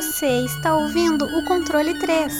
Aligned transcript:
Você 0.00 0.44
está 0.44 0.76
ouvindo 0.76 1.24
o 1.24 1.44
controle 1.44 1.92
3. 1.98 2.32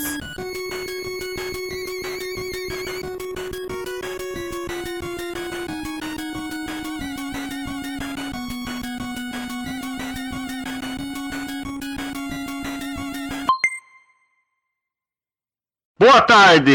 Boa 15.99 16.23
tarde! 16.23 16.71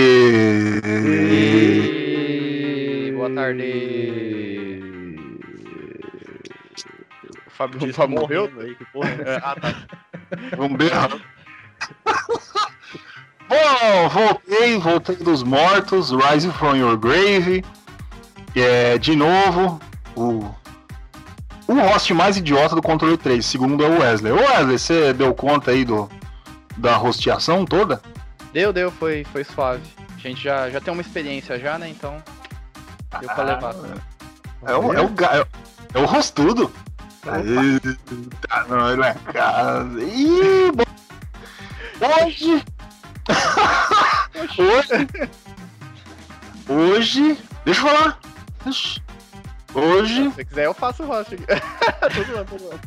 E... 3.08 3.14
Boa 3.16 3.34
tarde. 3.34 4.84
O 7.48 7.50
Fábio 7.50 7.80
disse 7.80 7.98
morreu. 8.00 8.20
morreu, 8.20 8.52
velho, 8.52 8.76
que 8.76 8.84
porra. 8.92 9.12
É, 9.26 9.38
ah, 9.38 9.56
tá. 9.56 9.83
Vamos 10.58 10.78
berrar. 10.78 11.10
Bom, 13.48 14.10
voltei, 14.10 14.78
voltei 14.78 15.16
dos 15.18 15.44
mortos, 15.44 16.12
Rise 16.12 16.50
from 16.52 16.76
Your 16.76 16.98
Grave. 16.98 17.64
É, 18.56 18.98
de 18.98 19.16
novo, 19.16 19.80
o, 20.16 20.46
o 21.68 21.74
host 21.74 22.14
mais 22.14 22.38
idiota 22.38 22.76
do 22.76 22.82
controle 22.82 23.18
3, 23.18 23.46
segundo 23.46 23.84
é 23.84 23.88
o 23.88 24.00
Wesley. 24.00 24.32
Ô 24.32 24.38
Wesley, 24.38 24.80
você 24.80 25.14
deu 25.14 25.34
conta 25.34 25.72
aí 25.72 25.84
do, 25.84 26.10
da 26.78 26.96
rosteação 26.96 27.66
toda? 27.66 28.02
Deu, 28.54 28.72
deu, 28.72 28.92
foi, 28.92 29.24
foi 29.26 29.44
suave. 29.44 29.84
A 30.16 30.20
gente 30.20 30.44
já, 30.44 30.70
já 30.70 30.80
tem 30.80 30.94
uma 30.94 31.02
experiência 31.02 31.60
já, 31.60 31.78
né? 31.78 31.90
Então. 31.90 32.24
Deu 33.20 33.30
pra 33.30 33.44
levar. 33.44 33.76
É 34.66 34.76
o, 34.76 34.94
é 34.94 35.02
o, 35.02 35.04
é 35.04 35.42
o, 35.42 35.48
é 35.96 36.00
o 36.00 36.06
rostudo. 36.06 36.72
Tá 37.24 38.66
nós 38.68 38.98
na 38.98 39.14
casa. 39.14 40.02
Ih, 40.04 40.72
bo- 40.74 40.84
hoje. 42.26 42.64
hoje. 44.60 45.08
Hoje. 46.68 47.38
Deixa 47.66 47.82
eu 47.82 47.88
falar. 47.88 48.20
Hoje. 49.74 50.14
Se 50.24 50.30
você 50.30 50.46
quiser, 50.46 50.66
eu 50.66 50.74
faço 50.74 51.04
o 51.04 51.08
host 51.08 51.34
aqui. 51.36 51.46
tô 51.48 52.24
zoando, 52.24 52.46
tô 52.46 52.58
zoando. 52.58 52.80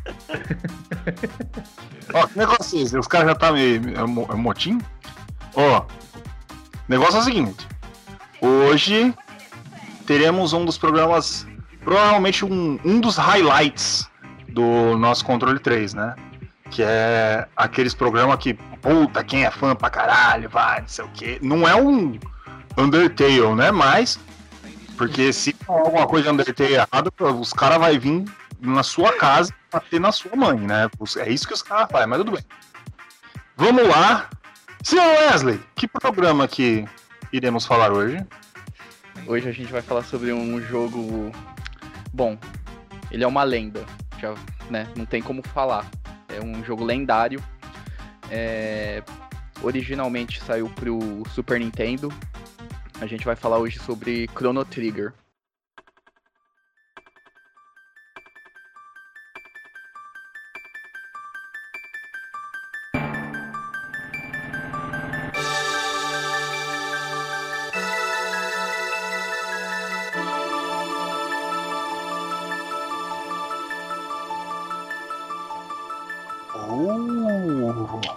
Ó, 2.14 2.26
que 2.26 2.38
negócio 2.38 2.78
é 2.78 2.82
esse? 2.82 2.98
Os 2.98 3.06
caras 3.06 3.28
já 3.28 3.34
tá 3.34 3.52
meio. 3.52 3.82
É, 3.96 4.00
é 4.00 4.36
motim? 4.36 4.78
Ó. 5.54 5.80
O 5.80 5.86
negócio 6.88 7.16
é 7.16 7.20
o 7.20 7.24
seguinte. 7.24 7.66
Hoje 8.40 9.14
teremos 10.06 10.52
um 10.52 10.64
dos 10.64 10.76
programas. 10.76 11.46
Provavelmente 11.82 12.44
um, 12.44 12.78
um 12.84 13.00
dos 13.00 13.16
highlights 13.16 14.08
do 14.56 14.96
nosso 14.96 15.22
controle 15.22 15.58
3, 15.58 15.92
né? 15.92 16.16
Que 16.70 16.82
é 16.82 17.46
aqueles 17.54 17.92
programas 17.92 18.38
que, 18.38 18.54
puta, 18.54 19.22
quem 19.22 19.44
é 19.44 19.50
fã 19.50 19.76
pra 19.76 19.90
caralho, 19.90 20.48
vai, 20.48 20.80
não 20.80 20.88
sei 20.88 21.04
o 21.04 21.08
quê. 21.08 21.38
Não 21.42 21.68
é 21.68 21.76
um 21.76 22.18
Undertale, 22.78 23.54
né? 23.54 23.70
Mas. 23.70 24.18
Porque 24.96 25.30
se 25.30 25.52
falar 25.52 25.80
alguma 25.80 26.06
coisa 26.06 26.24
de 26.24 26.32
Undertale 26.32 26.72
errado, 26.72 27.12
os 27.38 27.52
caras 27.52 27.78
vão 27.78 28.00
vir 28.00 28.24
na 28.62 28.82
sua 28.82 29.12
casa 29.12 29.52
bater 29.70 30.00
na 30.00 30.10
sua 30.10 30.34
mãe, 30.34 30.58
né? 30.58 30.88
É 31.18 31.30
isso 31.30 31.46
que 31.46 31.52
os 31.52 31.62
caras 31.62 31.88
fazem, 31.90 32.06
mas 32.08 32.18
tudo 32.18 32.32
bem. 32.32 32.42
Vamos 33.58 33.86
lá. 33.86 34.30
Senhor 34.82 35.04
Wesley, 35.04 35.60
que 35.74 35.86
programa 35.86 36.48
que 36.48 36.86
iremos 37.30 37.66
falar 37.66 37.92
hoje? 37.92 38.24
Hoje 39.26 39.48
a 39.48 39.52
gente 39.52 39.70
vai 39.70 39.82
falar 39.82 40.02
sobre 40.02 40.32
um 40.32 40.62
jogo. 40.62 41.30
Bom, 42.10 42.38
ele 43.10 43.22
é 43.22 43.26
uma 43.26 43.42
lenda. 43.42 43.84
Já, 44.20 44.34
né? 44.70 44.88
Não 44.96 45.04
tem 45.06 45.22
como 45.22 45.42
falar. 45.42 45.88
É 46.28 46.40
um 46.44 46.64
jogo 46.64 46.84
lendário. 46.84 47.42
É, 48.30 49.02
Originalmente 49.62 50.40
saiu 50.42 50.68
pro 50.70 51.22
Super 51.34 51.58
Nintendo. 51.58 52.12
A 53.00 53.06
gente 53.06 53.24
vai 53.24 53.34
falar 53.34 53.58
hoje 53.58 53.78
sobre 53.78 54.28
Chrono 54.34 54.64
Trigger. 54.64 55.12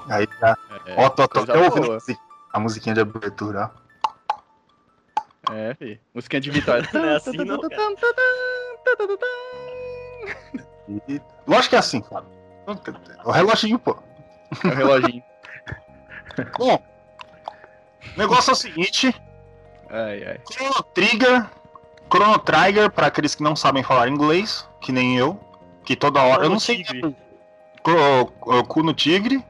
Aí 0.09 0.27
tá. 0.27 0.57
É, 0.85 0.95
Ó, 0.97 1.09
tô, 1.09 1.27
tô 1.27 1.39
até 1.41 1.57
ouvindo 1.57 1.97
a 2.53 2.59
musiquinha- 2.59 2.95
de 2.95 3.01
abertura, 3.01 3.71
ó. 5.47 5.53
É, 5.53 5.73
fi. 5.75 5.99
Musiquinha 6.13 6.39
de 6.41 6.51
vitória. 6.51 6.87
Não 6.93 7.05
é 7.05 7.15
assim, 7.15 7.37
não, 7.37 7.59
E- 11.07 11.21
Lógico 11.47 11.69
que 11.69 11.75
é 11.75 11.79
assim, 11.79 12.01
Fábio. 12.03 12.29
O 13.25 13.31
reloginho, 13.31 13.79
pô. 13.79 13.97
É 14.63 14.67
o 14.67 14.75
reloginho. 14.75 15.23
Bom, 16.57 16.75
o 18.15 18.19
negócio 18.19 18.51
é 18.51 18.53
o 18.53 18.55
seguinte: 18.55 19.13
Ai, 19.89 20.23
ai. 20.23 20.39
Chrono 20.51 20.83
Trigger, 20.93 21.45
Chrono 22.11 22.39
Trigger, 22.39 22.91
pra 22.91 23.07
aqueles 23.07 23.33
que 23.35 23.43
não 23.43 23.55
sabem 23.55 23.83
falar 23.83 24.07
inglês, 24.07 24.67
que 24.81 24.91
nem 24.91 25.17
eu, 25.17 25.39
que 25.83 25.95
toda 25.95 26.21
hora. 26.21 26.45
eu 26.45 26.49
não 26.49 26.59
sei. 26.59 26.83
Tigre. 26.83 27.15
Cro- 27.83 28.63
Cu 28.67 28.83
no 28.83 28.93
Tigre. 28.93 29.43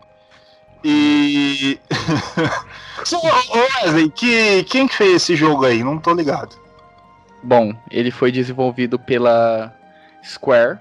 E. 0.83 1.79
Ô 3.11 3.57
Wesley, 3.83 4.09
que, 4.09 4.63
quem 4.63 4.87
que 4.87 4.95
fez 4.95 5.15
esse 5.15 5.35
jogo 5.35 5.65
aí? 5.65 5.83
Não 5.83 5.97
tô 5.97 6.13
ligado. 6.13 6.55
Bom, 7.41 7.73
ele 7.89 8.11
foi 8.11 8.31
desenvolvido 8.31 8.99
pela 8.99 9.73
Square. 10.23 10.77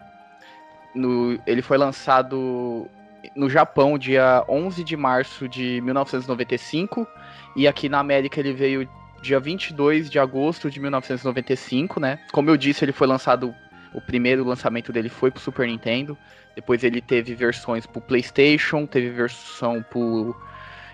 No, 0.94 1.38
ele 1.46 1.62
foi 1.62 1.78
lançado 1.78 2.88
no 3.34 3.48
Japão 3.48 3.98
dia 3.98 4.44
11 4.48 4.82
de 4.82 4.96
março 4.96 5.48
de 5.48 5.80
1995 5.82 7.06
e 7.54 7.68
aqui 7.68 7.88
na 7.88 7.98
América 7.98 8.40
ele 8.40 8.52
veio 8.52 8.88
dia 9.22 9.38
22 9.38 10.10
de 10.10 10.18
agosto 10.18 10.70
de 10.70 10.80
1995, 10.80 12.00
né? 12.00 12.18
Como 12.32 12.50
eu 12.50 12.56
disse, 12.56 12.84
ele 12.84 12.92
foi 12.92 13.06
lançado 13.06 13.54
o 13.92 14.00
primeiro 14.00 14.44
lançamento 14.44 14.92
dele 14.92 15.08
foi 15.08 15.30
pro 15.30 15.40
Super 15.40 15.66
Nintendo. 15.66 16.16
Depois 16.58 16.82
ele 16.82 17.00
teve 17.00 17.36
versões 17.36 17.86
pro 17.86 18.00
PlayStation, 18.00 18.84
teve 18.84 19.10
versão 19.10 19.80
pro 19.80 20.34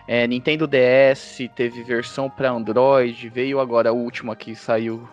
é, 0.06 0.26
Nintendo 0.26 0.66
DS, 0.66 1.38
teve 1.56 1.82
versão 1.82 2.28
para 2.28 2.50
Android, 2.50 3.30
veio 3.30 3.58
agora 3.58 3.88
a 3.88 3.92
última 3.92 4.36
que 4.36 4.54
saiu 4.54 5.08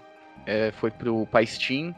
é, 0.45 0.73
foi 0.73 0.91
pro 0.91 1.25
pra 1.27 1.45
Steam. 1.45 1.95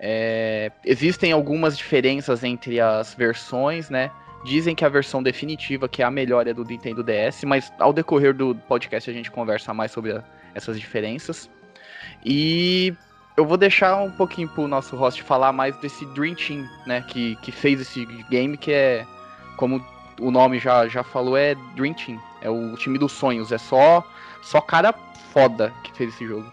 É, 0.00 0.72
existem 0.84 1.30
algumas 1.30 1.78
diferenças 1.78 2.42
entre 2.42 2.80
as 2.80 3.14
versões, 3.14 3.88
né? 3.88 4.10
Dizem 4.44 4.74
que 4.74 4.84
a 4.84 4.88
versão 4.88 5.22
definitiva, 5.22 5.88
que 5.88 6.02
é 6.02 6.04
a 6.04 6.10
melhor, 6.10 6.48
é 6.48 6.52
do 6.52 6.64
Nintendo 6.64 7.04
DS, 7.04 7.44
mas 7.44 7.72
ao 7.78 7.92
decorrer 7.92 8.34
do 8.34 8.52
podcast 8.52 9.08
a 9.08 9.12
gente 9.12 9.30
conversa 9.30 9.72
mais 9.72 9.92
sobre 9.92 10.10
a- 10.10 10.24
essas 10.56 10.80
diferenças. 10.80 11.48
E 12.24 12.92
eu 13.36 13.44
vou 13.44 13.56
deixar 13.56 13.96
um 13.96 14.10
pouquinho 14.10 14.48
pro 14.48 14.66
nosso 14.66 14.96
host 14.96 15.22
falar 15.22 15.52
mais 15.52 15.76
desse 15.76 16.06
Dream 16.06 16.34
Team, 16.34 16.66
né? 16.86 17.02
Que, 17.02 17.36
que 17.36 17.52
fez 17.52 17.80
esse 17.80 18.06
game, 18.30 18.56
que 18.56 18.72
é, 18.72 19.06
como 19.56 19.84
o 20.18 20.30
nome 20.30 20.58
já, 20.58 20.88
já 20.88 21.02
falou, 21.02 21.36
é 21.36 21.54
Dream 21.74 21.92
Team. 21.92 22.18
É 22.40 22.48
o 22.48 22.74
time 22.76 22.98
dos 22.98 23.12
sonhos, 23.12 23.52
é 23.52 23.58
só, 23.58 24.04
só 24.42 24.60
cara 24.60 24.94
foda 25.32 25.72
que 25.84 25.92
fez 25.92 26.14
esse 26.14 26.26
jogo. 26.26 26.50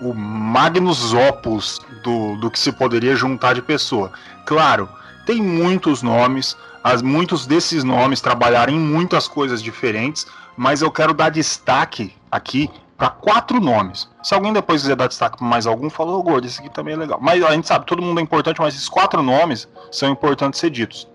O 0.00 0.14
Magnus 0.14 1.12
Opus 1.12 1.80
do, 2.02 2.36
do 2.36 2.50
que 2.50 2.58
se 2.58 2.72
poderia 2.72 3.16
juntar 3.16 3.54
de 3.54 3.60
pessoa. 3.60 4.12
Claro, 4.46 4.88
tem 5.26 5.42
muitos 5.42 6.02
nomes, 6.02 6.56
as, 6.82 7.02
muitos 7.02 7.46
desses 7.46 7.84
nomes 7.84 8.20
trabalharam 8.20 8.72
em 8.72 8.78
muitas 8.78 9.28
coisas 9.28 9.62
diferentes, 9.62 10.26
mas 10.56 10.80
eu 10.80 10.90
quero 10.90 11.12
dar 11.12 11.30
destaque 11.30 12.14
aqui 12.30 12.70
para 13.00 13.08
quatro 13.08 13.58
nomes. 13.58 14.06
Se 14.22 14.34
alguém 14.34 14.52
depois 14.52 14.82
quiser 14.82 14.94
dar 14.94 15.08
destaque 15.08 15.38
para 15.38 15.46
mais 15.46 15.66
algum, 15.66 15.88
falou, 15.88 16.20
ô 16.20 16.22
gordo, 16.22 16.46
esse 16.46 16.60
aqui 16.60 16.68
também 16.68 16.92
é 16.92 16.98
legal. 16.98 17.18
Mas 17.18 17.42
a 17.42 17.52
gente 17.52 17.66
sabe, 17.66 17.86
todo 17.86 18.02
mundo 18.02 18.20
é 18.20 18.22
importante, 18.22 18.60
mas 18.60 18.74
esses 18.74 18.90
quatro 18.90 19.22
nomes 19.22 19.66
são 19.90 20.10
importantes 20.10 20.60
ser 20.60 20.68
ditos. 20.68 21.08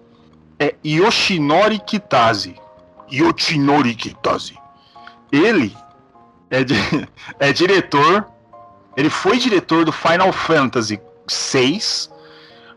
É 0.59 0.73
Yoshinori 0.83 1.77
Kitase. 1.77 2.55
Yoshinori 3.13 3.93
Kitase. 3.93 4.57
Ele 5.31 5.77
é, 6.49 6.65
é 7.49 7.53
diretor. 7.53 8.25
Ele 8.97 9.11
foi 9.11 9.37
diretor 9.37 9.85
do 9.85 9.91
Final 9.91 10.33
Fantasy 10.33 10.99
VI, 11.29 11.79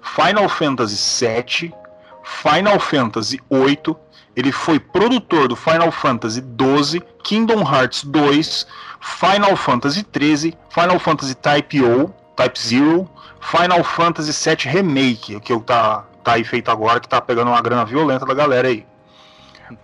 Final 0.02 0.50
Fantasy 0.50 1.24
VII, 1.24 1.74
Final 2.22 2.78
Fantasy 2.78 3.40
VIII. 3.50 3.96
Ele 4.38 4.52
foi 4.52 4.78
produtor 4.78 5.48
do 5.48 5.56
Final 5.56 5.90
Fantasy 5.90 6.40
XII, 6.40 7.02
Kingdom 7.24 7.60
Hearts 7.60 8.04
2, 8.04 8.68
Final 9.00 9.56
Fantasy 9.56 10.06
XIII, 10.16 10.56
Final 10.70 11.00
Fantasy 11.00 11.34
Type 11.34 11.82
O, 11.82 12.14
Type 12.36 12.56
Zero, 12.56 13.10
Final 13.40 13.82
Fantasy 13.82 14.30
VII 14.30 14.72
Remake, 14.72 15.40
que 15.40 15.52
eu 15.52 15.58
tá, 15.58 16.04
tá 16.22 16.34
aí 16.34 16.44
feito 16.44 16.70
agora, 16.70 17.00
que 17.00 17.08
tá 17.08 17.20
pegando 17.20 17.48
uma 17.48 17.60
grana 17.60 17.84
violenta 17.84 18.24
da 18.24 18.32
galera 18.32 18.68
aí. 18.68 18.86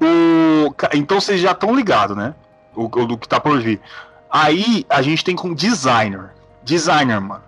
O, 0.00 0.72
então 0.94 1.20
vocês 1.20 1.40
já 1.40 1.50
estão 1.50 1.74
ligados, 1.74 2.16
né? 2.16 2.32
O, 2.76 2.84
o, 2.84 3.06
do 3.06 3.18
que 3.18 3.26
tá 3.26 3.40
por 3.40 3.60
vir. 3.60 3.80
Aí 4.30 4.86
a 4.88 5.02
gente 5.02 5.24
tem 5.24 5.34
com 5.34 5.52
designer. 5.52 6.32
Designer, 6.62 7.20
mano. 7.20 7.42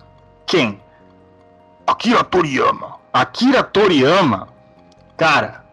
Quem? 0.44 0.80
Akira 1.86 2.24
Toriyama. 2.24 2.96
Akira 3.12 3.62
Toriyama, 3.62 4.48
cara, 5.16 5.65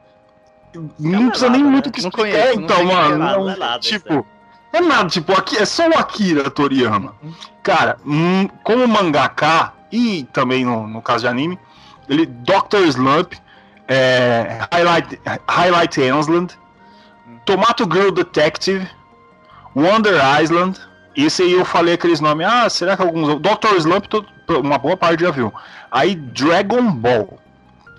não 0.99 1.29
precisa 1.29 1.49
nem 1.49 1.63
né? 1.63 1.69
muito 1.69 1.91
que 1.91 1.99
explicar. 1.99 2.21
Conheço, 2.21 2.61
então, 2.61 2.85
mano, 2.85 3.17
não, 3.17 3.49
é 3.49 3.55
nada, 3.55 3.79
tipo, 3.79 4.25
é 4.71 4.81
nada, 4.81 5.09
tipo, 5.09 5.33
aqui 5.33 5.57
é 5.57 5.65
só 5.65 5.87
o 5.87 5.97
Akira 5.97 6.49
Toriyama. 6.49 7.15
Cara, 7.61 7.97
hum, 8.05 8.47
como 8.63 8.87
mangaka 8.87 9.73
e 9.91 10.23
também 10.33 10.65
no, 10.65 10.87
no 10.87 11.01
caso 11.01 11.21
de 11.21 11.27
anime, 11.27 11.59
ele 12.09 12.25
Doctor 12.25 12.81
Slump, 12.87 13.33
é, 13.87 14.65
Highlight 14.71 15.21
Highlight 15.47 16.01
Island, 16.01 16.57
Tomato 17.45 17.83
Girl 17.91 18.11
Detective, 18.11 18.87
Wonder 19.75 20.19
Island. 20.41 20.79
Esse 21.15 21.43
aí 21.43 21.53
eu 21.53 21.65
falei 21.65 21.93
aqueles 21.93 22.19
nomes. 22.19 22.47
Ah, 22.47 22.67
será 22.69 22.97
que 22.97 23.03
alguns. 23.03 23.39
Doctor 23.39 23.75
Slump, 23.77 24.05
uma 24.49 24.77
boa 24.77 24.97
parte 24.97 25.21
já 25.21 25.31
viu. 25.31 25.53
Aí 25.91 26.15
Dragon 26.15 26.91
Ball. 26.91 27.39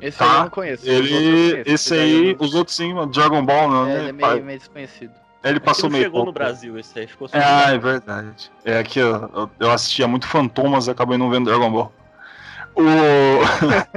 Esse 0.04 0.18
tá? 0.18 0.24
aí 0.26 0.36
eu 0.36 0.42
não 0.42 0.50
conheço. 0.50 0.86
Ele, 0.86 1.62
esse 1.64 1.94
aí, 1.94 2.36
os 2.38 2.54
outros 2.54 2.76
sim, 2.76 2.94
Dragon 3.10 3.42
Ball 3.42 3.70
não. 3.70 3.86
É, 3.86 3.86
né? 3.86 3.98
ele 4.00 4.08
é 4.10 4.12
meio, 4.12 4.44
meio 4.44 4.58
desconhecido. 4.58 5.12
Ele 5.42 5.58
passou 5.58 5.88
meio. 5.88 6.04
chegou 6.04 6.24
pouco. 6.24 6.26
no 6.26 6.32
Brasil, 6.32 6.78
esse 6.78 6.98
aí 6.98 7.06
ficou 7.06 7.26
é, 7.32 7.38
Ah, 7.38 7.70
é 7.72 7.78
verdade. 7.78 8.50
É 8.64 8.82
que 8.82 8.98
eu, 8.98 9.50
eu 9.58 9.70
assistia 9.70 10.06
muito 10.06 10.26
Fantomas 10.26 10.86
e 10.86 10.90
acabei 10.90 11.16
não 11.16 11.30
vendo 11.30 11.46
Dragon 11.46 11.70
Ball. 11.70 11.92
O. 12.76 12.82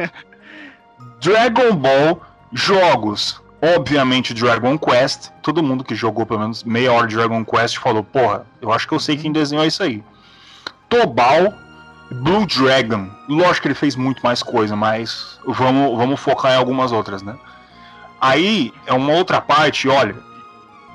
Dragon 1.19 1.75
Ball, 1.75 2.21
jogos. 2.53 3.41
Obviamente 3.61 4.33
Dragon 4.33 4.77
Quest. 4.77 5.31
Todo 5.41 5.63
mundo 5.63 5.83
que 5.83 5.95
jogou 5.95 6.25
pelo 6.25 6.39
menos 6.39 6.63
meia 6.63 6.93
hora 6.93 7.07
de 7.07 7.17
Dragon 7.17 7.43
Quest 7.43 7.79
falou: 7.79 8.03
Porra, 8.03 8.45
eu 8.61 8.71
acho 8.71 8.87
que 8.87 8.93
eu 8.93 8.99
sei 8.99 9.17
quem 9.17 9.33
desenhou 9.33 9.65
isso 9.65 9.83
aí. 9.83 10.01
Tobal, 10.87 11.53
Blue 12.11 12.45
Dragon. 12.45 13.09
Lógico 13.27 13.63
que 13.63 13.67
ele 13.69 13.75
fez 13.75 13.95
muito 13.95 14.21
mais 14.23 14.41
coisa, 14.41 14.75
mas 14.75 15.39
vamos, 15.45 15.97
vamos 15.97 16.19
focar 16.19 16.53
em 16.53 16.55
algumas 16.55 16.91
outras, 16.91 17.21
né? 17.21 17.37
Aí 18.19 18.73
é 18.85 18.93
uma 18.93 19.13
outra 19.13 19.41
parte, 19.41 19.87
olha, 19.87 20.15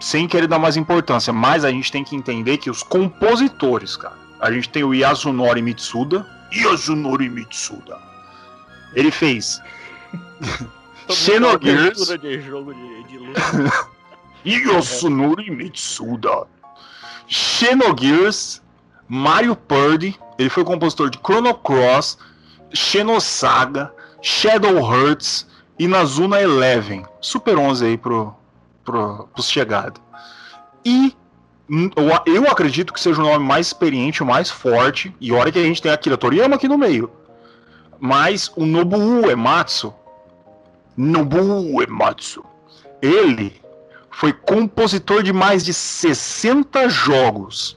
sem 0.00 0.26
querer 0.26 0.48
dar 0.48 0.58
mais 0.58 0.76
importância, 0.76 1.32
mas 1.32 1.64
a 1.64 1.70
gente 1.70 1.92
tem 1.92 2.02
que 2.02 2.16
entender 2.16 2.58
que 2.58 2.70
os 2.70 2.82
compositores, 2.82 3.96
cara, 3.96 4.16
a 4.40 4.50
gente 4.50 4.68
tem 4.68 4.82
o 4.82 4.94
Yasunori 4.94 5.62
Mitsuda. 5.62 6.26
Yasunori 6.52 7.28
Mitsuda. 7.28 7.98
Ele 8.94 9.10
fez 9.10 9.60
Xenogears. 11.08 12.08
de 12.20 12.40
jogo 12.40 12.74
de, 12.74 13.04
de 13.04 13.18
luta. 13.18 13.40
Yasunori 14.44 15.50
Mitsuda. 15.50 16.46
Xenogears, 17.28 18.61
Mario 19.08 19.54
Purdy, 19.54 20.18
ele 20.38 20.48
foi 20.48 20.64
compositor 20.64 21.10
de 21.10 21.18
Chrono 21.18 21.54
Cross, 21.54 22.18
Xenosaga, 22.72 23.92
Shadow 24.20 24.76
Hearts 24.78 25.46
e 25.78 25.86
Nazuna 25.86 26.40
Eleven. 26.40 27.04
Super 27.20 27.58
11 27.58 27.84
aí 27.84 27.98
pro, 27.98 28.34
pro, 28.84 29.28
pros 29.32 29.48
chegados. 29.48 30.00
E 30.84 31.14
eu 32.26 32.46
acredito 32.48 32.92
que 32.92 33.00
seja 33.00 33.20
o 33.20 33.24
nome 33.24 33.44
mais 33.44 33.68
experiente, 33.68 34.22
o 34.22 34.26
mais 34.26 34.50
forte. 34.50 35.14
E 35.20 35.32
olha 35.32 35.50
que 35.50 35.58
a 35.58 35.62
gente 35.62 35.80
tem 35.80 35.92
Akira 35.92 36.16
Toriyama 36.16 36.56
aqui 36.56 36.68
no 36.68 36.78
meio. 36.78 37.10
Mas 37.98 38.50
o 38.56 38.66
Nobuo 38.66 39.30
Ematsu. 39.30 39.94
Nobuo 40.96 41.82
Ematsu. 41.82 42.44
Ele 43.00 43.60
foi 44.10 44.32
compositor 44.32 45.22
de 45.22 45.32
mais 45.32 45.64
de 45.64 45.72
60 45.72 46.88
jogos. 46.88 47.76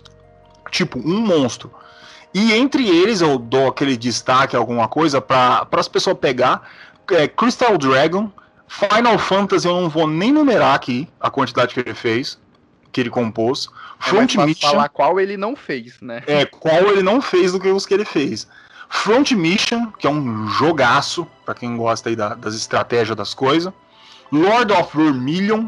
Tipo, 0.75 0.99
um 0.99 1.21
monstro. 1.21 1.71
E 2.33 2.51
entre 2.51 2.85
eles 2.85 3.21
eu 3.21 3.39
dou 3.39 3.69
aquele 3.69 3.95
destaque, 3.95 4.57
alguma 4.57 4.89
coisa, 4.89 5.21
para 5.21 5.65
as 5.71 5.87
pessoas 5.87 6.17
pegar. 6.17 6.69
É, 7.11 7.29
Crystal 7.29 7.77
Dragon, 7.77 8.29
Final 8.67 9.17
Fantasy, 9.17 9.65
eu 9.65 9.79
não 9.79 9.87
vou 9.87 10.05
nem 10.05 10.33
numerar 10.33 10.75
aqui 10.75 11.07
a 11.17 11.29
quantidade 11.29 11.73
que 11.73 11.79
ele 11.79 11.93
fez, 11.93 12.37
que 12.91 12.99
ele 12.99 13.09
compôs. 13.09 13.69
É 14.05 14.09
Front 14.09 14.35
Mission. 14.35 14.69
falar 14.69 14.89
qual 14.89 15.17
ele 15.17 15.37
não 15.37 15.55
fez, 15.55 16.01
né? 16.01 16.23
É, 16.27 16.43
qual 16.43 16.91
ele 16.91 17.01
não 17.01 17.21
fez 17.21 17.53
do 17.53 17.59
que 17.59 17.69
os 17.69 17.85
que 17.85 17.93
ele 17.93 18.03
fez. 18.03 18.45
Front 18.89 19.31
Mission, 19.31 19.93
que 19.97 20.05
é 20.05 20.09
um 20.09 20.49
jogaço, 20.49 21.25
para 21.45 21.53
quem 21.53 21.77
gosta 21.77 22.09
aí 22.09 22.17
da, 22.17 22.33
das 22.35 22.53
estratégias 22.53 23.15
das 23.15 23.33
coisas. 23.33 23.71
Lord 24.29 24.73
of 24.73 24.97
Vermilion, 24.97 25.67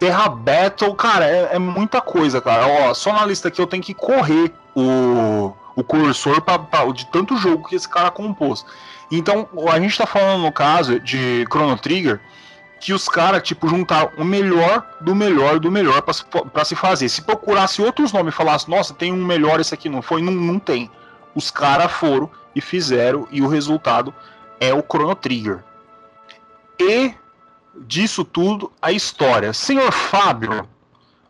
Terra 0.00 0.30
Battle, 0.30 0.94
cara, 0.94 1.26
é, 1.26 1.50
é, 1.52 1.58
muita 1.58 2.00
coisa, 2.00 2.40
cara. 2.40 2.66
Ó, 2.66 2.94
só 2.94 3.12
na 3.12 3.26
lista 3.26 3.48
aqui 3.48 3.60
eu 3.60 3.66
tenho 3.66 3.82
que 3.82 3.92
correr 3.92 4.50
o, 4.74 5.52
o 5.76 5.84
cursor 5.84 6.40
pra, 6.40 6.58
pra, 6.58 6.86
de 6.86 7.04
tanto 7.04 7.36
jogo 7.36 7.68
que 7.68 7.76
esse 7.76 7.86
cara 7.86 8.10
compôs. 8.10 8.64
Então, 9.12 9.46
a 9.70 9.78
gente 9.78 9.98
tá 9.98 10.06
falando 10.06 10.42
no 10.42 10.50
caso 10.50 10.98
de 10.98 11.44
Chrono 11.50 11.76
Trigger 11.76 12.18
que 12.80 12.94
os 12.94 13.10
caras, 13.10 13.42
tipo, 13.42 13.68
juntaram 13.68 14.10
o 14.16 14.24
melhor 14.24 14.88
do 15.02 15.14
melhor 15.14 15.60
do 15.60 15.70
melhor 15.70 16.00
para 16.00 16.64
se 16.64 16.74
fazer. 16.74 17.10
Se 17.10 17.20
procurasse 17.20 17.82
outros 17.82 18.10
nomes 18.10 18.32
e 18.32 18.36
falasse, 18.36 18.70
nossa, 18.70 18.94
tem 18.94 19.12
um 19.12 19.22
melhor, 19.22 19.60
esse 19.60 19.74
aqui 19.74 19.90
não 19.90 20.00
foi, 20.00 20.22
não, 20.22 20.32
não 20.32 20.58
tem. 20.58 20.90
Os 21.34 21.50
caras 21.50 21.92
foram 21.92 22.30
e 22.56 22.60
fizeram, 22.62 23.28
e 23.30 23.42
o 23.42 23.48
resultado 23.48 24.14
é 24.58 24.72
o 24.72 24.82
Chrono 24.82 25.14
Trigger. 25.14 25.62
E 26.78 27.14
disso 27.80 28.24
tudo, 28.24 28.70
a 28.80 28.92
história. 28.92 29.52
Senhor 29.52 29.90
Fábio, 29.92 30.68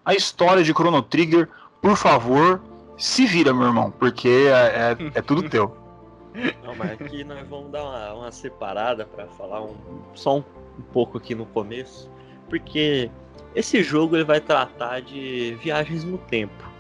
a 0.05 0.15
história 0.15 0.63
de 0.63 0.73
Chrono 0.73 1.03
Trigger, 1.03 1.49
por 1.81 1.97
favor, 1.97 2.61
se 2.97 3.27
vira, 3.27 3.55
meu 3.55 3.69
irmão, 3.69 3.91
porque 3.91 4.29
é, 4.29 4.93
é, 4.93 5.11
é 5.15 5.23
tudo 5.23 5.49
teu. 5.49 5.77
Não, 6.63 6.75
mas 6.77 6.93
aqui 6.93 7.25
nós 7.25 7.47
vamos 7.49 7.73
dar 7.73 7.83
uma, 7.83 8.13
uma 8.15 8.33
separada 8.33 9.05
para 9.05 9.27
falar 9.29 9.63
um, 9.63 9.75
só 10.15 10.37
um, 10.37 10.45
um, 10.79 10.83
pouco 10.93 11.19
aqui 11.19 11.35
no 11.35 11.47
começo, 11.47 12.11
porque 12.49 13.11
esse 13.55 13.83
jogo 13.83 14.17
ele 14.17 14.25
vai 14.25 14.41
tratar 14.41 15.01
de 15.01 15.57
viagens 15.63 16.05
no 16.05 16.19
tempo. 16.19 16.71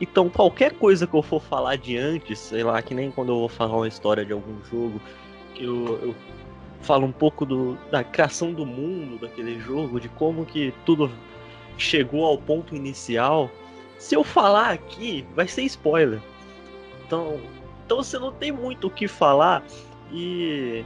Então 0.00 0.28
qualquer 0.28 0.72
coisa 0.72 1.06
que 1.06 1.14
eu 1.14 1.22
for 1.22 1.40
falar 1.40 1.76
de 1.76 1.96
antes, 1.96 2.38
sei 2.38 2.62
lá, 2.62 2.80
que 2.82 2.94
nem 2.94 3.10
quando 3.10 3.30
eu 3.30 3.38
vou 3.40 3.48
falar 3.48 3.76
uma 3.76 3.88
história 3.88 4.24
de 4.24 4.32
algum 4.32 4.62
jogo, 4.64 5.00
que 5.54 5.64
eu, 5.64 5.98
eu 6.02 6.14
falo 6.84 7.06
um 7.06 7.12
pouco 7.12 7.46
do, 7.46 7.76
da 7.90 8.04
criação 8.04 8.52
do 8.52 8.66
mundo 8.66 9.18
daquele 9.18 9.58
jogo, 9.58 9.98
de 9.98 10.08
como 10.10 10.44
que 10.44 10.72
tudo 10.84 11.10
chegou 11.78 12.24
ao 12.24 12.38
ponto 12.38 12.76
inicial, 12.76 13.50
se 13.98 14.14
eu 14.14 14.22
falar 14.22 14.70
aqui, 14.70 15.26
vai 15.34 15.48
ser 15.48 15.62
spoiler. 15.62 16.20
Então, 17.06 17.40
então 17.84 17.96
você 17.98 18.18
não 18.18 18.30
tem 18.30 18.52
muito 18.52 18.86
o 18.86 18.90
que 18.90 19.08
falar 19.08 19.64
e 20.12 20.84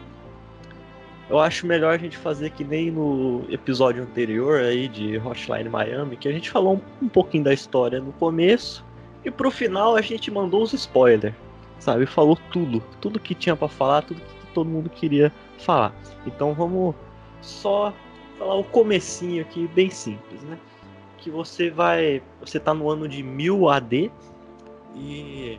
eu 1.29 1.39
acho 1.39 1.67
melhor 1.67 1.95
a 1.95 1.99
gente 1.99 2.17
fazer 2.17 2.51
que 2.51 2.65
nem 2.65 2.91
no 2.91 3.45
episódio 3.51 4.03
anterior 4.03 4.61
aí 4.61 4.89
de 4.89 5.19
Hotline 5.19 5.69
Miami, 5.69 6.17
que 6.17 6.29
a 6.29 6.33
gente 6.33 6.49
falou 6.49 6.77
um, 6.77 7.07
um 7.07 7.09
pouquinho 7.09 7.45
da 7.45 7.53
história 7.53 8.01
no 8.01 8.13
começo 8.13 8.85
e 9.25 9.31
pro 9.31 9.51
final 9.51 9.97
a 9.97 10.01
gente 10.01 10.31
mandou 10.31 10.63
os 10.63 10.73
spoilers, 10.73 11.35
sabe? 11.79 12.07
Falou 12.07 12.39
tudo, 12.51 12.83
tudo 13.01 13.19
que 13.21 13.35
tinha 13.35 13.57
para 13.57 13.69
falar, 13.69 14.03
tudo 14.03 14.21
que 14.21 14.55
todo 14.55 14.71
mundo 14.71 14.89
queria 14.89 15.33
falar. 15.59 15.95
Então 16.27 16.55
vamos 16.55 16.95
só 17.41 17.93
falar 18.39 18.55
o 18.57 18.65
comecinho 18.65 19.43
aqui, 19.43 19.67
bem 19.69 19.91
simples, 19.91 20.43
né? 20.43 20.59
que 21.19 21.31
você 21.31 21.71
vai. 21.71 22.23
Você 22.41 22.59
tá 22.59 22.73
no 22.73 22.89
ano 22.89 23.07
de 23.07 23.23
1000 23.23 23.69
AD 23.69 24.11
e 24.97 25.59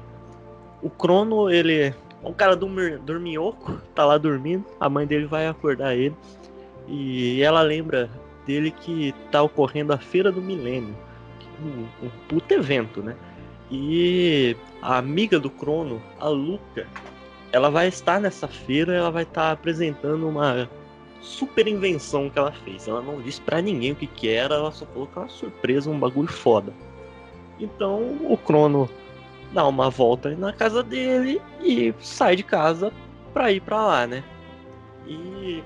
o 0.81 0.89
Crono, 0.89 1.49
ele 1.49 1.73
é 1.79 1.95
um 2.23 2.33
cara 2.33 2.55
dorminhoco, 2.55 3.79
tá 3.93 4.05
lá 4.05 4.17
dormindo, 4.17 4.65
a 4.79 4.89
mãe 4.89 5.05
dele 5.05 5.25
vai 5.25 5.47
acordar 5.47 5.95
ele 5.95 6.15
e 6.87 7.41
ela 7.41 7.61
lembra 7.61 8.09
dele 8.45 8.71
que 8.71 9.13
tá 9.31 9.41
ocorrendo 9.41 9.93
a 9.93 9.97
Feira 9.97 10.31
do 10.31 10.41
Milênio, 10.41 10.95
um, 11.61 12.05
um 12.05 12.09
puto 12.27 12.53
evento, 12.53 13.01
né? 13.01 13.15
E 13.71 14.57
a 14.81 14.97
amiga 14.97 15.39
do 15.39 15.49
Crono, 15.49 16.01
a 16.19 16.27
Luca, 16.27 16.87
ela 17.51 17.69
vai 17.69 17.87
estar 17.87 18.19
nessa 18.19 18.47
feira, 18.47 18.93
ela 18.93 19.11
vai 19.11 19.23
estar 19.23 19.51
apresentando 19.51 20.27
uma 20.27 20.69
super 21.21 21.67
invenção 21.67 22.29
que 22.29 22.37
ela 22.37 22.51
fez. 22.51 22.87
Ela 22.87 23.01
não 23.01 23.21
disse 23.21 23.41
para 23.41 23.61
ninguém 23.61 23.91
o 23.91 23.95
que, 23.95 24.07
que 24.07 24.29
era, 24.29 24.55
ela 24.55 24.71
só 24.71 24.85
falou 24.85 25.07
que 25.07 25.13
era 25.13 25.21
uma 25.21 25.29
surpresa, 25.29 25.89
um 25.89 25.99
bagulho 25.99 26.27
foda. 26.27 26.73
Então 27.59 28.17
o 28.21 28.37
Crono 28.37 28.89
dá 29.51 29.67
uma 29.67 29.89
volta 29.89 30.35
na 30.35 30.53
casa 30.53 30.83
dele 30.83 31.41
e 31.61 31.93
sai 31.99 32.35
de 32.35 32.43
casa 32.43 32.93
pra 33.33 33.51
ir 33.51 33.61
pra 33.61 33.85
lá, 33.85 34.07
né? 34.07 34.23
E 35.07 35.63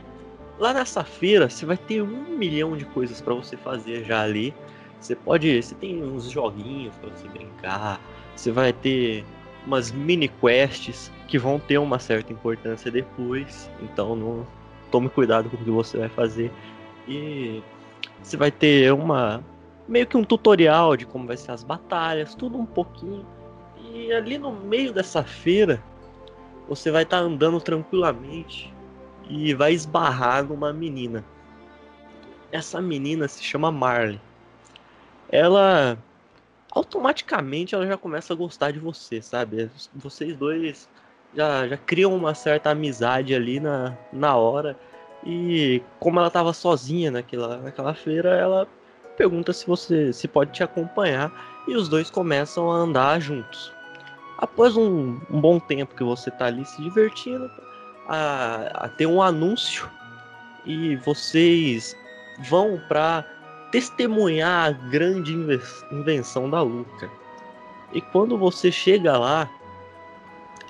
lá 0.58 0.74
nessa 0.74 1.04
feira 1.04 1.50
você 1.50 1.66
vai 1.66 1.78
ter 1.78 2.02
um 2.02 2.38
milhão 2.38 2.78
de 2.78 2.86
coisas 2.86 3.22
para 3.22 3.34
você 3.34 3.58
fazer 3.58 4.06
já 4.06 4.22
ali. 4.22 4.54
Você 5.00 5.16
pode. 5.16 5.62
Você 5.62 5.76
tem 5.76 6.02
uns 6.02 6.30
joguinhos 6.32 6.96
para 6.96 7.10
você 7.10 7.28
brincar. 7.28 8.00
Você 8.36 8.52
vai 8.52 8.72
ter 8.72 9.26
umas 9.66 9.92
mini 9.92 10.28
quests 10.28 11.12
que 11.28 11.38
vão 11.38 11.60
ter 11.60 11.78
uma 11.78 12.00
certa 12.00 12.32
importância 12.32 12.92
depois. 12.92 13.70
Então 13.82 14.16
não, 14.16 14.48
tome 14.92 15.10
cuidado 15.10 15.50
com 15.50 15.58
o 15.58 15.60
que 15.60 15.72
você 15.72 15.98
vai 15.98 16.10
fazer. 16.10 16.52
E 17.08 17.62
Você 18.22 18.38
vai 18.38 18.52
ter 18.52 18.94
uma 18.94 19.44
meio 19.88 20.08
que 20.08 20.16
um 20.16 20.24
tutorial 20.24 20.96
de 20.96 21.06
como 21.06 21.28
vai 21.28 21.36
ser 21.36 21.52
as 21.52 21.64
batalhas, 21.64 22.36
tudo 22.36 22.58
um 22.58 22.66
pouquinho. 22.66 23.26
E 23.92 24.12
ali 24.14 24.38
no 24.38 24.52
meio 24.52 24.94
dessa 24.94 25.24
feira, 25.24 25.84
você 26.68 26.90
vai 26.90 27.04
estar 27.04 27.20
tá 27.20 27.24
andando 27.24 27.60
tranquilamente 27.60 28.74
e 29.30 29.54
vai 29.54 29.74
esbarrar 29.74 30.44
numa 30.44 30.72
menina. 30.72 31.24
Essa 32.52 32.82
menina 32.82 33.28
se 33.28 33.44
chama 33.44 33.72
Marley. 33.72 34.22
Ela 35.30 35.98
automaticamente 36.74 37.76
ela 37.76 37.86
já 37.86 37.96
começa 37.96 38.34
a 38.34 38.36
gostar 38.36 38.72
de 38.72 38.80
você, 38.80 39.22
sabe? 39.22 39.70
Vocês 39.94 40.36
dois 40.36 40.90
já, 41.36 41.68
já 41.68 41.78
criam 41.78 42.16
uma 42.16 42.34
certa 42.34 42.72
amizade 42.72 43.36
ali 43.36 43.60
na, 43.60 43.96
na 44.12 44.36
hora. 44.36 44.78
E 45.24 45.82
como 46.00 46.20
ela 46.20 46.28
estava 46.28 46.52
sozinha 46.52 47.12
naquela, 47.12 47.58
naquela 47.58 47.94
feira, 47.94 48.30
ela 48.36 48.68
pergunta 49.16 49.54
se 49.54 49.68
você 49.68 50.12
se 50.12 50.28
pode 50.28 50.52
te 50.52 50.64
acompanhar 50.64 51.32
e 51.68 51.76
os 51.76 51.88
dois 51.88 52.10
começam 52.10 52.72
a 52.72 52.76
andar 52.76 53.22
juntos. 53.22 53.72
Após 54.40 54.76
um, 54.76 55.20
um 55.30 55.40
bom 55.40 55.60
tempo 55.60 55.96
que 55.96 56.04
você 56.04 56.30
está 56.30 56.48
ali 56.48 56.66
se 56.66 56.82
divertindo, 56.82 57.50
a, 58.08 58.86
a 58.86 58.90
ter 58.90 59.06
um 59.06 59.22
anúncio 59.22 59.90
e 60.66 60.96
vocês 60.98 61.96
vão 62.50 62.82
para 62.88 63.26
testemunhar 63.74 64.68
a 64.68 64.72
grande 64.72 65.34
invenção 65.92 66.48
da 66.48 66.62
Luca. 66.62 67.10
E 67.92 68.00
quando 68.00 68.38
você 68.38 68.72
chega 68.72 69.18
lá, 69.18 69.50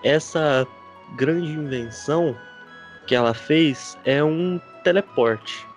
essa 0.02 0.66
grande 1.16 1.52
invenção 1.52 2.34
que 3.06 3.14
ela 3.14 3.34
fez 3.34 3.98
é 4.06 4.24
um 4.24 4.58
teleporte. 4.86 5.68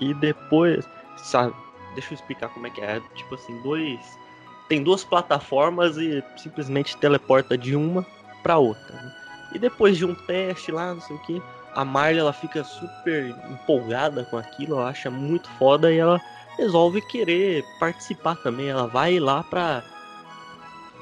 E 0.00 0.12
depois, 0.14 0.84
sabe, 1.16 1.54
deixa 1.94 2.12
eu 2.12 2.16
explicar 2.16 2.48
como 2.48 2.66
é 2.66 2.70
que 2.70 2.80
é. 2.80 3.00
Tipo 3.14 3.36
assim, 3.36 3.62
dois 3.62 4.18
tem 4.68 4.82
duas 4.82 5.04
plataformas 5.04 5.96
e 5.96 6.24
simplesmente 6.36 6.96
teleporta 6.96 7.56
de 7.56 7.76
uma 7.76 8.04
para 8.42 8.58
outra. 8.58 8.96
Né? 8.96 9.14
E 9.54 9.60
depois 9.60 9.96
de 9.96 10.04
um 10.04 10.12
teste 10.12 10.72
lá, 10.72 10.92
não 10.92 11.00
sei 11.00 11.14
o 11.14 11.20
que, 11.20 11.40
a 11.76 11.84
Marley 11.84 12.18
ela 12.18 12.32
fica 12.32 12.64
super 12.64 13.36
empolgada 13.50 14.24
com 14.24 14.38
aquilo, 14.38 14.76
ela 14.78 14.88
acha 14.88 15.10
muito 15.10 15.48
foda 15.58 15.92
e 15.92 15.98
ela 15.98 16.18
resolve 16.56 17.02
querer 17.02 17.62
participar 17.78 18.34
também. 18.36 18.68
Ela 18.68 18.86
vai 18.86 19.20
lá 19.20 19.42
pra 19.42 19.84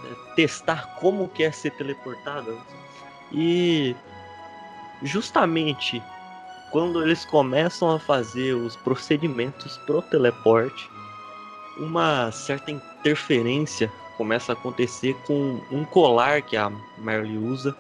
é, 0.05 0.35
testar 0.35 0.97
como 0.97 1.29
que 1.29 1.45
é 1.45 1.53
ser 1.53 1.71
teleportada. 1.71 2.53
E 3.33 3.95
justamente 5.01 6.03
quando 6.73 7.01
eles 7.01 7.25
começam 7.25 7.93
a 7.93 8.01
fazer 8.01 8.55
os 8.55 8.75
procedimentos 8.75 9.79
pro 9.87 10.03
teleporte, 10.03 10.91
uma 11.77 12.33
certa 12.33 12.73
interferência 12.73 13.89
começa 14.17 14.51
a 14.51 14.55
acontecer 14.55 15.15
com 15.25 15.61
um 15.71 15.85
colar 15.85 16.43
que 16.43 16.57
a 16.57 16.71
Marley 16.99 17.39
usa 17.39 17.77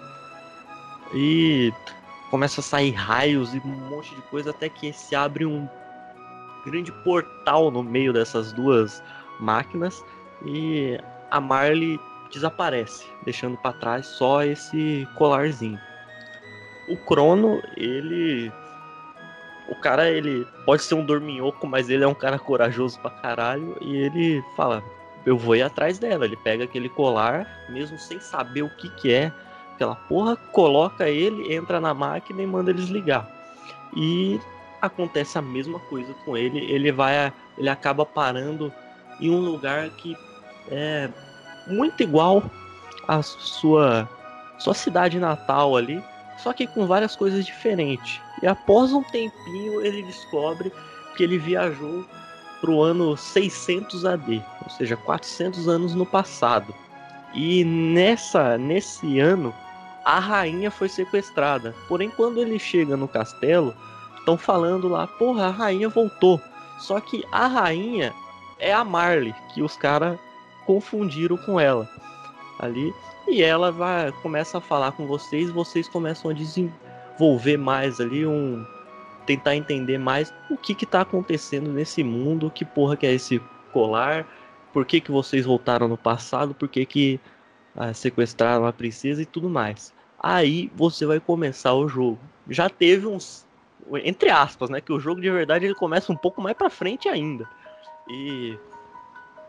e 1.12 1.72
começa 2.34 2.60
a 2.60 2.64
sair 2.64 2.90
raios 2.90 3.54
e 3.54 3.62
um 3.64 3.88
monte 3.88 4.12
de 4.12 4.20
coisa 4.22 4.50
até 4.50 4.68
que 4.68 4.92
se 4.92 5.14
abre 5.14 5.46
um 5.46 5.68
grande 6.66 6.90
portal 7.04 7.70
no 7.70 7.80
meio 7.80 8.12
dessas 8.12 8.52
duas 8.52 9.00
máquinas 9.38 10.04
e 10.44 10.98
a 11.30 11.40
Marley 11.40 11.96
desaparece, 12.32 13.06
deixando 13.24 13.56
para 13.58 13.78
trás 13.78 14.06
só 14.06 14.42
esse 14.42 15.06
colarzinho. 15.14 15.78
O 16.88 16.96
Crono, 16.96 17.62
ele 17.76 18.50
o 19.68 19.76
cara, 19.76 20.10
ele 20.10 20.44
pode 20.66 20.82
ser 20.82 20.96
um 20.96 21.06
dorminhoco, 21.06 21.68
mas 21.68 21.88
ele 21.88 22.02
é 22.02 22.08
um 22.08 22.14
cara 22.14 22.36
corajoso 22.36 22.98
pra 22.98 23.10
caralho. 23.10 23.76
E 23.80 23.96
ele 23.96 24.44
fala: 24.56 24.82
Eu 25.24 25.38
vou 25.38 25.54
ir 25.54 25.62
atrás 25.62 26.00
dela. 26.00 26.24
Ele 26.24 26.36
pega 26.38 26.64
aquele 26.64 26.88
colar, 26.88 27.46
mesmo 27.68 27.96
sem 27.96 28.18
saber 28.18 28.62
o 28.62 28.70
que, 28.70 28.90
que 28.96 29.12
é 29.12 29.32
aquela 29.74 29.94
porra, 29.94 30.36
coloca 30.36 31.08
ele, 31.08 31.54
entra 31.54 31.80
na 31.80 31.92
máquina 31.92 32.42
e 32.42 32.46
manda 32.46 32.70
eles 32.70 32.88
ligar. 32.88 33.28
E 33.94 34.40
acontece 34.80 35.38
a 35.38 35.42
mesma 35.42 35.78
coisa 35.80 36.14
com 36.24 36.36
ele. 36.36 36.58
Ele 36.70 36.92
vai, 36.92 37.32
ele 37.58 37.68
acaba 37.68 38.04
parando 38.06 38.72
em 39.20 39.30
um 39.30 39.40
lugar 39.40 39.88
que 39.90 40.16
é 40.70 41.08
muito 41.66 42.02
igual 42.02 42.42
à 43.06 43.22
sua 43.22 44.08
sua 44.56 44.74
cidade 44.74 45.18
natal 45.18 45.76
ali, 45.76 46.02
só 46.38 46.52
que 46.52 46.66
com 46.66 46.86
várias 46.86 47.16
coisas 47.16 47.44
diferentes. 47.44 48.20
E 48.40 48.46
após 48.46 48.92
um 48.92 49.02
tempinho 49.02 49.84
ele 49.84 50.02
descobre 50.02 50.72
que 51.16 51.24
ele 51.24 51.38
viajou 51.38 52.04
para 52.60 52.70
o 52.70 52.80
ano 52.80 53.16
600 53.16 54.06
AD, 54.06 54.42
ou 54.62 54.70
seja, 54.70 54.96
400 54.96 55.68
anos 55.68 55.94
no 55.94 56.06
passado. 56.06 56.74
E 57.34 57.64
nessa 57.64 58.56
nesse 58.56 59.18
ano 59.18 59.52
a 60.04 60.18
rainha 60.18 60.70
foi 60.70 60.88
sequestrada. 60.88 61.74
Porém, 61.88 62.10
quando 62.10 62.40
ele 62.40 62.58
chega 62.58 62.96
no 62.96 63.08
castelo, 63.08 63.74
estão 64.18 64.36
falando 64.36 64.88
lá, 64.88 65.06
porra, 65.06 65.46
a 65.46 65.50
rainha 65.50 65.88
voltou. 65.88 66.40
Só 66.78 67.00
que 67.00 67.24
a 67.32 67.46
rainha 67.46 68.12
é 68.58 68.72
a 68.72 68.84
Marley, 68.84 69.34
que 69.52 69.62
os 69.62 69.76
caras 69.76 70.18
confundiram 70.66 71.36
com 71.36 71.58
ela 71.58 71.88
ali. 72.58 72.92
E 73.26 73.42
ela 73.42 73.72
vai 73.72 74.12
começa 74.22 74.58
a 74.58 74.60
falar 74.60 74.92
com 74.92 75.06
vocês, 75.06 75.50
vocês 75.50 75.88
começam 75.88 76.30
a 76.30 76.34
desenvolver 76.34 77.56
mais 77.56 78.00
ali 78.00 78.26
um 78.26 78.64
tentar 79.24 79.56
entender 79.56 79.96
mais 79.96 80.34
o 80.50 80.56
que 80.56 80.74
que 80.74 80.84
tá 80.84 81.00
acontecendo 81.00 81.72
nesse 81.72 82.04
mundo, 82.04 82.50
que 82.50 82.64
porra 82.64 82.96
que 82.96 83.06
é 83.06 83.12
esse 83.14 83.40
colar, 83.72 84.26
por 84.72 84.84
que 84.84 85.00
que 85.00 85.10
vocês 85.10 85.46
voltaram 85.46 85.88
no 85.88 85.96
passado, 85.96 86.54
por 86.54 86.68
que 86.68 86.84
que 86.84 87.20
ah, 87.76 87.92
sequestraram 87.92 88.66
a 88.66 88.72
princesa 88.72 89.22
e 89.22 89.26
tudo 89.26 89.48
mais. 89.48 89.92
Aí 90.18 90.70
você 90.74 91.04
vai 91.04 91.20
começar 91.20 91.74
o 91.74 91.88
jogo. 91.88 92.18
Já 92.48 92.68
teve 92.68 93.06
uns 93.06 93.44
entre 94.02 94.30
aspas, 94.30 94.70
né, 94.70 94.80
que 94.80 94.92
o 94.92 95.00
jogo 95.00 95.20
de 95.20 95.30
verdade 95.30 95.66
ele 95.66 95.74
começa 95.74 96.12
um 96.12 96.16
pouco 96.16 96.40
mais 96.40 96.56
para 96.56 96.70
frente 96.70 97.08
ainda. 97.08 97.46
E 98.08 98.56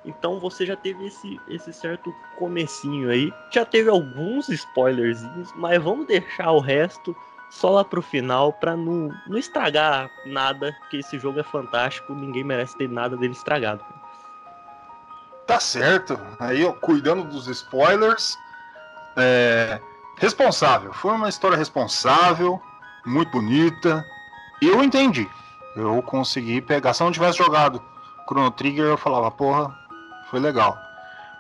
então 0.04 0.40
você 0.40 0.66
já 0.66 0.76
teve 0.76 1.08
esse, 1.08 1.40
esse 1.48 1.74
certo 1.74 2.14
comecinho 2.38 3.10
aí. 3.10 3.34
Já 3.52 3.66
teve 3.66 3.90
alguns 3.90 4.50
spoilerzinhos, 4.50 5.52
mas 5.56 5.82
vamos 5.82 6.06
deixar 6.06 6.52
o 6.52 6.60
resto 6.60 7.16
só 7.50 7.70
lá 7.70 7.84
pro 7.84 8.02
final 8.02 8.54
pra 8.54 8.76
não, 8.76 9.10
não 9.28 9.38
estragar 9.38 10.10
nada, 10.26 10.76
porque 10.82 10.98
esse 10.98 11.18
jogo 11.18 11.40
é 11.40 11.44
fantástico, 11.44 12.14
ninguém 12.14 12.44
merece 12.44 12.78
ter 12.78 12.90
nada 12.90 13.16
dele 13.16 13.34
estragado. 13.34 13.84
Tá 15.48 15.60
certo. 15.60 16.20
Aí, 16.40 16.66
ó, 16.66 16.74
cuidando 16.74 17.24
dos 17.24 17.48
spoilers. 17.48 18.38
É... 19.16 19.80
Responsável. 20.18 20.94
Foi 20.94 21.14
uma 21.14 21.30
história 21.30 21.58
responsável, 21.58 22.62
muito 23.06 23.32
bonita. 23.32 24.06
Eu 24.62 24.84
entendi. 24.84 25.30
Eu 25.76 26.02
consegui 26.02 26.62
pegar. 26.62 26.94
Se 26.94 27.04
eu 27.04 27.06
não 27.06 27.12
tivesse 27.12 27.38
jogado 27.38 27.84
Chrono 28.28 28.52
Trigger, 28.52 28.86
eu 28.86 28.98
falava, 28.98 29.30
porra, 29.30 29.76
foi 30.30 30.40
legal. 30.40 30.78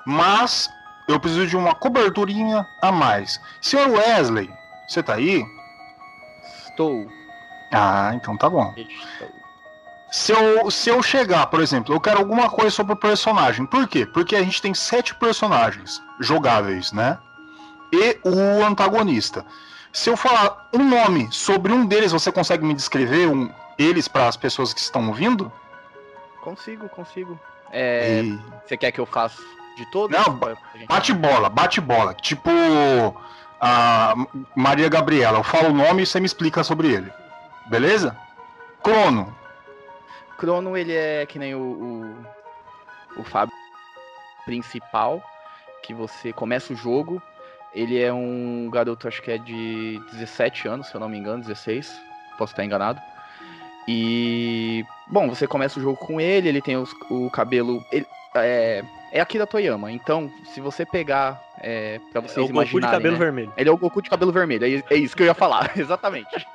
Mas 0.05 0.69
eu 1.07 1.19
preciso 1.19 1.47
de 1.47 1.57
uma 1.57 1.74
coberturinha 1.74 2.67
a 2.81 2.91
mais. 2.91 3.39
Senhor 3.62 3.89
Wesley, 3.89 4.51
você 4.88 5.01
tá 5.01 5.15
aí? 5.15 5.43
Estou. 6.69 7.07
Ah, 7.71 8.12
então 8.13 8.38
tá 8.38 8.50
bom. 8.50 8.74
Se 10.15 10.31
eu, 10.31 10.72
se 10.72 10.89
eu 10.89 11.03
chegar, 11.03 11.45
por 11.48 11.60
exemplo, 11.60 11.93
eu 11.93 12.00
quero 12.00 12.19
alguma 12.19 12.50
coisa 12.50 12.69
sobre 12.72 12.93
o 12.93 12.95
personagem. 12.95 13.65
Por 13.65 13.86
quê? 13.86 14.05
Porque 14.05 14.34
a 14.34 14.41
gente 14.41 14.62
tem 14.62 14.74
sete 14.74 15.13
personagens 15.13 16.01
jogáveis, 16.22 16.93
né? 16.93 17.19
E 17.91 18.17
o 18.24 18.63
antagonista. 18.63 19.45
Se 19.91 20.10
eu 20.10 20.15
falar 20.15 20.69
um 20.74 20.88
nome 20.88 21.27
sobre 21.31 21.74
um 21.74 21.86
deles, 21.86 22.13
você 22.13 22.31
consegue 22.31 22.63
me 22.65 22.74
descrever 22.74 23.27
um, 23.27 23.51
eles 23.77 24.07
para 24.07 24.25
as 24.29 24.38
pessoas 24.38 24.74
que 24.74 24.79
estão 24.79 25.05
ouvindo? 25.10 25.51
Consigo, 26.39 26.88
consigo. 26.88 27.38
É, 27.69 28.22
e... 28.24 28.39
Você 28.65 28.77
quer 28.77 28.93
que 28.93 29.01
eu 29.01 29.05
faça 29.05 29.41
de 29.75 29.86
todos? 29.91 30.17
Não, 30.17 30.39
bate 30.88 31.12
bola, 31.12 31.50
bate 31.50 31.81
bola. 31.81 32.13
Tipo 32.13 32.50
a 33.60 34.15
Maria 34.55 34.88
Gabriela. 34.88 35.39
Eu 35.39 35.43
falo 35.43 35.72
o 35.72 35.74
nome 35.74 36.03
e 36.03 36.05
você 36.05 36.22
me 36.22 36.25
explica 36.25 36.63
sobre 36.63 36.88
ele. 36.88 37.12
Beleza? 37.65 38.17
Crono. 38.81 39.36
Crono, 40.38 40.77
ele 40.77 40.94
é 40.94 41.25
que 41.25 41.39
nem 41.39 41.56
o, 41.56 41.60
o, 43.18 43.22
o 43.22 43.24
Fábio 43.24 43.54
principal, 44.46 45.24
que 45.84 45.94
você 45.94 46.32
começa 46.32 46.74
o 46.74 46.75
jogo. 46.75 47.22
Ele 47.74 48.01
é 48.01 48.13
um 48.13 48.70
garoto, 48.72 49.08
acho 49.08 49.22
que 49.22 49.32
é 49.32 49.38
de 49.38 50.00
17 50.13 50.68
anos, 50.68 50.88
se 50.88 50.96
eu 50.96 51.00
não 51.00 51.10
me 51.10 51.18
engano, 51.18 51.44
16. 51.44 51.92
Posso 52.38 52.54
estar 52.54 52.63
enganado. 52.63 53.01
E. 53.88 54.86
Bom, 55.08 55.30
você 55.30 55.46
começa 55.46 55.80
o 55.80 55.82
jogo 55.82 55.98
com 55.98 56.20
ele, 56.20 56.50
ele 56.50 56.62
tem 56.62 56.77
os, 56.77 56.92
o 57.10 57.30
cabelo. 57.30 57.84
Ele, 57.92 58.06
é, 58.36 58.84
é 59.12 59.22
Akira 59.22 59.46
Toyama, 59.46 59.92
então, 59.92 60.32
se 60.54 60.60
você 60.60 60.86
pegar. 60.86 61.42
É, 61.62 62.00
pra 62.12 62.22
vocês 62.22 62.38
é 62.38 62.42
o. 62.42 62.48
Goku 62.48 62.80
de 62.80 62.88
cabelo 62.88 63.13
né, 63.13 63.20
vermelho. 63.20 63.54
Ele 63.58 63.70
é 63.70 63.72
o 63.72 63.77
Goku 63.77 64.01
de 64.01 64.10
cabelo 64.10 64.32
vermelho, 64.32 64.65
é, 64.65 64.94
é 64.94 64.98
isso 64.98 65.15
que 65.15 65.24
eu 65.24 65.27
ia 65.27 65.34
falar, 65.34 65.72
exatamente. 65.77 66.48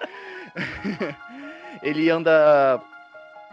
ele 1.82 2.10
anda 2.10 2.80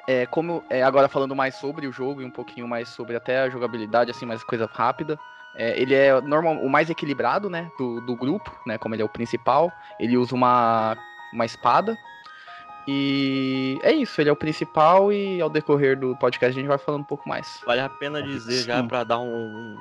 É, 0.06 0.26
como 0.26 0.64
é, 0.70 0.84
agora 0.84 1.08
falando 1.08 1.36
mais 1.36 1.56
sobre 1.56 1.88
o 1.88 1.92
jogo 1.92 2.22
e 2.22 2.26
um 2.26 2.32
pouquinho 2.32 2.68
mais 2.68 2.90
sobre 2.90 3.16
até 3.16 3.40
a 3.40 3.50
jogabilidade, 3.50 4.12
assim, 4.12 4.26
mais 4.26 4.44
coisa 4.44 4.70
rápida. 4.72 5.20
É, 5.56 5.80
ele 5.80 5.96
é 5.96 6.22
normal, 6.22 6.56
o 6.58 6.70
mais 6.70 6.90
equilibrado, 6.90 7.50
né, 7.50 7.72
do, 7.78 8.00
do 8.02 8.16
grupo, 8.16 8.54
né, 8.66 8.78
como 8.78 8.94
ele 8.94 9.02
é 9.02 9.06
o 9.06 9.10
principal. 9.10 9.72
Ele 10.00 10.16
usa 10.18 10.36
uma, 10.36 10.96
uma 11.34 11.46
espada. 11.46 11.98
E 12.88 13.78
é 13.84 13.92
isso, 13.92 14.22
ele 14.22 14.30
é 14.30 14.32
o 14.32 14.36
principal 14.36 15.12
e 15.12 15.42
ao 15.42 15.50
decorrer 15.50 16.00
do 16.00 16.16
podcast 16.16 16.58
a 16.58 16.62
gente 16.62 16.70
vai 16.70 16.78
falando 16.78 17.02
um 17.02 17.06
pouco 17.06 17.28
mais. 17.28 17.60
Vale 17.66 17.82
a 17.82 17.90
pena 17.90 18.24
dizer 18.24 18.64
já 18.64 18.82
Sim. 18.82 18.88
pra 18.88 19.04
dar 19.04 19.20
um, 19.20 19.28
um, 19.28 19.78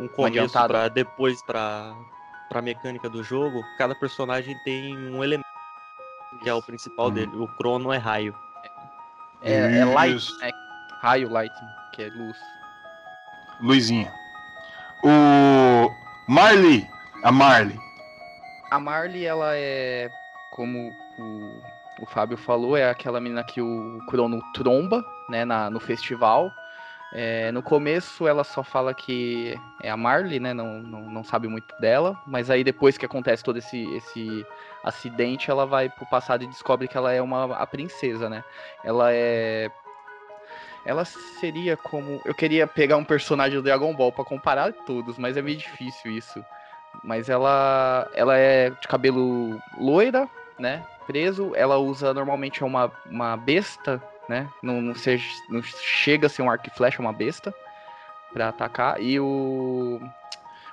um 0.00 0.08
começo 0.08 0.52
para 0.52 0.88
depois 0.88 1.40
pra, 1.42 1.94
pra 2.50 2.60
mecânica 2.60 3.08
do 3.08 3.22
jogo. 3.22 3.64
Cada 3.78 3.94
personagem 3.94 4.54
tem 4.62 4.94
um 4.94 5.24
elemento 5.24 5.46
que 6.42 6.48
é 6.50 6.54
o 6.54 6.60
principal 6.60 7.06
Hum. 7.06 7.12
dele. 7.12 7.32
O 7.36 7.48
Crono 7.56 7.90
é 7.92 7.96
raio. 7.96 8.34
É, 9.42 9.78
é 9.78 9.84
light, 9.84 10.28
né? 10.40 10.50
Raio 11.00 11.28
lightning, 11.28 11.68
que 11.92 12.02
é 12.02 12.08
luz. 12.08 12.36
Luizinha. 13.60 14.12
O 15.02 15.90
Marley, 16.28 16.86
a 17.22 17.32
Marley. 17.32 17.78
A 18.70 18.78
Marley, 18.78 19.24
ela 19.24 19.56
é, 19.56 20.10
como 20.52 20.92
o, 21.18 21.62
o 22.02 22.06
Fábio 22.06 22.36
falou, 22.36 22.76
é 22.76 22.88
aquela 22.88 23.20
menina 23.20 23.42
que 23.42 23.60
o 23.60 23.98
Crono 24.08 24.42
tromba, 24.52 25.04
né, 25.28 25.44
na, 25.44 25.70
no 25.70 25.80
festival. 25.80 26.52
É, 27.12 27.50
no 27.50 27.62
começo 27.62 28.28
ela 28.28 28.44
só 28.44 28.62
fala 28.62 28.94
que 28.94 29.58
é 29.82 29.90
a 29.90 29.96
Marley, 29.96 30.38
né, 30.38 30.54
não, 30.54 30.80
não, 30.80 31.00
não 31.10 31.24
sabe 31.24 31.48
muito 31.48 31.74
dela, 31.80 32.16
mas 32.24 32.50
aí 32.50 32.62
depois 32.62 32.96
que 32.96 33.04
acontece 33.04 33.42
todo 33.42 33.58
esse, 33.58 33.82
esse 33.96 34.46
acidente, 34.84 35.50
ela 35.50 35.66
vai 35.66 35.88
pro 35.88 36.06
passado 36.06 36.44
e 36.44 36.46
descobre 36.46 36.86
que 36.86 36.96
ela 36.96 37.12
é 37.12 37.20
uma 37.20 37.56
a 37.56 37.66
princesa, 37.66 38.28
né. 38.28 38.44
Ela 38.84 39.12
é... 39.12 39.70
Ela 40.86 41.04
seria 41.04 41.76
como... 41.76 42.22
Eu 42.24 42.34
queria 42.34 42.66
pegar 42.66 42.96
um 42.96 43.04
personagem 43.04 43.58
do 43.58 43.62
Dragon 43.62 43.94
Ball 43.94 44.10
pra 44.10 44.24
comparar 44.24 44.72
todos, 44.72 45.18
mas 45.18 45.36
é 45.36 45.42
meio 45.42 45.58
difícil 45.58 46.10
isso. 46.10 46.42
Mas 47.04 47.28
ela, 47.28 48.08
ela 48.14 48.36
é 48.36 48.70
de 48.70 48.88
cabelo 48.88 49.60
loira, 49.78 50.26
né? 50.58 50.82
Preso. 51.06 51.52
Ela 51.54 51.76
usa 51.76 52.14
normalmente 52.14 52.64
uma, 52.64 52.90
uma 53.04 53.36
besta, 53.36 54.02
né? 54.30 54.48
Não, 54.62 54.80
não, 54.80 54.94
seja, 54.94 55.24
não 55.48 55.60
chega 55.60 56.28
a 56.28 56.30
ser 56.30 56.40
um 56.40 56.48
arco 56.48 56.68
e 56.68 56.70
flecha, 56.70 56.98
é 56.98 57.04
uma 57.04 57.12
besta 57.12 57.52
pra 58.32 58.48
atacar. 58.48 59.02
E 59.02 59.18
o, 59.18 60.00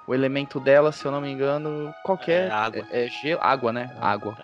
o 0.05 0.13
elemento 0.13 0.59
dela, 0.59 0.91
se 0.91 1.03
eu 1.03 1.11
não 1.11 1.19
me 1.19 1.31
engano, 1.31 1.91
qualquer. 2.03 2.49
É 2.49 2.51
água. 2.51 2.85
É, 2.91 3.05
é 3.05 3.09
gelo, 3.09 3.41
água, 3.41 3.73
né? 3.73 3.97
Água. 3.99 4.37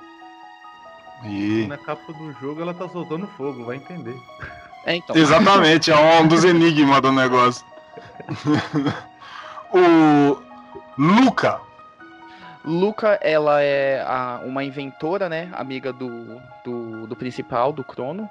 E... 1.24 1.68
Na 1.68 1.78
capa 1.78 2.12
do 2.12 2.34
jogo 2.42 2.64
ela 2.64 2.74
tá 2.74 2.90
soltando 2.90 3.28
fogo, 3.28 3.64
vai 3.66 3.76
entender. 3.76 4.18
É, 4.84 4.96
então. 4.96 5.16
Exatamente, 5.16 5.92
é 5.92 5.96
um 5.96 6.28
dos 6.28 6.44
enigmas 6.44 7.00
do 7.00 7.12
negócio. 7.12 7.64
o 9.72 10.42
Luca. 10.98 11.62
Luca, 12.66 13.20
ela 13.22 13.62
é 13.62 14.02
a- 14.02 14.42
uma 14.44 14.64
inventora, 14.64 15.30
né? 15.30 15.50
Amiga 15.54 15.94
do, 15.94 16.42
do, 16.66 17.06
do 17.08 17.16
principal, 17.16 17.72
do 17.72 17.84
Crono. 17.84 18.28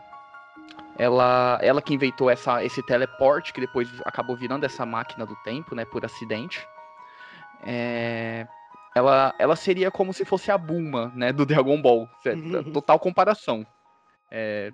Ela, 1.02 1.58
ela 1.60 1.82
que 1.82 1.92
inventou 1.92 2.30
essa, 2.30 2.62
esse 2.62 2.80
teleporte, 2.84 3.52
que 3.52 3.60
depois 3.60 3.88
acabou 4.04 4.36
virando 4.36 4.64
essa 4.64 4.86
máquina 4.86 5.26
do 5.26 5.34
tempo, 5.42 5.74
né? 5.74 5.84
Por 5.84 6.04
acidente. 6.04 6.64
É, 7.64 8.46
ela, 8.94 9.34
ela 9.36 9.56
seria 9.56 9.90
como 9.90 10.12
se 10.12 10.24
fosse 10.24 10.52
a 10.52 10.56
Bulma, 10.56 11.10
né? 11.16 11.32
Do 11.32 11.44
Dragon 11.44 11.82
Ball. 11.82 12.08
É, 12.24 12.36
Total 12.72 13.00
comparação. 13.00 13.66
É, 14.30 14.70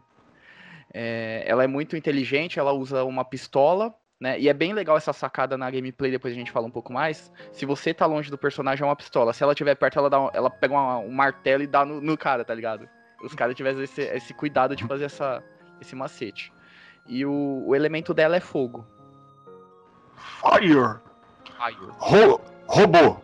é, 0.93 1.45
ela 1.47 1.65
é 1.65 1.67
muito 1.67 1.97
inteligente, 1.97 2.59
ela 2.59 2.73
usa 2.73 3.05
uma 3.05 3.25
pistola, 3.25 3.95
né? 4.21 4.39
E 4.39 4.51
é 4.51 4.53
bem 4.53 4.75
legal 4.75 4.99
essa 4.99 5.15
sacada 5.15 5.57
na 5.57 5.71
gameplay, 5.71 6.11
depois 6.11 6.35
a 6.35 6.37
gente 6.37 6.51
fala 6.53 6.67
um 6.67 6.71
pouco 6.71 6.93
mais. 6.93 7.33
Se 7.53 7.65
você 7.65 7.95
tá 7.95 8.05
longe 8.05 8.31
do 8.31 8.37
personagem, 8.37 8.83
é 8.83 8.87
uma 8.87 8.97
pistola. 8.97 9.33
Se 9.33 9.43
ela 9.43 9.53
estiver 9.55 9.77
perto, 9.77 9.99
ela, 9.99 10.11
dá 10.11 10.31
ela 10.35 10.51
pega 10.51 10.75
uma- 10.75 10.99
um 10.99 11.11
martelo 11.11 11.63
e 11.63 11.67
dá 11.67 11.87
no, 11.87 12.03
no 12.03 12.19
cara, 12.19 12.45
tá 12.45 12.55
ligado? 12.55 12.87
Os 13.23 13.35
caras 13.35 13.55
tiveram 13.57 13.83
esse, 13.83 14.03
esse 14.03 14.35
cuidado 14.35 14.77
de 14.77 14.85
fazer 14.87 15.05
essa, 15.07 15.43
esse 15.81 15.95
macete. 15.95 16.53
E 17.07 17.25
o, 17.25 17.65
o 17.67 17.75
elemento 17.75 18.13
dela 18.13 18.37
é 18.37 18.41
fogo. 18.41 18.87
Fire. 20.41 21.01
Fire. 21.57 21.91
Ro 21.99 22.41
robô. 22.67 23.17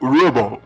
Robo. 0.00 0.62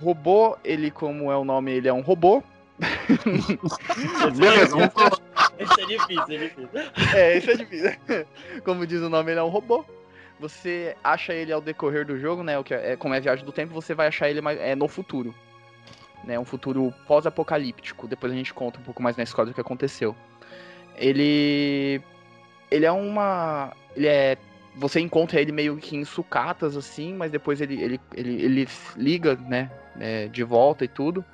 Robô, 0.00 0.58
ele, 0.64 0.90
como 0.90 1.30
é 1.30 1.36
o 1.36 1.44
nome, 1.44 1.72
ele 1.72 1.88
é 1.88 1.92
um 1.92 2.00
robô. 2.00 2.42
Beleza, 4.36 4.76
vamos 4.76 5.20
Esse 5.58 5.80
é 5.80 5.86
difícil, 5.86 6.22
é 6.22 6.36
difícil. 6.36 6.68
É, 7.14 7.36
esse 7.36 7.50
é 7.50 7.56
difícil. 7.56 7.98
Como 8.64 8.86
diz 8.86 9.00
o 9.00 9.08
nome, 9.08 9.30
ele 9.30 9.38
é 9.38 9.42
um 9.42 9.48
robô. 9.48 9.84
Você 10.40 10.96
acha 11.04 11.32
ele 11.32 11.52
ao 11.52 11.60
decorrer 11.60 12.04
do 12.04 12.18
jogo, 12.18 12.42
né? 12.42 12.58
O 12.58 12.64
que 12.64 12.74
é, 12.74 12.96
como 12.96 13.14
é 13.14 13.20
viagem 13.20 13.44
do 13.44 13.52
tempo, 13.52 13.72
você 13.72 13.94
vai 13.94 14.08
achar 14.08 14.28
ele 14.28 14.40
mais, 14.40 14.58
é, 14.58 14.74
no 14.74 14.88
futuro. 14.88 15.32
Né, 16.24 16.38
um 16.38 16.44
futuro 16.44 16.92
pós-apocalíptico. 17.06 18.08
Depois 18.08 18.32
a 18.32 18.36
gente 18.36 18.52
conta 18.52 18.80
um 18.80 18.82
pouco 18.82 19.02
mais 19.02 19.16
na 19.16 19.22
história 19.22 19.50
do 19.50 19.54
que 19.54 19.60
aconteceu. 19.60 20.16
Ele. 20.96 22.00
Ele 22.70 22.84
é 22.84 22.92
uma. 22.92 23.72
Ele 23.96 24.06
é. 24.06 24.36
Você 24.76 25.00
encontra 25.00 25.40
ele 25.40 25.52
meio 25.52 25.76
que 25.76 25.96
em 25.96 26.04
sucatas, 26.04 26.76
assim, 26.76 27.12
mas 27.12 27.30
depois 27.30 27.60
ele, 27.60 27.80
ele, 27.82 28.00
ele, 28.14 28.42
ele 28.42 28.68
liga, 28.96 29.36
né? 29.36 29.70
é, 29.98 30.28
de 30.28 30.42
volta 30.42 30.84
e 30.84 30.88
tudo. 30.88 31.24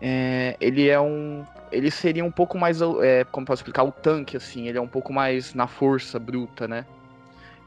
É, 0.00 0.56
ele 0.60 0.88
é 0.88 1.00
um. 1.00 1.44
Ele 1.70 1.90
seria 1.90 2.24
um 2.24 2.30
pouco 2.30 2.58
mais. 2.58 2.80
É, 3.02 3.24
como 3.24 3.46
posso 3.46 3.60
explicar? 3.60 3.84
O 3.84 3.92
tanque, 3.92 4.36
assim. 4.36 4.68
Ele 4.68 4.78
é 4.78 4.80
um 4.80 4.88
pouco 4.88 5.12
mais 5.12 5.54
na 5.54 5.66
força 5.66 6.18
bruta, 6.18 6.66
né? 6.66 6.86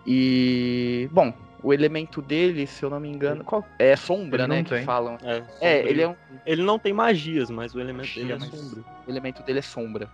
E. 0.06 1.08
Bom, 1.12 1.34
o 1.62 1.74
elemento 1.74 2.22
dele, 2.22 2.66
se 2.66 2.84
eu 2.84 2.90
não 2.90 3.00
me 3.00 3.10
engano. 3.10 3.44
Qual, 3.44 3.64
é 3.78 3.96
sombra, 3.96 4.48
né? 4.48 4.58
não 4.58 4.64
Que 4.64 4.70
tem. 4.72 4.84
falam. 4.84 5.18
É, 5.22 5.44
É, 5.62 5.88
ele 5.88 6.02
é 6.02 6.08
um. 6.08 6.16
Ele 6.46 6.64
não 6.64 6.80
tem 6.80 6.92
magias, 6.92 7.50
mas 7.50 7.76
o 7.76 7.80
elemento 7.80 8.16
dele 8.16 8.34
é 8.34 8.40
sombrio. 8.40 8.86
O 9.06 9.12
elemento 9.12 9.44
dele 9.44 9.60
é 9.60 9.62
sombra. 9.62 10.10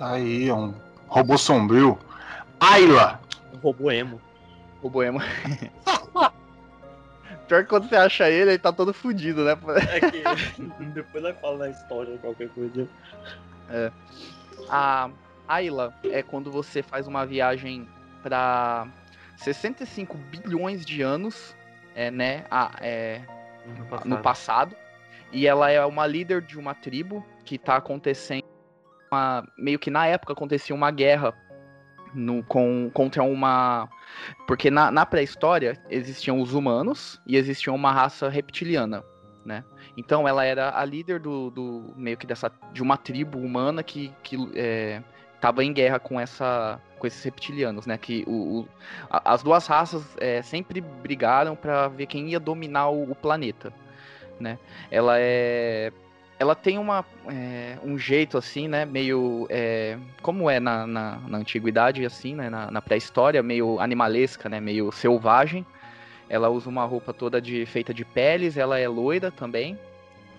Tá 0.00 0.12
aí, 0.12 0.48
é 0.48 0.54
um 0.54 0.72
robô 1.08 1.36
sombrio. 1.36 1.98
Ayla. 2.58 3.20
Um 3.52 3.58
robô 3.58 3.90
emo. 3.90 4.18
O 4.80 4.88
Boema. 4.88 5.22
Pior 7.46 7.64
que 7.64 7.68
quando 7.68 7.86
você 7.86 7.96
acha 7.96 8.30
ele, 8.30 8.52
ele 8.52 8.58
tá 8.58 8.72
todo 8.72 8.94
fudido, 8.94 9.44
né? 9.44 9.58
É 9.90 10.00
que 10.00 10.22
depois 10.94 11.22
nós 11.22 11.36
falamos 11.38 11.60
na 11.60 11.68
história, 11.68 12.16
qualquer 12.16 12.48
coisa. 12.48 12.88
A 14.70 15.10
Ayla 15.46 15.94
é 16.04 16.22
quando 16.22 16.50
você 16.50 16.82
faz 16.82 17.06
uma 17.06 17.26
viagem 17.26 17.86
pra 18.22 18.88
65 19.36 20.16
bilhões 20.16 20.82
de 20.82 21.02
anos, 21.02 21.54
é, 21.94 22.10
né? 22.10 22.46
A, 22.50 22.70
é, 22.80 23.20
No 23.76 23.84
passado. 23.84 24.08
no 24.08 24.18
passado. 24.22 24.76
E 25.30 25.46
ela 25.46 25.70
é 25.70 25.84
uma 25.84 26.06
líder 26.06 26.40
de 26.40 26.58
uma 26.58 26.74
tribo 26.74 27.22
que 27.44 27.58
tá 27.58 27.76
acontecendo. 27.76 28.49
Uma- 29.10 29.46
meio 29.58 29.78
que 29.78 29.90
na 29.90 30.06
época 30.06 30.32
acontecia 30.32 30.74
uma 30.74 30.90
guerra 30.90 31.34
no, 32.14 32.42
com, 32.44 32.90
contra 32.92 33.22
uma. 33.22 33.88
Porque 34.46 34.70
na, 34.70 34.90
na 34.90 35.04
pré-história 35.06 35.80
existiam 35.88 36.40
os 36.40 36.54
humanos 36.54 37.20
e 37.26 37.36
existia 37.36 37.72
uma 37.72 37.92
raça 37.92 38.28
reptiliana. 38.28 39.04
Né? 39.44 39.64
Então 39.96 40.28
ela 40.28 40.44
era 40.44 40.78
a 40.78 40.84
líder 40.84 41.18
do, 41.18 41.50
do 41.50 41.94
meio 41.96 42.16
que 42.16 42.26
dessa 42.26 42.52
de 42.72 42.82
uma 42.82 42.96
tribo 42.98 43.38
humana 43.38 43.82
que, 43.82 44.12
que 44.22 44.36
é, 44.54 45.02
em 45.62 45.72
guerra 45.72 45.98
com 45.98 46.20
essa 46.20 46.78
com 46.98 47.06
esses 47.06 47.22
reptilianos, 47.24 47.86
né? 47.86 47.96
Que 47.96 48.22
o, 48.26 48.60
o- 48.60 48.68
a- 49.08 49.32
as 49.32 49.42
duas 49.42 49.66
raças 49.66 50.04
é, 50.20 50.42
sempre 50.42 50.82
brigaram 50.82 51.56
para 51.56 51.88
ver 51.88 52.04
quem 52.04 52.28
ia 52.28 52.38
dominar 52.38 52.90
o, 52.90 53.10
o 53.10 53.14
planeta, 53.14 53.72
né? 54.38 54.58
Ela 54.90 55.14
é 55.18 55.90
ela 56.40 56.54
tem 56.54 56.78
uma, 56.78 57.04
é, 57.30 57.76
um 57.84 57.98
jeito 57.98 58.38
assim, 58.38 58.66
né? 58.66 58.86
Meio 58.86 59.46
é, 59.50 59.98
como 60.22 60.48
é 60.48 60.58
na, 60.58 60.86
na, 60.86 61.16
na 61.28 61.36
antiguidade, 61.36 62.02
assim, 62.06 62.34
né? 62.34 62.48
Na, 62.48 62.70
na 62.70 62.80
pré-história, 62.80 63.42
meio 63.42 63.78
animalesca, 63.78 64.48
né? 64.48 64.58
Meio 64.58 64.90
selvagem. 64.90 65.66
Ela 66.30 66.48
usa 66.48 66.70
uma 66.70 66.82
roupa 66.86 67.12
toda 67.12 67.42
de 67.42 67.66
feita 67.66 67.92
de 67.92 68.06
peles. 68.06 68.56
Ela 68.56 68.78
é 68.78 68.88
loira 68.88 69.30
também, 69.30 69.78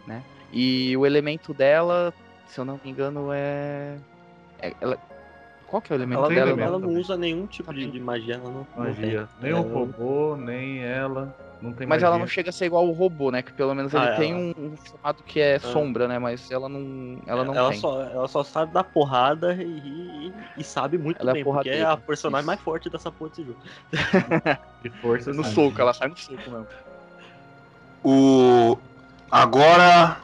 né? 0.07 0.23
E 0.51 0.97
o 0.97 1.05
elemento 1.05 1.53
dela, 1.53 2.11
se 2.47 2.59
eu 2.59 2.65
não 2.65 2.81
me 2.83 2.89
engano, 2.89 3.31
é, 3.31 3.95
é- 4.59 4.73
ela... 4.81 4.97
qual 5.71 5.81
que 5.81 5.93
é 5.93 5.95
o 5.95 5.97
elemento 5.97 6.19
Ela, 6.19 6.27
dela? 6.27 6.41
elemento 6.41 6.67
ela 6.67 6.79
não 6.79 6.87
também. 6.89 6.97
usa 7.01 7.15
nenhum 7.17 7.47
tipo 7.47 7.73
de, 7.73 7.89
de 7.89 7.99
magia, 7.99 8.35
ela 8.35 8.43
não, 8.43 8.67
não 8.75 8.83
Magia. 8.83 9.29
tem. 9.39 9.43
Nem 9.49 9.53
o 9.53 9.57
Ela- 9.65 9.73
robô, 9.73 10.35
nem 10.35 10.83
ela. 10.83 11.33
Não 11.61 11.71
tem 11.71 11.87
Mas 11.87 12.01
magia. 12.01 12.07
ela 12.07 12.17
não 12.17 12.27
chega 12.27 12.49
a 12.49 12.51
ser 12.51 12.65
igual 12.65 12.85
o 12.87 12.91
robô, 12.91 13.31
né? 13.31 13.41
Que 13.41 13.53
pelo 13.53 13.73
menos 13.73 13.93
Ah, 13.95 14.07
ele 14.07 14.15
tem 14.17 14.31
ela- 14.31 14.39
um, 14.41 14.53
um 14.73 14.75
chamado 14.85 15.23
que 15.23 15.39
é 15.39 15.59
sombra, 15.59 16.07
né? 16.07 16.19
Mas 16.19 16.51
ela 16.51 16.67
não, 16.67 17.21
ela 17.25 17.45
não 17.45 17.55
ela 17.55 17.69
tem. 17.69 17.79
Só, 17.79 18.01
ela 18.01 18.27
só 18.27 18.43
sabe 18.43 18.73
dar 18.73 18.83
porrada 18.83 19.53
e, 19.53 19.63
e- 19.63 20.33
e 20.57 20.63
sabe 20.63 20.97
muito 20.97 21.21
Ela 21.21 21.31
é 21.31 21.33
bem, 21.35 21.43
porque 21.43 21.69
é 21.69 21.83
a 21.83 21.95
personagem 21.95 22.41
Isso. 22.41 22.47
mais 22.47 22.59
forte 22.59 22.89
dessa 22.89 23.09
porra 23.11 23.29
desse 23.29 23.43
jogo. 23.45 23.59
De 24.83 24.89
força 25.01 25.31
No 25.31 25.43
soco, 25.45 25.79
ela 25.79 25.93
sai 25.93 26.09
no 26.09 26.17
soco 26.17 26.49
mesmo. 26.51 26.67
O. 28.03 28.77
Agora. 29.29 30.17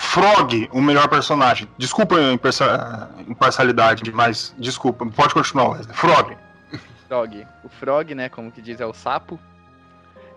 Frog, 0.00 0.68
o 0.72 0.80
melhor 0.80 1.08
personagem. 1.08 1.68
Desculpa 1.76 2.14
a 2.16 2.32
imparcia- 2.32 3.10
imparcialidade, 3.26 4.12
mas 4.12 4.54
desculpa. 4.56 5.04
Pode 5.04 5.34
continuar, 5.34 5.70
Wesley. 5.70 5.96
Frog. 5.96 6.36
Frog. 7.08 7.46
O 7.64 7.68
Frog, 7.68 8.14
né, 8.14 8.28
como 8.28 8.52
que 8.52 8.62
diz, 8.62 8.80
é 8.80 8.86
o 8.86 8.94
sapo. 8.94 9.40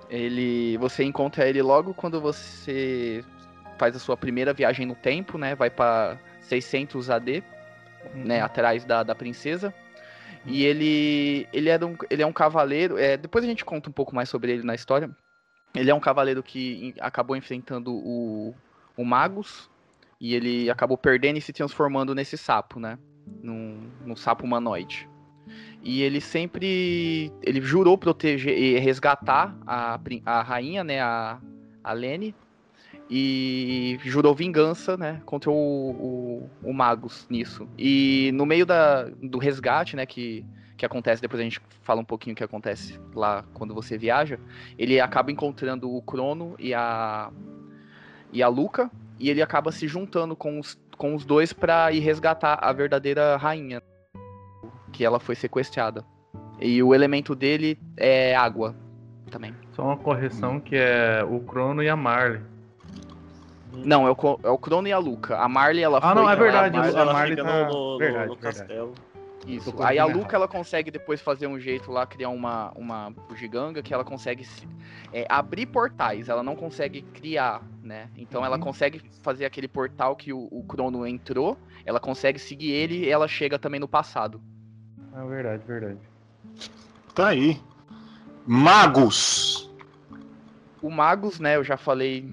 Ele, 0.10 0.78
você 0.78 1.04
encontra 1.04 1.47
ele 1.47 1.62
logo 1.62 1.93
quando 1.93 2.19
você 2.19 3.24
faz 3.78 3.95
a 3.95 4.00
sua 4.00 4.17
primeira 4.17 4.52
viagem 4.52 4.84
no 4.84 4.95
tempo, 4.95 5.38
né? 5.38 5.54
Vai 5.54 5.69
pra 5.69 6.17
600 6.41 7.12
AD, 7.12 7.43
né, 8.15 8.41
atrás 8.41 8.84
da, 8.84 9.04
da 9.04 9.13
princesa. 9.13 9.71
E 10.43 10.65
ele 10.65 11.47
ele 11.54 11.69
é 11.69 11.78
um, 11.86 11.95
ele 12.10 12.24
é 12.24 12.26
um 12.26 12.34
cavaleiro, 12.34 12.97
é, 12.97 13.15
depois 13.15 13.45
a 13.45 13.47
gente 13.47 13.63
conta 13.63 13.91
um 13.91 13.93
pouco 13.93 14.15
mais 14.15 14.28
sobre 14.28 14.52
ele 14.54 14.63
na 14.63 14.74
história. 14.74 15.08
Ele 15.76 15.91
é 15.91 15.93
um 15.93 16.00
cavaleiro 16.00 16.41
que 16.41 16.95
acabou 17.00 17.36
enfrentando 17.36 17.93
o, 17.93 18.56
o 18.95 19.06
Magus 19.06 19.69
e 20.19 20.36
ele 20.36 20.69
acabou 20.69 20.97
perdendo 20.97 21.38
e 21.38 21.41
se 21.41 21.51
transformando 21.51 22.13
nesse 22.13 22.38
sapo, 22.38 22.80
né? 22.80 22.97
Num, 23.41 23.89
num 24.06 24.15
sapo 24.15 24.45
humanoide. 24.45 25.10
E 25.84 26.01
ele 26.04 26.21
sempre. 26.21 27.32
Ele 27.41 27.60
jurou 27.60 27.97
proteger 27.97 28.56
e 28.56 28.77
resgatar 28.77 29.56
a, 29.65 29.99
a 30.25 30.41
rainha, 30.43 30.84
né? 30.84 31.01
A, 31.01 31.39
a 31.84 31.93
Lene. 31.93 32.36
E 33.10 33.99
jurou 34.04 34.34
vingança, 34.34 34.95
né? 34.95 35.21
Contra 35.25 35.49
o, 35.49 35.54
o, 35.54 36.49
o 36.63 36.73
Magus 36.73 37.25
nisso. 37.30 37.67
E 37.77 38.32
no 38.34 38.45
meio 38.45 38.65
da, 38.65 39.06
do 39.06 39.39
resgate, 39.39 39.95
né? 39.95 40.06
Que, 40.06 40.45
que 40.77 40.86
acontece, 40.86 41.21
depois 41.21 41.39
a 41.39 41.43
gente 41.43 41.60
fala 41.82 41.99
um 41.99 42.06
pouquinho 42.06 42.34
o 42.34 42.38
que 42.38 42.43
acontece 42.43 42.99
lá 43.15 43.43
quando 43.54 43.73
você 43.73 43.97
viaja. 43.97 44.39
Ele 44.77 44.99
acaba 44.99 45.32
encontrando 45.32 45.91
o 45.91 46.01
Crono 46.01 46.56
e 46.60 46.73
a. 46.73 47.32
E 48.32 48.41
a 48.44 48.48
Luca. 48.48 48.89
E 49.20 49.30
ele 49.30 49.41
acaba 49.41 49.72
se 49.72 49.88
juntando 49.88 50.36
com 50.36 50.60
os, 50.60 50.80
com 50.98 51.13
os 51.13 51.24
dois 51.24 51.54
pra 51.54 51.91
ir 51.91 52.00
resgatar 52.00 52.58
a 52.62 52.74
verdadeira 52.74 53.38
rainha 53.38 53.82
que 54.91 55.06
ela 55.06 55.20
foi 55.20 55.36
sequestrada. 55.36 56.04
E 56.60 56.82
o 56.82 56.94
elemento 56.94 57.36
dele 57.36 57.78
é 57.98 58.36
água 58.36 58.76
também. 59.30 59.54
Só 59.74 59.84
uma 59.84 59.98
correção 59.98 60.60
que 60.60 60.76
é 60.76 61.24
o 61.28 61.39
Crono 61.39 61.82
e 61.84 61.89
a 61.89 61.96
Marley. 61.96 62.41
Não, 63.74 64.08
é 64.08 64.12
o, 64.12 64.39
é 64.44 64.50
o 64.50 64.58
Crono 64.58 64.88
e 64.88 64.91
a 64.91 64.98
Luca. 64.98 65.38
A 65.38 65.48
Marley, 65.48 65.84
ela 65.84 66.00
Ah, 66.00 66.13
foi... 66.13 66.15
não, 66.15 66.30
é 66.30 66.36
verdade, 66.36 66.78
a 66.78 66.86
ela 66.88 67.13
Marley 67.13 67.36
fica 67.38 67.44
tá- 67.48 67.67
no, 67.67 67.91
no- 67.94 67.98
verdade, 67.98 68.28
no 68.30 68.36
verdade. 68.36 68.74
Isso. 69.47 69.73
Aí 69.82 69.97
a 69.97 70.06
Luca, 70.06 70.36
ela 70.36 70.47
consegue 70.47 70.91
depois 70.91 71.19
fazer 71.19 71.47
um 71.47 71.60
jeito 71.60 71.91
lá, 71.91 72.06
criar 72.06 72.30
uma, 72.30 72.71
uma 72.75 73.10
bugiganga 73.27 73.82
que 73.82 73.93
ela 73.93 74.04
consegue 74.04 74.43
se- 74.45 74.67
é, 75.12 75.25
abrir 75.27 75.65
portais. 75.65 76.30
Ela 76.30 76.43
não 76.43 76.56
consegue 76.56 77.01
criar, 77.01 77.62
né? 77.84 78.08
Então 78.15 78.45
ela 78.45 78.58
Uhum. 78.58 78.62
consegue 78.63 79.01
fazer 79.21 79.45
aquele 79.45 79.67
portal 79.67 80.15
que 80.15 80.32
o, 80.32 80.47
o 80.51 80.63
Crono 80.63 81.08
entrou. 81.08 81.58
Ela 81.86 81.99
consegue 81.99 82.38
seguir 82.38 82.69
ele 82.71 83.06
e 83.06 83.10
ela 83.10 83.27
chega 83.27 83.58
também 83.58 83.80
no 83.80 83.88
passado. 83.88 84.39
É 85.15 85.25
verdade, 85.25 85.63
verdade. 85.65 85.97
Tá 87.15 87.30
aí. 87.30 87.60
Magos. 88.45 89.69
O 90.82 90.89
Magus, 90.89 91.39
né, 91.39 91.56
eu 91.56 91.63
já 91.63 91.77
falei 91.77 92.27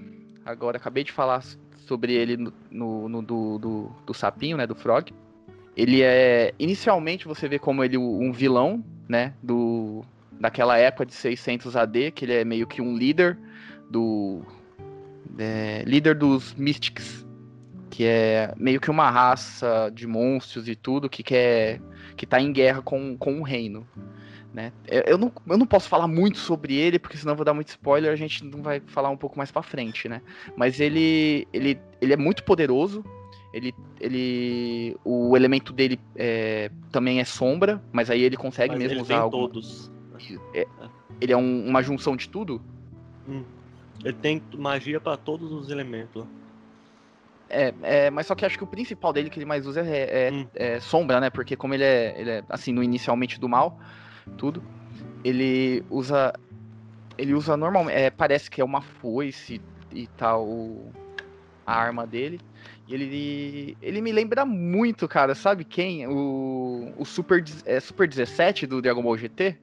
agora, 0.45 0.77
acabei 0.77 1.03
de 1.03 1.11
falar 1.11 1.43
sobre 1.87 2.13
ele 2.13 2.37
no, 2.37 2.53
no- 2.69 3.09
no 3.09 3.21
do, 3.21 3.57
do, 3.57 3.91
do 4.05 4.13
sapinho, 4.13 4.57
né, 4.57 4.65
do 4.67 4.75
Frog. 4.75 5.13
Ele 5.75 6.01
é, 6.01 6.53
inicialmente 6.59 7.27
você 7.27 7.47
vê 7.47 7.57
como 7.59 7.83
ele 7.83 7.97
um 7.97 8.31
vilão, 8.31 8.83
né, 9.07 9.33
do 9.41 10.03
daquela 10.39 10.77
época 10.77 11.05
de 11.05 11.13
600 11.13 11.75
AD, 11.75 12.11
que 12.11 12.23
ele 12.23 12.33
é 12.33 12.45
meio 12.45 12.65
que 12.65 12.81
um 12.81 12.95
líder 12.95 13.37
do 13.89 14.41
é, 15.37 15.83
líder 15.85 16.15
dos 16.15 16.53
Mystics, 16.55 17.25
que 17.89 18.05
é 18.05 18.53
meio 18.55 18.79
que 18.79 18.89
uma 18.89 19.09
raça 19.09 19.91
de 19.93 20.07
monstros 20.07 20.69
e 20.69 20.75
tudo 20.75 21.09
que 21.09 21.23
quer 21.23 21.81
que 22.15 22.25
tá 22.25 22.39
em 22.39 22.53
guerra 22.53 22.81
com, 22.81 23.17
com 23.17 23.39
o 23.39 23.43
reino 23.43 23.85
né? 24.53 24.71
Eu, 24.87 25.17
não, 25.17 25.31
eu 25.47 25.57
não 25.57 25.65
posso 25.65 25.87
falar 25.87 26.07
muito 26.07 26.37
sobre 26.37 26.75
ele, 26.75 26.99
porque 26.99 27.17
senão 27.17 27.35
vou 27.35 27.45
dar 27.45 27.53
muito 27.53 27.69
spoiler, 27.69 28.11
a 28.11 28.15
gente 28.15 28.43
não 28.43 28.61
vai 28.61 28.81
falar 28.87 29.09
um 29.09 29.17
pouco 29.17 29.37
mais 29.37 29.51
pra 29.51 29.61
frente, 29.61 30.09
né? 30.09 30.21
Mas 30.55 30.79
ele, 30.79 31.47
ele, 31.53 31.79
ele 32.01 32.13
é 32.13 32.17
muito 32.17 32.43
poderoso, 32.43 33.03
ele, 33.53 33.73
ele, 33.99 34.95
o 35.03 35.35
elemento 35.35 35.73
dele 35.73 35.99
é, 36.15 36.69
também 36.91 37.19
é 37.19 37.25
sombra, 37.25 37.81
mas 37.91 38.09
aí 38.09 38.21
ele 38.21 38.37
consegue 38.37 38.73
Mas 38.73 38.79
mesmo 38.83 38.93
ele 38.95 39.01
usar 39.01 39.13
tem 39.15 39.17
alguma- 39.23 39.47
todos. 39.47 39.91
é, 40.53 40.67
ele 41.19 41.33
é 41.33 41.37
um- 41.37 41.67
uma 41.67 41.81
junção 41.81 42.15
de 42.15 42.29
tudo? 42.29 42.61
Ele 44.03 44.13
tem 44.13 44.41
magia 44.55 44.99
pra 44.99 45.17
todos 45.17 45.51
os 45.51 45.69
elementos. 45.69 46.25
É, 47.49 47.73
é, 47.81 48.09
mas 48.11 48.27
só 48.27 48.35
que 48.35 48.45
acho 48.45 48.57
que 48.57 48.63
o 48.63 48.67
principal 48.67 49.11
dele 49.11 49.29
que 49.29 49.39
ele 49.39 49.45
mais 49.45 49.65
usa 49.65 49.81
é, 49.81 50.27
é- 50.27 50.31
Hum. 50.31 50.47
é 50.53 50.79
sombra, 50.79 51.19
né? 51.19 51.29
Porque 51.29 51.55
como 51.55 51.73
ele 51.73 51.83
é, 51.83 52.19
ele 52.19 52.29
é 52.29 52.43
assim, 52.47 52.71
no 52.71 52.83
inicialmente 52.83 53.39
do 53.39 53.49
mal, 53.49 53.79
tudo, 54.37 54.63
ele 55.23 55.83
usa. 55.89 56.31
Ele 57.17 57.33
usa 57.33 57.57
normalmente. 57.57 57.95
é, 57.97 58.09
parece 58.09 58.49
que 58.49 58.61
é 58.61 58.63
uma 58.63 58.81
foice 58.81 59.59
e 59.91 60.07
tal 60.07 60.93
a 61.65 61.73
arma 61.75 62.05
dele. 62.07 62.39
Ele. 62.89 63.77
Ele 63.81 64.01
me 64.01 64.11
lembra 64.11 64.45
muito, 64.45 65.07
cara, 65.07 65.35
sabe 65.35 65.63
quem? 65.63 66.07
O. 66.07 66.93
O 66.97 67.05
Super, 67.05 67.43
é, 67.65 67.79
Super 67.79 68.07
17 68.07 68.65
do 68.67 68.81
Dragon 68.81 69.01
Ball 69.03 69.17
GT. 69.17 69.57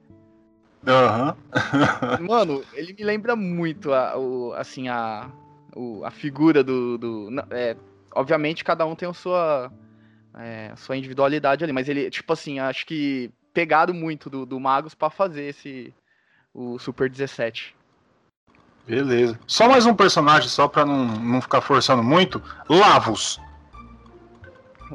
Aham. 0.87 1.37
Mano, 2.21 2.65
ele 2.73 2.93
me 2.93 3.05
lembra 3.05 3.35
muito 3.37 3.93
a, 3.93 4.17
o, 4.19 4.53
assim, 4.55 4.89
a, 4.89 5.31
o- 5.75 6.05
a 6.05 6.11
figura 6.11 6.62
do. 6.62 6.97
do 6.97 7.29
é, 7.51 7.77
obviamente, 8.15 8.65
cada 8.65 8.87
um 8.87 8.95
tem 8.95 9.09
a 9.09 9.12
sua, 9.12 9.71
é, 10.35 10.71
a 10.73 10.77
sua 10.77 10.97
individualidade 10.97 11.65
ali, 11.65 11.73
mas 11.73 11.89
ele, 11.89 12.09
tipo 12.11 12.33
assim, 12.33 12.59
acho 12.59 12.87
que 12.87 13.31
pegaram 13.53 13.93
muito 13.93 14.31
do, 14.31 14.47
do 14.47 14.59
Magus 14.61 14.95
pra 14.95 15.11
fazer 15.11 15.45
esse. 15.45 15.93
O 16.55 16.79
Super 16.79 17.11
17. 17.11 17.76
Beleza. 18.87 19.38
Só 19.46 19.68
mais 19.68 19.85
um 19.85 19.94
personagem, 19.94 20.49
só 20.49 20.68
pra 20.68 20.85
não, 20.87 21.05
não 21.05 21.40
ficar 21.40 21.61
forçando 21.61 22.03
muito. 22.03 22.40
Lavos. 22.68 23.40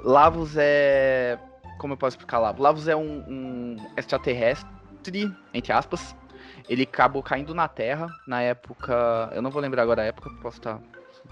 Lavos 0.03 0.55
é. 0.57 1.37
Como 1.77 1.93
eu 1.93 1.97
posso 1.97 2.15
explicar 2.15 2.39
Lavos? 2.39 2.61
Lavos 2.61 2.87
é 2.87 2.95
um, 2.95 3.23
um 3.27 3.77
extraterrestre, 3.97 4.69
entre 5.53 5.73
aspas. 5.73 6.15
Ele 6.69 6.83
acabou 6.83 7.21
caindo 7.21 7.53
na 7.53 7.67
Terra 7.67 8.07
na 8.25 8.41
época. 8.41 9.29
Eu 9.33 9.41
não 9.41 9.49
vou 9.51 9.61
lembrar 9.61 9.81
agora 9.83 10.03
a 10.03 10.05
época, 10.05 10.29
posso 10.41 10.57
estar. 10.57 10.79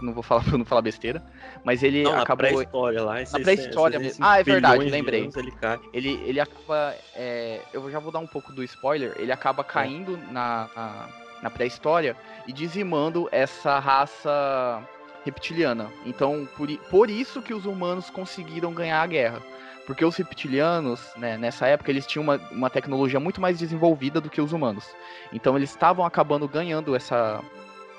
Não 0.01 0.13
vou 0.13 0.23
falar 0.23 0.43
pra 0.43 0.57
não 0.57 0.65
falar 0.65 0.81
besteira. 0.81 1.23
Mas 1.63 1.81
ele 1.83 2.03
Não, 2.03 2.11
na 2.13 2.23
acabou. 2.23 2.47
pré-história 2.47 3.03
lá. 3.03 3.21
em 3.21 3.25
Na 3.25 3.39
pré-história 3.39 3.99
600, 3.99 4.01
mesmo. 4.01 4.25
Ah, 4.25 4.39
é 4.39 4.43
verdade, 4.43 4.89
lembrei. 4.89 5.21
anos 5.23 5.35
Ele 5.37 5.51
cai. 5.51 5.79
Ele, 5.93 6.21
ele 6.25 6.39
acaba. 6.39 6.95
é, 7.15 7.61
eu 7.71 7.89
já 7.89 7.99
vou 7.99 8.11
dar 8.11 8.19
um 8.19 8.27
pouco 8.27 8.51
do 8.51 8.63
spoiler. 8.63 9.13
Ele 9.17 9.31
acaba 9.31 9.63
caindo 9.63 10.17
na, 10.31 10.67
na, 10.75 11.09
na 11.41 11.49
pré-história 11.49 12.15
e 12.47 12.53
dizimando 12.53 13.27
essa 13.31 13.79
raça 13.79 14.81
reptiliana. 15.25 15.89
Então, 16.05 16.47
por, 16.55 16.69
por 16.89 17.09
isso 17.09 17.41
que 17.41 17.53
os 17.53 17.65
humanos 17.65 18.09
conseguiram 18.09 18.73
ganhar 18.73 19.01
a 19.01 19.07
guerra. 19.07 19.41
Porque 19.85 20.05
os 20.05 20.15
reptilianos, 20.15 21.01
né, 21.17 21.35
nessa 21.37 21.65
época, 21.65 21.89
eles 21.89 22.05
tinham 22.05 22.23
uma, 22.23 22.37
uma 22.51 22.69
tecnologia 22.69 23.19
muito 23.19 23.41
mais 23.41 23.57
desenvolvida 23.57 24.21
do 24.21 24.29
que 24.29 24.39
os 24.39 24.53
humanos. 24.53 24.85
Então, 25.33 25.57
eles 25.57 25.71
estavam 25.71 26.05
acabando 26.05 26.47
ganhando 26.47 26.95
essa, 26.95 27.41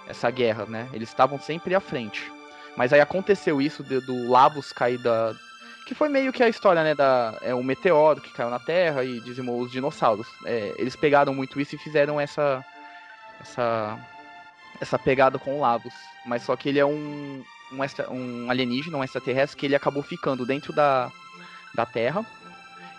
essa 0.07 0.31
guerra, 0.31 0.67
né? 0.67 0.89
Eles 0.93 1.09
estavam 1.09 1.39
sempre 1.41 1.75
à 1.75 1.81
frente. 1.81 2.31
Mas 2.77 2.93
aí 2.93 3.01
aconteceu 3.01 3.61
isso 3.61 3.83
de- 3.83 4.01
do 4.01 4.31
Lavos 4.31 4.73
cair 4.73 4.99
da, 4.99 5.35
que 5.85 5.95
foi 5.95 6.09
meio 6.09 6.33
que 6.33 6.41
a 6.45 6.49
história, 6.49 6.85
né, 6.85 6.95
da 6.95 7.37
é 7.43 7.53
um 7.53 7.65
meteoro 7.65 8.21
que 8.21 8.33
caiu 8.33 8.49
na 8.49 8.61
Terra 8.61 9.03
e 9.03 9.21
dizimou 9.21 9.61
os 9.61 9.73
dinossauros. 9.73 10.29
É, 10.45 10.73
eles 10.79 10.95
pegaram 10.95 11.35
muito 11.35 11.61
isso 11.61 11.75
e 11.75 11.79
fizeram 11.79 12.21
essa 12.21 12.65
essa 13.41 13.99
essa 14.81 14.99
pegada 14.99 15.39
com 15.39 15.57
o 15.57 15.61
Lavos, 15.61 15.93
mas 16.25 16.43
só 16.43 16.57
que 16.57 16.69
ele 16.69 16.79
é 16.79 16.87
um 16.87 17.43
um, 17.73 17.85
extra- 17.85 18.11
um 18.11 18.51
alienígena, 18.51 18.97
um 18.99 19.05
extraterrestre 19.05 19.57
que 19.57 19.67
ele 19.67 19.77
acabou 19.77 20.03
ficando 20.03 20.45
dentro 20.47 20.73
da 20.73 21.11
da 21.75 21.87
Terra 21.87 22.25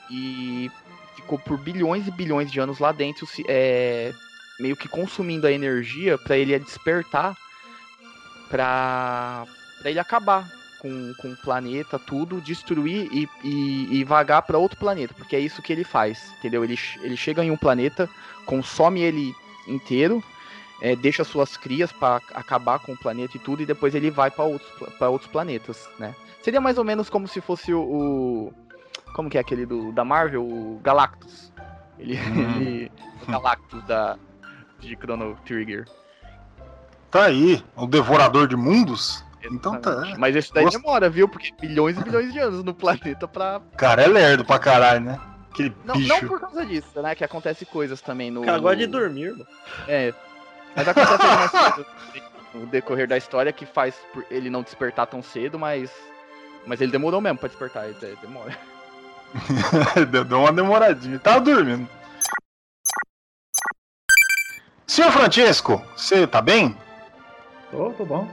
e 0.10 0.72
ficou 1.16 1.38
por 1.38 1.58
bilhões 1.58 2.08
e 2.08 2.12
bilhões 2.12 2.50
de 2.52 2.60
anos 2.60 2.80
lá 2.80 2.92
dentro, 2.92 3.26
se- 3.28 3.44
é, 3.48 4.14
meio 4.60 4.76
que 4.78 4.88
consumindo 4.88 5.46
a 5.48 5.52
energia 5.52 6.18
para 6.18 6.38
ele 6.38 6.58
despertar 6.60 7.36
para 8.50 9.46
ele 9.86 10.00
acabar 10.00 10.50
com, 10.80 11.14
com 11.18 11.32
o 11.32 11.38
planeta, 11.38 12.00
tudo, 12.00 12.42
destruir 12.42 13.08
e, 13.12 13.30
e, 13.44 14.00
e 14.00 14.04
vagar 14.04 14.42
para 14.42 14.58
outro 14.58 14.78
planeta, 14.78 15.14
porque 15.14 15.36
é 15.36 15.40
isso 15.40 15.62
que 15.62 15.72
ele 15.72 15.84
faz, 15.84 16.34
entendeu? 16.40 16.64
Ele, 16.64 16.78
ele 17.02 17.16
chega 17.16 17.44
em 17.44 17.52
um 17.52 17.58
planeta, 17.58 18.10
consome 18.46 19.02
ele 19.02 19.34
inteiro, 19.68 20.24
é, 20.82 20.96
deixa 20.96 21.24
suas 21.24 21.56
crias 21.58 21.92
para 21.92 22.22
acabar 22.34 22.80
com 22.80 22.94
o 22.94 22.98
planeta 22.98 23.38
e 23.38 23.40
tudo, 23.40 23.62
e 23.62 23.66
depois 23.66 23.94
ele 23.96 24.10
vai 24.10 24.32
para 24.32 24.44
outros, 24.46 24.70
pra 24.98 25.10
outros 25.10 25.30
planetas, 25.30 25.88
né? 26.00 26.16
Seria 26.42 26.60
mais 26.62 26.78
ou 26.78 26.84
menos 26.84 27.10
como 27.10 27.28
se 27.28 27.40
fosse 27.42 27.74
o. 27.74 27.82
o- 27.82 28.54
como 29.14 29.30
que 29.30 29.38
é 29.38 29.42
aquele 29.42 29.66
do, 29.66 29.92
da 29.92 30.04
Marvel? 30.06 30.44
O 30.44 30.80
Galactus. 30.82 31.52
Ele. 32.00 32.18
Hum. 32.18 32.58
ele 32.62 32.92
o 33.28 33.32
Galactus 33.32 33.84
da, 33.84 34.18
de 34.80 34.96
Chrono 34.96 35.38
Trigger. 35.46 35.86
Tá 37.12 37.26
aí. 37.26 37.64
O 37.76 37.86
Devorador 37.86 38.48
de 38.48 38.56
Mundos. 38.56 39.24
Então 39.52 39.80
tá. 39.82 40.16
Mas 40.18 40.36
isso 40.36 40.54
daí 40.54 40.64
Gost- 40.64 40.78
demora, 40.78 41.10
viu? 41.10 41.28
Porque 41.28 41.52
milhões 41.62 41.98
e 41.98 42.04
bilhões 42.04 42.32
de 42.32 42.40
anos 42.40 42.64
no 42.64 42.74
planeta 42.74 43.28
pra. 43.28 43.60
Cara, 43.76 44.02
é 44.04 44.08
lerdo 44.08 44.46
pra 44.46 44.58
caralho, 44.60 45.02
né? 45.02 45.20
Aquele 45.52 45.76
Não, 45.84 45.96
bicho. 45.96 46.08
não 46.08 46.28
por 46.28 46.40
causa 46.40 46.66
disso, 46.66 47.02
né? 47.02 47.14
Que 47.14 47.24
acontece 47.24 47.66
coisas 47.66 48.02
também 48.02 48.32
no. 48.32 48.44
Cara 48.44 48.60
gosta 48.60 48.78
de 48.78 48.88
dormir, 48.88 49.24
irmão. 49.28 49.46
É. 49.88 50.14
Mas 50.76 50.88
acontece 50.88 51.22
algumas 51.22 51.52
coisas 51.76 51.86
no 52.54 52.66
decorrer 52.68 53.08
da 53.08 53.18
história 53.18 53.52
que 53.52 53.66
faz 53.66 53.96
ele 54.30 54.50
não 54.50 54.62
despertar 54.64 55.06
tão 55.08 55.22
cedo, 55.22 55.60
mas. 55.60 55.92
Mas 56.66 56.80
ele 56.80 56.92
demorou 56.92 57.20
mesmo 57.20 57.38
pra 57.40 57.50
despertar, 57.50 57.86
ele 57.86 57.96
de- 57.96 58.16
demora. 58.18 58.58
Deu 60.12 60.24
deu 60.26 60.40
uma 60.40 60.52
demoradinha. 60.54 61.18
Tava 61.20 61.40
dormindo. 61.42 61.88
Senhor 64.88 65.12
Francisco, 65.12 65.82
você 65.96 66.28
tá 66.28 66.42
bem? 66.42 66.78
Tô, 67.72 67.92
tô 67.92 68.06
bom. 68.06 68.30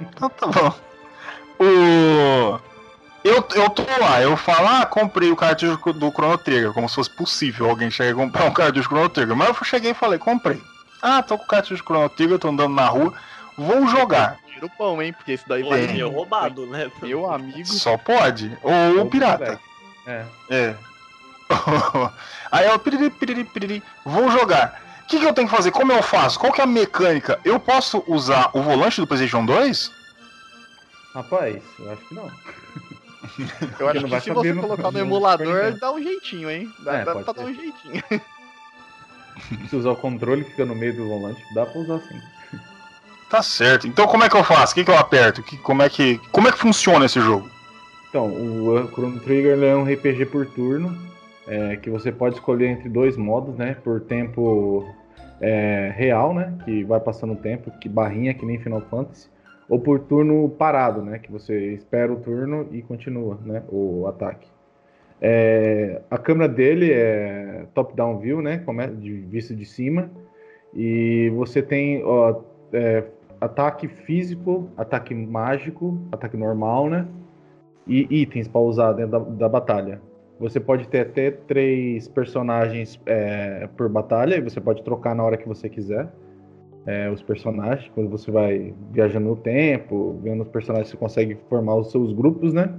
Então 0.00 0.28
tá 0.28 0.46
bom. 0.48 0.74
O... 1.60 2.58
Eu, 3.24 3.44
eu 3.54 3.70
tô 3.70 3.84
lá, 4.00 4.22
eu 4.22 4.36
falo, 4.36 4.68
ah, 4.68 4.86
comprei 4.86 5.30
o 5.30 5.36
cartucho 5.36 5.76
do 5.92 6.10
Chrono 6.10 6.38
Trigger, 6.38 6.72
como 6.72 6.88
se 6.88 6.94
fosse 6.94 7.10
possível 7.10 7.68
alguém 7.68 7.90
chegar 7.90 8.10
e 8.10 8.14
comprar 8.14 8.44
um 8.44 8.52
cartucho 8.52 8.88
do 8.88 8.94
Chrono 8.94 9.08
Trigger. 9.08 9.36
Mas 9.36 9.48
eu 9.48 9.64
cheguei 9.64 9.90
e 9.90 9.94
falei, 9.94 10.18
comprei. 10.18 10.62
Ah, 11.02 11.22
tô 11.22 11.36
com 11.36 11.44
o 11.44 11.48
cartucho 11.48 11.82
do 11.82 11.86
Chrono 11.86 12.08
Trigger, 12.08 12.38
tô 12.38 12.48
andando 12.48 12.74
na 12.74 12.86
rua, 12.86 13.12
vou 13.56 13.86
jogar. 13.88 14.38
Tira 14.52 14.66
o 14.66 14.70
pão, 14.70 15.02
hein? 15.02 15.12
Porque 15.12 15.32
isso 15.32 15.44
daí 15.48 15.62
Pô, 15.62 15.70
vai. 15.70 15.84
é 15.84 16.02
roubado, 16.02 16.66
né? 16.66 16.90
Meu 17.02 17.30
amigo. 17.30 17.66
Só 17.66 17.96
pode. 17.96 18.56
Ou 18.62 19.02
o 19.02 19.10
pirata. 19.10 19.60
É. 20.06 20.24
É. 20.50 20.74
Aí 22.50 22.66
eu 22.66 22.78
piriri, 22.78 23.10
piriri, 23.10 23.44
piriri, 23.44 23.82
vou 24.04 24.30
jogar. 24.30 24.82
O 25.02 25.06
que, 25.08 25.18
que 25.18 25.24
eu 25.24 25.32
tenho 25.32 25.48
que 25.48 25.54
fazer? 25.54 25.70
Como 25.70 25.92
eu 25.92 26.02
faço? 26.02 26.38
Qual 26.38 26.52
que 26.52 26.60
é 26.60 26.64
a 26.64 26.66
mecânica? 26.66 27.40
Eu 27.44 27.58
posso 27.58 28.04
usar 28.06 28.50
o 28.52 28.62
volante 28.62 29.00
do 29.00 29.06
PlayStation 29.06 29.44
2? 29.44 29.90
Rapaz, 31.14 31.62
eu 31.78 31.92
acho 31.92 32.02
que 32.06 32.14
não. 32.14 32.30
Eu 33.78 33.88
acho 33.88 34.04
que 34.06 34.20
se 34.20 34.30
você 34.30 34.52
no- 34.52 34.62
colocar 34.62 34.82
no 34.84 34.92
no 34.92 34.98
emulador, 34.98 35.78
dá 35.78 35.92
um 35.92 36.02
jeitinho, 36.02 36.50
hein? 36.50 36.70
Dá, 36.84 36.94
É, 36.98 37.04
dá 37.04 37.12
pra 37.14 37.24
ser. 37.24 37.32
dar 37.34 37.44
um 37.46 37.54
jeitinho. 37.54 38.02
Se 39.70 39.76
usar 39.76 39.90
o 39.92 39.96
controle 39.96 40.44
que 40.44 40.50
fica 40.50 40.64
no 40.66 40.74
meio 40.74 40.96
do 40.96 41.06
volante, 41.08 41.40
dá 41.54 41.64
pra 41.64 41.80
usar 41.80 42.00
sim. 42.00 42.20
Tá 43.30 43.40
certo. 43.42 43.86
Então 43.86 44.06
como 44.08 44.24
é 44.24 44.28
que 44.28 44.36
eu 44.36 44.42
faço? 44.42 44.72
O 44.72 44.74
que, 44.74 44.84
que 44.84 44.90
eu 44.90 44.98
aperto? 44.98 45.42
Que, 45.42 45.56
como, 45.58 45.82
é 45.82 45.88
que, 45.88 46.18
como 46.32 46.48
é 46.48 46.52
que 46.52 46.58
funciona 46.58 47.06
esse 47.06 47.20
jogo? 47.20 47.48
Então, 48.08 48.26
o 48.26 48.88
Chrono 48.88 49.20
Trigger 49.20 49.62
é 49.62 49.76
um 49.76 49.84
RPG 49.84 50.26
por 50.26 50.46
turno, 50.46 50.96
é, 51.46 51.76
que 51.76 51.88
você 51.90 52.10
pode 52.10 52.36
escolher 52.36 52.66
entre 52.68 52.88
dois 52.88 53.16
modos, 53.16 53.54
né? 53.54 53.76
Por 53.84 54.00
tempo 54.00 54.92
é, 55.40 55.92
real, 55.96 56.34
né? 56.34 56.52
Que 56.64 56.82
vai 56.84 56.98
passando 56.98 57.34
o 57.34 57.36
tempo, 57.36 57.70
que 57.78 57.88
barrinha 57.88 58.32
que 58.34 58.44
nem 58.46 58.58
Final 58.58 58.80
Fantasy, 58.90 59.28
ou 59.68 59.78
por 59.78 60.00
turno 60.00 60.48
parado, 60.48 61.02
né? 61.02 61.18
Que 61.18 61.30
você 61.30 61.72
espera 61.74 62.12
o 62.12 62.16
turno 62.16 62.68
e 62.72 62.82
continua, 62.82 63.38
né? 63.44 63.62
O 63.68 64.06
ataque. 64.06 64.48
É, 65.20 66.00
a 66.10 66.16
câmera 66.16 66.48
dele 66.48 66.92
é 66.92 67.66
top-down 67.74 68.18
view, 68.18 68.40
né? 68.40 68.62
De 68.98 69.12
vista 69.12 69.54
de 69.54 69.64
cima. 69.64 70.10
E 70.74 71.30
você 71.34 71.62
tem 71.62 72.02
ó, 72.04 72.40
é, 72.72 73.04
ataque 73.40 73.88
físico, 73.88 74.68
ataque 74.76 75.14
mágico, 75.14 75.98
ataque 76.12 76.36
normal, 76.36 76.88
né? 76.88 77.06
e 77.88 78.06
itens 78.22 78.46
para 78.46 78.60
usar 78.60 78.92
dentro 78.92 79.12
da, 79.12 79.18
da 79.18 79.48
batalha. 79.48 80.00
Você 80.38 80.60
pode 80.60 80.86
ter 80.86 81.00
até 81.00 81.30
três 81.30 82.06
personagens 82.06 83.00
é, 83.06 83.68
por 83.76 83.88
batalha 83.88 84.36
e 84.36 84.40
você 84.40 84.60
pode 84.60 84.84
trocar 84.84 85.14
na 85.14 85.24
hora 85.24 85.36
que 85.36 85.48
você 85.48 85.68
quiser 85.68 86.08
é, 86.88 87.10
os 87.10 87.22
personagens. 87.22 87.90
Quando 87.94 88.08
você 88.08 88.30
vai 88.30 88.74
viajando 88.90 89.28
no 89.28 89.36
tempo, 89.36 90.18
vendo 90.22 90.42
os 90.42 90.48
personagens, 90.48 90.88
você 90.88 90.96
consegue 90.96 91.36
formar 91.46 91.76
os 91.76 91.90
seus 91.90 92.14
grupos, 92.14 92.54
né? 92.54 92.72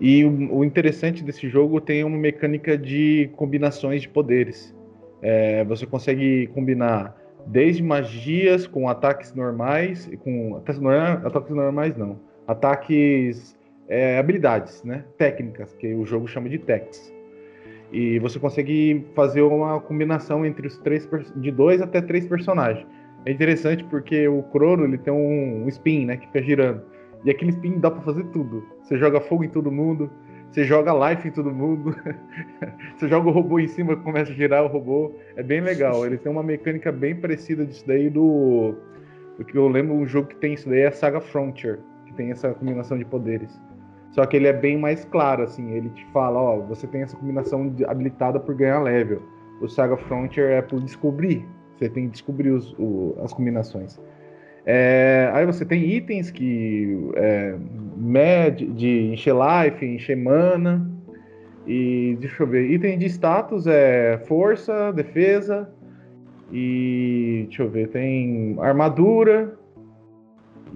E 0.00 0.24
o, 0.24 0.58
o 0.58 0.64
interessante 0.64 1.24
desse 1.24 1.48
jogo 1.48 1.80
tem 1.80 2.04
uma 2.04 2.16
mecânica 2.16 2.78
de 2.78 3.28
combinações 3.34 4.02
de 4.02 4.08
poderes. 4.08 4.72
É, 5.20 5.64
você 5.64 5.84
consegue 5.84 6.46
combinar 6.48 7.16
desde 7.46 7.82
magias 7.82 8.68
com 8.68 8.88
ataques 8.88 9.34
normais, 9.34 10.08
com 10.22 10.56
ataques 10.56 10.80
ataques 11.24 11.54
normais 11.54 11.96
não, 11.96 12.20
ataques 12.46 13.58
é, 13.88 14.16
habilidades, 14.16 14.84
né? 14.84 15.04
Técnicas, 15.18 15.74
que 15.74 15.92
o 15.92 16.06
jogo 16.06 16.28
chama 16.28 16.48
de 16.48 16.58
techs. 16.58 17.12
E 17.92 18.18
você 18.20 18.38
consegue 18.38 19.04
fazer 19.14 19.42
uma 19.42 19.80
combinação 19.80 20.46
entre 20.46 20.68
os 20.68 20.78
três 20.78 21.08
de 21.36 21.50
dois 21.50 21.82
até 21.82 22.00
três 22.00 22.26
personagens. 22.26 22.86
É 23.26 23.32
interessante 23.32 23.82
porque 23.84 24.28
o 24.28 24.42
Crono 24.44 24.84
ele 24.84 24.98
tem 24.98 25.12
um, 25.12 25.66
spin, 25.68 26.06
né, 26.06 26.16
que 26.16 26.26
fica 26.26 26.42
girando. 26.42 26.82
E 27.24 27.30
aquele 27.30 27.50
spin 27.50 27.78
dá 27.78 27.90
pra 27.90 28.02
fazer 28.02 28.24
tudo. 28.24 28.62
Você 28.82 28.98
joga 28.98 29.20
fogo 29.20 29.44
em 29.44 29.48
todo 29.48 29.72
mundo, 29.72 30.10
você 30.50 30.64
joga 30.64 31.10
life 31.10 31.26
em 31.26 31.30
todo 31.30 31.50
mundo, 31.50 31.96
você 32.96 33.08
joga 33.08 33.28
o 33.28 33.32
robô 33.32 33.58
em 33.58 33.66
cima, 33.66 33.96
começa 33.96 34.30
a 34.30 34.34
girar 34.34 34.64
o 34.64 34.68
robô. 34.68 35.12
É 35.36 35.42
bem 35.42 35.60
legal. 35.60 36.04
Ele 36.04 36.18
tem 36.18 36.30
uma 36.30 36.42
mecânica 36.42 36.92
bem 36.92 37.16
parecida 37.16 37.64
disso 37.64 37.84
daí 37.86 38.10
do, 38.10 38.74
do 39.38 39.44
que 39.44 39.56
eu 39.56 39.68
lembro 39.68 39.94
um 39.94 40.06
jogo 40.06 40.28
que 40.28 40.36
tem 40.36 40.52
isso 40.52 40.68
daí 40.68 40.80
é 40.80 40.88
a 40.88 40.92
Saga 40.92 41.20
Frontier, 41.20 41.80
que 42.06 42.12
tem 42.12 42.30
essa 42.30 42.52
combinação 42.52 42.98
de 42.98 43.06
poderes. 43.06 43.58
Só 44.10 44.24
que 44.26 44.36
ele 44.36 44.46
é 44.46 44.52
bem 44.52 44.78
mais 44.78 45.04
claro, 45.06 45.42
assim. 45.42 45.72
Ele 45.72 45.88
te 45.90 46.06
fala, 46.12 46.40
ó, 46.40 46.60
você 46.60 46.86
tem 46.86 47.02
essa 47.02 47.16
combinação 47.16 47.74
habilitada 47.88 48.38
por 48.38 48.54
ganhar 48.54 48.80
level. 48.80 49.22
O 49.60 49.68
Saga 49.68 49.96
Frontier 49.96 50.50
é 50.50 50.62
por 50.62 50.80
descobrir. 50.80 51.44
Você 51.78 51.88
tem 51.88 52.04
que 52.06 52.12
descobrir 52.12 52.50
os- 52.50 52.74
o- 52.78 53.16
as 53.22 53.32
combinações. 53.32 53.98
É, 54.66 55.30
aí 55.34 55.44
você 55.44 55.64
tem 55.64 55.84
itens 55.84 56.30
que 56.30 56.96
é, 57.16 57.54
de 58.60 59.12
encher 59.12 59.34
life, 59.34 59.84
encher 59.84 60.16
mana. 60.16 60.90
E 61.66 62.16
deixa 62.20 62.42
eu 62.42 62.46
ver, 62.46 62.70
item 62.70 62.98
de 62.98 63.06
status 63.06 63.66
é 63.66 64.18
força, 64.26 64.92
defesa. 64.92 65.68
E 66.52 67.44
deixa 67.48 67.62
eu 67.62 67.70
ver, 67.70 67.88
tem 67.88 68.56
armadura, 68.60 69.58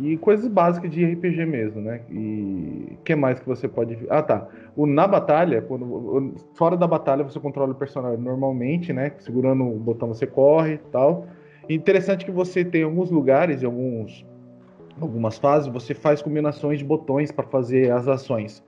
e 0.00 0.16
coisas 0.16 0.46
básicas 0.46 0.90
de 0.90 1.04
RPG 1.04 1.44
mesmo, 1.44 1.80
né? 1.80 2.02
E 2.10 2.96
que 3.04 3.16
mais 3.16 3.40
que 3.40 3.46
você 3.46 3.66
pode. 3.66 3.98
Ah, 4.08 4.22
tá. 4.22 4.46
O, 4.76 4.86
na 4.86 5.08
batalha, 5.08 5.60
quando, 5.62 6.34
fora 6.54 6.76
da 6.76 6.86
batalha, 6.86 7.24
você 7.24 7.40
controla 7.40 7.72
o 7.72 7.74
personagem 7.74 8.18
normalmente, 8.18 8.92
né? 8.92 9.12
Segurando 9.18 9.64
o 9.64 9.78
botão 9.78 10.08
você 10.08 10.26
corre 10.26 10.74
e 10.74 10.90
tal. 10.92 11.26
Interessante 11.68 12.24
que 12.24 12.30
você 12.30 12.64
tem 12.64 12.84
alguns 12.84 13.10
lugares, 13.10 13.64
alguns, 13.64 14.24
algumas 15.00 15.36
fases, 15.36 15.68
você 15.68 15.94
faz 15.94 16.22
combinações 16.22 16.78
de 16.78 16.84
botões 16.84 17.32
para 17.32 17.44
fazer 17.46 17.90
as 17.90 18.06
ações. 18.06 18.62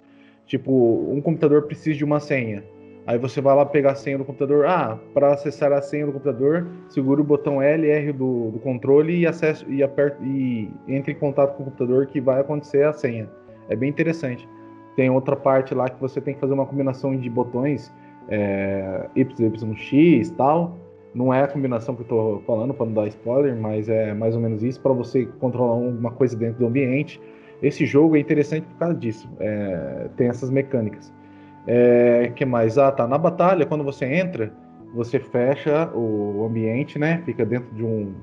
Tipo, 0.47 1.13
um 1.13 1.21
computador 1.21 1.63
precisa 1.63 1.97
de 1.97 2.05
uma 2.05 2.19
senha. 2.19 2.65
Aí 3.11 3.19
você 3.19 3.41
vai 3.41 3.57
lá 3.57 3.67
pegar 3.67 3.91
a 3.91 3.95
senha 3.97 4.17
do 4.17 4.25
computador. 4.25 4.67
Ah, 4.67 4.97
para 5.13 5.33
acessar 5.33 5.73
a 5.73 5.83
senha 5.83 6.07
do 6.07 6.13
computador, 6.13 6.65
segura 6.89 7.21
o 7.21 7.25
botão 7.25 7.61
L 7.61 7.85
R 7.85 8.13
do, 8.13 8.53
do 8.53 8.61
controle 8.61 9.19
e 9.19 9.27
acesse 9.27 9.67
e 9.69 9.83
aperta 9.83 10.23
e 10.23 10.71
entre 10.87 11.11
em 11.11 11.17
contato 11.17 11.57
com 11.57 11.65
o 11.65 11.67
computador 11.67 12.07
que 12.07 12.21
vai 12.21 12.41
acontecer 12.41 12.85
a 12.85 12.93
senha. 12.93 13.29
É 13.69 13.75
bem 13.75 13.91
interessante. 13.91 14.49
Tem 14.95 15.11
outra 15.11 15.35
parte 15.35 15.75
lá 15.75 15.89
que 15.89 16.01
você 16.01 16.21
tem 16.21 16.35
que 16.35 16.41
fazer 16.41 16.55
uma 16.55 16.65
combinação 16.65 17.17
de 17.17 17.29
botões 17.29 17.93
é, 18.29 19.09
e 19.17 20.31
tal. 20.37 20.79
Não 21.13 21.35
é 21.35 21.43
a 21.43 21.49
combinação 21.49 21.97
que 21.97 22.03
eu 22.03 22.07
tô 22.07 22.43
falando 22.47 22.73
para 22.73 22.87
não 22.87 22.93
dar 22.93 23.09
spoiler, 23.09 23.57
mas 23.57 23.89
é 23.89 24.15
mais 24.15 24.37
ou 24.37 24.41
menos 24.41 24.63
isso 24.63 24.81
para 24.81 24.93
você 24.93 25.27
controlar 25.41 25.75
uma 25.75 26.13
coisa 26.13 26.37
dentro 26.37 26.61
do 26.61 26.67
ambiente. 26.69 27.21
Esse 27.61 27.85
jogo 27.85 28.15
é 28.15 28.21
interessante 28.21 28.69
por 28.69 28.79
causa 28.79 28.95
disso. 28.95 29.29
É, 29.41 30.07
tem 30.17 30.29
essas 30.29 30.49
mecânicas. 30.49 31.13
É, 31.67 32.33
que 32.35 32.45
mais? 32.45 32.79
Ah, 32.79 32.91
tá. 32.91 33.07
Na 33.07 33.19
batalha, 33.19 33.67
quando 33.67 33.85
você 33.85 34.05
entra, 34.05 34.53
você 34.95 35.19
fecha 35.19 35.91
o 35.95 36.45
ambiente, 36.45 36.99
né? 36.99 37.23
Fica 37.25 37.45
dentro 37.45 37.75
de 37.75 37.85
um, 37.85 38.15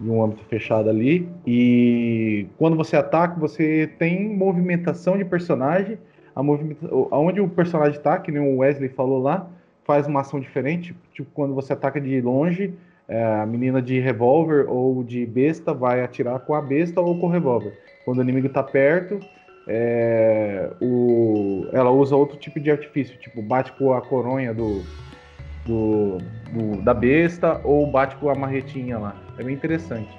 de 0.00 0.10
um 0.10 0.22
âmbito 0.22 0.44
fechado 0.44 0.88
ali. 0.88 1.28
E 1.46 2.46
quando 2.58 2.76
você 2.76 2.96
ataca, 2.96 3.38
você 3.38 3.90
tem 3.98 4.28
movimentação 4.34 5.16
de 5.16 5.24
personagem. 5.24 5.98
A 6.34 6.42
movimenta... 6.42 6.88
Onde 6.90 7.40
o 7.40 7.48
personagem 7.48 8.00
tá, 8.00 8.18
que 8.18 8.32
nem 8.32 8.42
o 8.42 8.58
Wesley 8.58 8.88
falou 8.88 9.20
lá, 9.22 9.48
faz 9.84 10.06
uma 10.06 10.20
ação 10.20 10.40
diferente. 10.40 10.94
Tipo, 11.12 11.30
quando 11.34 11.54
você 11.54 11.72
ataca 11.72 12.00
de 12.00 12.20
longe, 12.20 12.74
é, 13.06 13.22
a 13.22 13.46
menina 13.46 13.82
de 13.82 14.00
revólver 14.00 14.64
ou 14.68 15.04
de 15.04 15.26
besta 15.26 15.74
vai 15.74 16.02
atirar 16.02 16.40
com 16.40 16.54
a 16.54 16.62
besta 16.62 17.00
ou 17.00 17.18
com 17.18 17.26
o 17.26 17.30
revólver. 17.30 17.78
Quando 18.04 18.18
o 18.18 18.22
inimigo 18.22 18.48
tá 18.48 18.62
perto, 18.62 19.20
é, 19.66 20.70
o, 20.80 21.66
ela 21.72 21.90
usa 21.90 22.16
outro 22.16 22.36
tipo 22.36 22.58
de 22.60 22.70
artifício, 22.70 23.16
tipo 23.18 23.40
bate 23.42 23.72
com 23.72 23.92
a 23.92 24.00
coronha 24.00 24.52
do, 24.52 24.82
do, 25.64 26.18
do- 26.52 26.82
da 26.82 26.92
besta 26.94 27.60
ou 27.64 27.86
bate 27.90 28.16
com 28.16 28.28
a 28.28 28.34
marretinha 28.34 28.98
lá. 28.98 29.16
É 29.38 29.42
bem 29.42 29.54
interessante. 29.54 30.10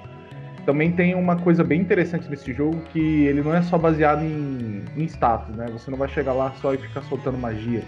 Também 0.64 0.90
tem 0.92 1.14
uma 1.14 1.36
coisa 1.36 1.62
bem 1.62 1.80
interessante 1.80 2.28
nesse 2.30 2.50
jogo 2.54 2.80
que 2.90 3.26
ele 3.26 3.42
não 3.42 3.54
é 3.54 3.60
só 3.60 3.76
baseado 3.76 4.22
em, 4.24 4.82
em 4.96 5.04
status, 5.04 5.54
né? 5.54 5.66
Você 5.72 5.90
não 5.90 5.98
vai 5.98 6.08
chegar 6.08 6.32
lá 6.32 6.52
só 6.54 6.72
e 6.72 6.78
ficar 6.78 7.02
soltando 7.02 7.36
magia 7.36 7.82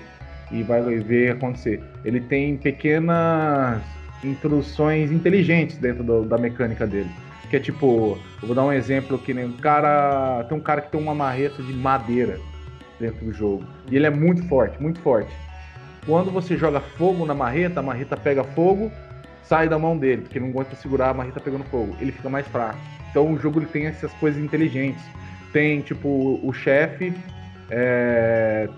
e 0.53 0.63
vai 0.63 0.83
ver 0.83 1.33
acontecer. 1.33 1.83
Ele 2.05 2.21
tem 2.21 2.57
pequenas 2.59 3.83
introduções 4.23 5.11
inteligentes 5.11 5.79
dentro 5.79 6.05
do- 6.05 6.25
da 6.25 6.37
mecânica 6.37 6.87
dele. 6.87 7.11
Que 7.51 7.57
é 7.57 7.61
tipo, 7.61 8.19
eu 8.43 8.47
vou 8.47 8.55
dar 8.55 8.65
um 8.65 8.73
exemplo 8.73 9.19
que 9.19 9.33
nem 9.33 9.45
um 9.45 9.53
cara. 9.53 10.45
Tem 10.49 10.57
um 10.57 10.61
cara 10.61 10.81
que 10.81 10.91
tem 10.91 11.01
uma 11.01 11.15
marreta 11.15 11.63
de 11.63 11.73
madeira 11.73 12.39
dentro 12.99 13.25
do 13.25 13.33
jogo. 13.33 13.65
E 13.91 13.97
ele 13.97 14.07
é 14.07 14.11
muito 14.11 14.43
forte, 14.49 14.81
muito 14.81 15.01
forte. 15.01 15.31
Quando 16.05 16.31
você 16.31 16.57
joga 16.57 16.81
fogo 16.81 17.27
na 17.27 17.35
marreta, 17.35 17.81
a 17.81 17.83
marreta 17.83 18.17
pega 18.17 18.45
fogo, 18.45 18.91
sai 19.43 19.69
da 19.69 19.79
mão 19.79 19.97
dele, 19.97 20.23
porque 20.23 20.39
não 20.39 20.49
aguenta 20.49 20.77
segurar 20.77 21.11
a 21.11 21.15
marreta 21.15 21.41
pegando 21.41 21.65
fogo. 21.65 21.97
Ele 22.01 22.13
fica 22.13 22.29
mais 22.29 22.47
fraco. 22.47 22.79
Então 23.11 23.33
o 23.33 23.39
jogo 23.39 23.61
ele 23.61 23.67
tem 23.67 23.87
essas 23.87 24.13
coisas 24.15 24.43
inteligentes. 24.43 25.03
Tem, 25.53 25.81
tipo, 25.81 26.41
o 26.43 26.53
chefe. 26.53 27.15
É, 27.71 28.69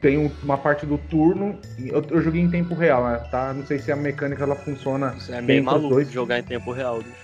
tem 0.00 0.30
uma 0.42 0.56
parte 0.56 0.86
do 0.86 0.98
turno. 0.98 1.58
Eu, 1.78 2.04
eu, 2.10 2.22
joguei 2.22 2.42
em 2.42 2.50
tempo 2.50 2.74
real, 2.74 3.04
né? 3.04 3.18
Tá? 3.30 3.52
Não 3.52 3.64
sei 3.66 3.78
se 3.78 3.90
a 3.90 3.96
mecânica 3.96 4.44
ela 4.44 4.54
funciona. 4.54 5.10
Você 5.12 5.32
é 5.32 5.40
meio 5.40 5.64
maluco 5.64 5.94
dois. 5.94 6.10
jogar 6.10 6.38
em 6.38 6.42
tempo 6.42 6.72
real, 6.72 6.98
bicho. 6.98 7.23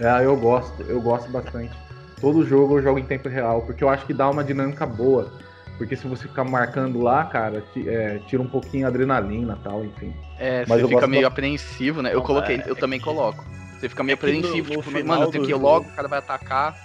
É, 0.00 0.24
eu 0.24 0.36
gosto, 0.36 0.82
eu 0.82 1.00
gosto 1.00 1.30
bastante. 1.30 1.76
Todo 2.20 2.44
jogo 2.44 2.78
eu 2.78 2.82
jogo 2.82 2.98
em 2.98 3.04
tempo 3.04 3.28
real, 3.28 3.62
porque 3.62 3.82
eu 3.82 3.88
acho 3.88 4.04
que 4.06 4.12
dá 4.12 4.28
uma 4.28 4.42
dinâmica 4.42 4.86
boa. 4.86 5.32
Porque 5.76 5.94
se 5.94 6.08
você 6.08 6.26
ficar 6.26 6.42
marcando 6.42 7.00
lá, 7.00 7.24
cara, 7.24 7.64
é, 7.86 8.18
tira 8.26 8.42
um 8.42 8.48
pouquinho 8.48 8.84
a 8.86 8.88
adrenalina 8.88 9.56
e 9.58 9.62
tal, 9.62 9.84
enfim. 9.84 10.12
É, 10.36 10.64
Mas 10.66 10.80
você 10.80 10.88
fica 10.88 11.06
meio 11.06 11.26
apreensivo, 11.26 12.02
né? 12.02 12.12
Eu 12.12 12.22
coloquei, 12.22 12.56
é, 12.56 12.64
eu 12.66 12.72
é 12.72 12.78
também 12.78 12.98
coloco. 12.98 13.44
Você 13.78 13.88
fica 13.88 14.02
meio 14.02 14.14
é 14.14 14.18
apreensivo, 14.18 14.70
no, 14.70 14.76
no 14.76 14.82
tipo, 14.82 15.06
mano, 15.06 15.22
eu 15.22 15.30
tenho 15.30 15.44
que 15.44 15.52
ir 15.52 15.54
logo, 15.54 15.88
o 15.88 15.92
cara 15.92 16.08
vai 16.08 16.18
atacar. 16.18 16.76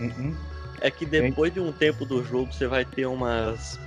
Uhum. 0.00 0.34
É 0.80 0.90
que 0.90 1.06
depois 1.06 1.52
de 1.52 1.60
um 1.60 1.72
tempo 1.72 2.04
do 2.04 2.22
jogo 2.24 2.52
você 2.52 2.66
vai 2.66 2.84
ter 2.84 3.06
umas 3.06 3.78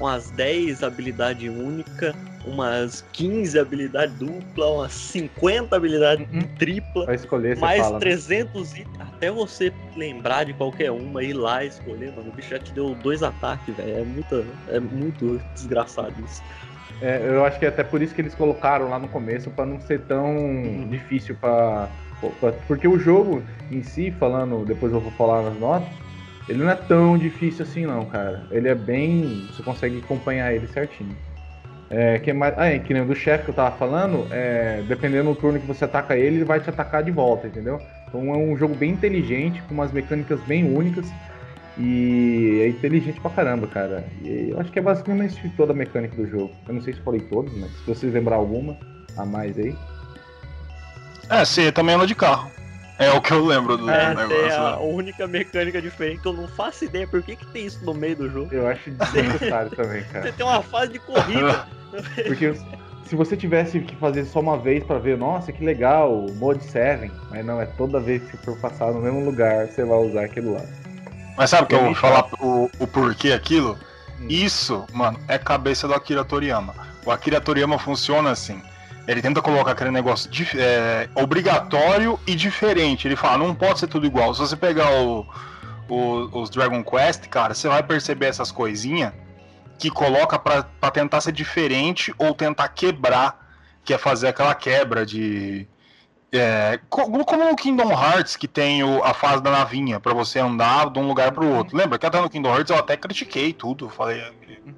umas 0.00 0.30
10 0.30 0.82
habilidades 0.82 1.48
únicas, 1.48 2.14
umas 2.44 3.02
15 3.12 3.58
habilidades 3.58 4.14
dupla, 4.18 4.66
umas 4.70 4.92
50 4.92 5.76
habilidades 5.76 6.26
uhum. 6.32 6.42
tripla, 6.56 7.14
escolher, 7.14 7.56
mais 7.58 7.82
fala, 7.82 7.98
300 7.98 8.72
né? 8.72 8.80
itens, 8.80 9.00
até 9.00 9.30
você 9.30 9.72
lembrar 9.96 10.44
de 10.44 10.54
qualquer 10.54 10.90
uma 10.90 11.22
e 11.22 11.30
ir 11.30 11.32
lá 11.34 11.64
escolher, 11.64 12.12
mano. 12.14 12.30
O 12.30 12.32
bicho 12.32 12.50
já 12.50 12.58
te 12.58 12.72
deu 12.72 12.94
dois 12.94 13.22
ataques, 13.22 13.74
velho. 13.76 13.98
É 13.98 14.04
muito, 14.04 14.46
é 14.68 14.80
muito 14.80 15.40
desgraçado 15.54 16.14
isso. 16.24 16.42
É, 17.00 17.20
eu 17.28 17.44
acho 17.44 17.58
que 17.58 17.64
é 17.64 17.68
até 17.68 17.84
por 17.84 18.02
isso 18.02 18.14
que 18.14 18.20
eles 18.20 18.34
colocaram 18.34 18.88
lá 18.88 18.98
no 18.98 19.08
começo, 19.08 19.50
para 19.50 19.66
não 19.66 19.80
ser 19.80 20.00
tão 20.02 20.36
uhum. 20.36 20.88
difícil 20.88 21.36
para 21.36 21.90
porque 22.66 22.88
o 22.88 22.98
jogo 22.98 23.42
em 23.70 23.82
si, 23.82 24.10
falando, 24.10 24.64
depois 24.64 24.92
eu 24.92 25.00
vou 25.00 25.12
falar 25.12 25.42
nas 25.42 25.58
notas, 25.58 25.88
ele 26.48 26.64
não 26.64 26.70
é 26.70 26.74
tão 26.74 27.18
difícil 27.18 27.64
assim 27.64 27.84
não, 27.84 28.06
cara. 28.06 28.46
Ele 28.50 28.68
é 28.68 28.74
bem. 28.74 29.46
Você 29.52 29.62
consegue 29.62 29.98
acompanhar 29.98 30.52
ele 30.52 30.66
certinho. 30.66 31.14
É, 31.90 32.18
que 32.18 32.32
mais... 32.32 32.54
Ah, 32.56 32.66
é, 32.66 32.78
que 32.78 32.92
nem 32.92 33.06
do 33.06 33.14
chefe 33.14 33.44
que 33.44 33.50
eu 33.50 33.54
tava 33.54 33.76
falando, 33.76 34.26
é, 34.30 34.82
dependendo 34.86 35.30
do 35.30 35.36
turno 35.36 35.58
que 35.58 35.66
você 35.66 35.84
ataca 35.84 36.16
ele, 36.16 36.36
ele 36.36 36.44
vai 36.44 36.60
te 36.60 36.68
atacar 36.68 37.02
de 37.02 37.10
volta, 37.10 37.46
entendeu? 37.46 37.80
Então 38.06 38.34
é 38.34 38.36
um 38.36 38.56
jogo 38.56 38.74
bem 38.74 38.90
inteligente, 38.90 39.62
com 39.62 39.74
umas 39.74 39.92
mecânicas 39.92 40.40
bem 40.42 40.64
únicas. 40.64 41.06
E 41.78 42.60
é 42.62 42.68
inteligente 42.68 43.20
pra 43.20 43.30
caramba, 43.30 43.66
cara. 43.68 44.04
E 44.22 44.50
eu 44.50 44.60
acho 44.60 44.72
que 44.72 44.78
é 44.78 44.82
basicamente 44.82 45.48
toda 45.56 45.72
a 45.72 45.76
mecânica 45.76 46.16
do 46.16 46.26
jogo. 46.26 46.50
Eu 46.66 46.74
não 46.74 46.82
sei 46.82 46.92
se 46.92 47.00
falei 47.00 47.20
todos, 47.20 47.56
mas 47.56 47.70
se 47.70 47.86
vocês 47.86 48.12
lembrar 48.12 48.36
alguma 48.36 48.76
a 49.16 49.24
mais 49.24 49.56
aí. 49.58 49.74
É, 51.30 51.44
sim, 51.44 51.70
também 51.70 51.94
anda 51.94 52.06
de 52.06 52.14
carro. 52.14 52.50
É 52.98 53.10
o 53.12 53.20
que 53.20 53.32
eu 53.32 53.44
lembro 53.44 53.76
do 53.76 53.88
é, 53.88 54.08
negócio. 54.08 54.36
É 54.36 54.56
a 54.56 54.70
né? 54.72 54.78
única 54.80 55.26
mecânica 55.28 55.80
diferente 55.80 56.20
que 56.20 56.26
eu 56.26 56.32
não 56.32 56.48
faço 56.48 56.84
ideia 56.84 57.06
por 57.06 57.22
que, 57.22 57.36
que 57.36 57.46
tem 57.46 57.66
isso 57.66 57.84
no 57.84 57.94
meio 57.94 58.16
do 58.16 58.28
jogo. 58.28 58.52
Eu 58.52 58.66
acho 58.66 58.90
desnecessário 58.90 59.70
também, 59.70 60.02
cara. 60.04 60.26
Você 60.26 60.32
tem 60.32 60.44
uma 60.44 60.62
fase 60.62 60.92
de 60.92 60.98
corrida. 60.98 61.68
Porque 62.26 62.54
se 63.04 63.14
você 63.14 63.36
tivesse 63.36 63.80
que 63.80 63.94
fazer 63.96 64.24
só 64.24 64.40
uma 64.40 64.58
vez 64.58 64.82
para 64.82 64.98
ver, 64.98 65.16
nossa, 65.16 65.52
que 65.52 65.64
legal, 65.64 66.26
Mode 66.34 66.64
7, 66.64 67.10
mas 67.30 67.46
não, 67.46 67.60
é 67.60 67.66
toda 67.66 68.00
vez 68.00 68.22
que 68.28 68.36
for 68.38 68.58
passar 68.58 68.92
no 68.92 69.00
mesmo 69.00 69.24
lugar, 69.24 69.68
você 69.68 69.84
vai 69.84 69.98
usar 69.98 70.24
aquilo 70.24 70.54
lá. 70.54 70.62
Mas 71.36 71.50
sabe 71.50 71.62
o 71.62 71.66
que 71.66 71.74
eu 71.76 71.84
vou 71.84 71.94
falar 71.94 72.26
o, 72.40 72.68
o 72.80 72.86
porquê 72.86 73.32
aquilo? 73.32 73.78
Hum. 74.20 74.26
Isso, 74.28 74.84
mano, 74.92 75.18
é 75.28 75.38
cabeça 75.38 75.86
do 75.86 75.94
Akira 75.94 76.24
Toriyama. 76.24 76.74
O 77.06 77.12
Akira 77.12 77.40
Toriyama 77.40 77.78
funciona 77.78 78.32
assim. 78.32 78.60
Ele 79.08 79.22
tenta 79.22 79.40
colocar 79.40 79.72
aquele 79.72 79.90
negócio 79.90 80.30
é, 80.54 81.08
obrigatório 81.14 82.20
e 82.26 82.34
diferente. 82.34 83.08
Ele 83.08 83.16
fala, 83.16 83.38
não 83.38 83.54
pode 83.54 83.80
ser 83.80 83.86
tudo 83.86 84.06
igual. 84.06 84.34
Se 84.34 84.40
você 84.40 84.54
pegar 84.54 84.92
o, 85.00 85.26
o, 85.88 86.40
os 86.42 86.50
Dragon 86.50 86.84
Quest, 86.84 87.26
cara, 87.28 87.54
você 87.54 87.68
vai 87.68 87.82
perceber 87.82 88.26
essas 88.26 88.52
coisinhas 88.52 89.14
que 89.78 89.88
coloca 89.90 90.38
para 90.38 90.90
tentar 90.92 91.22
ser 91.22 91.32
diferente 91.32 92.14
ou 92.18 92.34
tentar 92.34 92.68
quebrar, 92.68 93.48
que 93.82 93.94
é 93.94 93.98
fazer 93.98 94.28
aquela 94.28 94.54
quebra 94.54 95.06
de. 95.06 95.66
É, 96.30 96.78
como 96.90 97.16
no 97.16 97.56
Kingdom 97.56 97.90
Hearts, 97.90 98.36
que 98.36 98.46
tem 98.46 98.84
o, 98.84 99.02
a 99.02 99.14
fase 99.14 99.42
da 99.42 99.50
navinha, 99.50 99.98
para 99.98 100.12
você 100.12 100.38
andar 100.38 100.90
de 100.90 100.98
um 100.98 101.08
lugar 101.08 101.32
para 101.32 101.42
o 101.42 101.56
outro. 101.56 101.74
Lembra 101.74 101.98
que 101.98 102.04
até 102.04 102.20
no 102.20 102.28
Kingdom 102.28 102.54
Hearts 102.54 102.70
eu 102.70 102.76
até 102.76 102.94
critiquei 102.94 103.54
tudo. 103.54 103.88
Falei, 103.88 104.22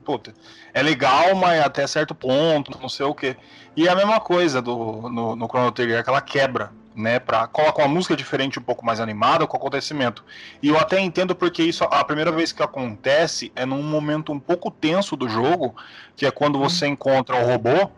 puta, 0.04 0.32
é 0.72 0.82
legal, 0.82 1.34
mas 1.34 1.60
até 1.64 1.86
certo 1.86 2.14
ponto, 2.14 2.78
não 2.80 2.88
sei 2.88 3.06
o 3.06 3.14
que. 3.14 3.36
E 3.76 3.86
é 3.86 3.90
a 3.90 3.94
mesma 3.94 4.20
coisa 4.20 4.60
do, 4.60 5.08
no, 5.08 5.36
no 5.36 5.46
Chrono 5.46 5.72
Trigger, 5.72 6.00
aquela 6.00 6.20
quebra, 6.20 6.72
né? 6.94 7.18
Pra, 7.18 7.46
coloca 7.46 7.80
uma 7.80 7.88
música 7.88 8.16
diferente, 8.16 8.58
um 8.58 8.62
pouco 8.62 8.84
mais 8.84 9.00
animada 9.00 9.46
com 9.46 9.56
o 9.56 9.60
acontecimento. 9.60 10.24
E 10.62 10.68
eu 10.68 10.78
até 10.78 11.00
entendo 11.00 11.34
porque 11.34 11.62
isso, 11.62 11.84
a 11.84 12.04
primeira 12.04 12.32
vez 12.32 12.52
que 12.52 12.62
acontece 12.62 13.52
é 13.54 13.64
num 13.64 13.82
momento 13.82 14.32
um 14.32 14.40
pouco 14.40 14.70
tenso 14.70 15.16
do 15.16 15.28
jogo, 15.28 15.74
que 16.16 16.26
é 16.26 16.30
quando 16.30 16.58
você 16.58 16.86
encontra 16.86 17.36
o 17.36 17.46
robô 17.46 17.90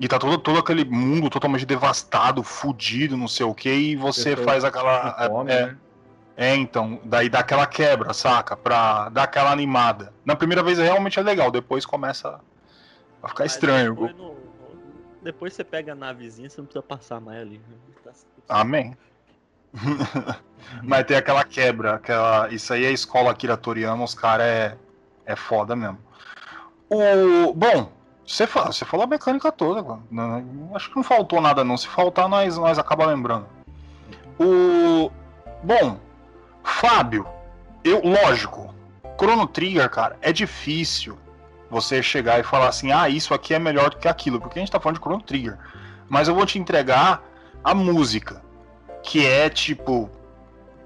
e 0.00 0.08
tá 0.08 0.18
todo, 0.18 0.36
todo 0.38 0.58
aquele 0.58 0.84
mundo 0.84 1.30
totalmente 1.30 1.64
devastado, 1.64 2.42
fudido, 2.42 3.16
não 3.16 3.28
sei 3.28 3.46
o 3.46 3.54
que, 3.54 3.72
e 3.72 3.96
você 3.96 4.34
faz 4.36 4.64
aquela. 4.64 5.28
Fome, 5.28 5.52
é, 5.52 5.66
né? 5.66 5.76
É, 6.36 6.54
então, 6.54 7.00
daí 7.04 7.28
dá 7.28 7.40
aquela 7.40 7.66
quebra, 7.66 8.12
saca? 8.12 8.56
Pra 8.56 9.08
dar 9.10 9.24
aquela 9.24 9.52
animada. 9.52 10.12
Na 10.24 10.34
primeira 10.34 10.62
vez 10.62 10.78
realmente 10.78 11.18
é 11.18 11.22
legal, 11.22 11.50
depois 11.50 11.84
começa 11.84 12.40
a 13.22 13.28
ficar 13.28 13.44
Mas 13.44 13.52
estranho. 13.52 13.94
Depois, 13.94 14.16
no, 14.16 14.36
depois, 15.22 15.52
você 15.52 15.62
pega 15.62 15.92
a 15.92 15.94
navezinha, 15.94 16.48
você 16.48 16.60
não 16.60 16.66
precisa 16.66 16.82
passar 16.82 17.20
mais 17.20 17.40
ali. 17.40 17.58
Né? 17.58 18.12
Tá 18.46 18.60
Amém. 18.60 18.96
Mas 20.82 21.04
tem 21.04 21.16
aquela 21.16 21.44
quebra, 21.44 21.94
aquela. 21.94 22.48
Isso 22.52 22.72
aí 22.72 22.84
é 22.84 22.90
escola 22.90 23.30
Akira 23.30 23.56
Toriyama, 23.56 24.04
os 24.04 24.14
caras 24.14 24.46
é, 24.46 24.76
é 25.26 25.36
foda 25.36 25.76
mesmo. 25.76 25.98
O... 26.88 27.54
Bom, 27.54 27.90
você, 28.26 28.46
fala, 28.46 28.72
você 28.72 28.84
falou 28.84 29.04
a 29.04 29.08
mecânica 29.08 29.50
toda, 29.50 29.98
não, 30.10 30.70
acho 30.74 30.90
que 30.90 30.96
não 30.96 31.02
faltou 31.02 31.40
nada 31.40 31.64
não. 31.64 31.76
Se 31.76 31.88
faltar, 31.88 32.28
nós, 32.28 32.56
nós 32.58 32.78
acaba 32.78 33.06
lembrando. 33.06 33.46
O. 34.38 35.10
Bom, 35.62 35.98
Fábio, 36.64 37.26
eu, 37.84 38.00
lógico, 38.04 38.72
Chrono 39.18 39.46
Trigger, 39.46 39.88
cara, 39.88 40.16
é 40.20 40.32
difícil 40.32 41.18
você 41.70 42.02
chegar 42.02 42.38
e 42.38 42.42
falar 42.42 42.68
assim, 42.68 42.92
ah, 42.92 43.08
isso 43.08 43.32
aqui 43.32 43.54
é 43.54 43.58
melhor 43.58 43.90
do 43.90 43.96
que 43.96 44.08
aquilo, 44.08 44.40
porque 44.40 44.58
a 44.58 44.62
gente 44.62 44.70
tá 44.70 44.78
falando 44.78 44.96
de 44.96 45.02
Chrono 45.02 45.22
Trigger. 45.22 45.58
Mas 46.08 46.28
eu 46.28 46.34
vou 46.34 46.44
te 46.44 46.58
entregar 46.58 47.22
a 47.64 47.74
música, 47.74 48.42
que 49.02 49.26
é 49.26 49.48
tipo, 49.48 50.10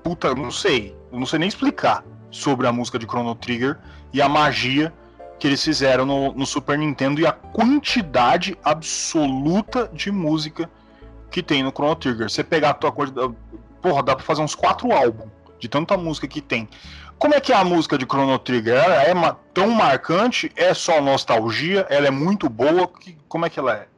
puta, 0.02 0.34
não 0.34 0.50
sei, 0.50 0.96
não 1.10 1.26
sei 1.26 1.38
nem 1.38 1.48
explicar 1.48 2.04
sobre 2.30 2.66
a 2.66 2.72
música 2.72 2.98
de 2.98 3.06
Chrono 3.06 3.34
Trigger 3.34 3.78
e 4.12 4.22
a 4.22 4.28
magia 4.28 4.92
que 5.38 5.46
eles 5.46 5.62
fizeram 5.62 6.06
no, 6.06 6.32
no 6.32 6.46
Super 6.46 6.78
Nintendo 6.78 7.20
e 7.20 7.26
a 7.26 7.32
quantidade 7.32 8.56
absoluta 8.64 9.90
de 9.92 10.10
música 10.10 10.70
que 11.30 11.42
tem 11.42 11.62
no 11.62 11.70
Chrono 11.70 11.96
Trigger. 11.96 12.30
Você 12.30 12.42
pegar 12.42 12.70
a 12.70 12.74
tua 12.74 12.92
coisa, 12.92 13.12
porra, 13.82 14.02
dá 14.02 14.14
pra 14.14 14.24
fazer 14.24 14.40
uns 14.40 14.54
quatro 14.54 14.92
álbuns 14.92 15.35
de 15.58 15.68
tanta 15.68 15.96
música 15.96 16.26
que 16.26 16.40
tem. 16.40 16.68
Como 17.18 17.34
é 17.34 17.40
que 17.40 17.52
é 17.52 17.56
a 17.56 17.64
música 17.64 17.96
de 17.96 18.04
Chrono 18.04 18.38
Trigger? 18.38 18.74
Ela 18.74 19.02
é 19.02 19.36
tão 19.54 19.70
marcante? 19.70 20.52
É 20.54 20.74
só 20.74 21.00
nostalgia? 21.00 21.86
Ela 21.88 22.08
é 22.08 22.10
muito 22.10 22.48
boa? 22.48 22.90
Como 23.28 23.46
é 23.46 23.50
que 23.50 23.58
ela 23.58 23.74
é? 23.74 23.88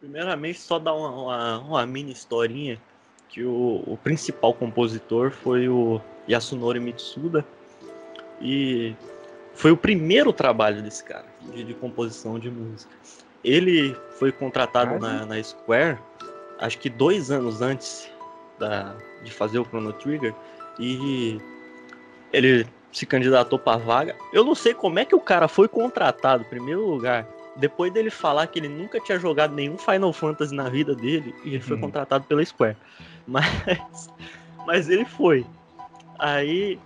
Primeiramente, 0.00 0.60
só 0.60 0.78
dar 0.78 0.94
uma, 0.94 1.10
uma, 1.10 1.58
uma 1.58 1.86
mini 1.86 2.12
historinha 2.12 2.80
que 3.28 3.44
o, 3.44 3.82
o, 3.86 3.98
principal 4.02 4.54
compositor 4.54 5.30
foi 5.30 5.68
o 5.68 6.00
Yasunori 6.28 6.80
Mitsuda 6.80 7.44
e 8.40 8.94
foi 9.54 9.70
o 9.70 9.76
primeiro 9.76 10.32
trabalho 10.32 10.82
desse 10.82 11.04
cara 11.04 11.26
de, 11.52 11.62
de 11.64 11.74
composição 11.74 12.38
de 12.38 12.50
música. 12.50 12.90
Ele 13.44 13.94
foi 14.18 14.32
contratado 14.32 14.98
na, 14.98 15.26
na 15.26 15.42
Square 15.42 15.98
acho 16.58 16.78
que 16.78 16.90
dois 16.90 17.30
anos 17.30 17.62
antes 17.62 18.10
da, 18.58 18.96
de 19.22 19.32
fazer 19.32 19.58
o 19.58 19.64
Chrono 19.64 19.92
Trigger 19.92 20.34
e 20.78 21.40
ele 22.32 22.66
se 22.92 23.06
candidatou 23.06 23.58
para 23.58 23.78
vaga. 23.78 24.16
Eu 24.32 24.44
não 24.44 24.54
sei 24.54 24.74
como 24.74 24.98
é 24.98 25.04
que 25.04 25.14
o 25.14 25.20
cara 25.20 25.48
foi 25.48 25.68
contratado, 25.68 26.44
em 26.44 26.48
primeiro 26.48 26.86
lugar, 26.86 27.26
depois 27.56 27.92
dele 27.92 28.10
falar 28.10 28.46
que 28.46 28.58
ele 28.58 28.68
nunca 28.68 29.00
tinha 29.00 29.18
jogado 29.18 29.54
nenhum 29.54 29.76
Final 29.76 30.12
Fantasy 30.12 30.54
na 30.54 30.68
vida 30.68 30.94
dele 30.94 31.34
e 31.44 31.54
ele 31.54 31.62
foi 31.62 31.76
uhum. 31.76 31.82
contratado 31.82 32.24
pela 32.24 32.44
Square. 32.44 32.76
Mas, 33.26 34.10
mas 34.66 34.88
ele 34.88 35.04
foi. 35.04 35.44
Aí 36.18 36.78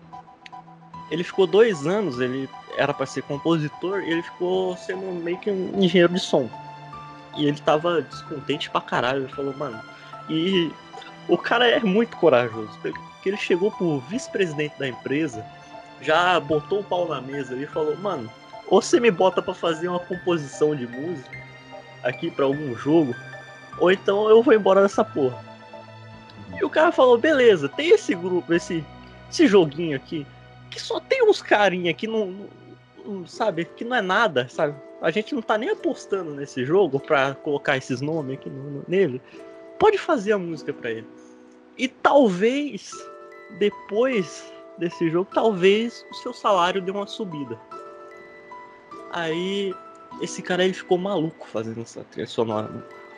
ele 1.10 1.22
ficou 1.22 1.46
dois 1.46 1.86
anos, 1.86 2.20
ele 2.20 2.48
era 2.76 2.92
para 2.92 3.06
ser 3.06 3.22
compositor 3.22 4.00
e 4.00 4.10
ele 4.10 4.22
ficou 4.22 4.76
sendo 4.76 5.02
meio 5.22 5.38
que 5.38 5.50
um 5.50 5.82
engenheiro 5.82 6.12
de 6.12 6.20
som. 6.20 6.48
E 7.36 7.46
ele 7.46 7.60
tava 7.60 8.02
descontente 8.02 8.70
pra 8.70 8.80
caralho. 8.80 9.24
Ele 9.24 9.32
falou, 9.32 9.54
mano. 9.56 9.80
E 10.28 10.70
O 11.28 11.38
cara 11.38 11.68
é 11.68 11.80
muito 11.80 12.16
corajoso, 12.16 12.78
porque 12.80 13.28
ele 13.28 13.36
chegou 13.36 13.70
pro 13.70 14.00
vice-presidente 14.00 14.78
da 14.78 14.88
empresa, 14.88 15.44
já 16.00 16.38
botou 16.40 16.80
o 16.80 16.84
pau 16.84 17.08
na 17.08 17.20
mesa 17.20 17.54
e 17.56 17.66
falou: 17.66 17.96
Mano, 17.96 18.30
ou 18.66 18.82
você 18.82 18.98
me 18.98 19.10
bota 19.10 19.40
para 19.40 19.54
fazer 19.54 19.88
uma 19.88 20.00
composição 20.00 20.74
de 20.74 20.86
música 20.86 21.38
aqui 22.02 22.30
para 22.30 22.44
algum 22.44 22.74
jogo, 22.74 23.14
ou 23.78 23.90
então 23.90 24.28
eu 24.28 24.42
vou 24.42 24.52
embora 24.52 24.82
dessa 24.82 25.04
porra. 25.04 25.38
E 26.58 26.64
o 26.64 26.70
cara 26.70 26.90
falou: 26.90 27.16
Beleza, 27.16 27.68
tem 27.68 27.90
esse 27.90 28.14
grupo, 28.14 28.52
esse, 28.52 28.84
esse 29.30 29.46
joguinho 29.46 29.96
aqui, 29.96 30.26
que 30.70 30.80
só 30.80 30.98
tem 31.00 31.22
uns 31.22 31.40
carinha 31.40 31.94
que 31.94 32.06
não, 32.06 32.48
não, 33.04 33.26
sabe, 33.26 33.64
que 33.64 33.84
não 33.84 33.96
é 33.96 34.02
nada, 34.02 34.48
sabe? 34.48 34.74
A 35.00 35.10
gente 35.10 35.34
não 35.34 35.42
tá 35.42 35.58
nem 35.58 35.70
apostando 35.70 36.32
nesse 36.32 36.64
jogo 36.64 37.00
pra 37.00 37.34
colocar 37.34 37.76
esses 37.76 38.00
nomes 38.00 38.38
aqui 38.38 38.48
no, 38.48 38.84
nele. 38.86 39.20
Pode 39.78 39.98
fazer 39.98 40.32
a 40.32 40.38
música 40.38 40.72
pra 40.72 40.90
ele. 40.90 41.06
E 41.76 41.88
talvez, 41.88 42.92
depois 43.58 44.52
desse 44.78 45.10
jogo, 45.10 45.30
talvez 45.32 46.04
o 46.10 46.14
seu 46.14 46.32
salário 46.32 46.82
dê 46.82 46.90
uma 46.90 47.06
subida. 47.06 47.58
Aí, 49.12 49.74
esse 50.20 50.42
cara 50.42 50.64
ele 50.64 50.74
ficou 50.74 50.98
maluco 50.98 51.46
fazendo 51.48 51.80
essa 51.80 52.04
trilha 52.04 52.26
sonora. 52.26 52.70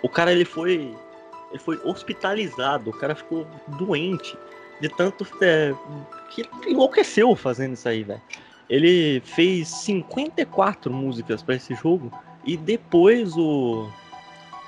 O 0.03 0.09
cara 0.09 0.33
ele 0.33 0.45
foi 0.45 0.95
ele 1.51 1.63
foi 1.63 1.81
hospitalizado, 1.85 2.91
o 2.91 2.93
cara 2.93 3.15
ficou 3.15 3.47
doente 3.79 4.37
de 4.81 4.89
tanto 4.89 5.25
é, 5.41 5.73
que 6.31 6.45
enlouqueceu 6.67 7.35
fazendo 7.37 7.75
isso 7.75 7.89
aí, 7.89 8.03
velho. 8.03 8.21
Ele 8.69 9.21
fez 9.21 9.69
54 9.69 10.93
músicas 10.93 11.43
para 11.43 11.55
esse 11.55 11.75
jogo 11.77 12.11
e 12.45 12.57
depois 12.57 13.37
o 13.37 13.89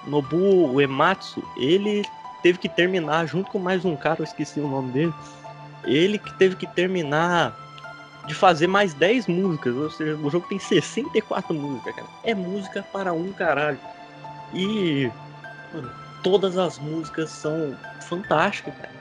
Nobu 0.07 0.73
Uematsu, 0.73 1.43
ele 1.57 2.05
teve 2.43 2.59
que 2.59 2.69
terminar 2.69 3.27
junto 3.27 3.51
com 3.51 3.59
mais 3.59 3.85
um 3.85 3.97
cara, 3.97 4.21
eu 4.21 4.25
esqueci 4.25 4.61
o 4.61 4.69
nome 4.69 4.93
dele. 4.93 5.15
Ele 5.85 6.19
que 6.19 6.33
teve 6.35 6.57
que 6.57 6.67
terminar 6.67 7.55
de 8.27 8.35
fazer 8.35 8.67
mais 8.67 8.93
10 8.95 9.29
músicas, 9.29 9.75
ou 9.75 9.91
seja, 9.91 10.17
o 10.17 10.31
jogo 10.31 10.47
tem 10.49 10.59
64 10.59 11.55
músicas, 11.55 11.95
cara. 11.95 12.09
É 12.25 12.35
música 12.35 12.85
para 12.93 13.13
um 13.13 13.33
caralho. 13.33 13.79
E 14.53 15.11
mano, 15.73 15.91
todas 16.23 16.59
as 16.59 16.79
músicas 16.79 17.31
são 17.31 17.77
fantásticas, 18.01 18.75
cara. 18.75 18.97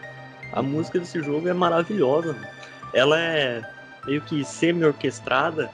A 0.53 0.61
música 0.61 0.99
desse 0.99 1.21
jogo 1.21 1.47
é 1.47 1.53
maravilhosa. 1.53 2.33
Mano. 2.33 2.47
Ela 2.93 3.19
é 3.19 3.61
meio 4.05 4.21
que 4.21 4.43
semi-orquestrada 4.43 5.69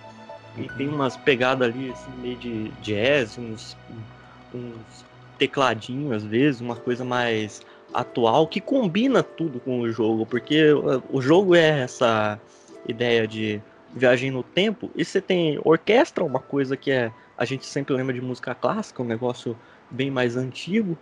e 0.57 0.67
tem 0.69 0.87
umas 0.87 1.15
pegadas 1.17 1.69
ali 1.69 1.91
assim, 1.91 2.11
meio 2.21 2.37
de 2.37 2.69
jazz, 2.81 3.37
uns, 3.37 3.77
uns 4.53 5.05
tecladinhos 5.41 6.11
às 6.11 6.23
vezes, 6.23 6.61
uma 6.61 6.75
coisa 6.75 7.03
mais 7.03 7.63
atual 7.91 8.45
que 8.47 8.61
combina 8.61 9.23
tudo 9.23 9.59
com 9.59 9.81
o 9.81 9.91
jogo, 9.91 10.23
porque 10.23 10.71
o 11.09 11.19
jogo 11.19 11.55
é 11.55 11.81
essa 11.81 12.39
ideia 12.87 13.27
de 13.27 13.59
viagem 13.91 14.29
no 14.29 14.43
tempo 14.43 14.91
e 14.95 15.03
você 15.03 15.19
tem 15.19 15.59
orquestra, 15.65 16.23
uma 16.23 16.39
coisa 16.39 16.77
que 16.77 16.91
é 16.91 17.11
a 17.35 17.43
gente 17.43 17.65
sempre 17.65 17.95
lembra 17.95 18.13
de 18.13 18.21
música 18.21 18.53
clássica, 18.53 19.01
um 19.01 19.05
negócio 19.05 19.57
bem 19.89 20.11
mais 20.11 20.37
antigo, 20.37 20.95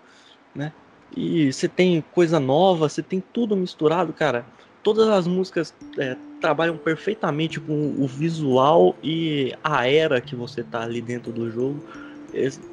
né? 0.55 0.71
E 1.13 1.51
você 1.51 1.67
tem 1.67 2.01
coisa 2.13 2.39
nova, 2.39 2.87
você 2.87 3.03
tem 3.03 3.19
tudo 3.19 3.57
misturado, 3.57 4.13
cara. 4.13 4.45
Todas 4.81 5.09
as 5.09 5.27
músicas 5.27 5.75
é, 5.97 6.15
trabalham 6.39 6.77
perfeitamente 6.77 7.59
com 7.59 7.93
o 7.97 8.07
visual 8.07 8.95
e 9.03 9.53
a 9.61 9.85
era 9.85 10.21
que 10.21 10.33
você 10.33 10.63
tá 10.63 10.83
ali 10.83 11.01
dentro 11.01 11.33
do 11.33 11.51
jogo. 11.51 11.83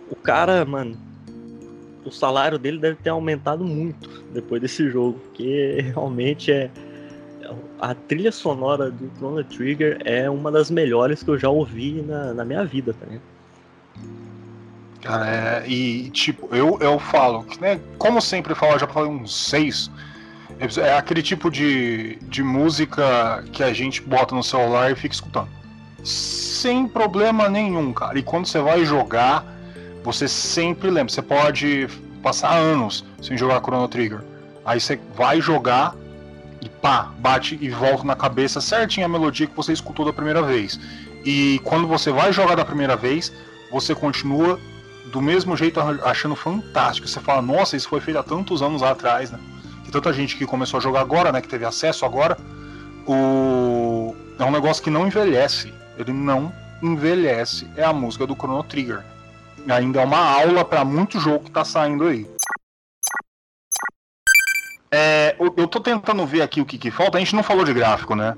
O 0.08 0.14
cara, 0.14 0.64
mano, 0.64 0.96
o 2.08 2.12
salário 2.12 2.58
dele 2.58 2.78
deve 2.78 2.96
ter 2.96 3.10
aumentado 3.10 3.64
muito 3.64 4.08
depois 4.32 4.60
desse 4.60 4.88
jogo, 4.88 5.18
porque 5.18 5.84
realmente 5.94 6.52
é 6.52 6.70
a 7.80 7.94
trilha 7.94 8.32
sonora 8.32 8.90
do 8.90 9.10
Chrono 9.16 9.44
Trigger 9.44 10.00
é 10.04 10.28
uma 10.28 10.50
das 10.50 10.70
melhores 10.70 11.22
que 11.22 11.30
eu 11.30 11.38
já 11.38 11.48
ouvi 11.48 12.02
na, 12.02 12.32
na 12.34 12.44
minha 12.44 12.64
vida, 12.64 12.94
tá 12.94 13.06
ligado? 13.06 13.22
Cara, 15.02 15.28
é, 15.28 15.68
e 15.68 16.10
tipo, 16.10 16.48
eu, 16.54 16.78
eu 16.80 16.98
falo, 16.98 17.46
né, 17.60 17.80
como 17.98 18.20
sempre 18.20 18.52
eu 18.52 18.56
falo, 18.56 18.78
já 18.78 18.88
falei 18.88 19.10
uns 19.10 19.48
seis, 19.48 19.90
é 20.78 20.96
aquele 20.96 21.22
tipo 21.22 21.50
de, 21.50 22.16
de 22.22 22.42
música 22.42 23.44
que 23.52 23.62
a 23.62 23.72
gente 23.72 24.02
bota 24.02 24.34
no 24.34 24.42
celular 24.42 24.90
e 24.90 24.96
fica 24.96 25.14
escutando. 25.14 25.48
Sem 26.02 26.88
problema 26.88 27.48
nenhum, 27.48 27.92
cara. 27.92 28.18
E 28.18 28.22
quando 28.22 28.46
você 28.46 28.58
vai 28.60 28.84
jogar, 28.84 29.44
você 30.06 30.28
sempre 30.28 30.88
lembra. 30.88 31.12
Você 31.12 31.20
pode 31.20 31.88
passar 32.22 32.54
anos 32.54 33.04
sem 33.20 33.36
jogar 33.36 33.60
Chrono 33.60 33.88
Trigger. 33.88 34.20
Aí 34.64 34.80
você 34.80 35.00
vai 35.16 35.40
jogar 35.40 35.96
e 36.62 36.68
pá, 36.68 37.10
bate 37.18 37.58
e 37.60 37.68
volta 37.68 38.04
na 38.04 38.14
cabeça 38.14 38.60
certinho 38.60 39.04
a 39.04 39.08
melodia 39.08 39.48
que 39.48 39.56
você 39.56 39.72
escutou 39.72 40.06
da 40.06 40.12
primeira 40.12 40.42
vez. 40.42 40.78
E 41.24 41.60
quando 41.64 41.88
você 41.88 42.12
vai 42.12 42.32
jogar 42.32 42.54
da 42.54 42.64
primeira 42.64 42.94
vez, 42.94 43.32
você 43.72 43.96
continua 43.96 44.60
do 45.10 45.20
mesmo 45.20 45.56
jeito 45.56 45.80
achando 46.04 46.36
fantástico. 46.36 47.08
Você 47.08 47.18
fala, 47.18 47.42
nossa, 47.42 47.76
isso 47.76 47.88
foi 47.88 48.00
feito 48.00 48.18
há 48.18 48.22
tantos 48.22 48.62
anos 48.62 48.84
atrás, 48.84 49.32
né? 49.32 49.40
Tem 49.82 49.90
tanta 49.90 50.12
gente 50.12 50.36
que 50.36 50.46
começou 50.46 50.78
a 50.78 50.80
jogar 50.80 51.00
agora, 51.00 51.32
né? 51.32 51.40
Que 51.40 51.48
teve 51.48 51.64
acesso 51.64 52.04
agora. 52.04 52.38
O... 53.08 54.14
É 54.38 54.44
um 54.44 54.52
negócio 54.52 54.84
que 54.84 54.90
não 54.90 55.04
envelhece. 55.04 55.74
Ele 55.98 56.12
não 56.12 56.52
envelhece. 56.80 57.66
É 57.76 57.82
a 57.82 57.92
música 57.92 58.24
do 58.24 58.34
Chrono 58.36 58.62
Trigger. 58.62 59.02
Ainda 59.68 60.00
é 60.00 60.04
uma 60.04 60.18
aula 60.18 60.64
para 60.64 60.84
muito 60.84 61.18
jogo 61.18 61.44
que 61.44 61.50
tá 61.50 61.64
saindo 61.64 62.04
aí. 62.04 62.26
É, 64.90 65.36
eu 65.38 65.66
tô 65.66 65.80
tentando 65.80 66.24
ver 66.24 66.42
aqui 66.42 66.60
o 66.60 66.64
que, 66.64 66.78
que 66.78 66.90
falta. 66.90 67.18
A 67.18 67.20
gente 67.20 67.34
não 67.34 67.42
falou 67.42 67.64
de 67.64 67.74
gráfico, 67.74 68.14
né? 68.14 68.36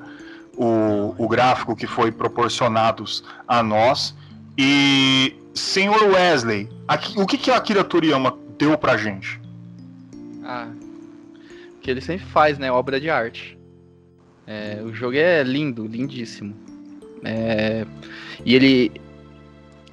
O, 0.56 1.14
o 1.16 1.28
gráfico 1.28 1.76
que 1.76 1.86
foi 1.86 2.10
proporcionados 2.10 3.22
a 3.46 3.62
nós. 3.62 4.14
E 4.56 5.36
Senhor 5.54 6.02
Wesley, 6.02 6.68
aqui, 6.86 7.18
o 7.20 7.26
que, 7.26 7.38
que 7.38 7.50
a 7.50 7.56
Akira 7.56 7.84
Toriyama 7.84 8.36
deu 8.58 8.76
pra 8.76 8.96
gente? 8.96 9.40
Ah, 10.42 10.68
que 11.80 11.90
ele 11.90 12.00
sempre 12.00 12.26
faz, 12.26 12.58
né? 12.58 12.72
Obra 12.72 13.00
de 13.00 13.08
arte. 13.08 13.56
É, 14.46 14.80
o 14.82 14.92
jogo 14.92 15.16
é 15.16 15.42
lindo, 15.42 15.86
lindíssimo. 15.86 16.56
É, 17.22 17.86
e 18.44 18.54
ele 18.54 19.00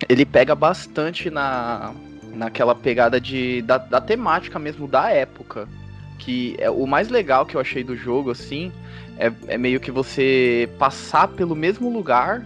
ele 0.07 0.25
pega 0.25 0.55
bastante 0.55 1.29
na 1.29 1.93
naquela 2.33 2.75
pegada 2.75 3.19
de 3.19 3.61
da, 3.61 3.77
da, 3.77 4.01
temática 4.01 4.59
mesmo 4.59 4.87
da 4.87 5.09
época. 5.09 5.67
Que 6.19 6.55
é 6.59 6.69
o 6.69 6.85
mais 6.85 7.09
legal 7.09 7.45
que 7.45 7.55
eu 7.55 7.61
achei 7.61 7.83
do 7.83 7.95
jogo, 7.95 8.31
assim, 8.31 8.71
é, 9.17 9.31
é 9.47 9.57
meio 9.57 9.79
que 9.79 9.91
você 9.91 10.69
passar 10.77 11.27
pelo 11.27 11.55
mesmo 11.55 11.89
lugar 11.89 12.43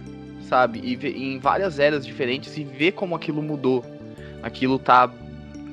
sabe? 0.50 0.80
E 0.82 1.06
em 1.06 1.38
várias 1.38 1.78
eras 1.78 2.04
diferentes 2.04 2.58
e 2.58 2.64
ver 2.64 2.92
como 2.92 3.14
aquilo 3.14 3.40
mudou. 3.40 3.84
Aquilo 4.42 4.80
tá, 4.80 5.08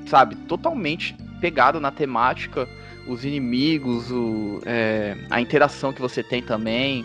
sabe, 0.05 0.35
totalmente 0.47 1.15
pegado 1.41 1.79
na 1.79 1.91
temática, 1.91 2.69
os 3.07 3.25
inimigos, 3.25 4.11
o, 4.11 4.61
é, 4.65 5.17
a 5.31 5.41
interação 5.41 5.91
que 5.91 5.99
você 5.99 6.21
tem 6.21 6.43
também. 6.43 7.03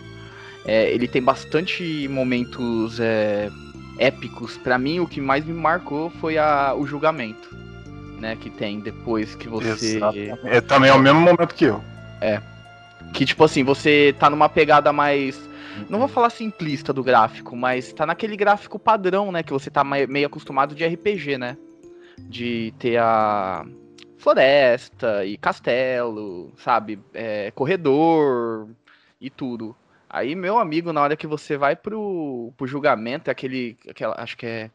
É, 0.65 0.91
ele 0.91 1.07
tem 1.07 1.21
bastante 1.21 2.07
momentos 2.07 2.99
é, 2.99 3.49
épicos. 3.97 4.57
Para 4.57 4.77
mim, 4.77 4.99
o 4.99 5.07
que 5.07 5.21
mais 5.21 5.45
me 5.45 5.53
marcou 5.53 6.09
foi 6.09 6.37
a, 6.37 6.73
o 6.73 6.85
julgamento, 6.85 7.55
né? 8.19 8.35
Que 8.39 8.49
tem 8.49 8.79
depois 8.79 9.35
que 9.35 9.47
você. 9.47 9.99
É 10.43 10.61
também 10.61 10.89
é 10.89 10.93
o 10.93 10.99
mesmo 10.99 11.19
momento 11.19 11.53
que 11.53 11.65
eu. 11.65 11.83
É. 12.21 12.41
Que 13.13 13.25
tipo 13.25 13.43
assim, 13.43 13.63
você 13.63 14.15
tá 14.17 14.29
numa 14.29 14.49
pegada 14.49 14.91
mais 14.91 15.39
não 15.89 15.99
vou 15.99 16.07
falar 16.07 16.29
simplista 16.29 16.93
do 16.93 17.03
gráfico, 17.03 17.55
mas 17.55 17.93
tá 17.93 18.05
naquele 18.05 18.35
gráfico 18.35 18.77
padrão, 18.77 19.31
né? 19.31 19.43
Que 19.43 19.53
você 19.53 19.69
tá 19.69 19.83
meio 19.83 20.27
acostumado 20.27 20.75
de 20.75 20.85
RPG, 20.85 21.37
né? 21.37 21.57
De 22.19 22.73
ter 22.77 22.97
a 22.97 23.65
floresta 24.17 25.25
e 25.25 25.37
castelo, 25.37 26.51
sabe? 26.57 26.99
É, 27.13 27.51
corredor 27.51 28.69
e 29.19 29.29
tudo. 29.29 29.75
Aí, 30.13 30.35
meu 30.35 30.59
amigo, 30.59 30.93
na 30.93 31.01
hora 31.01 31.17
que 31.17 31.25
você 31.25 31.57
vai 31.57 31.75
pro, 31.75 32.53
pro 32.55 32.67
julgamento, 32.67 33.29
é 33.29 33.31
aquele. 33.31 33.75
Aquela, 33.89 34.13
acho 34.21 34.37
que 34.37 34.45
é. 34.45 34.69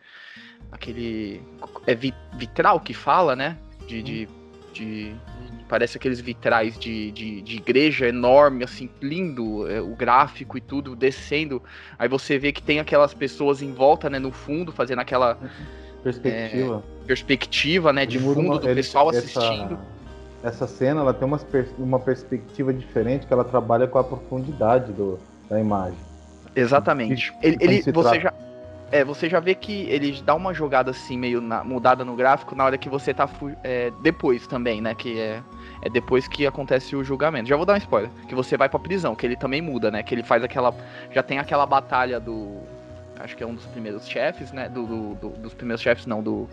Aquele. 0.72 1.41
É 1.86 1.95
vitral 1.95 2.80
que 2.80 2.93
fala, 2.93 3.36
né? 3.36 3.57
De. 3.86 4.03
de, 4.03 4.28
de 4.72 5.14
Parece 5.68 5.97
aqueles 5.97 6.18
vitrais 6.18 6.76
de, 6.78 7.12
de, 7.12 7.43
de 7.43 7.57
igreja 7.57 8.09
enorme, 8.09 8.64
assim, 8.64 8.89
lindo, 9.03 9.70
é, 9.70 9.80
o 9.80 9.95
gráfico 9.95 10.57
e 10.59 10.61
tudo 10.62 10.97
descendo. 10.97 11.62
Aí 11.99 12.09
você 12.09 12.39
vê 12.39 12.53
que 12.53 12.62
tem 12.62 12.80
aquelas 12.80 13.12
pessoas 13.12 13.61
em 13.61 13.72
volta, 13.72 14.09
né, 14.09 14.18
no 14.18 14.32
fundo, 14.32 14.72
fazendo 14.72 15.01
aquela 15.01 15.39
perspectiva, 16.03 16.82
é, 17.05 17.07
perspectiva, 17.07 17.93
né, 17.93 18.07
de 18.07 18.18
fundo 18.18 18.41
uma, 18.41 18.59
do 18.59 18.66
pessoal 18.74 19.11
essa, 19.11 19.18
assistindo. 19.18 19.78
Essa 20.43 20.66
cena, 20.66 21.01
ela 21.01 21.12
tem 21.12 21.26
uma, 21.26 21.41
uma 21.78 21.99
perspectiva 21.99 22.72
diferente, 22.72 23.26
que 23.26 23.32
ela 23.32 23.45
trabalha 23.45 23.86
com 23.89 23.99
a 23.99 24.05
profundidade 24.05 24.93
do, 24.93 25.18
da 25.49 25.59
imagem. 25.59 25.99
Exatamente. 26.55 27.32
ele, 27.43 27.57
ele 27.61 27.82
você 27.82 27.93
trata... 27.93 28.20
já 28.20 28.32
É, 28.91 29.05
você 29.05 29.28
já 29.28 29.39
vê 29.41 29.55
que 29.55 29.82
ele 29.91 30.22
dá 30.22 30.34
uma 30.34 30.55
jogada 30.55 30.91
assim, 30.91 31.18
meio 31.18 31.41
na, 31.41 31.62
mudada 31.62 32.05
no 32.05 32.16
gráfico, 32.16 32.55
na 32.55 32.64
hora 32.64 32.78
que 32.78 32.89
você 32.89 33.12
tá. 33.12 33.28
É, 33.62 33.93
depois 34.03 34.47
também, 34.47 34.80
né? 34.80 34.95
Que 34.95 35.18
é, 35.20 35.43
é 35.82 35.91
depois 35.91 36.26
que 36.26 36.47
acontece 36.47 36.97
o 36.97 37.05
julgamento. 37.05 37.49
Já 37.49 37.57
vou 37.57 37.66
dar 37.66 37.74
um 37.74 37.78
spoiler. 37.78 38.11
Que 38.28 38.34
você 38.34 38.57
vai 38.57 38.68
pra 38.68 38.78
prisão, 38.78 39.14
que 39.14 39.26
ele 39.26 39.36
também 39.36 39.61
muda, 39.61 39.91
né? 39.91 40.03
Que 40.03 40.14
ele 40.14 40.22
faz 40.22 40.43
aquela. 40.43 40.74
Já 41.12 41.22
tem 41.22 41.39
aquela 41.39 41.66
batalha 41.66 42.18
do. 42.18 42.61
Acho 43.20 43.36
que 43.36 43.42
é 43.42 43.46
um 43.46 43.54
dos 43.54 43.66
primeiros 43.66 44.06
chefes, 44.08 44.52
né? 44.52 44.68
Do, 44.68 44.86
do, 44.86 45.14
do, 45.14 45.28
dos 45.38 45.54
primeiros 45.54 45.82
chefes, 45.82 46.06
não, 46.06 46.22
do. 46.22 46.48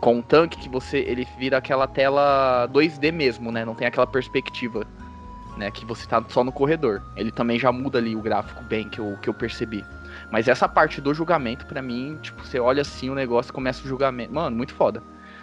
Com 0.00 0.18
o 0.18 0.22
tanque, 0.22 0.58
que 0.58 0.68
você. 0.68 0.98
Ele 0.98 1.26
vira 1.38 1.58
aquela 1.58 1.86
tela 1.86 2.68
2D 2.72 3.12
mesmo, 3.12 3.52
né? 3.52 3.64
Não 3.64 3.74
tem 3.74 3.86
aquela 3.86 4.06
perspectiva. 4.06 4.86
Né, 5.56 5.72
que 5.72 5.84
você 5.84 6.06
tá 6.06 6.24
só 6.28 6.44
no 6.44 6.52
corredor. 6.52 7.02
Ele 7.16 7.32
também 7.32 7.58
já 7.58 7.72
muda 7.72 7.98
ali 7.98 8.14
o 8.14 8.20
gráfico 8.20 8.62
bem 8.62 8.88
que 8.88 9.00
eu, 9.00 9.18
que 9.20 9.28
eu 9.28 9.34
percebi. 9.34 9.84
Mas 10.30 10.46
essa 10.46 10.68
parte 10.68 11.00
do 11.00 11.12
julgamento, 11.12 11.66
para 11.66 11.82
mim, 11.82 12.16
tipo, 12.22 12.44
você 12.46 12.60
olha 12.60 12.82
assim 12.82 13.10
o 13.10 13.14
negócio 13.14 13.52
começa 13.52 13.84
o 13.84 13.88
julgamento. 13.88 14.32
Mano, 14.32 14.56
muito 14.56 14.72
foda. 14.72 15.02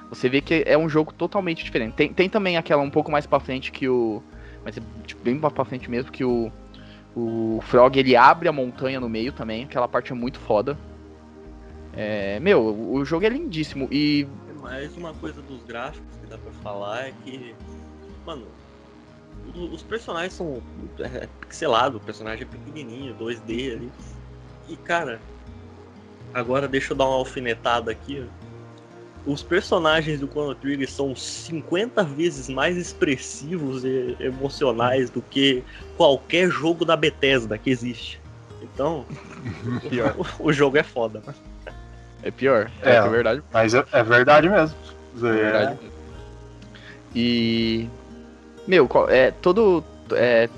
Você 0.10 0.30
vê 0.30 0.40
que 0.40 0.64
é 0.66 0.78
um 0.78 0.88
jogo 0.88 1.14
totalmente 1.14 1.64
diferente. 1.64 1.94
Tem, 1.96 2.14
tem 2.14 2.30
também 2.30 2.58
aquela 2.58 2.82
um 2.82 2.90
pouco 2.90 3.12
mais 3.12 3.26
pra 3.26 3.40
frente 3.40 3.72
que 3.72 3.90
o. 3.90 4.22
Mas 4.64 4.78
é 4.78 4.82
tipo, 5.06 5.22
bem 5.24 5.38
pra 5.40 5.66
frente 5.66 5.90
mesmo, 5.90 6.12
que 6.12 6.24
o. 6.24 6.52
O 7.16 7.60
Frog 7.62 7.98
ele 7.98 8.16
abre 8.16 8.50
a 8.50 8.52
montanha 8.52 9.00
no 9.00 9.08
meio 9.08 9.32
também. 9.32 9.64
Aquela 9.64 9.88
parte 9.88 10.12
é 10.12 10.16
muito 10.16 10.40
foda. 10.40 10.78
É, 11.94 12.40
meu, 12.42 12.62
o 12.62 13.06
jogo 13.06 13.26
é 13.26 13.30
lindíssimo. 13.30 13.88
E. 13.90 14.28
Mais 14.62 14.96
uma 14.98 15.14
coisa 15.14 15.42
dos 15.42 15.64
gráficos 15.64 16.18
que 16.18 16.28
dá 16.28 16.38
pra 16.38 16.52
falar 16.62 17.08
é 17.08 17.14
que. 17.24 17.56
Mano, 18.26 18.46
os 19.72 19.82
personagens 19.84 20.34
são 20.34 20.62
é, 21.00 21.28
pixelados, 21.40 22.02
o 22.02 22.04
personagem 22.04 22.44
é 22.44 22.46
pequenininho, 22.46 23.16
2D 23.16 23.74
ali. 23.74 23.92
E 24.68 24.76
cara, 24.76 25.22
agora 26.34 26.68
deixa 26.68 26.94
eu 26.94 26.98
dar 26.98 27.06
uma 27.06 27.16
alfinetada 27.16 27.92
aqui. 27.92 28.28
Os 29.26 29.42
personagens 29.42 30.20
do 30.20 30.28
Chrono 30.28 30.54
Trigger 30.54 30.90
são 30.90 31.16
50 31.16 32.04
vezes 32.04 32.48
mais 32.48 32.78
expressivos 32.78 33.84
e 33.84 34.16
emocionais 34.20 35.10
do 35.10 35.22
que 35.22 35.64
qualquer 35.98 36.50
jogo 36.50 36.86
da 36.86 36.96
Bethesda 36.96 37.58
que 37.58 37.72
existe. 37.72 38.22
Então, 38.62 39.06
o, 40.40 40.48
o, 40.50 40.54
jogo 40.54 40.78
é 40.78 40.84
foda. 40.84 41.24
É 42.22 42.30
pior, 42.30 42.70
é, 42.84 42.92
é, 42.92 42.96
é 42.96 43.10
verdade. 43.10 43.44
Mas 43.52 43.74
é, 43.74 43.84
é 43.92 44.04
verdade 44.04 44.50
mesmo. 44.50 44.78
É 45.18 45.20
verdade. 45.20 45.80
E. 47.16 47.90
Meu, 48.68 48.88
é 49.10 49.32
todo. 49.32 49.84
É, 50.12 50.50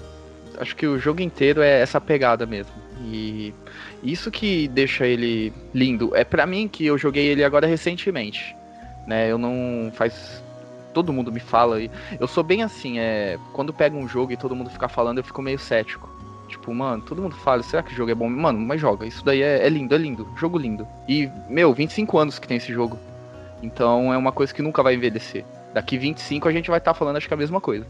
acho 0.57 0.76
que 0.76 0.88
o 0.88 0.99
jogo 0.99 1.22
inteiro 1.22 1.61
é 1.61 1.80
essa 1.82 2.01
pegada 2.01 2.45
mesmo. 2.45 2.74
E 3.03 3.53
isso 4.04 4.32
que 4.32 4.68
deixa 4.68 5.06
ele 5.06 5.54
lindo. 5.74 6.16
É 6.16 6.24
para 6.24 6.45
mim 6.45 6.68
que 6.68 6.86
eu 6.86 6.98
joguei 6.98 7.28
ele 7.28 7.43
agora 7.43 7.68
recentemente, 7.68 8.56
né? 9.06 9.32
Eu 9.32 9.38
não 9.38 9.91
faz 9.93 10.43
todo 10.93 11.14
mundo 11.14 11.32
me 11.32 11.39
fala 11.39 11.78
eu 12.20 12.28
sou 12.28 12.43
bem 12.43 12.64
assim, 12.64 12.98
é, 12.98 13.38
quando 13.54 13.72
pega 13.72 13.95
um 13.95 14.08
jogo 14.08 14.32
e 14.32 14.38
todo 14.38 14.56
mundo 14.56 14.72
fica 14.72 14.88
falando, 14.88 15.20
eu 15.20 15.24
fico 15.24 15.43
meio 15.43 15.60
cético. 15.60 16.10
Tipo, 16.48 16.74
mano, 16.74 17.04
todo 17.04 17.22
mundo 17.22 17.36
fala, 17.36 17.62
será 17.62 17.84
que 17.84 17.93
o 17.93 17.95
jogo 17.95 18.10
é 18.10 18.16
bom? 18.16 18.30
Mano, 18.30 18.58
mas 18.60 18.80
joga. 18.80 19.06
Isso 19.06 19.24
daí 19.24 19.41
é, 19.41 19.66
é 19.66 19.70
lindo, 19.70 19.93
é 19.93 19.98
lindo. 19.98 20.28
Jogo 20.38 20.58
lindo. 20.58 20.88
E, 21.08 21.30
meu, 21.50 21.74
25 21.74 22.18
anos 22.18 22.39
que 22.39 22.48
tem 22.48 22.58
esse 22.58 22.74
jogo. 22.74 22.98
Então 23.62 24.14
é 24.14 24.18
uma 24.18 24.32
coisa 24.32 24.54
que 24.54 24.62
nunca 24.62 24.82
vai 24.82 24.95
envelhecer. 24.95 25.45
Daqui 25.74 25.98
25 25.98 26.48
a 26.48 26.52
gente 26.52 26.70
vai 26.70 26.80
estar 26.80 26.93
tá 26.93 26.98
falando, 26.98 27.18
acho 27.18 27.28
que 27.28 27.34
a 27.34 27.38
mesma 27.38 27.60
coisa. 27.60 27.86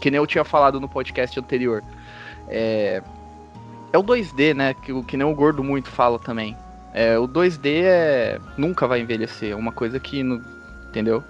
Que 0.00 0.10
nem 0.10 0.18
eu 0.18 0.26
tinha 0.26 0.44
falado 0.44 0.80
no 0.80 0.88
podcast 0.88 1.38
anterior. 1.38 1.82
É, 2.48 3.02
é 3.92 3.98
o 3.98 4.02
2D, 4.02 4.54
né? 4.54 4.74
Que, 4.74 5.02
que 5.04 5.16
nem 5.16 5.26
o 5.26 5.34
Gordo 5.34 5.62
muito 5.62 5.88
fala 5.88 6.18
também. 6.18 6.56
É, 6.94 7.18
o 7.18 7.28
2D 7.28 7.82
é, 7.84 8.38
nunca 8.56 8.86
vai 8.86 9.00
envelhecer. 9.00 9.52
É 9.52 9.56
uma 9.56 9.72
coisa 9.72 9.98
que. 10.00 10.20
Entendeu? 10.88 11.22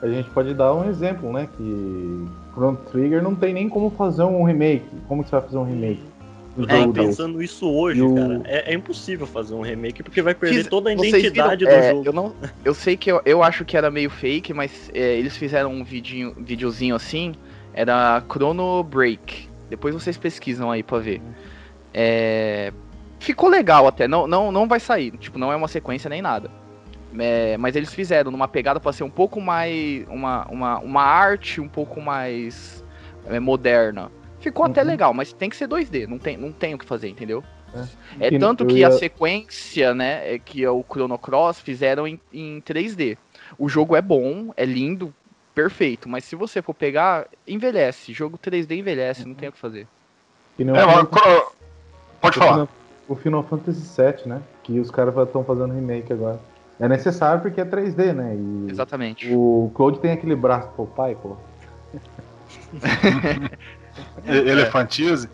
A 0.00 0.06
gente 0.06 0.30
pode 0.30 0.54
dar 0.54 0.72
um 0.74 0.88
exemplo, 0.88 1.32
né? 1.32 1.48
Que 1.56 2.26
Chrono 2.52 2.78
Trigger 2.90 3.22
não 3.22 3.34
tem 3.34 3.52
nem 3.52 3.68
como 3.68 3.90
fazer 3.90 4.22
um 4.22 4.44
remake. 4.44 4.86
Como 5.08 5.22
que 5.22 5.30
você 5.30 5.36
vai 5.36 5.44
fazer 5.44 5.58
um 5.58 5.64
remake? 5.64 6.02
É, 6.66 6.92
pensando 6.92 7.40
isso 7.40 7.70
hoje, 7.70 8.02
o... 8.02 8.16
cara, 8.16 8.42
é, 8.44 8.72
é, 8.72 8.74
impossível 8.74 9.28
fazer 9.28 9.54
um 9.54 9.60
remake 9.60 10.02
porque 10.02 10.20
vai 10.20 10.34
perder 10.34 10.56
Fiz... 10.56 10.66
toda 10.66 10.90
a 10.90 10.92
identidade 10.92 11.64
viram, 11.64 11.78
do 11.78 11.84
é, 11.84 11.90
jogo. 11.90 12.08
Eu, 12.08 12.12
não, 12.12 12.34
eu 12.64 12.74
sei 12.74 12.96
que 12.96 13.12
eu, 13.12 13.22
eu 13.24 13.44
acho 13.44 13.64
que 13.64 13.76
era 13.76 13.92
meio 13.92 14.10
fake, 14.10 14.52
mas 14.52 14.90
é, 14.92 15.16
eles 15.18 15.36
fizeram 15.36 15.72
um 15.72 15.84
vidinho, 15.84 16.34
videozinho 16.36 16.96
assim, 16.96 17.32
era 17.72 18.20
Chrono 18.28 18.82
Break. 18.82 19.48
Depois 19.70 19.94
vocês 19.94 20.16
pesquisam 20.16 20.68
aí 20.68 20.82
pra 20.82 20.98
ver. 20.98 21.20
É, 21.92 22.72
ficou 23.18 23.48
legal 23.48 23.86
até, 23.86 24.06
não, 24.06 24.26
não, 24.26 24.52
não 24.52 24.68
vai 24.68 24.80
sair, 24.80 25.10
tipo, 25.12 25.38
não 25.38 25.52
é 25.52 25.56
uma 25.56 25.68
sequência 25.68 26.08
nem 26.08 26.22
nada. 26.22 26.50
É, 27.18 27.56
mas 27.56 27.74
eles 27.74 27.92
fizeram 27.92 28.30
numa 28.30 28.46
pegada 28.46 28.78
para 28.78 28.92
ser 28.92 29.02
um 29.02 29.10
pouco 29.10 29.40
mais. 29.40 30.06
Uma, 30.08 30.46
uma, 30.48 30.78
uma 30.80 31.02
arte 31.02 31.60
um 31.60 31.68
pouco 31.68 32.00
mais 32.00 32.84
é, 33.26 33.40
moderna. 33.40 34.10
Ficou 34.40 34.64
uhum. 34.64 34.70
até 34.70 34.82
legal, 34.82 35.14
mas 35.14 35.32
tem 35.32 35.48
que 35.48 35.56
ser 35.56 35.68
2D, 35.68 36.06
não 36.06 36.18
tem, 36.18 36.36
não 36.36 36.52
tem 36.52 36.74
o 36.74 36.78
que 36.78 36.84
fazer, 36.84 37.08
entendeu? 37.08 37.42
É, 38.20 38.28
é 38.28 38.38
tanto 38.38 38.64
que 38.64 38.78
ia... 38.78 38.88
a 38.88 38.92
sequência, 38.92 39.94
né, 39.94 40.34
é 40.34 40.38
que 40.38 40.64
é 40.64 40.70
o 40.70 40.84
Chrono 40.88 41.18
Cross 41.18 41.60
fizeram 41.60 42.06
em, 42.06 42.20
em 42.32 42.62
3D. 42.62 43.16
O 43.58 43.68
jogo 43.68 43.96
é 43.96 44.02
bom, 44.02 44.52
é 44.56 44.64
lindo, 44.64 45.12
perfeito, 45.54 46.08
mas 46.08 46.24
se 46.24 46.36
você 46.36 46.62
for 46.62 46.74
pegar, 46.74 47.26
envelhece. 47.46 48.12
Jogo 48.12 48.38
3D 48.38 48.78
envelhece, 48.78 49.22
uhum. 49.22 49.28
não 49.28 49.34
tem 49.34 49.48
o 49.48 49.52
que 49.52 49.58
fazer. 49.58 49.86
É, 50.58 50.64
mas, 50.64 51.08
Pode 52.20 52.38
o 52.38 52.40
falar. 52.40 52.52
Final, 52.52 52.68
o 53.08 53.16
Final 53.16 53.42
Fantasy 53.44 53.80
VII, 53.80 54.28
né? 54.28 54.42
Que 54.62 54.78
os 54.78 54.90
caras 54.90 55.16
estão 55.16 55.44
fazendo 55.44 55.72
remake 55.74 56.12
agora. 56.12 56.40
É 56.80 56.88
necessário 56.88 57.40
porque 57.40 57.60
é 57.60 57.64
3D, 57.64 58.12
né? 58.12 58.36
E 58.36 58.70
Exatamente. 58.70 59.28
O 59.32 59.70
Claude 59.74 59.98
tem 59.98 60.12
aquele 60.12 60.36
braço 60.36 60.68
pro 60.76 60.86
pai, 60.86 61.16
pô. 61.20 61.36
Elefantize. 64.24 65.28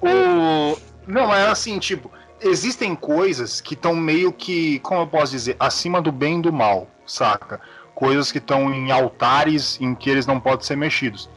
O... 0.00 0.76
Não, 1.06 1.34
é 1.34 1.48
assim, 1.48 1.78
tipo, 1.78 2.10
existem 2.40 2.94
coisas 2.94 3.60
que 3.60 3.74
estão 3.74 3.94
meio 3.96 4.32
que, 4.32 4.78
como 4.80 5.00
eu 5.00 5.06
posso 5.06 5.32
dizer, 5.32 5.56
acima 5.58 6.02
do 6.02 6.12
bem 6.12 6.38
e 6.38 6.42
do 6.42 6.52
mal, 6.52 6.86
saca? 7.06 7.60
Coisas 7.94 8.30
que 8.30 8.38
estão 8.38 8.72
em 8.72 8.90
altares 8.90 9.80
em 9.80 9.94
que 9.94 10.10
eles 10.10 10.26
não 10.26 10.38
podem 10.38 10.64
ser 10.64 10.76
mexidos 10.76 11.28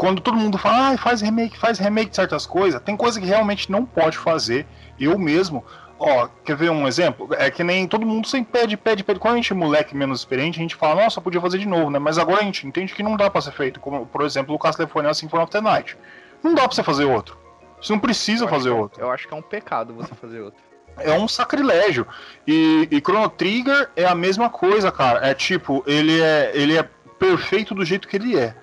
quando 0.00 0.22
todo 0.22 0.34
mundo 0.34 0.56
fala, 0.56 0.92
ah, 0.92 0.96
faz 0.96 1.20
remake, 1.20 1.58
faz 1.58 1.78
remake 1.78 2.08
de 2.08 2.16
certas 2.16 2.46
coisas, 2.46 2.80
tem 2.80 2.96
coisa 2.96 3.20
que 3.20 3.26
realmente 3.26 3.70
não 3.70 3.84
pode 3.84 4.16
fazer. 4.16 4.66
Eu 4.98 5.18
mesmo, 5.18 5.62
ó, 5.98 6.26
quer 6.42 6.56
ver 6.56 6.70
um 6.70 6.88
exemplo? 6.88 7.28
É 7.32 7.50
que 7.50 7.62
nem 7.62 7.86
todo 7.86 8.06
mundo 8.06 8.26
sempre 8.26 8.50
pede, 8.50 8.78
pede, 8.78 9.04
pede. 9.04 9.20
Quando 9.20 9.34
a 9.34 9.36
gente 9.36 9.52
é 9.52 9.54
moleque 9.54 9.94
menos 9.94 10.20
experiente, 10.20 10.58
a 10.58 10.62
gente 10.62 10.74
fala, 10.74 11.02
nossa, 11.02 11.20
podia 11.20 11.38
fazer 11.38 11.58
de 11.58 11.68
novo, 11.68 11.90
né? 11.90 11.98
Mas 11.98 12.16
agora 12.16 12.40
a 12.40 12.44
gente 12.44 12.66
entende 12.66 12.94
que 12.94 13.02
não 13.02 13.14
dá 13.14 13.28
pra 13.28 13.42
ser 13.42 13.52
feito. 13.52 13.78
Como, 13.78 14.06
por 14.06 14.22
exemplo, 14.22 14.54
o 14.54 14.58
Castlevania 14.58 15.12
Symphony 15.12 15.42
of 15.42 15.52
the 15.52 15.60
Night. 15.60 15.98
Não 16.42 16.54
dá 16.54 16.62
pra 16.62 16.74
você 16.74 16.82
fazer 16.82 17.04
outro. 17.04 17.36
Você 17.78 17.92
não 17.92 18.00
precisa 18.00 18.48
fazer 18.48 18.70
é 18.70 18.72
outro. 18.72 19.02
Eu 19.02 19.10
acho 19.10 19.28
que 19.28 19.34
é 19.34 19.36
um 19.36 19.42
pecado 19.42 19.92
você 19.92 20.14
fazer 20.14 20.40
outro. 20.40 20.58
É 20.96 21.12
um 21.12 21.28
sacrilégio. 21.28 22.06
E, 22.46 22.88
e 22.90 23.00
Chrono 23.00 23.28
Trigger 23.28 23.90
é 23.94 24.06
a 24.06 24.14
mesma 24.14 24.48
coisa, 24.48 24.90
cara. 24.90 25.28
É 25.28 25.34
tipo, 25.34 25.84
ele 25.86 26.22
é, 26.22 26.52
ele 26.54 26.78
é 26.78 26.88
perfeito 27.18 27.74
do 27.74 27.84
jeito 27.84 28.08
que 28.08 28.16
ele 28.16 28.38
é. 28.38 28.56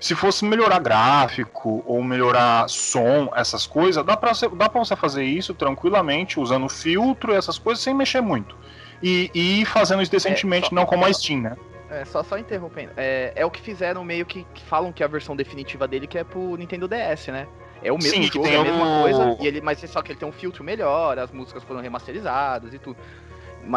Se 0.00 0.14
fosse 0.14 0.44
melhorar 0.46 0.78
gráfico 0.78 1.84
ou 1.86 2.02
melhorar 2.02 2.68
som, 2.68 3.30
essas 3.36 3.66
coisas, 3.66 4.04
dá 4.04 4.16
pra, 4.16 4.32
você, 4.32 4.48
dá 4.48 4.68
pra 4.68 4.82
você 4.82 4.96
fazer 4.96 5.24
isso 5.24 5.52
tranquilamente, 5.52 6.40
usando 6.40 6.68
filtro 6.70 7.32
e 7.32 7.36
essas 7.36 7.58
coisas, 7.58 7.84
sem 7.84 7.94
mexer 7.94 8.22
muito. 8.22 8.56
E, 9.02 9.30
e 9.34 9.64
fazendo 9.66 10.02
isso 10.02 10.10
decentemente, 10.10 10.66
é, 10.66 10.68
só, 10.70 10.74
não 10.74 10.86
como 10.86 11.04
a 11.04 11.12
Steam, 11.12 11.42
né? 11.42 11.56
É, 11.90 12.04
só, 12.04 12.22
só 12.22 12.38
interrompendo. 12.38 12.92
É, 12.96 13.32
é 13.36 13.44
o 13.44 13.50
que 13.50 13.60
fizeram 13.60 14.02
meio 14.04 14.24
que, 14.24 14.46
que 14.54 14.62
falam 14.64 14.92
que 14.92 15.02
é 15.02 15.06
a 15.06 15.08
versão 15.08 15.36
definitiva 15.36 15.86
dele 15.86 16.06
que 16.06 16.16
é 16.16 16.24
pro 16.24 16.56
Nintendo 16.56 16.88
DS, 16.88 17.28
né? 17.28 17.46
É 17.82 17.90
o 17.90 17.96
mesmo 17.96 18.22
Sim, 18.22 18.30
jogo, 18.30 18.46
é 18.46 18.56
a 18.56 18.62
mesma 18.62 18.98
o... 18.98 19.02
coisa, 19.02 19.36
e 19.40 19.46
ele, 19.46 19.60
mas 19.60 19.80
só 19.80 20.02
que 20.02 20.12
ele 20.12 20.18
tem 20.18 20.28
um 20.28 20.32
filtro 20.32 20.62
melhor, 20.62 21.18
as 21.18 21.30
músicas 21.30 21.62
foram 21.64 21.80
remasterizadas 21.80 22.72
e 22.74 22.78
tudo. 22.78 22.96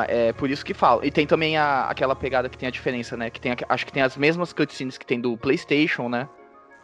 É 0.08 0.34
por 0.34 0.50
isso 0.50 0.66
que 0.66 0.74
falo. 0.74 1.04
E 1.04 1.12
tem 1.12 1.28
também 1.28 1.58
a, 1.58 1.86
aquela 1.86 2.16
pegada 2.16 2.50
que 2.50 2.58
tem 2.58 2.68
a 2.68 2.72
diferença, 2.72 3.18
né? 3.18 3.30
Que 3.30 3.40
tem, 3.40 3.56
acho 3.68 3.86
que 3.86 3.92
tem 3.92 4.02
as 4.02 4.18
mesmas 4.18 4.54
cutscenes 4.54 4.98
que 4.98 5.06
tem 5.06 5.20
do 5.20 5.38
PlayStation, 5.38 6.10
né? 6.10 6.28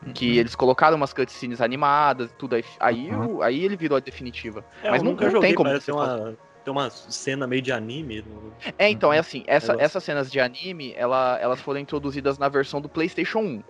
Uhum. 0.05 0.13
Que 0.13 0.37
eles 0.37 0.55
colocaram 0.55 0.95
umas 0.95 1.13
cutscenes 1.13 1.61
animadas, 1.61 2.31
tudo 2.37 2.55
aí. 2.55 2.63
Aí, 2.79 3.09
uhum. 3.09 3.37
o, 3.37 3.41
aí 3.41 3.63
ele 3.63 3.75
virou 3.75 3.97
a 3.97 3.99
definitiva. 3.99 4.63
É, 4.83 4.91
Mas 4.91 5.01
nunca 5.01 5.25
não, 5.25 5.31
joguei, 5.31 5.49
tem 5.49 5.55
como. 5.55 5.69
Parece 5.69 5.91
uma, 5.91 6.37
tem 6.63 6.71
uma 6.71 6.89
cena 6.89 7.47
meio 7.47 7.61
de 7.61 7.71
anime. 7.71 8.21
No... 8.21 8.53
É, 8.77 8.89
então, 8.89 9.11
é 9.11 9.19
assim. 9.19 9.43
Essa, 9.47 9.75
essas 9.79 10.03
cenas 10.03 10.31
de 10.31 10.39
anime, 10.39 10.93
ela, 10.95 11.37
elas 11.41 11.59
foram 11.59 11.79
introduzidas 11.79 12.37
na 12.37 12.47
versão 12.47 12.79
do 12.79 12.87
PlayStation 12.87 13.39
1. 13.39 13.43
Uhum. 13.43 13.63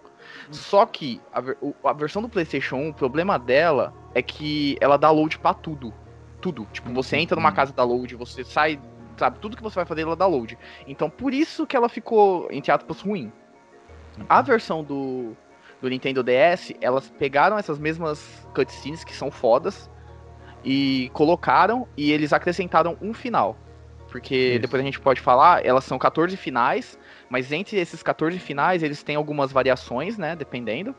Só 0.51 0.85
que 0.85 1.19
a, 1.33 1.41
a, 1.89 1.93
versão 1.93 2.21
do 2.21 2.29
PlayStation 2.29 2.75
1, 2.75 2.89
o 2.89 2.93
problema 2.93 3.39
dela 3.39 3.93
é 4.13 4.21
que 4.21 4.77
ela 4.79 4.97
dá 4.97 5.09
load 5.09 5.39
pra 5.39 5.53
tudo. 5.53 5.93
Tudo. 6.41 6.67
Tipo, 6.71 6.93
você 6.93 7.17
entra 7.17 7.35
numa 7.35 7.49
uhum. 7.49 7.55
casa 7.55 7.73
da 7.73 7.83
load, 7.83 8.15
você 8.15 8.43
sai 8.43 8.79
sabe? 9.19 9.39
Tudo 9.39 9.55
que 9.57 9.63
você 9.63 9.75
vai 9.75 9.85
fazer 9.85 10.01
ela 10.01 10.15
dá 10.15 10.25
load. 10.25 10.57
Então 10.87 11.09
por 11.09 11.33
isso 11.33 11.67
que 11.67 11.75
ela 11.75 11.89
ficou, 11.89 12.47
entre 12.51 12.71
aspas, 12.71 13.01
ruim. 13.01 13.31
A 14.27 14.41
versão 14.41 14.83
do, 14.83 15.35
do 15.81 15.89
Nintendo 15.89 16.23
DS, 16.23 16.73
elas 16.81 17.09
pegaram 17.09 17.57
essas 17.57 17.79
mesmas 17.79 18.47
cutscenes 18.53 19.03
que 19.03 19.15
são 19.15 19.31
fodas 19.31 19.89
e 20.63 21.09
colocaram 21.13 21.87
e 21.95 22.11
eles 22.11 22.33
acrescentaram 22.33 22.97
um 23.01 23.13
final. 23.13 23.57
porque 24.09 24.35
Isso. 24.35 24.59
depois 24.59 24.81
a 24.81 24.85
gente 24.85 24.99
pode 24.99 25.21
falar, 25.21 25.65
elas 25.65 25.83
são 25.83 25.99
14 25.99 26.35
finais, 26.35 26.97
mas 27.29 27.51
entre 27.51 27.77
esses 27.77 28.01
14 28.01 28.39
finais 28.39 28.81
eles 28.81 29.03
têm 29.03 29.15
algumas 29.15 29.51
variações, 29.51 30.17
né, 30.17 30.35
dependendo. 30.35 30.95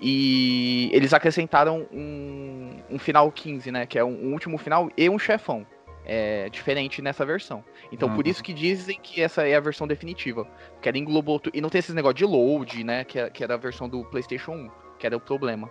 E 0.00 0.90
eles 0.92 1.12
acrescentaram 1.12 1.86
um, 1.92 2.76
um 2.90 2.98
final 2.98 3.30
15, 3.30 3.70
né, 3.70 3.86
que 3.86 3.98
é 3.98 4.04
um, 4.04 4.28
um 4.28 4.32
último 4.32 4.56
final 4.56 4.90
e 4.96 5.10
um 5.10 5.18
chefão. 5.18 5.66
É 6.12 6.48
diferente 6.50 7.00
nessa 7.00 7.24
versão. 7.24 7.62
Então 7.92 8.08
por 8.10 8.24
Uhum. 8.24 8.30
isso 8.32 8.42
que 8.42 8.52
dizem 8.52 8.98
que 9.00 9.22
essa 9.22 9.46
é 9.46 9.54
a 9.54 9.60
versão 9.60 9.86
definitiva. 9.86 10.44
Porque 10.72 10.88
ela 10.88 10.98
englobou. 10.98 11.40
E 11.54 11.60
não 11.60 11.68
tem 11.68 11.78
esses 11.78 11.94
negócio 11.94 12.16
de 12.16 12.24
load, 12.24 12.82
né? 12.82 13.04
Que, 13.04 13.20
é- 13.20 13.30
que 13.30 13.44
era 13.44 13.54
a 13.54 13.56
versão 13.56 13.88
do 13.88 14.04
PlayStation 14.06 14.50
1, 14.52 14.70
que 14.98 15.06
era 15.06 15.16
o 15.16 15.20
problema. 15.20 15.70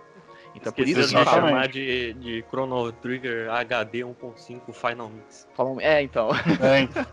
Então 0.54 0.72
por 0.72 0.80
Esqueci 0.80 1.00
isso 1.00 1.10
de 1.10 1.22
que 1.24 1.30
chamar 1.30 1.68
de, 1.68 2.12
de 2.14 2.44
Chrono 2.48 2.90
Trigger 2.90 3.50
HD 3.50 3.98
1.5 4.00 4.72
Final 4.72 5.10
Mix. 5.10 5.46
falam. 5.54 5.78
É, 5.78 6.02
então. 6.02 6.30
É, 6.62 6.80
então. 6.80 7.04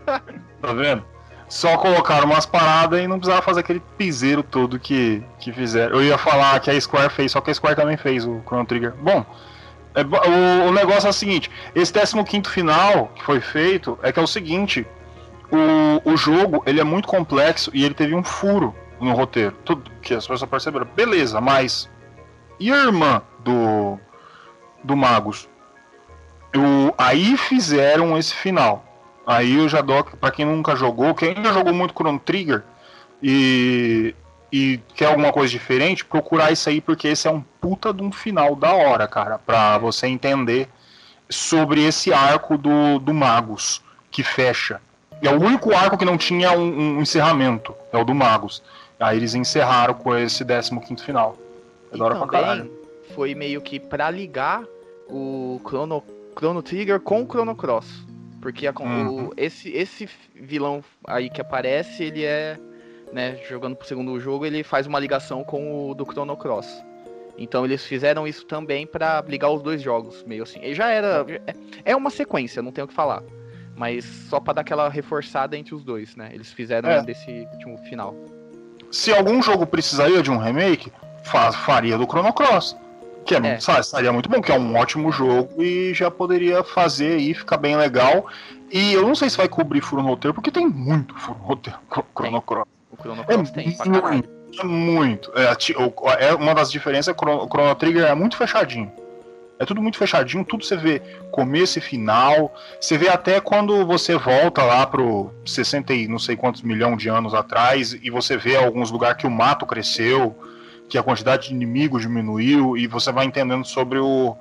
tá 0.62 0.74
vendo? 0.74 1.06
Só 1.50 1.78
colocaram 1.78 2.28
umas 2.28 2.46
paradas 2.46 3.00
e 3.02 3.08
não 3.08 3.18
precisava 3.20 3.42
fazer 3.42 3.60
aquele 3.60 3.82
piseiro 3.98 4.42
todo 4.42 4.80
que, 4.80 5.22
que 5.40 5.52
fizeram. 5.52 5.96
Eu 5.98 6.04
ia 6.04 6.18
falar 6.18 6.60
que 6.62 6.70
a 6.72 6.80
Square 6.80 7.10
fez, 7.10 7.32
só 7.34 7.42
que 7.42 7.52
a 7.52 7.54
Square 7.54 7.76
também 7.76 7.96
fez 7.98 8.26
o 8.26 8.42
Chrono 8.46 8.66
Trigger. 8.66 8.94
Bom, 8.96 9.26
é 9.96 10.02
o, 10.02 10.70
o 10.70 10.72
negócio 10.72 11.08
é 11.08 11.10
o 11.10 11.14
seguinte: 11.14 11.50
esse 11.76 11.94
15 11.94 12.50
final 12.50 13.12
que 13.16 13.24
foi 13.24 13.40
feito 13.40 13.98
é 14.02 14.12
que 14.12 14.20
é 14.20 14.24
o 14.24 14.28
seguinte: 14.28 14.86
o, 15.52 16.12
o 16.12 16.18
jogo 16.18 16.64
ele 16.66 16.80
é 16.80 16.84
muito 16.84 17.08
complexo 17.08 17.72
e 17.74 17.84
ele 17.84 17.94
teve 17.94 18.14
um 18.14 18.24
furo 18.24 18.76
no 19.00 19.14
roteiro. 19.14 19.56
Tudo 19.64 19.90
que 20.02 20.14
as 20.14 20.28
pessoas 20.28 20.50
perceberam. 20.50 20.88
Beleza, 20.96 21.40
mas. 21.40 21.90
E 22.60 22.72
a 22.72 22.78
irmã 22.78 23.22
do, 23.44 24.00
do 24.84 24.98
Magus? 24.98 25.48
O, 26.56 26.94
aí 26.98 27.38
fizeram 27.38 28.18
esse 28.18 28.34
final. 28.34 28.84
Aí 29.26 29.58
eu 29.58 29.68
já 29.68 29.82
dou 29.82 30.04
pra 30.04 30.32
quem 30.32 30.46
nunca 30.46 30.76
jogou, 30.76 31.14
quem 31.14 31.36
já 31.36 31.52
jogou 31.52 31.74
muito 31.74 31.94
Chrono 31.94 32.18
Trigger 32.18 32.64
e, 33.22 34.16
e 34.52 34.80
quer 34.96 35.06
alguma 35.08 35.32
coisa 35.32 35.52
diferente, 35.52 36.06
procurar 36.06 36.52
isso 36.52 36.70
aí, 36.70 36.80
porque 36.80 37.08
esse 37.10 37.28
é 37.28 37.32
um 37.32 37.42
puta 37.62 37.94
de 37.94 38.02
um 38.02 38.12
final 38.12 38.56
da 38.56 38.74
hora, 38.74 39.08
cara, 39.08 39.38
pra 39.38 39.78
você 39.78 40.08
entender 40.08 40.70
sobre 41.30 41.84
esse 41.84 42.14
arco 42.14 42.58
do, 42.58 43.00
do 43.00 43.14
Magus, 43.14 43.82
que 44.10 44.24
fecha. 44.24 44.80
É 45.22 45.30
o 45.30 45.42
único 45.42 45.74
arco 45.76 45.98
que 45.98 46.06
não 46.06 46.18
tinha 46.18 46.52
um, 46.52 46.98
um 46.98 47.02
encerramento, 47.02 47.74
é 47.92 47.98
o 47.98 48.06
do 48.06 48.14
Magus. 48.16 48.64
Aí 49.00 49.18
eles 49.18 49.36
encerraram 49.36 49.94
com 49.94 50.16
esse 50.16 50.46
15 50.46 51.04
final. 51.04 51.38
É 51.92 51.96
E 51.96 52.00
da 52.00 52.06
hora 52.06 52.16
pra 52.16 52.28
caralho. 52.28 52.64
também 52.66 52.78
foi 53.16 53.36
meio 53.36 53.62
que 53.62 53.80
pra 53.80 54.10
ligar 54.10 54.64
o 55.10 55.60
Chrono, 55.68 56.04
Chrono 56.38 56.62
Trigger 56.62 57.00
com 57.00 57.24
o 57.24 57.26
Chrono 57.28 57.56
Cross. 57.56 57.86
Porque 58.42 58.68
a- 58.68 58.74
Uhum. 58.80 59.28
o- 59.28 59.34
esse, 59.36 59.70
esse 59.72 60.08
vilão 60.36 60.84
aí 61.06 61.30
que 61.30 61.42
aparece, 61.42 62.04
ele 62.04 62.24
é, 62.24 62.58
né, 63.12 63.38
jogando 63.48 63.76
pro 63.76 63.88
segundo 63.88 64.20
jogo, 64.20 64.46
ele 64.46 64.64
faz 64.64 64.86
uma 64.88 65.00
ligação 65.00 65.44
com 65.44 65.90
o 65.90 65.94
do 65.96 66.06
Chrono 66.06 66.36
Cross. 66.38 66.84
Então 67.38 67.64
eles 67.66 67.86
fizeram 67.86 68.28
isso 68.28 68.46
também 68.46 68.88
pra 68.88 69.24
ligar 69.28 69.50
os 69.52 69.62
dois 69.62 69.82
jogos, 69.82 70.24
meio 70.26 70.44
assim. 70.44 70.60
E 70.64 70.74
já 70.74 70.90
era. 70.90 71.26
é- 71.46 71.54
É 71.86 71.96
uma 71.96 72.10
sequência, 72.10 72.62
não 72.62 72.72
tenho 72.72 72.86
o 72.86 72.88
que 72.88 72.94
falar. 72.94 73.22
Mas 73.76 74.04
só 74.28 74.40
pra 74.40 74.54
dar 74.54 74.62
aquela 74.62 74.90
reforçada 74.90 75.56
entre 75.56 75.76
os 75.76 75.84
dois, 75.84 76.16
né? 76.16 76.30
Eles 76.34 76.52
fizeram 76.52 76.90
É. 76.90 77.02
desse 77.04 77.48
último 77.54 77.78
final. 77.90 78.16
se 78.90 79.12
algum 79.14 79.42
jogo 79.42 79.68
precisaria 79.68 80.24
de 80.24 80.32
um 80.32 80.38
remake, 80.38 80.90
fa- 81.22 81.52
faria 81.52 81.98
do 81.98 82.06
Chrono 82.06 82.32
Cross. 82.34 82.76
Que 83.26 83.36
é, 83.36 83.46
É. 83.46 83.60
sabe, 83.60 83.82
estaria 83.82 84.14
muito 84.14 84.30
bom, 84.30 84.42
que 84.42 84.50
é 84.50 84.58
um 84.58 84.76
ótimo 84.78 85.12
jogo 85.12 85.62
e 85.62 85.94
já 85.94 86.10
poderia 86.10 86.64
fazer 86.64 87.18
aí, 87.18 87.34
ficar 87.34 87.58
bem 87.58 87.76
legal. 87.76 88.26
E 88.72 88.94
eu 88.94 89.06
não 89.06 89.14
sei 89.14 89.30
se 89.30 89.36
vai 89.36 89.50
cobrir 89.50 89.82
furo 89.82 90.02
no 90.02 90.08
roteiro, 90.08 90.34
porque 90.34 90.50
tem 90.50 90.66
muito 90.66 91.14
furo 91.16 91.38
no 91.38 91.46
roteiro 91.46 91.78
Chrono 92.18 92.42
Cross. 92.42 92.66
O 93.00 93.02
Chrono 93.02 93.22
É 93.22 93.26
Cross 93.26 93.52
tem 93.52 93.72
pra 93.72 93.86
caralho. 93.86 94.14
muito, 94.14 94.30
é 94.60 94.64
muito. 94.64 95.32
É, 95.36 96.28
é 96.30 96.34
uma 96.36 96.54
das 96.56 96.72
diferenças 96.72 97.10
é 97.10 97.14
que 97.14 97.24
o 97.24 97.28
Chrono- 97.28 97.44
o 97.46 97.48
Chrono 97.48 97.76
Trigger 97.76 98.06
é 98.06 98.16
muito 98.16 98.38
fechadinho. 98.38 98.92
É 99.60 99.66
tudo 99.66 99.82
muito 99.82 99.98
fechadinho, 99.98 100.46
tudo 100.46 100.64
você 100.64 100.78
vê 100.78 101.00
começo 101.32 101.80
e 101.80 101.82
final. 101.82 102.54
Você 102.80 102.96
vê 102.96 103.10
até 103.10 103.42
quando 103.42 103.86
você 103.88 104.16
volta 104.16 104.62
lá 104.64 104.86
pro 104.86 105.32
60 105.46 105.94
e 105.96 106.08
não 106.08 106.20
sei 106.20 106.36
quantos 106.36 106.62
milhões 106.62 106.98
de 107.02 107.10
anos 107.10 107.34
atrás 107.34 107.94
e 107.94 108.10
você 108.12 108.38
vê 108.38 108.56
alguns 108.56 108.92
lugares 108.92 109.18
que 109.18 109.26
o 109.26 109.32
mato 109.32 109.66
cresceu, 109.66 110.36
que 110.88 110.96
a 110.98 111.02
quantidade 111.02 111.48
de 111.48 111.56
inimigos 111.56 112.04
diminuiu 112.04 112.78
e 112.78 112.86
você 112.86 113.12
vai 113.12 113.26
entendendo 113.26 113.66
sobre 113.66 113.98
o, 113.98 114.36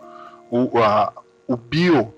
o, 0.51 0.79
a- 0.83 1.13
o 1.49 1.57
bio 1.57 2.13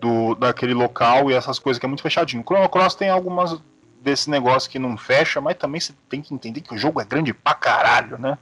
do, 0.00 0.34
daquele 0.34 0.72
local 0.72 1.30
e 1.30 1.34
essas 1.34 1.58
coisas 1.58 1.78
que 1.78 1.84
é 1.84 1.88
muito 1.88 2.02
fechadinho. 2.02 2.42
O 2.42 2.46
Chrono 2.46 2.68
Cross 2.70 2.94
tem 2.94 3.10
algumas 3.10 3.60
desse 4.08 4.30
negócio 4.30 4.70
que 4.70 4.78
não 4.78 4.96
fecha, 4.96 5.40
mas 5.40 5.56
também 5.56 5.80
você 5.80 5.92
tem 6.08 6.22
que 6.22 6.32
entender 6.32 6.60
que 6.60 6.74
o 6.74 6.78
jogo 6.78 7.00
é 7.00 7.04
grande 7.04 7.32
pra 7.34 7.54
caralho, 7.54 8.18
né? 8.18 8.38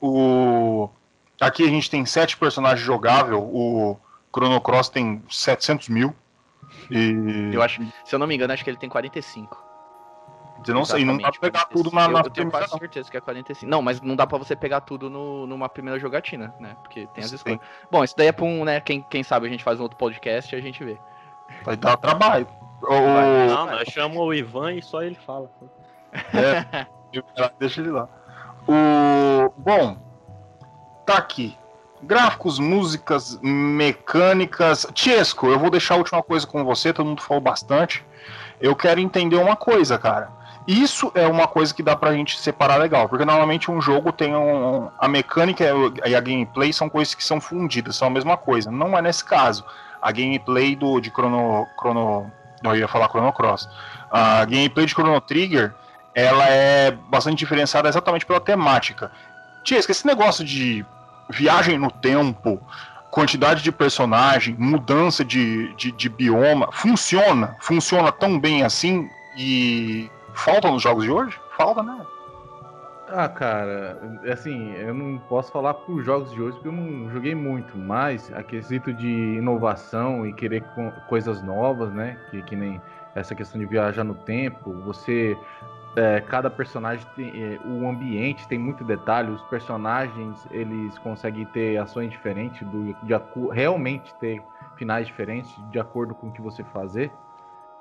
O... 0.00 0.88
Aqui 1.40 1.64
a 1.64 1.68
gente 1.68 1.90
tem 1.90 2.04
sete 2.04 2.36
personagens 2.36 2.84
jogáveis, 2.84 3.38
o 3.40 3.96
Chrono 4.34 4.60
Cross 4.60 4.88
tem 4.88 5.22
700 5.30 5.88
mil. 5.88 6.14
E 6.90 7.50
Eu 7.52 7.62
acho, 7.62 7.82
se 8.04 8.14
eu 8.14 8.18
não 8.18 8.26
me 8.26 8.34
engano, 8.34 8.52
acho 8.52 8.64
que 8.64 8.70
ele 8.70 8.76
tem 8.76 8.88
45. 8.88 9.64
eu 10.66 10.74
não 10.74 10.84
sei, 10.84 11.04
não 11.04 11.16
dá 11.16 11.30
pra 11.30 11.40
pegar 11.40 11.66
45. 11.66 11.82
tudo 11.82 11.94
na, 11.94 12.08
na 12.08 12.20
eu, 12.20 12.24
eu 12.24 12.30
tenho 12.30 12.50
quase 12.50 12.78
certeza 12.78 13.10
que 13.10 13.16
é 13.16 13.20
45. 13.20 13.70
Não, 13.70 13.82
mas 13.82 14.00
não 14.00 14.16
dá 14.16 14.26
pra 14.26 14.38
você 14.38 14.56
pegar 14.56 14.80
tudo 14.80 15.08
no, 15.08 15.46
numa 15.46 15.68
primeira 15.68 15.98
jogatina, 16.00 16.54
né? 16.58 16.76
Porque 16.82 17.06
tem 17.14 17.22
as 17.22 17.30
Sim. 17.30 17.36
escolhas. 17.36 17.60
Bom, 17.90 18.02
isso 18.02 18.14
daí 18.16 18.28
é 18.28 18.32
pra 18.32 18.44
um, 18.44 18.64
né? 18.64 18.80
Quem, 18.80 19.02
quem 19.02 19.22
sabe 19.22 19.46
a 19.46 19.50
gente 19.50 19.62
faz 19.62 19.78
um 19.78 19.82
outro 19.82 19.98
podcast 19.98 20.54
e 20.54 20.58
a 20.58 20.62
gente 20.62 20.82
vê. 20.82 20.98
Vai 21.64 21.76
dar 21.76 21.96
trabalho. 21.96 22.48
O-. 22.82 23.48
Não, 23.48 23.66
nós 23.66 23.88
chamamos 23.88 24.22
o 24.22 24.34
Ivan 24.34 24.74
e 24.74 24.82
só 24.82 25.02
ele 25.02 25.18
fala. 25.26 25.50
É, 26.34 26.86
deixa 27.58 27.80
ele 27.80 27.90
lá. 27.90 28.08
O, 28.68 29.52
bom, 29.56 29.96
tá 31.04 31.16
aqui. 31.18 31.56
Gráficos, 32.02 32.58
músicas, 32.58 33.38
mecânicas. 33.42 34.86
Tiesco, 34.92 35.46
eu 35.46 35.58
vou 35.58 35.70
deixar 35.70 35.94
a 35.94 35.98
última 35.98 36.22
coisa 36.22 36.46
com 36.46 36.64
você, 36.64 36.92
todo 36.92 37.06
mundo 37.06 37.22
falou 37.22 37.40
bastante. 37.40 38.04
Eu 38.60 38.76
quero 38.76 39.00
entender 39.00 39.36
uma 39.36 39.56
coisa, 39.56 39.98
cara. 39.98 40.30
Isso 40.66 41.12
é 41.14 41.26
uma 41.28 41.46
coisa 41.46 41.72
que 41.72 41.82
dá 41.82 41.94
pra 41.94 42.12
gente 42.12 42.38
separar 42.40 42.76
legal, 42.76 43.08
porque 43.08 43.24
normalmente 43.24 43.70
um 43.70 43.80
jogo 43.80 44.10
tem 44.10 44.34
um. 44.34 44.90
A 44.98 45.06
mecânica 45.06 45.64
e 46.04 46.14
a 46.14 46.20
gameplay 46.20 46.72
são 46.72 46.88
coisas 46.88 47.14
que 47.14 47.24
são 47.24 47.40
fundidas, 47.40 47.94
são 47.94 48.08
a 48.08 48.10
mesma 48.10 48.36
coisa. 48.36 48.70
Não 48.70 48.98
é 48.98 49.00
nesse 49.00 49.24
caso. 49.24 49.64
A 50.02 50.10
gameplay 50.10 50.74
do, 50.74 51.00
de 51.00 51.10
Chrono. 51.10 51.66
Chrono 51.78 52.32
eu 52.62 52.76
ia 52.76 52.88
falar 52.88 53.08
Chrono 53.08 53.32
Cross. 53.32 53.68
A 54.10 54.44
gameplay 54.44 54.86
de 54.86 54.94
Chrono 54.94 55.20
Trigger 55.20 55.74
ela 56.16 56.48
é 56.48 56.90
bastante 56.90 57.38
diferenciada 57.38 57.90
exatamente 57.90 58.24
pela 58.24 58.40
temática. 58.40 59.12
Tiesco, 59.62 59.92
esse 59.92 60.06
negócio 60.06 60.42
de 60.42 60.84
viagem 61.28 61.76
no 61.76 61.90
tempo, 61.90 62.58
quantidade 63.10 63.62
de 63.62 63.70
personagem, 63.70 64.56
mudança 64.58 65.22
de, 65.22 65.74
de, 65.74 65.92
de 65.92 66.08
bioma, 66.08 66.70
funciona? 66.72 67.54
Funciona 67.60 68.10
tão 68.10 68.40
bem 68.40 68.62
assim 68.62 69.10
e 69.36 70.10
falta 70.32 70.70
nos 70.70 70.82
jogos 70.82 71.04
de 71.04 71.10
hoje? 71.10 71.38
Falta, 71.54 71.82
né? 71.82 72.05
Ah, 73.08 73.28
cara, 73.28 74.00
assim, 74.32 74.72
eu 74.72 74.92
não 74.92 75.16
posso 75.20 75.52
falar 75.52 75.74
por 75.74 76.02
jogos 76.02 76.32
de 76.32 76.42
hoje 76.42 76.56
porque 76.56 76.66
eu 76.68 76.72
não 76.72 77.08
joguei 77.08 77.36
muito, 77.36 77.78
mas 77.78 78.32
a 78.32 78.42
quesito 78.42 78.92
de 78.92 79.36
inovação 79.36 80.26
e 80.26 80.32
querer 80.32 80.62
co- 80.74 80.90
coisas 81.06 81.40
novas, 81.40 81.92
né? 81.92 82.18
Que, 82.30 82.42
que 82.42 82.56
nem 82.56 82.82
essa 83.14 83.32
questão 83.34 83.60
de 83.60 83.66
viajar 83.66 84.02
no 84.02 84.14
tempo, 84.16 84.72
você. 84.82 85.38
é, 85.96 86.20
cada 86.20 86.50
personagem 86.50 87.06
tem. 87.16 87.30
é, 87.42 87.60
o 87.64 87.88
ambiente 87.88 88.48
tem 88.48 88.58
muito 88.58 88.84
detalhe, 88.84 89.30
os 89.30 89.42
personagens 89.44 90.46
eles 90.50 90.98
conseguem 90.98 91.46
ter 91.46 91.76
ações 91.78 92.10
diferentes, 92.10 92.66
do, 92.68 92.94
de, 93.02 93.14
realmente 93.52 94.14
ter 94.16 94.44
finais 94.76 95.06
diferentes 95.06 95.54
de 95.70 95.78
acordo 95.78 96.14
com 96.14 96.28
o 96.28 96.32
que 96.32 96.42
você 96.42 96.64
fazer. 96.64 97.12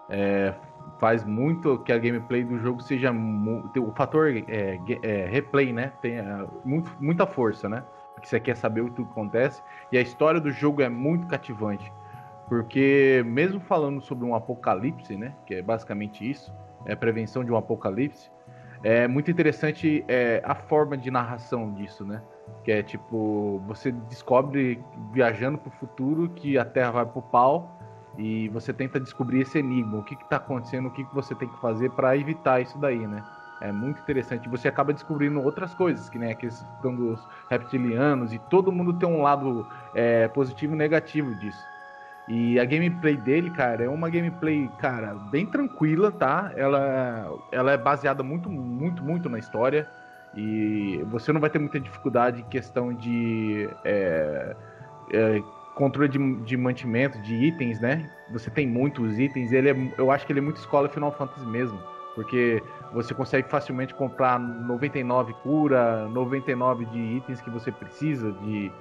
É, 0.09 0.53
faz 0.99 1.23
muito 1.23 1.79
que 1.79 1.91
a 1.91 1.97
gameplay 1.97 2.43
do 2.43 2.57
jogo 2.59 2.81
seja 2.81 3.11
o 3.11 3.91
fator 3.95 4.31
é, 4.47 4.79
é, 5.03 5.27
replay, 5.27 5.73
né? 5.73 5.91
Tem 6.01 6.17
é, 6.17 6.47
muito, 6.63 6.91
muita 6.99 7.25
força, 7.25 7.67
né? 7.67 7.83
Porque 8.13 8.27
você 8.27 8.39
quer 8.39 8.55
saber 8.55 8.81
o 8.81 8.91
que 8.91 9.01
acontece 9.01 9.61
e 9.91 9.97
a 9.97 10.01
história 10.01 10.39
do 10.39 10.51
jogo 10.51 10.81
é 10.81 10.89
muito 10.89 11.27
cativante, 11.27 11.91
porque 12.47 13.23
mesmo 13.25 13.59
falando 13.59 14.01
sobre 14.01 14.25
um 14.25 14.33
apocalipse, 14.33 15.17
né? 15.17 15.33
Que 15.45 15.55
é 15.55 15.61
basicamente 15.61 16.29
isso, 16.29 16.53
é 16.85 16.95
prevenção 16.95 17.43
de 17.43 17.51
um 17.51 17.57
apocalipse. 17.57 18.31
É 18.83 19.07
muito 19.07 19.31
interessante 19.31 20.05
é, 20.07 20.41
a 20.45 20.53
forma 20.53 20.95
de 20.95 21.09
narração 21.09 21.73
disso, 21.73 22.05
né? 22.05 22.21
Que 22.63 22.71
é 22.71 22.83
tipo, 22.83 23.61
você 23.67 23.91
descobre 23.91 24.83
viajando 25.11 25.57
para 25.57 25.69
o 25.69 25.71
futuro 25.71 26.29
que 26.29 26.57
a 26.57 26.63
Terra 26.63 26.91
vai 26.91 27.05
pro 27.05 27.21
pau 27.21 27.74
e 28.17 28.49
você 28.49 28.73
tenta 28.73 28.99
descobrir 28.99 29.41
esse 29.41 29.59
enigma, 29.59 29.97
o 29.97 30.03
que 30.03 30.13
está 30.15 30.37
acontecendo, 30.37 30.87
o 30.87 30.91
que, 30.91 31.03
que 31.03 31.13
você 31.13 31.35
tem 31.35 31.47
que 31.47 31.59
fazer 31.59 31.89
para 31.91 32.15
evitar 32.17 32.61
isso 32.61 32.77
daí, 32.77 33.05
né? 33.07 33.23
É 33.61 33.71
muito 33.71 34.01
interessante. 34.01 34.49
Você 34.49 34.67
acaba 34.67 34.93
descobrindo 34.93 35.41
outras 35.41 35.73
coisas, 35.73 36.09
que 36.09 36.19
nem 36.19 36.31
a 36.31 36.35
questão 36.35 36.95
dos 36.95 37.27
reptilianos, 37.49 38.33
e 38.33 38.39
todo 38.39 38.71
mundo 38.71 38.93
tem 38.93 39.07
um 39.07 39.21
lado 39.21 39.65
é, 39.93 40.27
positivo 40.27 40.73
e 40.73 40.77
negativo 40.77 41.33
disso. 41.35 41.63
E 42.27 42.59
a 42.59 42.65
gameplay 42.65 43.15
dele, 43.15 43.51
cara, 43.51 43.83
é 43.83 43.89
uma 43.89 44.09
gameplay, 44.09 44.67
cara, 44.79 45.13
bem 45.13 45.45
tranquila, 45.45 46.11
tá? 46.11 46.51
Ela, 46.55 47.31
ela 47.51 47.71
é 47.71 47.77
baseada 47.77 48.23
muito, 48.23 48.49
muito, 48.49 49.03
muito 49.03 49.29
na 49.29 49.37
história. 49.37 49.87
E 50.35 51.01
você 51.07 51.31
não 51.31 51.39
vai 51.39 51.49
ter 51.49 51.59
muita 51.59 51.79
dificuldade 51.79 52.41
em 52.41 52.45
questão 52.45 52.93
de 52.93 53.69
é, 53.85 54.55
é, 55.13 55.43
controle 55.75 56.09
de, 56.09 56.35
de 56.37 56.57
mantimento, 56.57 57.19
de 57.19 57.35
itens, 57.35 57.79
né? 57.79 58.09
Você 58.31 58.49
tem 58.49 58.65
muitos 58.65 59.19
itens. 59.19 59.51
Ele 59.51 59.69
é, 59.69 59.93
eu 59.97 60.09
acho 60.09 60.25
que 60.25 60.31
ele 60.31 60.39
é 60.39 60.41
muito 60.41 60.57
escola 60.57 60.89
Final 60.89 61.11
Fantasy 61.11 61.45
mesmo. 61.45 61.77
Porque 62.15 62.63
você 62.93 63.13
consegue 63.13 63.49
facilmente 63.49 63.93
comprar 63.93 64.39
99 64.39 65.33
cura, 65.43 66.07
99 66.07 66.85
de 66.85 66.97
itens 66.97 67.41
que 67.41 67.49
você 67.49 67.71
precisa, 67.71 68.31
de 68.31 68.71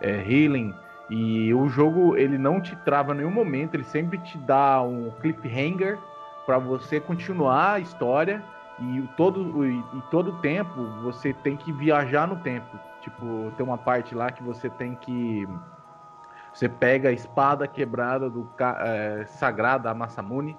é, 0.00 0.22
healing. 0.22 0.72
E 1.10 1.52
o 1.52 1.68
jogo 1.68 2.16
ele 2.16 2.38
não 2.38 2.60
te 2.60 2.76
trava 2.76 3.12
em 3.12 3.18
nenhum 3.18 3.30
momento, 3.30 3.74
ele 3.74 3.84
sempre 3.84 4.18
te 4.18 4.38
dá 4.38 4.80
um 4.82 5.10
cliffhanger 5.20 5.98
para 6.44 6.58
você 6.58 7.00
continuar 7.00 7.74
a 7.74 7.80
história 7.80 8.42
e 8.78 9.02
todo 9.16 9.64
e, 9.64 9.78
e 9.78 10.02
todo 10.10 10.32
tempo 10.40 10.84
você 11.02 11.32
tem 11.32 11.56
que 11.56 11.72
viajar 11.72 12.26
no 12.26 12.36
tempo. 12.36 12.78
Tipo, 13.00 13.52
tem 13.56 13.64
uma 13.64 13.78
parte 13.78 14.14
lá 14.14 14.30
que 14.30 14.42
você 14.42 14.68
tem 14.70 14.94
que 14.96 15.46
você 16.56 16.70
pega 16.70 17.10
a 17.10 17.12
espada 17.12 17.68
quebrada 17.68 18.30
do 18.30 18.48
é, 18.80 19.26
sagrada 19.26 19.92
Masamune 19.92 20.56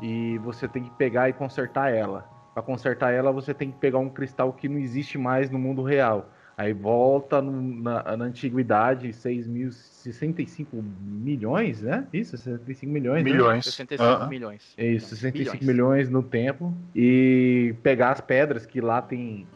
e 0.00 0.38
você 0.38 0.66
tem 0.66 0.82
que 0.82 0.90
pegar 0.92 1.28
e 1.28 1.34
consertar 1.34 1.92
ela. 1.92 2.26
Para 2.54 2.62
consertar 2.62 3.12
ela, 3.12 3.30
você 3.30 3.52
tem 3.52 3.70
que 3.70 3.76
pegar 3.76 3.98
um 3.98 4.08
cristal 4.08 4.50
que 4.50 4.66
não 4.66 4.78
existe 4.78 5.18
mais 5.18 5.50
no 5.50 5.58
mundo 5.58 5.82
real. 5.82 6.30
Aí 6.56 6.72
volta 6.72 7.42
no, 7.42 7.52
na, 7.82 8.16
na, 8.16 8.24
antiguidade, 8.24 9.12
6 9.12 9.46
mil, 9.46 9.70
65 9.72 10.82
milhões, 11.02 11.82
né? 11.82 12.06
Isso, 12.14 12.34
65 12.38 12.90
milhões. 12.90 13.22
Milhões. 13.22 13.66
Né? 13.66 13.72
65 13.72 14.24
uh 14.24 14.28
milhões. 14.28 14.74
Isso, 14.78 15.08
65 15.16 15.66
milhões. 15.66 15.66
milhões 15.66 16.08
no 16.08 16.22
tempo. 16.22 16.72
E 16.94 17.74
pegar 17.82 18.12
as 18.12 18.22
pedras 18.22 18.64
que 18.64 18.80
lá 18.80 19.02
tem 19.02 19.46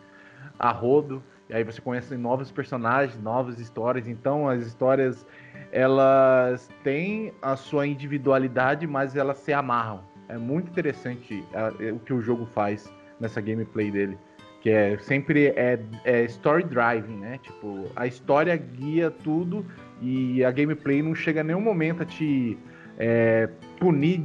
a 0.58 0.70
rodo. 0.72 1.22
E 1.48 1.54
aí 1.54 1.64
você 1.64 1.80
conhece 1.80 2.14
novos 2.18 2.52
personagens, 2.52 3.18
novas 3.18 3.58
histórias. 3.58 4.06
Então 4.06 4.46
as 4.46 4.66
histórias 4.66 5.26
elas 5.72 6.68
têm 6.82 7.32
a 7.40 7.56
sua 7.56 7.86
individualidade, 7.86 8.86
mas 8.86 9.16
elas 9.16 9.38
se 9.38 9.52
amarram. 9.52 10.02
É 10.28 10.38
muito 10.38 10.68
interessante 10.70 11.44
o 11.92 11.98
que 11.98 12.12
o 12.12 12.20
jogo 12.20 12.46
faz 12.46 12.92
nessa 13.18 13.40
gameplay 13.40 13.90
dele 13.90 14.16
que 14.60 14.68
é 14.68 14.98
sempre 14.98 15.48
é, 15.48 15.80
é 16.04 16.24
story 16.24 16.64
driving, 16.64 17.16
né? 17.16 17.38
Tipo, 17.42 17.90
a 17.96 18.06
história 18.06 18.54
guia 18.56 19.10
tudo 19.10 19.64
e 20.00 20.44
a 20.44 20.50
gameplay 20.50 21.02
não 21.02 21.14
chega 21.14 21.40
a 21.40 21.44
nenhum 21.44 21.60
momento 21.60 22.02
a 22.02 22.06
te 22.06 22.58
é, 22.98 23.48
punir 23.78 24.22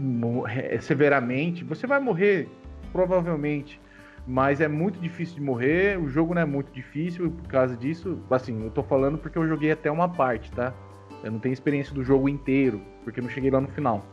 é, 0.48 0.78
severamente. 0.80 1.64
Você 1.64 1.88
vai 1.88 2.00
morrer, 2.00 2.50
provavelmente, 2.92 3.80
mas 4.28 4.60
é 4.60 4.68
muito 4.68 5.00
difícil 5.00 5.36
de 5.36 5.42
morrer. 5.42 5.98
O 5.98 6.10
jogo 6.10 6.34
não 6.34 6.42
é 6.42 6.46
muito 6.46 6.72
difícil 6.72 7.32
por 7.32 7.48
causa 7.48 7.78
disso. 7.78 8.22
Assim, 8.30 8.62
eu 8.62 8.72
tô 8.72 8.84
falando 8.84 9.18
porque 9.18 9.38
eu 9.38 9.48
joguei 9.48 9.72
até 9.72 9.90
uma 9.90 10.10
parte, 10.10 10.52
tá? 10.52 10.74
Eu 11.24 11.32
não 11.32 11.40
tenho 11.40 11.54
experiência 11.54 11.94
do 11.94 12.04
jogo 12.04 12.30
inteiro, 12.30 12.82
porque 13.04 13.20
eu 13.20 13.24
não 13.24 13.30
cheguei 13.30 13.50
lá 13.50 13.60
no 13.60 13.68
final. 13.68 14.06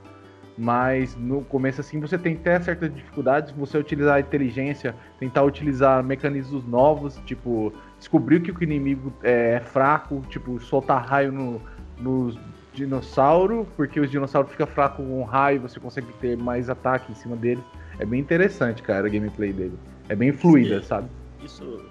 Mas 0.57 1.16
no 1.16 1.42
começo, 1.44 1.80
assim, 1.80 1.98
você 1.98 2.18
tem 2.18 2.34
até 2.34 2.61
certas 2.61 2.94
dificuldades, 2.94 3.53
você 3.53 3.78
utilizar 3.78 4.16
a 4.16 4.20
inteligência, 4.20 4.94
tentar 5.18 5.42
utilizar 5.44 6.05
mecanismos 6.05 6.64
novos, 6.66 7.16
tipo, 7.24 7.72
descobrir 7.98 8.40
que 8.40 8.50
o 8.50 8.62
inimigo 8.62 9.12
é, 9.22 9.55
é 9.55 9.61
fraco, 9.61 10.22
tipo, 10.28 10.61
soltar 10.61 11.07
raio 11.07 11.32
no, 11.32 11.61
nos 11.98 12.38
dinossauro, 12.74 13.66
porque 13.76 14.00
os 14.00 14.11
dinossauros 14.11 14.50
ficam 14.50 14.66
fracos 14.66 15.05
com 15.05 15.22
raio, 15.24 15.61
você 15.61 15.78
consegue 15.78 16.12
ter 16.20 16.36
mais 16.36 16.68
ataque 16.68 17.11
em 17.12 17.14
cima 17.14 17.36
deles. 17.36 17.64
É 17.98 18.05
bem 18.05 18.20
interessante, 18.20 18.82
cara, 18.82 19.07
a 19.07 19.11
gameplay 19.11 19.53
dele. 19.53 19.78
É 20.09 20.14
bem 20.14 20.32
fluida, 20.32 20.80
Sim, 20.80 20.86
sabe? 20.86 21.09
Isso, 21.42 21.84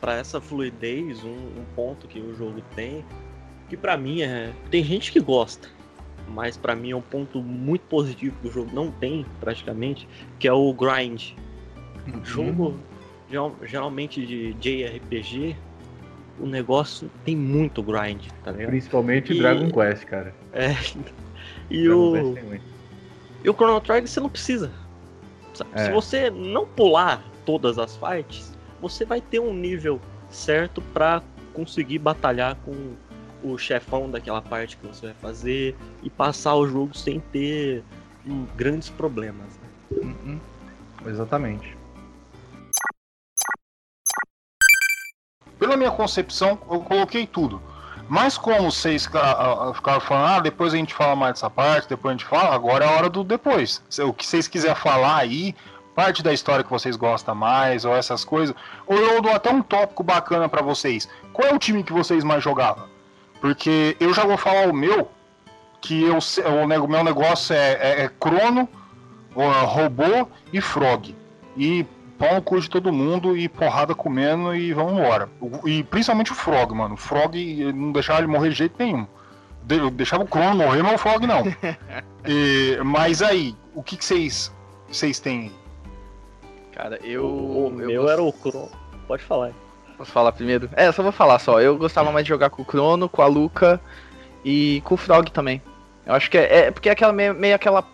para 0.00 0.14
essa 0.14 0.40
fluidez, 0.40 1.22
um, 1.24 1.28
um, 1.28 1.64
ponto 1.74 2.06
que 2.06 2.20
o 2.20 2.34
jogo 2.34 2.62
tem, 2.74 3.04
que 3.70 3.76
para 3.76 3.96
mim 3.96 4.20
é. 4.20 4.52
Tem 4.70 4.84
gente 4.84 5.10
que 5.10 5.20
gosta 5.20 5.68
mas 6.30 6.56
para 6.56 6.76
mim 6.76 6.92
é 6.92 6.96
um 6.96 7.00
ponto 7.00 7.42
muito 7.42 7.82
positivo 7.82 8.36
que 8.40 8.48
o 8.48 8.52
jogo 8.52 8.70
não 8.72 8.90
tem 8.90 9.26
praticamente, 9.40 10.08
que 10.38 10.46
é 10.46 10.52
o 10.52 10.72
grind. 10.72 11.32
Uhum. 12.06 12.24
Jogo 12.24 12.76
geralmente 13.62 14.26
de 14.26 14.52
JRPG, 14.54 15.56
o 16.38 16.46
negócio 16.46 17.10
tem 17.24 17.36
muito 17.36 17.82
grind, 17.82 18.26
tá 18.42 18.50
ligado? 18.50 18.70
Principalmente 18.70 19.32
e... 19.32 19.38
Dragon 19.38 19.70
Quest, 19.70 20.04
cara. 20.04 20.34
É. 20.52 20.74
E 21.70 21.84
Dragon 21.84 22.32
o 22.32 22.60
e 23.44 23.48
o 23.48 23.54
Chrono 23.54 23.80
Trigger 23.80 24.08
você 24.08 24.20
não 24.20 24.28
precisa. 24.28 24.72
É. 25.72 25.84
Se 25.84 25.92
você 25.92 26.28
não 26.30 26.66
pular 26.66 27.24
todas 27.46 27.78
as 27.78 27.96
fights, 27.96 28.52
você 28.80 29.04
vai 29.04 29.20
ter 29.20 29.38
um 29.38 29.54
nível 29.54 30.00
certo 30.28 30.82
para 30.92 31.22
conseguir 31.54 31.98
batalhar 31.98 32.56
com 32.56 32.94
o 33.42 33.56
chefão 33.58 34.10
daquela 34.10 34.42
parte 34.42 34.76
que 34.76 34.86
você 34.86 35.06
vai 35.06 35.14
fazer 35.14 35.76
e 36.02 36.10
passar 36.10 36.54
o 36.54 36.66
jogo 36.66 36.96
sem 36.96 37.20
ter 37.20 37.84
um, 38.26 38.44
grandes 38.56 38.88
problemas. 38.88 39.58
Né? 39.58 39.98
Uhum. 40.02 40.40
Exatamente. 41.06 41.76
Pela 45.58 45.76
minha 45.76 45.90
concepção, 45.90 46.58
eu 46.70 46.80
coloquei 46.80 47.26
tudo. 47.26 47.60
Mas 48.08 48.36
como 48.36 48.72
vocês 48.72 49.06
ficaram 49.06 50.00
falando, 50.00 50.26
ah, 50.26 50.40
depois 50.40 50.74
a 50.74 50.76
gente 50.76 50.92
fala 50.92 51.14
mais 51.14 51.34
dessa 51.34 51.48
parte, 51.48 51.88
depois 51.88 52.10
a 52.10 52.18
gente 52.18 52.26
fala, 52.26 52.52
agora 52.52 52.84
é 52.84 52.88
a 52.88 52.90
hora 52.90 53.08
do 53.08 53.22
depois. 53.22 53.80
O 54.00 54.12
que 54.12 54.26
vocês 54.26 54.48
quiserem 54.48 54.74
falar 54.74 55.18
aí, 55.18 55.54
parte 55.94 56.20
da 56.20 56.32
história 56.32 56.64
que 56.64 56.70
vocês 56.70 56.96
gostam 56.96 57.36
mais, 57.36 57.84
ou 57.84 57.94
essas 57.94 58.24
coisas, 58.24 58.52
ou 58.84 58.96
eu 58.96 59.22
dou 59.22 59.32
até 59.32 59.52
um 59.52 59.62
tópico 59.62 60.02
bacana 60.02 60.48
para 60.48 60.60
vocês. 60.60 61.08
Qual 61.32 61.46
é 61.46 61.54
o 61.54 61.58
time 61.58 61.84
que 61.84 61.92
vocês 61.92 62.24
mais 62.24 62.42
jogavam? 62.42 62.89
Porque 63.40 63.96
eu 63.98 64.12
já 64.12 64.24
vou 64.24 64.36
falar 64.36 64.68
o 64.68 64.72
meu, 64.72 65.10
que 65.80 66.02
eu, 66.02 66.18
o 66.18 66.88
meu 66.88 67.04
negócio 67.04 67.54
é, 67.54 67.72
é, 67.72 68.02
é 68.02 68.08
Crono, 68.08 68.68
Robô 69.34 70.28
e 70.52 70.60
Frog. 70.60 71.16
E 71.56 71.86
pão 72.18 72.34
no 72.34 72.42
cu 72.42 72.60
de 72.60 72.68
todo 72.68 72.92
mundo 72.92 73.34
e 73.36 73.48
porrada 73.48 73.94
comendo 73.94 74.54
e 74.54 74.74
vamos 74.74 74.92
embora. 74.92 75.28
E 75.64 75.82
principalmente 75.84 76.32
o 76.32 76.34
Frog, 76.34 76.74
mano. 76.74 76.94
O 76.94 76.98
Frog 76.98 77.72
não 77.72 77.92
deixava 77.92 78.20
ele 78.20 78.28
morrer 78.28 78.50
de 78.50 78.56
jeito 78.56 78.74
nenhum. 78.78 79.06
De, 79.62 79.90
deixava 79.90 80.24
o 80.24 80.26
Crono 80.26 80.56
morrer, 80.56 80.82
mas 80.82 80.94
o 80.94 80.98
Frog 80.98 81.26
não. 81.26 81.42
e, 82.26 82.78
mas 82.84 83.22
aí, 83.22 83.56
o 83.74 83.82
que 83.82 84.02
vocês 84.02 84.52
vocês 84.88 85.20
têm? 85.20 85.52
Cara, 86.72 86.98
eu. 87.02 87.24
O, 87.24 87.68
o 87.68 87.70
meu 87.70 88.08
era 88.08 88.22
o 88.22 88.32
Crono. 88.32 88.70
Pode 89.06 89.22
falar. 89.22 89.52
Posso 90.00 90.12
falar 90.12 90.32
primeiro? 90.32 90.70
É, 90.72 90.90
só 90.90 91.02
vou 91.02 91.12
falar 91.12 91.38
só. 91.38 91.60
Eu 91.60 91.76
gostava 91.76 92.10
mais 92.10 92.24
de 92.24 92.30
jogar 92.30 92.48
com 92.48 92.62
o 92.62 92.64
Crono, 92.64 93.06
com 93.06 93.20
a 93.20 93.26
Luca 93.26 93.78
e 94.42 94.80
com 94.82 94.94
o 94.94 94.96
Frog 94.96 95.30
também. 95.30 95.60
Eu 96.06 96.14
acho 96.14 96.30
que 96.30 96.38
é, 96.38 96.56
é 96.56 96.70
porque 96.70 96.88
é 96.88 96.92
aquela 96.92 97.12
meio, 97.12 97.34
meio, 97.34 97.54
aquela 97.54 97.86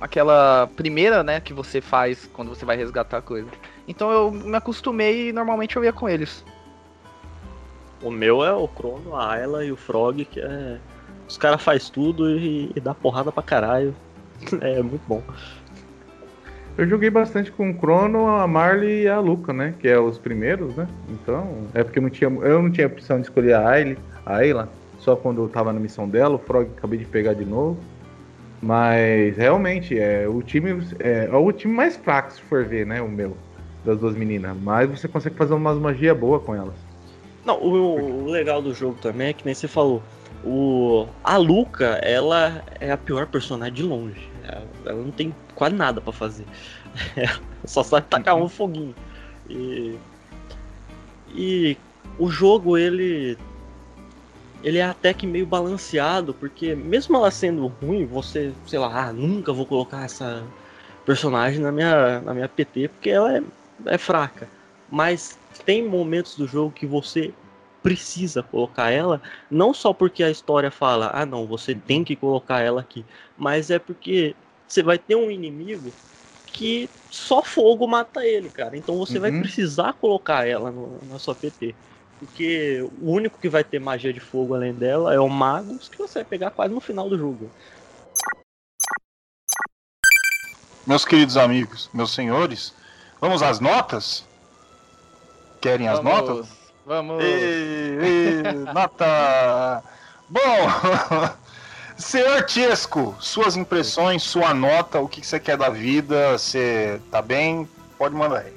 aquela 0.00 0.70
primeira, 0.76 1.24
né, 1.24 1.40
que 1.40 1.52
você 1.52 1.80
faz 1.80 2.30
quando 2.32 2.50
você 2.50 2.64
vai 2.64 2.76
resgatar 2.76 3.16
a 3.16 3.20
coisa. 3.20 3.48
Então 3.88 4.08
eu 4.12 4.30
me 4.30 4.56
acostumei 4.56 5.30
e 5.30 5.32
normalmente 5.32 5.74
eu 5.74 5.82
ia 5.82 5.92
com 5.92 6.08
eles. 6.08 6.44
O 8.00 8.08
meu 8.12 8.44
é 8.44 8.52
o 8.52 8.68
Crono, 8.68 9.16
a 9.16 9.32
Ayla 9.32 9.64
e 9.64 9.72
o 9.72 9.76
Frog, 9.76 10.24
que 10.26 10.38
é 10.38 10.78
os 11.28 11.36
caras 11.36 11.60
faz 11.60 11.90
tudo 11.90 12.30
e, 12.38 12.70
e 12.76 12.78
dá 12.78 12.94
porrada 12.94 13.32
pra 13.32 13.42
caralho. 13.42 13.96
É 14.62 14.80
muito 14.80 15.02
bom. 15.08 15.20
Eu 16.78 16.86
joguei 16.86 17.10
bastante 17.10 17.50
com 17.50 17.70
o 17.70 17.74
Crono, 17.74 18.28
a 18.28 18.46
Marley 18.46 19.02
e 19.02 19.08
a 19.08 19.18
Luca, 19.18 19.52
né? 19.52 19.74
Que 19.80 19.88
é 19.88 19.98
os 19.98 20.16
primeiros, 20.16 20.76
né? 20.76 20.86
Então, 21.10 21.66
é 21.74 21.82
porque 21.82 21.98
eu 21.98 22.02
não 22.04 22.08
tinha, 22.08 22.30
eu 22.30 22.62
não 22.62 22.70
tinha 22.70 22.86
opção 22.86 23.16
de 23.16 23.24
escolher 23.24 23.54
a 23.54 23.68
Ayla, 23.68 23.96
a 24.24 24.36
Ayla 24.36 24.68
só 25.00 25.16
quando 25.16 25.42
eu 25.42 25.48
tava 25.48 25.72
na 25.72 25.80
missão 25.80 26.08
dela, 26.08 26.36
o 26.36 26.38
Frog 26.38 26.68
acabei 26.76 27.00
de 27.00 27.04
pegar 27.04 27.32
de 27.32 27.44
novo. 27.44 27.78
Mas 28.62 29.36
realmente 29.36 29.98
é 29.98 30.28
o 30.28 30.40
time 30.40 30.80
é, 31.00 31.28
é, 31.30 31.36
o 31.36 31.50
time 31.52 31.74
mais 31.74 31.96
fraco 31.96 32.32
se 32.32 32.42
for 32.42 32.64
ver, 32.64 32.86
né, 32.86 33.02
o 33.02 33.08
meu 33.08 33.36
das 33.84 33.98
duas 33.98 34.14
meninas, 34.14 34.56
mas 34.60 34.88
você 34.88 35.08
consegue 35.08 35.36
fazer 35.36 35.54
umas 35.54 35.78
magia 35.78 36.14
boa 36.14 36.38
com 36.38 36.54
elas. 36.54 36.74
Não, 37.44 37.58
o, 37.60 38.24
o, 38.24 38.30
legal 38.30 38.60
do 38.60 38.74
jogo 38.74 38.98
também 39.00 39.28
é 39.28 39.32
que 39.32 39.44
nem 39.44 39.54
você 39.54 39.66
falou, 39.66 40.02
o 40.44 41.06
a 41.24 41.36
Luca, 41.36 41.98
ela 42.02 42.62
é 42.80 42.90
a 42.92 42.96
pior 42.96 43.26
personagem 43.26 43.74
de 43.74 43.82
longe. 43.82 44.28
Ela 44.84 45.02
não 45.02 45.10
tem 45.10 45.34
quase 45.54 45.74
nada 45.74 46.00
para 46.00 46.12
fazer. 46.12 46.46
só 47.64 47.82
sabe 47.82 48.06
tacar 48.06 48.36
um 48.36 48.48
foguinho. 48.48 48.94
E, 49.48 49.96
e 51.30 51.76
o 52.18 52.30
jogo, 52.30 52.76
ele. 52.76 53.36
Ele 54.62 54.78
é 54.78 54.84
até 54.84 55.14
que 55.14 55.24
meio 55.24 55.46
balanceado, 55.46 56.34
porque 56.34 56.74
mesmo 56.74 57.16
ela 57.16 57.30
sendo 57.30 57.68
ruim, 57.68 58.04
você, 58.04 58.52
sei 58.66 58.80
lá, 58.80 59.06
ah, 59.06 59.12
nunca 59.12 59.52
vou 59.52 59.64
colocar 59.64 60.04
essa 60.04 60.42
personagem 61.06 61.60
na 61.60 61.70
minha, 61.70 62.20
na 62.20 62.34
minha 62.34 62.48
PT, 62.48 62.88
porque 62.88 63.08
ela 63.08 63.36
é, 63.36 63.42
é 63.86 63.96
fraca. 63.96 64.48
Mas 64.90 65.38
tem 65.64 65.86
momentos 65.86 66.34
do 66.34 66.44
jogo 66.46 66.72
que 66.72 66.86
você 66.86 67.32
precisa 67.88 68.42
colocar 68.42 68.90
ela, 68.90 69.18
não 69.50 69.72
só 69.72 69.94
porque 69.94 70.22
a 70.22 70.30
história 70.30 70.70
fala, 70.70 71.10
ah 71.14 71.24
não, 71.24 71.46
você 71.46 71.74
tem 71.74 72.04
que 72.04 72.14
colocar 72.14 72.60
ela 72.60 72.82
aqui, 72.82 73.02
mas 73.34 73.70
é 73.70 73.78
porque 73.78 74.36
você 74.66 74.82
vai 74.82 74.98
ter 74.98 75.16
um 75.16 75.30
inimigo 75.30 75.90
que 76.52 76.90
só 77.10 77.42
fogo 77.42 77.88
mata 77.88 78.26
ele, 78.26 78.50
cara. 78.50 78.76
Então 78.76 78.98
você 78.98 79.14
uhum. 79.14 79.22
vai 79.22 79.32
precisar 79.40 79.94
colocar 79.94 80.46
ela 80.46 80.70
no, 80.70 80.98
na 81.08 81.18
sua 81.18 81.34
PT. 81.34 81.74
Porque 82.18 82.86
o 83.00 83.10
único 83.10 83.38
que 83.38 83.48
vai 83.48 83.64
ter 83.64 83.78
magia 83.78 84.12
de 84.12 84.20
fogo 84.20 84.54
além 84.54 84.74
dela 84.74 85.14
é 85.14 85.18
o 85.18 85.28
Magus, 85.28 85.88
que 85.88 85.96
você 85.96 86.18
vai 86.18 86.24
pegar 86.26 86.50
quase 86.50 86.74
no 86.74 86.80
final 86.80 87.08
do 87.08 87.16
jogo. 87.16 87.50
Meus 90.86 91.06
queridos 91.06 91.38
amigos, 91.38 91.88
meus 91.94 92.12
senhores, 92.12 92.74
vamos 93.18 93.42
às 93.42 93.60
notas? 93.60 94.26
Querem 95.62 95.88
as 95.88 96.00
vamos, 96.00 96.28
notas? 96.28 96.57
Vamos! 96.88 97.22
E, 97.22 97.98
e, 98.00 98.72
nota! 98.72 99.84
Bom, 100.26 100.40
senhor 101.98 102.42
Tiesco, 102.44 103.14
suas 103.20 103.58
impressões, 103.58 104.22
sua 104.22 104.54
nota, 104.54 104.98
o 104.98 105.06
que 105.06 105.24
você 105.24 105.38
quer 105.38 105.58
da 105.58 105.68
vida? 105.68 106.32
Você 106.32 106.98
tá 107.10 107.20
bem? 107.20 107.68
Pode 107.98 108.14
mandar 108.14 108.38
aí. 108.38 108.54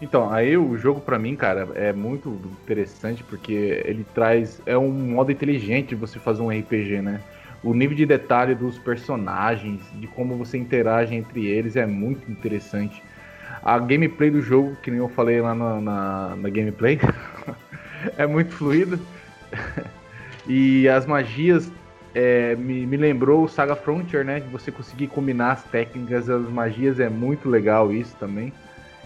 Então, 0.00 0.32
aí 0.32 0.56
o 0.56 0.78
jogo 0.78 0.98
para 1.02 1.18
mim, 1.18 1.36
cara, 1.36 1.68
é 1.74 1.92
muito 1.92 2.30
interessante 2.62 3.22
porque 3.22 3.52
ele 3.84 4.06
traz. 4.14 4.62
É 4.64 4.78
um 4.78 4.90
modo 4.90 5.30
inteligente 5.30 5.88
de 5.88 5.94
você 5.94 6.18
fazer 6.18 6.40
um 6.40 6.48
RPG, 6.48 7.02
né? 7.02 7.20
O 7.62 7.74
nível 7.74 7.94
de 7.94 8.06
detalhe 8.06 8.54
dos 8.54 8.78
personagens, 8.78 9.82
de 9.92 10.06
como 10.06 10.38
você 10.38 10.56
interage 10.56 11.14
entre 11.14 11.46
eles 11.46 11.76
é 11.76 11.84
muito 11.84 12.32
interessante. 12.32 13.02
A 13.62 13.78
gameplay 13.78 14.30
do 14.30 14.40
jogo, 14.40 14.74
que 14.82 14.90
nem 14.90 15.00
eu 15.00 15.08
falei 15.10 15.42
lá 15.42 15.54
na, 15.54 15.80
na, 15.82 16.36
na 16.36 16.48
gameplay, 16.48 16.98
é 18.16 18.26
muito 18.26 18.52
fluida. 18.52 18.98
e 20.46 20.88
as 20.88 21.06
magias 21.06 21.70
é, 22.14 22.54
me, 22.56 22.86
me 22.86 22.96
lembrou 22.96 23.44
o 23.44 23.48
Saga 23.48 23.74
Frontier, 23.74 24.24
né? 24.24 24.40
De 24.40 24.48
você 24.48 24.70
conseguir 24.70 25.08
combinar 25.08 25.52
as 25.52 25.64
técnicas, 25.64 26.28
as 26.30 26.48
magias, 26.48 27.00
é 27.00 27.08
muito 27.08 27.48
legal 27.48 27.92
isso 27.92 28.14
também. 28.16 28.52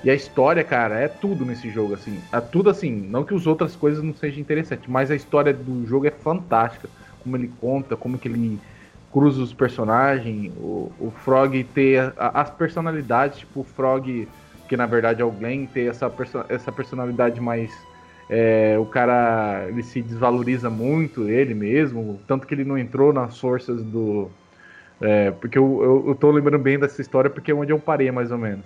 E 0.04 0.10
a 0.10 0.14
história, 0.14 0.62
cara, 0.62 0.98
é 0.98 1.08
tudo 1.08 1.44
nesse 1.44 1.70
jogo, 1.70 1.94
assim. 1.94 2.20
É 2.32 2.40
tudo 2.40 2.70
assim, 2.70 2.92
não 2.92 3.24
que 3.24 3.34
as 3.34 3.46
outras 3.46 3.74
coisas 3.74 4.02
não 4.02 4.14
sejam 4.14 4.40
interessantes, 4.40 4.88
mas 4.88 5.10
a 5.10 5.16
história 5.16 5.52
do 5.52 5.84
jogo 5.86 6.06
é 6.06 6.10
fantástica. 6.10 6.88
Como 7.22 7.36
ele 7.36 7.50
conta, 7.60 7.96
como 7.96 8.18
que 8.18 8.28
ele 8.28 8.60
cruza 9.12 9.42
os 9.42 9.52
personagens, 9.52 10.52
o, 10.56 10.92
o 11.00 11.10
Frog 11.10 11.64
ter 11.74 12.12
a, 12.16 12.40
as 12.42 12.50
personalidades, 12.50 13.38
tipo 13.38 13.60
o 13.60 13.64
Frog, 13.64 14.28
que 14.68 14.76
na 14.76 14.86
verdade 14.86 15.20
é 15.20 15.24
o 15.24 15.32
Glenn, 15.32 15.66
ter 15.66 15.90
essa, 15.90 16.08
perso 16.08 16.44
essa 16.48 16.70
personalidade 16.70 17.40
mais. 17.40 17.72
É, 18.28 18.76
o 18.78 18.84
cara 18.84 19.66
ele 19.68 19.82
se 19.82 20.02
desvaloriza 20.02 20.68
muito, 20.68 21.28
ele 21.28 21.54
mesmo, 21.54 22.20
tanto 22.26 22.46
que 22.46 22.54
ele 22.54 22.64
não 22.64 22.76
entrou 22.76 23.12
nas 23.12 23.38
forças 23.38 23.82
do. 23.82 24.28
É, 25.00 25.30
porque 25.30 25.56
eu, 25.56 25.82
eu, 25.82 26.04
eu 26.08 26.14
tô 26.14 26.30
lembrando 26.30 26.60
bem 26.62 26.78
dessa 26.78 27.00
história 27.00 27.30
porque 27.30 27.50
é 27.50 27.54
onde 27.54 27.72
eu 27.72 27.78
parei 27.78 28.10
mais 28.10 28.30
ou 28.30 28.38
menos. 28.38 28.64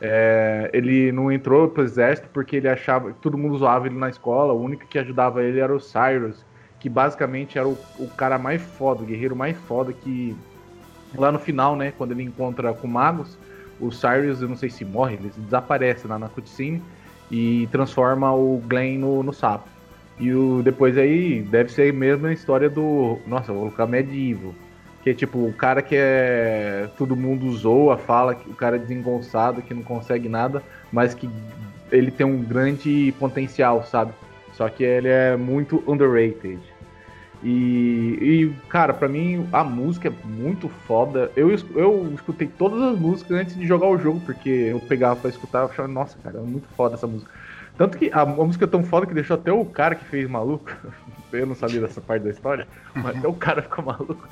É, 0.00 0.68
ele 0.72 1.12
não 1.12 1.30
entrou 1.30 1.68
pro 1.68 1.84
exército 1.84 2.28
porque 2.32 2.56
ele 2.56 2.68
achava 2.68 3.12
todo 3.22 3.38
mundo 3.38 3.56
zoava 3.58 3.86
ele 3.86 3.96
na 3.96 4.08
escola. 4.08 4.52
O 4.52 4.60
único 4.60 4.86
que 4.86 4.98
ajudava 4.98 5.44
ele 5.44 5.60
era 5.60 5.72
o 5.72 5.78
Cyrus, 5.78 6.44
que 6.80 6.88
basicamente 6.88 7.58
era 7.58 7.68
o, 7.68 7.78
o 7.98 8.08
cara 8.08 8.36
mais 8.36 8.60
foda, 8.60 9.04
o 9.04 9.06
guerreiro 9.06 9.36
mais 9.36 9.56
foda 9.56 9.92
que 9.92 10.36
lá 11.14 11.30
no 11.30 11.38
final, 11.38 11.76
né, 11.76 11.92
quando 11.92 12.12
ele 12.12 12.22
encontra 12.22 12.72
com 12.72 12.88
magos, 12.88 13.38
o 13.78 13.92
Cyrus, 13.92 14.40
eu 14.42 14.48
não 14.48 14.56
sei 14.56 14.70
se 14.70 14.84
morre, 14.84 15.14
ele 15.14 15.30
desaparece 15.36 16.06
lá 16.06 16.18
na 16.18 16.28
cutscene 16.28 16.82
e 17.32 17.66
transforma 17.72 18.32
o 18.32 18.62
Glenn 18.68 18.98
no, 18.98 19.22
no 19.22 19.32
sapo. 19.32 19.68
E 20.20 20.32
o, 20.32 20.62
depois 20.62 20.98
aí 20.98 21.42
deve 21.42 21.72
ser 21.72 21.92
mesmo 21.92 22.26
a 22.26 22.32
história 22.32 22.68
do. 22.68 23.18
Nossa, 23.26 23.52
vou 23.52 23.62
colocar 23.62 23.86
medieval. 23.86 24.54
Que 25.02 25.10
é 25.10 25.14
tipo, 25.14 25.38
o 25.38 25.52
cara 25.52 25.80
que 25.82 25.96
é. 25.96 26.88
Todo 26.98 27.16
mundo 27.16 27.50
zoa, 27.56 27.96
fala 27.96 28.34
que 28.34 28.48
o 28.48 28.54
cara 28.54 28.76
é 28.76 28.78
desengonçado, 28.78 29.62
que 29.62 29.72
não 29.72 29.82
consegue 29.82 30.28
nada, 30.28 30.62
mas 30.92 31.14
que 31.14 31.28
ele 31.90 32.10
tem 32.10 32.26
um 32.26 32.42
grande 32.42 33.12
potencial, 33.18 33.82
sabe? 33.84 34.12
Só 34.52 34.68
que 34.68 34.84
ele 34.84 35.08
é 35.08 35.36
muito 35.36 35.82
underrated. 35.86 36.60
E, 37.42 38.18
e 38.20 38.68
cara, 38.68 38.94
para 38.94 39.08
mim 39.08 39.48
a 39.52 39.64
música 39.64 40.08
é 40.08 40.26
muito 40.26 40.68
foda. 40.68 41.30
Eu, 41.34 41.50
eu 41.74 42.12
escutei 42.14 42.46
todas 42.46 42.80
as 42.80 42.98
músicas 42.98 43.36
antes 43.36 43.56
de 43.56 43.66
jogar 43.66 43.88
o 43.88 43.98
jogo, 43.98 44.20
porque 44.24 44.48
eu 44.48 44.78
pegava 44.80 45.16
pra 45.16 45.30
escutar 45.30 45.66
e 45.66 45.70
achava, 45.70 45.88
nossa, 45.88 46.16
cara, 46.22 46.38
é 46.38 46.42
muito 46.42 46.68
foda 46.76 46.94
essa 46.94 47.06
música. 47.06 47.30
Tanto 47.76 47.98
que 47.98 48.10
a, 48.12 48.20
a, 48.20 48.26
música 48.26 48.64
é 48.64 48.68
tão 48.68 48.84
foda 48.84 49.06
que 49.06 49.14
deixou 49.14 49.34
até 49.34 49.52
o 49.52 49.64
cara 49.64 49.94
que 49.94 50.04
fez 50.04 50.28
maluco. 50.28 50.70
eu 51.32 51.46
não 51.46 51.54
sabia 51.54 51.80
dessa 51.80 52.00
parte 52.00 52.22
da 52.22 52.30
história, 52.30 52.68
mas 52.94 53.16
até 53.16 53.26
o 53.26 53.34
cara 53.34 53.62
ficou 53.62 53.84
maluco. 53.84 54.28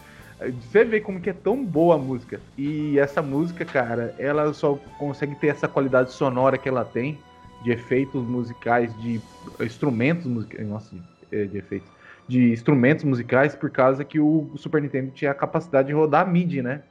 Você 0.63 0.85
vê 0.85 1.01
como 1.01 1.21
que 1.21 1.31
é 1.31 1.35
tão 1.35 1.65
boa 1.65 1.97
a 1.97 1.99
música. 1.99 2.41
E 2.57 2.99
essa 2.99 3.21
música, 3.21 3.65
cara, 3.65 4.15
ela 4.19 4.53
só 4.55 4.77
consegue 4.99 5.35
ter 5.35 5.49
essa 5.49 5.69
qualidade 5.69 6.13
sonora 6.13 6.57
que 6.57 6.69
ela 6.69 6.85
tem, 6.85 7.19
de 7.63 7.73
efeitos 7.73 8.23
musicais, 8.27 8.97
de 9.01 9.21
instrumentos 9.61 10.27
musicais. 10.27 10.67
Nossa, 10.67 10.95
de, 11.31 11.49
de 11.49 11.59
efeitos. 11.59 11.89
De 12.31 12.53
instrumentos 12.53 13.05
musicais, 13.05 13.57
por 13.57 13.71
causa 13.71 14.05
que 14.05 14.21
o 14.21 14.53
Super 14.57 14.81
Nintendo 14.81 15.11
tinha 15.11 15.33
a 15.33 15.35
capacidade 15.35 15.89
de 15.89 15.95
rodar 15.95 16.31
MIDI, 16.31 16.63
né? 16.63 16.83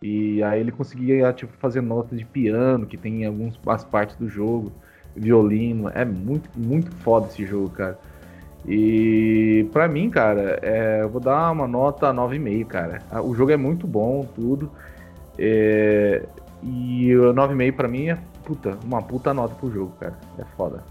E 0.00 0.40
aí 0.44 0.60
ele 0.60 0.70
conseguia 0.70 1.32
tipo, 1.32 1.52
fazer 1.58 1.80
notas 1.80 2.16
de 2.16 2.24
piano, 2.24 2.86
que 2.86 2.96
tem 2.96 3.22
em 3.22 3.26
algumas 3.26 3.84
partes 3.84 4.14
do 4.16 4.28
jogo, 4.28 4.72
violino. 5.16 5.90
É 5.92 6.04
muito, 6.04 6.48
muito 6.56 6.92
foda 6.98 7.26
esse 7.26 7.44
jogo, 7.44 7.70
cara. 7.70 7.98
E 8.66 9.66
para 9.72 9.88
mim, 9.88 10.10
cara, 10.10 10.60
é, 10.62 11.00
eu 11.02 11.08
vou 11.08 11.20
dar 11.20 11.50
uma 11.50 11.66
nota 11.66 12.12
9,5, 12.12 12.66
cara. 12.66 13.02
O 13.24 13.34
jogo 13.34 13.50
é 13.50 13.56
muito 13.56 13.86
bom, 13.86 14.24
tudo. 14.34 14.70
É, 15.36 16.24
e 16.62 17.16
o 17.16 17.34
9,5 17.34 17.72
para 17.72 17.88
mim 17.88 18.10
é 18.10 18.18
puta, 18.44 18.78
uma 18.84 19.02
puta 19.02 19.34
nota 19.34 19.54
pro 19.54 19.72
jogo, 19.72 19.92
cara. 19.98 20.14
É 20.38 20.44
foda. 20.56 20.84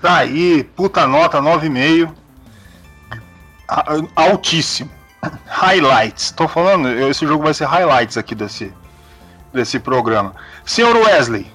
Tá 0.00 0.18
aí, 0.18 0.64
puta 0.76 1.06
nota, 1.06 1.40
9,5. 1.40 2.12
Altíssimo. 4.16 4.90
Highlights. 5.46 6.32
Tô 6.32 6.48
falando, 6.48 6.88
esse 6.88 7.26
jogo 7.26 7.44
vai 7.44 7.54
ser 7.54 7.66
highlights 7.66 8.16
aqui 8.16 8.34
desse, 8.34 8.72
desse 9.52 9.78
programa. 9.78 10.34
Senhor 10.64 10.96
Wesley, 10.96 11.46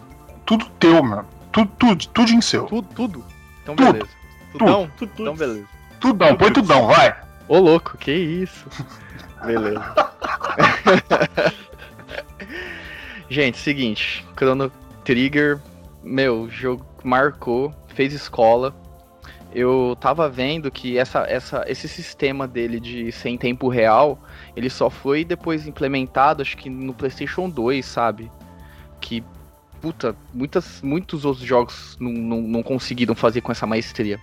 tudo 0.46 0.66
teu, 0.80 1.04
mano. 1.04 1.28
Tudo, 1.52 1.72
tudo, 1.78 2.08
tudo 2.08 2.32
em 2.32 2.42
seu. 2.42 2.66
Tudo, 2.66 2.88
tudo. 2.96 3.26
Então, 3.64 3.76
tudo. 3.76 3.94
beleza. 3.94 4.10
Tudão? 4.54 4.92
Tudo, 4.98 5.10
tudo. 5.10 5.22
Então, 5.22 5.36
beleza. 5.36 5.68
Tudão, 6.00 6.36
põe 6.36 6.54
tudão, 6.54 6.88
vai. 6.88 7.16
Ô, 7.48 7.60
louco, 7.60 7.98
que 7.98 8.12
isso. 8.12 8.66
beleza. 9.46 9.84
Gente, 13.30 13.58
seguinte, 13.58 14.26
Chrono 14.38 14.72
Trigger, 15.04 15.60
meu, 16.02 16.50
jogo 16.50 16.86
marcou, 17.04 17.74
fez 17.88 18.14
escola. 18.14 18.74
Eu 19.54 19.98
tava 20.00 20.30
vendo 20.30 20.70
que 20.70 20.98
essa, 20.98 21.20
essa, 21.22 21.64
esse 21.68 21.88
sistema 21.88 22.48
dele 22.48 22.80
de 22.80 23.12
ser 23.12 23.30
em 23.30 23.38
tempo 23.38 23.70
real, 23.70 24.20
ele 24.56 24.70
só 24.70 24.90
foi 24.90 25.24
depois 25.24 25.66
implementado, 25.66 26.42
acho 26.42 26.58
que 26.58 26.70
no 26.70 26.94
PlayStation 26.94 27.50
2, 27.50 27.86
sabe? 27.86 28.32
Que, 29.00 29.24
puta, 29.82 30.16
muitas, 30.34 30.82
muitos 30.82 31.26
outros 31.26 31.46
jogos 31.46 31.98
não, 32.00 32.12
não, 32.12 32.42
não 32.42 32.64
conseguiram 32.64 33.16
fazer 33.16 33.42
com 33.42 33.52
essa 33.52 33.66
maestria. 33.66 34.20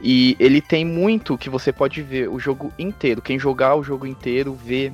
E 0.00 0.36
ele 0.38 0.60
tem 0.60 0.84
muito 0.84 1.36
que 1.36 1.50
você 1.50 1.72
pode 1.72 2.02
ver 2.02 2.28
o 2.28 2.38
jogo 2.38 2.72
inteiro. 2.78 3.20
Quem 3.22 3.38
jogar 3.38 3.74
o 3.74 3.82
jogo 3.82 4.06
inteiro 4.06 4.54
vê. 4.54 4.92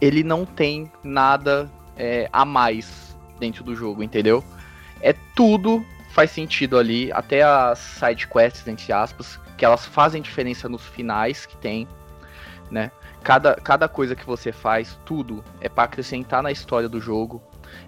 Ele 0.00 0.22
não 0.22 0.44
tem 0.44 0.90
nada 1.02 1.70
é, 1.96 2.28
a 2.32 2.44
mais 2.44 3.16
dentro 3.38 3.64
do 3.64 3.74
jogo, 3.74 4.02
entendeu? 4.02 4.44
É 5.00 5.14
tudo 5.34 5.84
faz 6.18 6.32
sentido 6.32 6.76
ali, 6.76 7.12
até 7.12 7.44
as 7.44 7.78
side 7.78 8.26
quests, 8.26 8.66
entre 8.66 8.92
aspas, 8.92 9.38
que 9.56 9.64
elas 9.64 9.86
fazem 9.86 10.20
diferença 10.20 10.68
nos 10.68 10.84
finais 10.84 11.46
que 11.46 11.56
tem, 11.58 11.86
né? 12.72 12.90
Cada, 13.22 13.54
cada 13.54 13.88
coisa 13.88 14.16
que 14.16 14.26
você 14.26 14.50
faz, 14.50 14.98
tudo 15.04 15.44
é 15.60 15.68
para 15.68 15.84
acrescentar 15.84 16.42
na 16.42 16.50
história 16.50 16.88
do 16.88 17.00
jogo. 17.00 17.40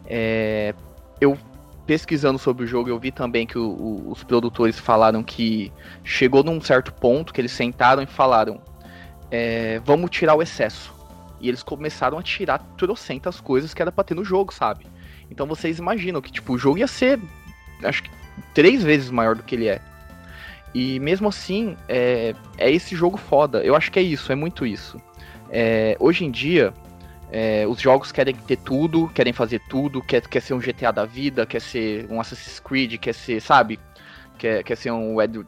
É, 0.06 0.72
eu 1.20 1.36
pesquisando 1.84 2.38
sobre 2.38 2.62
o 2.62 2.66
jogo, 2.68 2.88
eu 2.88 3.00
vi 3.00 3.10
também 3.10 3.48
que 3.48 3.58
o, 3.58 3.68
o, 3.68 4.12
os 4.12 4.22
produtores 4.22 4.78
falaram 4.78 5.24
que 5.24 5.72
chegou 6.04 6.44
num 6.44 6.60
certo 6.60 6.94
ponto 6.94 7.34
que 7.34 7.40
eles 7.40 7.50
sentaram 7.50 8.00
e 8.00 8.06
falaram: 8.06 8.60
é, 9.28 9.80
vamos 9.80 10.08
tirar 10.08 10.36
o 10.36 10.42
excesso. 10.42 10.94
E 11.40 11.48
eles 11.48 11.64
começaram 11.64 12.16
a 12.16 12.22
tirar 12.22 12.60
trocentas 12.76 13.40
coisas 13.40 13.74
que 13.74 13.82
era 13.82 13.90
pra 13.90 14.04
ter 14.04 14.14
no 14.14 14.24
jogo, 14.24 14.54
sabe? 14.54 14.86
Então 15.28 15.48
vocês 15.48 15.80
imaginam 15.80 16.22
que 16.22 16.30
tipo, 16.30 16.52
o 16.52 16.58
jogo 16.58 16.78
ia 16.78 16.86
ser, 16.86 17.18
acho 17.82 18.04
que, 18.04 18.19
três 18.54 18.82
vezes 18.82 19.10
maior 19.10 19.34
do 19.34 19.42
que 19.42 19.54
ele 19.54 19.68
é. 19.68 19.80
E 20.74 21.00
mesmo 21.00 21.28
assim, 21.28 21.76
é, 21.88 22.34
é 22.56 22.70
esse 22.70 22.94
jogo 22.94 23.16
foda. 23.16 23.62
Eu 23.62 23.74
acho 23.74 23.90
que 23.90 23.98
é 23.98 24.02
isso, 24.02 24.30
é 24.30 24.34
muito 24.34 24.64
isso. 24.64 25.00
É, 25.50 25.96
hoje 25.98 26.24
em 26.24 26.30
dia, 26.30 26.72
é, 27.32 27.66
os 27.66 27.80
jogos 27.80 28.12
querem 28.12 28.34
ter 28.34 28.56
tudo, 28.56 29.08
querem 29.08 29.32
fazer 29.32 29.60
tudo, 29.68 30.00
quer, 30.00 30.20
quer 30.26 30.40
ser 30.40 30.54
um 30.54 30.58
GTA 30.58 30.92
da 30.92 31.04
vida, 31.04 31.44
quer 31.44 31.60
ser 31.60 32.06
um 32.10 32.20
Assassin's 32.20 32.60
Creed, 32.60 32.98
quer 32.98 33.14
ser, 33.14 33.40
sabe? 33.40 33.78
quer, 34.40 34.64
quer 34.64 34.76
ser 34.76 34.90
um 34.90 35.16
Red, 35.16 35.44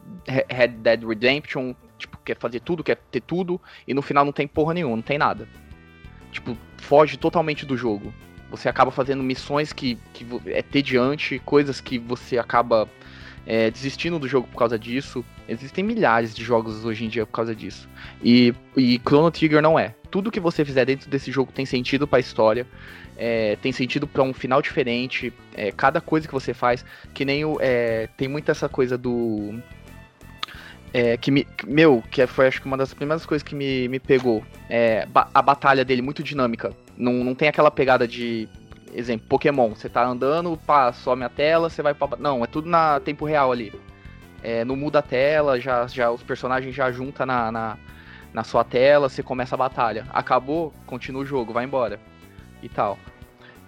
Red 0.47 0.67
Dead 0.67 1.03
Redemption, 1.03 1.73
tipo, 1.97 2.17
quer 2.23 2.37
fazer 2.37 2.59
tudo, 2.59 2.83
quer 2.83 2.97
ter 3.09 3.21
tudo, 3.21 3.59
e 3.87 3.93
no 3.93 4.03
final 4.03 4.23
não 4.23 4.31
tem 4.31 4.47
porra 4.47 4.75
nenhuma, 4.75 4.95
não 4.95 5.03
tem 5.03 5.17
nada. 5.17 5.47
Tipo, 6.31 6.55
foge 6.77 7.17
totalmente 7.17 7.65
do 7.65 7.75
jogo. 7.75 8.13
Você 8.53 8.69
acaba 8.69 8.91
fazendo 8.91 9.23
missões 9.23 9.73
que, 9.73 9.97
que 10.13 10.23
é 10.45 10.61
tediante, 10.61 11.41
coisas 11.43 11.81
que 11.81 11.97
você 11.97 12.37
acaba 12.37 12.87
é, 13.47 13.71
desistindo 13.71 14.19
do 14.19 14.27
jogo 14.27 14.47
por 14.47 14.59
causa 14.59 14.77
disso. 14.77 15.25
Existem 15.49 15.83
milhares 15.83 16.35
de 16.35 16.43
jogos 16.43 16.85
hoje 16.85 17.03
em 17.03 17.07
dia 17.07 17.25
por 17.25 17.31
causa 17.31 17.55
disso. 17.55 17.89
E, 18.23 18.53
e 18.77 18.99
Chrono 18.99 19.31
Trigger 19.31 19.59
não 19.59 19.79
é. 19.79 19.95
Tudo 20.11 20.29
que 20.29 20.39
você 20.39 20.63
fizer 20.63 20.85
dentro 20.85 21.09
desse 21.09 21.31
jogo 21.31 21.51
tem 21.51 21.65
sentido 21.65 22.07
para 22.07 22.17
a 22.17 22.21
história, 22.21 22.67
é, 23.17 23.55
tem 23.55 23.71
sentido 23.71 24.05
para 24.05 24.21
um 24.21 24.35
final 24.35 24.61
diferente. 24.61 25.33
É, 25.55 25.71
cada 25.71 25.99
coisa 25.99 26.27
que 26.27 26.33
você 26.33 26.53
faz, 26.53 26.85
que 27.11 27.25
nem 27.25 27.43
o. 27.43 27.57
É, 27.59 28.07
tem 28.15 28.27
muito 28.27 28.51
essa 28.51 28.69
coisa 28.69 28.99
do. 28.99 29.59
É, 30.93 31.17
que 31.17 31.31
me, 31.31 31.47
meu, 31.65 32.03
que 32.11 32.27
foi 32.27 32.45
acho 32.45 32.61
que 32.61 32.67
uma 32.67 32.77
das 32.77 32.93
primeiras 32.93 33.25
coisas 33.25 33.41
que 33.41 33.55
me, 33.55 33.87
me 33.87 33.99
pegou. 33.99 34.45
É, 34.69 35.07
a 35.33 35.41
batalha 35.41 35.83
dele 35.83 36.03
muito 36.03 36.21
dinâmica. 36.21 36.71
Não, 36.97 37.23
não 37.23 37.35
tem 37.35 37.47
aquela 37.47 37.71
pegada 37.71 38.07
de 38.07 38.47
exemplo, 38.93 39.27
Pokémon, 39.27 39.69
você 39.69 39.89
tá 39.89 40.05
andando, 40.05 40.57
pá, 40.65 40.93
some 40.93 41.23
a 41.23 41.29
tela, 41.29 41.69
você 41.69 41.81
vai 41.81 41.93
pra. 41.93 42.09
Não, 42.19 42.43
é 42.43 42.47
tudo 42.47 42.69
na 42.69 42.99
tempo 42.99 43.25
real 43.25 43.51
ali. 43.51 43.73
É, 44.41 44.63
não 44.65 44.75
muda 44.75 44.99
a 44.99 45.01
tela, 45.01 45.59
já, 45.59 45.87
já 45.87 46.11
os 46.11 46.21
personagens 46.21 46.75
já 46.75 46.91
juntam 46.91 47.25
na, 47.25 47.51
na, 47.51 47.77
na, 48.33 48.43
sua 48.43 48.63
tela, 48.63 49.09
você 49.09 49.23
começa 49.23 49.55
a 49.55 49.57
batalha. 49.57 50.05
Acabou, 50.09 50.73
continua 50.85 51.23
o 51.23 51.25
jogo, 51.25 51.53
vai 51.53 51.63
embora. 51.63 51.99
E 52.61 52.69
tal. 52.69 52.99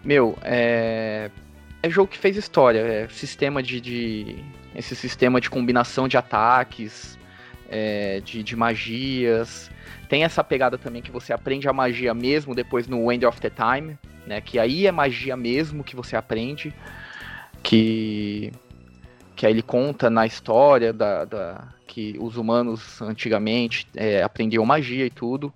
Meu, 0.03 0.37
é. 0.41 1.31
É 1.81 1.89
jogo 1.89 2.09
que 2.09 2.17
fez 2.17 2.35
história, 2.35 2.79
é 2.79 3.07
sistema 3.09 3.61
de. 3.61 3.79
de 3.79 4.43
esse 4.73 4.95
sistema 4.95 5.39
de 5.39 5.49
combinação 5.49 6.07
de 6.07 6.17
ataques, 6.17 7.17
é, 7.69 8.19
de, 8.21 8.43
de 8.43 8.55
magias. 8.55 9.71
Tem 10.07 10.23
essa 10.23 10.43
pegada 10.43 10.77
também 10.77 11.01
que 11.01 11.11
você 11.11 11.33
aprende 11.33 11.67
a 11.67 11.73
magia 11.73 12.13
mesmo 12.13 12.53
depois 12.53 12.87
no 12.87 13.11
End 13.11 13.25
of 13.25 13.39
the 13.41 13.49
Time 13.49 13.97
né? 14.25 14.41
Que 14.41 14.59
aí 14.59 14.87
é 14.87 14.91
magia 14.91 15.37
mesmo 15.37 15.83
que 15.83 15.95
você 15.95 16.15
aprende, 16.15 16.73
que 17.61 18.51
que 19.35 19.45
aí 19.45 19.51
ele 19.51 19.61
conta 19.61 20.09
na 20.09 20.25
história 20.25 20.93
da, 20.93 21.25
da 21.25 21.67
que 21.85 22.15
os 22.19 22.37
humanos 22.37 23.01
antigamente 23.01 23.85
é, 23.93 24.23
aprendiam 24.23 24.65
magia 24.65 25.05
e 25.05 25.09
tudo. 25.09 25.53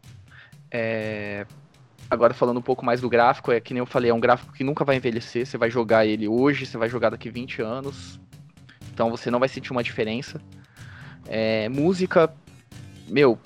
É, 0.69 1.45
agora 2.09 2.33
falando 2.33 2.57
um 2.57 2.61
pouco 2.61 2.85
mais 2.85 2.99
do 2.99 3.09
gráfico, 3.09 3.51
é 3.53 3.59
que 3.61 3.73
nem 3.73 3.79
eu 3.79 3.85
falei, 3.85 4.11
é 4.11 4.13
um 4.13 4.19
gráfico 4.19 4.51
que 4.51 4.65
nunca 4.65 4.83
vai 4.83 4.97
envelhecer. 4.97 5.45
Você 5.45 5.57
vai 5.57 5.71
jogar 5.71 6.05
ele 6.05 6.27
hoje, 6.27 6.65
você 6.65 6.77
vai 6.77 6.89
jogar 6.89 7.09
daqui 7.09 7.29
20 7.29 7.61
anos. 7.61 8.19
Então 8.93 9.09
você 9.09 9.31
não 9.31 9.39
vai 9.39 9.47
sentir 9.47 9.71
uma 9.71 9.83
diferença. 9.83 10.41
É, 11.25 11.69
música, 11.69 12.33
meu, 13.07 13.39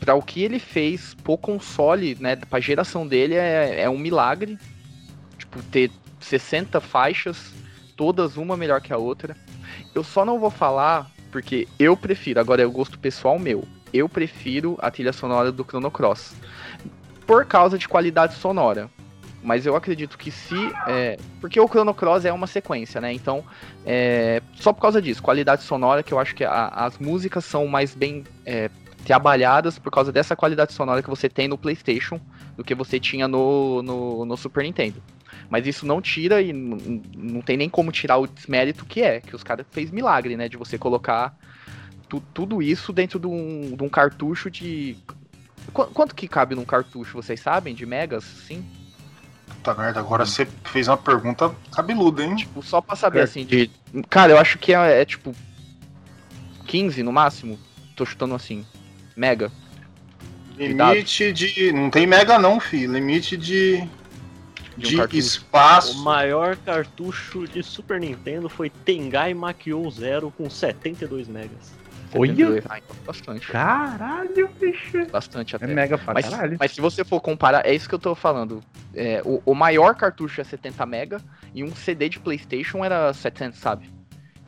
para 0.00 0.14
o 0.14 0.22
que 0.22 0.42
ele 0.42 0.58
fez 0.58 1.14
pro 1.22 1.38
console, 1.38 2.16
né, 2.20 2.36
pra 2.36 2.60
geração 2.60 3.06
dele, 3.06 3.34
é, 3.34 3.82
é 3.82 3.90
um 3.90 3.98
milagre. 3.98 4.58
Tipo, 5.38 5.62
ter 5.64 5.90
60 6.20 6.80
faixas, 6.80 7.52
todas 7.96 8.36
uma 8.36 8.56
melhor 8.56 8.80
que 8.80 8.92
a 8.92 8.98
outra. 8.98 9.36
Eu 9.94 10.02
só 10.02 10.24
não 10.24 10.38
vou 10.38 10.50
falar 10.50 11.10
porque 11.30 11.66
eu 11.78 11.96
prefiro, 11.96 12.38
agora 12.38 12.62
é 12.62 12.66
o 12.66 12.70
gosto 12.70 12.98
pessoal 12.98 13.38
meu. 13.38 13.64
Eu 13.92 14.08
prefiro 14.08 14.76
a 14.80 14.90
trilha 14.90 15.12
sonora 15.12 15.50
do 15.50 15.64
Chrono 15.64 15.90
Cross. 15.90 16.34
Por 17.26 17.46
causa 17.46 17.78
de 17.78 17.88
qualidade 17.88 18.34
sonora. 18.34 18.90
Mas 19.42 19.66
eu 19.66 19.74
acredito 19.74 20.16
que 20.16 20.30
se. 20.30 20.54
É, 20.86 21.18
porque 21.40 21.58
o 21.58 21.66
Chrono 21.66 21.92
Cross 21.92 22.24
é 22.24 22.32
uma 22.32 22.46
sequência, 22.46 23.00
né? 23.00 23.12
Então, 23.12 23.44
é, 23.84 24.40
só 24.54 24.72
por 24.72 24.80
causa 24.80 25.02
disso, 25.02 25.22
qualidade 25.22 25.62
sonora, 25.62 26.02
que 26.02 26.12
eu 26.12 26.18
acho 26.18 26.34
que 26.34 26.44
a, 26.44 26.68
as 26.68 26.96
músicas 26.98 27.44
são 27.44 27.66
mais 27.66 27.94
bem 27.94 28.22
é, 28.46 28.70
trabalhadas 29.04 29.78
por 29.78 29.90
causa 29.90 30.12
dessa 30.12 30.34
qualidade 30.36 30.72
sonora 30.72 31.02
que 31.02 31.10
você 31.10 31.28
tem 31.28 31.48
no 31.48 31.58
PlayStation 31.58 32.20
do 32.56 32.64
que 32.64 32.74
você 32.74 32.98
tinha 32.98 33.26
no, 33.26 33.82
no, 33.82 34.24
no 34.24 34.36
Super 34.36 34.64
Nintendo. 34.64 35.02
Mas 35.50 35.66
isso 35.66 35.84
não 35.84 36.00
tira 36.00 36.40
e 36.40 36.52
não 36.52 37.42
tem 37.42 37.56
nem 37.56 37.68
como 37.68 37.92
tirar 37.92 38.16
o 38.16 38.26
desmérito 38.26 38.84
que 38.84 39.02
é, 39.02 39.20
que 39.20 39.34
os 39.34 39.42
caras 39.42 39.66
fez 39.70 39.90
milagre, 39.90 40.36
né? 40.36 40.48
De 40.48 40.56
você 40.56 40.78
colocar 40.78 41.36
tu, 42.08 42.22
tudo 42.32 42.62
isso 42.62 42.92
dentro 42.92 43.18
de 43.18 43.26
um, 43.26 43.76
de 43.76 43.82
um 43.82 43.88
cartucho 43.88 44.50
de. 44.50 44.96
Qu 45.72 45.86
quanto 45.86 46.14
que 46.14 46.26
cabe 46.26 46.54
num 46.54 46.64
cartucho, 46.64 47.22
vocês 47.22 47.40
sabem? 47.40 47.74
De 47.74 47.84
megas, 47.84 48.24
sim? 48.24 48.64
Puta 49.46 49.74
merda, 49.74 50.00
agora 50.00 50.24
você 50.24 50.46
fez 50.64 50.88
uma 50.88 50.96
pergunta 50.96 51.54
cabeluda, 51.70 52.24
hein? 52.24 52.34
Tipo, 52.36 52.62
só 52.62 52.80
pra 52.80 52.96
saber, 52.96 53.20
é. 53.20 53.22
assim, 53.22 53.44
de. 53.44 53.70
Cara, 54.08 54.32
eu 54.32 54.38
acho 54.38 54.58
que 54.58 54.74
é, 54.74 55.02
é 55.02 55.04
tipo. 55.04 55.34
15 56.66 57.02
no 57.02 57.12
máximo. 57.12 57.58
Tô 57.94 58.06
chutando 58.06 58.34
assim 58.34 58.64
mega. 59.16 59.50
Limite 60.56 61.32
de. 61.32 61.72
Não 61.72 61.90
tem 61.90 62.06
mega 62.06 62.38
não, 62.38 62.60
fi. 62.60 62.86
Limite 62.86 63.36
de. 63.36 63.88
De, 64.76 64.98
um 64.98 65.04
espaço. 65.12 66.00
O 66.00 66.02
maior 66.02 66.56
cartucho 66.56 67.46
de 67.46 67.62
Super 67.62 68.00
Nintendo 68.00 68.48
foi 68.48 68.70
Tengai 68.70 69.34
Makyo 69.34 69.90
Zero 69.90 70.30
com 70.30 70.48
72 70.48 71.28
megas. 71.28 71.82
Olha! 72.14 72.62
Ah, 72.68 72.78
então 72.78 72.96
bastante. 73.06 73.46
Caralho, 73.48 74.48
bicho! 74.60 75.06
Bastante 75.10 75.56
até. 75.56 75.64
É 75.64 75.68
mega 75.68 75.96
pra 75.98 76.14
mas, 76.14 76.28
caralho. 76.28 76.56
Mas 76.58 76.72
se 76.72 76.80
você 76.80 77.04
for 77.04 77.20
comparar, 77.20 77.66
é 77.66 77.74
isso 77.74 77.88
que 77.88 77.94
eu 77.94 77.98
tô 77.98 78.14
falando. 78.14 78.62
É, 78.94 79.22
o, 79.24 79.42
o 79.44 79.54
maior 79.54 79.94
cartucho 79.94 80.40
é 80.40 80.44
70 80.44 80.84
mega 80.84 81.20
e 81.54 81.64
um 81.64 81.74
CD 81.74 82.08
de 82.08 82.18
Playstation 82.18 82.84
era 82.84 83.12
700, 83.12 83.58
sabe? 83.58 83.90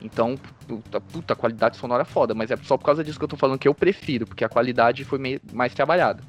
Então, 0.05 0.39
puta, 0.69 1.01
puta, 1.01 1.35
qualidade 1.35 1.79
sonora 1.79 2.03
é 2.03 2.05
foda, 2.05 2.35
mas 2.35 2.51
é 2.51 2.57
só 2.59 2.77
por 2.77 2.85
causa 2.85 3.03
disso 3.03 3.19
que 3.19 3.25
eu 3.25 3.29
tô 3.29 3.39
falando 3.39 3.59
que 3.59 3.67
eu 3.67 3.75
prefiro, 3.75 4.27
porque 4.27 4.45
a 4.45 4.49
qualidade 4.51 5.03
foi 5.03 5.19
meio, 5.19 5.41
mais 5.51 5.73
trabalhada. 5.73 6.23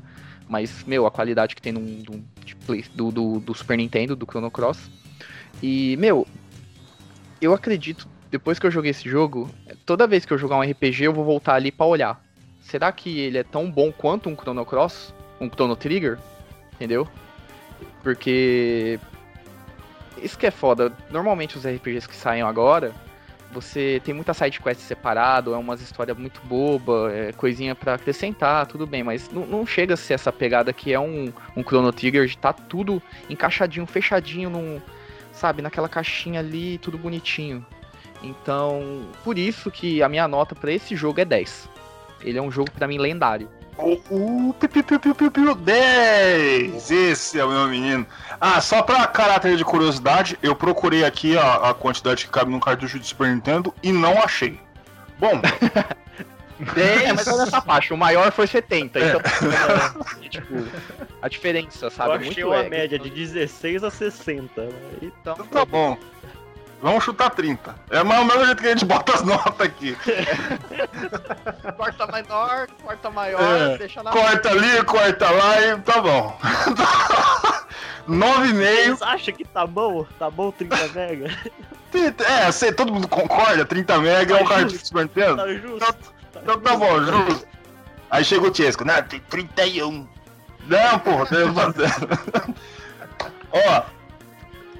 Mas, 0.48 0.86
meu, 0.86 1.06
a 1.06 1.12
qualidade 1.12 1.54
que 1.54 1.62
tem 1.62 1.74
no, 1.74 1.82
do, 1.82 3.12
do, 3.12 3.40
do, 3.42 3.54
Super 3.54 3.78
Nintendo, 3.78 4.16
do 4.16 4.26
Chrono 4.26 4.50
Cross. 4.50 4.90
E, 5.62 5.98
meu, 5.98 6.26
eu 7.42 7.54
acredito, 7.54 8.08
depois 8.32 8.58
que 8.60 8.66
eu 8.66 8.72
joguei 8.72 8.92
esse 8.92 9.10
jogo, 9.10 9.50
toda 9.86 10.08
vez 10.08 10.24
que 10.24 10.32
eu 10.32 10.38
jogar 10.38 10.56
um 10.56 10.62
RPG, 10.62 11.04
eu 11.04 11.14
vou 11.14 11.26
voltar 11.26 11.56
ali 11.56 11.70
para 11.70 11.86
olhar. 11.86 12.24
Será 12.62 12.94
que 12.94 13.20
ele 13.20 13.40
é 13.40 13.44
tão 13.44 13.70
bom 13.70 13.92
quanto 13.92 14.30
um 14.30 14.38
Chrono 14.38 14.66
Cross? 14.66 15.14
Um 15.42 15.50
Chrono 15.50 15.76
Trigger? 15.76 16.18
Entendeu? 16.76 17.06
Porque. 18.02 19.02
Isso 20.24 20.38
que 20.38 20.48
é 20.48 20.52
foda. 20.52 20.94
Normalmente 21.12 21.58
os 21.58 21.68
RPGs 21.68 22.08
que 22.08 22.16
saem 22.16 22.42
agora, 22.42 22.94
você 23.56 24.02
tem 24.04 24.14
muita 24.14 24.34
side 24.34 24.60
quest 24.60 24.82
separado, 24.82 25.54
é 25.54 25.58
umas 25.58 25.82
histórias 25.82 26.18
muito 26.18 26.42
boba, 26.44 27.10
é 27.14 27.32
coisinha 27.32 27.74
para 27.74 27.94
acrescentar, 27.94 28.68
tudo 28.68 28.86
bem, 28.86 29.02
mas 29.02 29.30
não, 29.32 29.46
não, 29.46 29.66
chega 29.66 29.94
a 29.94 29.98
ser 29.98 30.16
essa 30.16 30.32
pegada 30.32 30.74
que 30.74 30.92
é 30.92 31.00
um, 31.00 31.32
um 31.56 31.64
Chrono 31.64 31.94
Trigger 31.94 32.28
de 32.28 32.38
tá 32.38 32.52
tudo 32.52 33.02
encaixadinho, 33.30 33.86
fechadinho 33.86 34.50
num, 34.50 34.82
sabe, 35.32 35.62
naquela 35.62 35.88
caixinha 35.88 36.42
ali, 36.42 36.78
tudo 36.80 36.98
bonitinho. 36.98 37.66
Então, 38.22 39.08
por 39.24 39.38
isso 39.38 39.72
que 39.72 40.04
a 40.04 40.10
minha 40.10 40.28
nota 40.28 40.54
para 40.54 40.72
esse 40.72 40.96
jogo 40.96 41.22
é 41.22 41.26
10. 41.26 41.70
Ele 42.22 42.38
é 42.38 42.42
um 42.42 42.52
jogo 42.52 42.72
para 42.72 42.88
mim 42.88 42.98
lendário. 42.98 43.50
Uh, 43.78 44.54
piu, 44.54 44.70
piu, 44.70 45.00
piu, 45.00 45.16
piu, 45.16 45.32
piu, 45.32 45.56
10! 45.56 46.92
Esse 46.92 47.40
é 47.40 47.44
o 47.44 47.50
meu 47.50 47.68
menino. 47.68 48.06
Ah, 48.40 48.62
só 48.62 48.82
pra 48.82 49.06
caráter 49.06 49.58
de 49.58 49.66
curiosidade, 49.66 50.40
eu 50.42 50.56
procurei 50.56 51.04
aqui 51.04 51.38
a, 51.38 51.70
a 51.70 51.74
quantidade 51.74 52.26
que 52.26 52.32
cabe 52.32 52.52
num 52.52 52.60
cartucho 52.60 52.98
de 52.98 53.06
Super 53.06 53.28
Nintendo 53.28 53.74
e 53.84 53.92
não 53.92 54.22
achei. 54.22 54.60
Bom. 55.20 55.42
10. 55.42 55.92
É, 57.04 57.12
mas 57.12 57.28
olha 57.28 57.44
essa 57.44 57.62
faixa, 57.62 57.94
o 57.94 57.98
maior 57.98 58.32
foi 58.32 58.48
70, 58.48 58.98
é. 58.98 59.10
então. 59.10 59.22
É, 60.24 60.30
tipo, 60.30 60.54
a 61.22 61.28
diferença, 61.28 61.90
sabe? 61.90 62.12
Eu 62.12 62.16
achei 62.16 62.28
Muito 62.28 62.48
uma 62.48 62.64
é, 62.64 62.70
média 62.70 62.98
de 62.98 63.10
16 63.10 63.84
a 63.84 63.92
60. 63.92 64.62
Né? 64.62 64.70
Então, 65.02 65.34
então 65.34 65.48
tá 65.48 65.66
bom. 65.66 65.98
Vamos 66.86 67.04
chutar 67.04 67.32
30. 67.32 67.76
É 67.90 68.04
mais 68.04 68.22
o 68.22 68.26
mesmo 68.26 68.46
jeito 68.46 68.62
que 68.62 68.68
a 68.68 68.70
gente 68.70 68.86
bota 68.86 69.16
as 69.16 69.24
notas 69.24 69.60
aqui. 69.60 69.98
corta 71.76 72.06
menor, 72.06 72.68
corta 72.84 73.10
maior, 73.10 73.42
é, 73.42 73.78
deixa 73.80 74.04
na. 74.04 74.12
Corta 74.12 74.52
ali, 74.52 74.84
corta 74.84 75.32
lá 75.32 75.62
e 75.62 75.78
tá 75.82 76.00
bom. 76.00 76.38
9,5. 78.08 78.98
Você 78.98 79.04
acha 79.04 79.32
que 79.32 79.44
tá 79.44 79.66
bom? 79.66 80.06
Tá 80.20 80.30
bom 80.30 80.52
30 80.52 80.76
mega? 80.94 81.36
É, 82.24 82.52
sei, 82.52 82.72
todo 82.72 82.94
mundo 82.94 83.08
concorda, 83.08 83.66
30 83.66 83.98
mega 83.98 84.36
tá 84.36 84.40
é 84.40 84.44
um 84.44 84.48
card 84.48 84.78
de 84.78 84.86
Super 84.86 85.06
Nintendo? 85.06 85.38
Tá 85.38 85.54
justo. 85.54 85.76
Então 85.76 85.94
tá, 86.34 86.40
então, 86.44 86.60
tá 86.60 86.78
bom, 86.78 87.04
justo. 87.04 87.48
Aí 88.12 88.24
chega 88.24 88.46
o 88.46 88.52
Tiesco, 88.52 88.86
né? 88.86 89.02
Tem 89.02 89.20
31. 89.22 90.08
Não, 90.68 91.00
porra, 91.00 91.26
tem 91.26 91.46
Ó, 93.52 93.84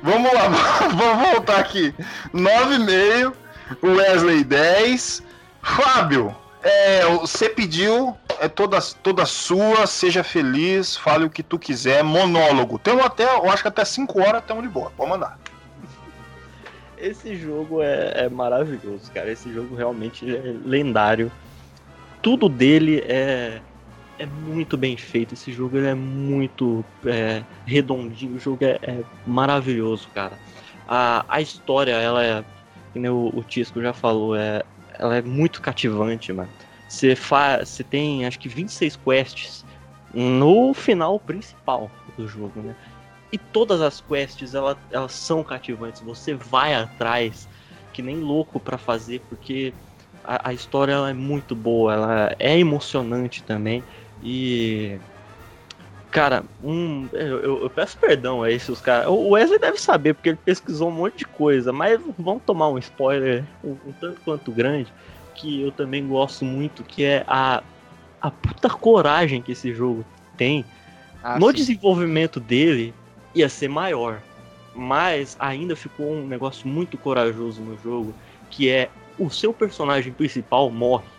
Vamos 0.06 0.32
lá, 0.32 0.48
vamos 0.96 1.30
voltar 1.32 1.60
aqui. 1.60 1.92
9,5. 2.32 3.34
Wesley 3.82 4.44
10. 4.44 5.24
Fábio, 5.64 6.36
é, 6.62 7.04
você 7.06 7.50
pediu, 7.50 8.16
é 8.40 8.48
toda, 8.48 8.80
toda 9.02 9.26
sua, 9.26 9.88
seja 9.88 10.24
feliz, 10.24 10.96
fale 10.96 11.26
o 11.26 11.30
que 11.30 11.42
tu 11.42 11.58
quiser, 11.58 12.04
monólogo. 12.04 12.78
Tem 12.78 13.00
até, 13.02 13.24
eu 13.24 13.50
acho 13.50 13.64
que 13.64 13.68
até 13.68 13.84
5 13.84 14.22
horas 14.22 14.42
estamos 14.42 14.62
de 14.62 14.70
boa, 14.70 14.92
pode 14.96 15.10
mandar. 15.10 15.40
Esse 17.00 17.36
jogo 17.36 17.82
é, 17.82 18.26
é 18.26 18.30
maravilhoso, 18.30 19.12
cara. 19.12 19.32
Esse 19.32 19.52
jogo 19.52 19.76
realmente 19.76 20.24
é 20.36 20.56
lendário. 20.64 21.32
Tudo 22.22 22.48
dele 22.48 23.04
é, 23.08 23.60
é 24.18 24.26
muito 24.26 24.78
bem 24.78 24.96
feito. 24.98 25.34
Esse 25.34 25.52
jogo 25.52 25.78
ele 25.78 25.88
é 25.88 25.94
muito 25.94 26.84
é, 27.06 27.44
redondinho. 27.66 28.36
O 28.36 28.40
jogo 28.40 28.64
é, 28.64 28.80
é, 28.82 29.04
maravilhoso, 29.26 30.08
cara. 30.14 30.38
A, 30.88 31.26
a 31.28 31.42
história, 31.42 31.94
ela 31.94 32.24
é. 32.24 32.44
Como 32.94 33.08
o, 33.10 33.40
o 33.40 33.44
Tisco 33.44 33.82
já 33.82 33.94
falou, 33.94 34.36
é, 34.36 34.64
ela 34.98 35.18
é 35.18 35.22
muito 35.22 35.62
cativante, 35.62 36.32
mano. 36.32 36.50
Você 36.88 37.16
você 37.16 37.84
tem 37.84 38.26
acho 38.26 38.40
que 38.40 38.48
26 38.48 38.96
quests 38.98 39.66
no 40.14 40.74
final 40.74 41.20
principal 41.20 41.92
do 42.18 42.28
jogo, 42.28 42.62
né? 42.62 42.76
E 43.32 43.38
todas 43.38 43.82
as 43.82 44.00
quests 44.00 44.54
elas, 44.56 44.78
elas 44.92 45.12
são 45.12 45.44
cativantes. 45.44 46.02
Você 46.02 46.36
vai 46.36 46.74
atrás 46.74 47.50
que 47.92 48.02
nem 48.02 48.18
louco 48.18 48.60
para 48.60 48.78
fazer 48.78 49.22
porque 49.28 49.74
a, 50.24 50.50
a 50.50 50.54
história 50.54 50.94
é 50.94 51.14
muito 51.14 51.56
boa, 51.56 51.94
ela 51.94 52.36
é 52.40 52.58
emocionante 52.58 53.44
também 53.44 53.84
e 54.28 54.98
cara, 56.10 56.44
um, 56.64 57.08
eu, 57.14 57.40
eu, 57.42 57.64
eu, 57.64 57.70
peço 57.70 57.96
perdão 57.98 58.42
a 58.42 58.50
esses 58.50 58.82
caras. 58.82 59.08
O 59.08 59.30
Wesley 59.30 59.60
deve 59.60 59.78
saber, 59.80 60.16
porque 60.16 60.30
ele 60.30 60.40
pesquisou 60.44 60.90
um 60.90 60.94
monte 60.94 61.20
de 61.20 61.26
coisa, 61.26 61.72
mas 61.72 62.02
vamos 62.18 62.42
tomar 62.44 62.70
um 62.70 62.78
spoiler 62.80 63.44
um, 63.64 63.72
um, 63.72 63.92
tanto 64.00 64.20
quanto 64.22 64.52
grande, 64.52 64.92
que 65.36 65.62
eu 65.62 65.72
também 65.72 66.08
gosto 66.08 66.44
muito, 66.44 66.84
que 66.84 67.04
é 67.04 67.24
a, 67.28 67.62
a 68.20 68.32
puta 68.32 68.68
coragem 68.70 69.44
que 69.44 69.52
esse 69.52 69.72
jogo 69.74 70.04
tem. 70.36 70.66
Ah, 71.22 71.38
no 71.38 71.50
sim. 71.50 71.58
desenvolvimento 71.58 72.40
dele, 72.40 72.96
ia 73.36 73.48
ser 73.48 73.68
maior. 73.68 74.22
Mas 74.74 75.38
ainda 75.38 75.76
ficou 75.76 76.12
um 76.12 76.26
negócio 76.26 76.68
muito 76.68 76.98
corajoso 76.98 77.62
no 77.62 77.78
jogo, 77.78 78.16
que 78.50 78.70
é 78.70 78.90
o 79.20 79.30
seu 79.30 79.54
personagem 79.54 80.12
principal 80.12 80.72
morre. 80.72 81.15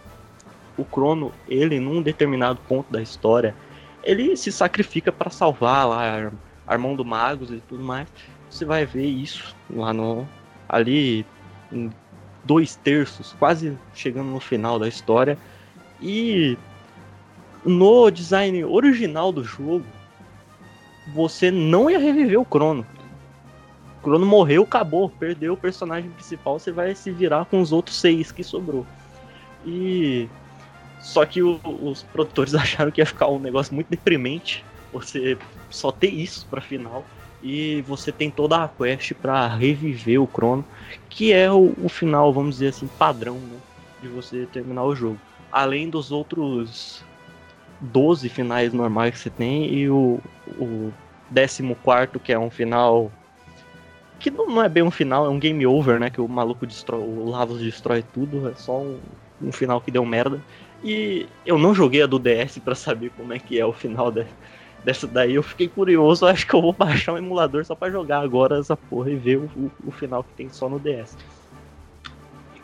O 0.77 0.85
Crono, 0.85 1.33
ele 1.49 1.81
num 1.81 2.03
determinado 2.03 2.61
ponto 2.69 2.93
da 2.93 3.01
história, 3.01 3.55
ele 4.03 4.37
se 4.37 4.53
sacrifica 4.53 5.11
para 5.11 5.31
salvar 5.31 5.89
lá 5.89 6.31
Armando 6.67 7.05
Magos 7.05 7.51
e 7.51 7.61
tudo 7.69 7.83
mais. 7.83 8.09
Você 8.51 8.65
vai 8.65 8.87
ver 8.87 9.07
isso 9.07 9.55
lá 9.71 9.93
no 9.93 10.27
ali 10.69 11.25
em 11.73 11.91
dois 12.45 12.77
terços, 12.77 13.35
quase 13.39 13.77
chegando 13.95 14.31
no 14.31 14.41
final 14.41 14.79
da 14.79 14.89
história. 14.89 15.37
E 16.01 16.57
no 17.65 18.11
design 18.11 18.65
original 18.65 19.33
do 19.33 19.43
jogo, 19.43 19.85
você 21.13 21.51
não 21.51 21.91
ia 21.91 21.99
reviver 21.99 22.41
o 22.41 22.45
Crono. 22.45 22.87
O 23.99 24.03
Crono 24.03 24.27
morreu, 24.27 24.63
acabou, 24.63 25.11
perdeu 25.11 25.55
o 25.55 25.57
personagem 25.57 26.11
principal, 26.11 26.59
você 26.59 26.71
vai 26.71 26.95
se 26.95 27.11
virar 27.11 27.45
com 27.47 27.61
os 27.61 27.73
outros 27.73 27.97
seis 27.97 28.31
que 28.31 28.45
sobrou. 28.45 28.87
E 29.65 30.29
só 31.07 31.25
que 31.25 31.41
o, 31.41 31.61
os 31.65 32.03
produtores 32.03 32.53
acharam 32.57 32.91
que 32.91 33.01
ia 33.01 33.07
ficar 33.07 33.29
um 33.29 33.39
negócio 33.39 33.73
muito 33.73 33.89
deprimente 33.89 34.65
você 34.93 35.39
só 35.71 35.93
ter 35.93 36.09
isso 36.09 36.47
para 36.51 36.61
final 36.61 37.05
e 37.43 37.83
você 37.83 38.11
tem 38.11 38.31
toda 38.31 38.65
a 38.65 38.69
quest 38.69 39.13
para 39.15 39.47
reviver 39.47 40.21
o 40.21 40.27
Crono, 40.27 40.65
que 41.09 41.33
é 41.33 41.51
o, 41.51 41.75
o, 41.83 41.89
final, 41.89 42.33
vamos 42.33 42.57
dizer 42.57 42.69
assim, 42.69 42.89
padrão 42.99 43.35
né, 43.35 43.59
de 44.03 44.09
você 44.09 44.47
terminar 44.47 44.85
o 44.85 44.97
jogo. 44.97 45.19
Além 45.53 45.89
dos 45.89 46.11
outros 46.11 47.05
12 47.81 48.29
finais 48.29 48.73
normais 48.73 49.13
que 49.13 49.21
você 49.21 49.31
tem 49.31 49.73
e 49.73 49.89
o, 49.89 50.19
o 50.59 50.93
14, 51.33 52.19
que 52.23 52.33
é 52.33 52.39
um 52.39 52.51
final. 52.51 53.13
Que 54.19 54.31
não, 54.31 54.47
não, 54.47 54.63
é 54.63 54.69
bem 54.69 54.83
um 54.83 54.91
final, 54.91 55.27
é 55.27 55.29
um 55.29 55.39
game 55.39 55.67
over, 55.67 56.01
né? 56.01 56.11
Que 56.11 56.21
o 56.21 56.29
maluco 56.29 56.67
destrói. 56.67 57.01
O 57.01 57.29
Lavos 57.29 57.61
destrói 57.61 58.03
tudo, 58.15 58.49
é 58.49 58.55
só 58.55 58.81
um, 58.81 58.99
um 59.43 59.53
final 59.53 59.81
que 59.81 59.91
deu 59.91 60.05
merda. 60.05 60.41
E 60.83 61.29
eu 61.45 61.59
não 61.59 61.75
joguei 61.75 62.03
a 62.03 62.07
do 62.07 62.19
DS 62.19 62.59
para 62.59 62.75
saber 62.75 63.11
como 63.17 63.33
é 63.33 63.39
que 63.39 63.59
é 63.59 63.65
o 63.65 63.73
final 63.73 64.11
de, 64.11 64.27
dessa 64.85 65.07
daí. 65.07 65.35
Eu 65.35 65.43
fiquei 65.43 65.69
curioso, 65.69 66.27
acho 66.27 66.47
que 66.47 66.55
eu 66.55 66.63
vou 66.63 66.73
baixar 66.73 67.15
um 67.15 67.19
emulador 67.19 67.65
só 67.65 67.75
para 67.75 67.91
jogar 67.91 68.21
agora 68.21 68.59
essa 68.59 68.77
porra 68.77 69.11
e 69.11 69.17
ver 69.17 69.39
o, 69.39 69.51
o, 69.57 69.71
o 69.87 69.91
final 69.91 70.23
que 70.23 70.33
tem 70.35 70.49
só 70.49 70.69
no 70.69 70.79
DS. 70.79 71.17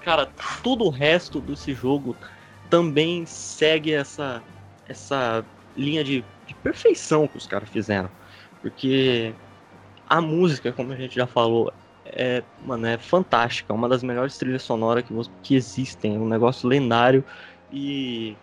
Cara, 0.04 0.28
tudo 0.62 0.84
o 0.84 0.90
resto 0.90 1.40
desse 1.40 1.72
jogo 1.72 2.16
também 2.68 3.24
segue 3.24 3.92
essa 3.92 4.42
essa 4.88 5.44
linha 5.76 6.04
de, 6.04 6.24
de 6.46 6.54
perfeição 6.54 7.26
que 7.26 7.36
os 7.36 7.46
caras 7.46 7.68
fizeram. 7.68 8.10
Porque 8.60 9.32
a 10.08 10.20
música, 10.20 10.72
como 10.72 10.92
a 10.92 10.96
gente 10.96 11.14
já 11.14 11.26
falou, 11.26 11.72
é, 12.04 12.42
mano, 12.64 12.86
é 12.86 12.98
fantástica. 12.98 13.72
Uma 13.72 13.88
das 13.88 14.02
melhores 14.02 14.36
trilhas 14.36 14.62
sonoras 14.62 15.04
que, 15.04 15.14
que 15.42 15.54
existem. 15.54 16.18
Um 16.18 16.28
negócio 16.28 16.68
lendário. 16.68 17.24
E 17.72 18.36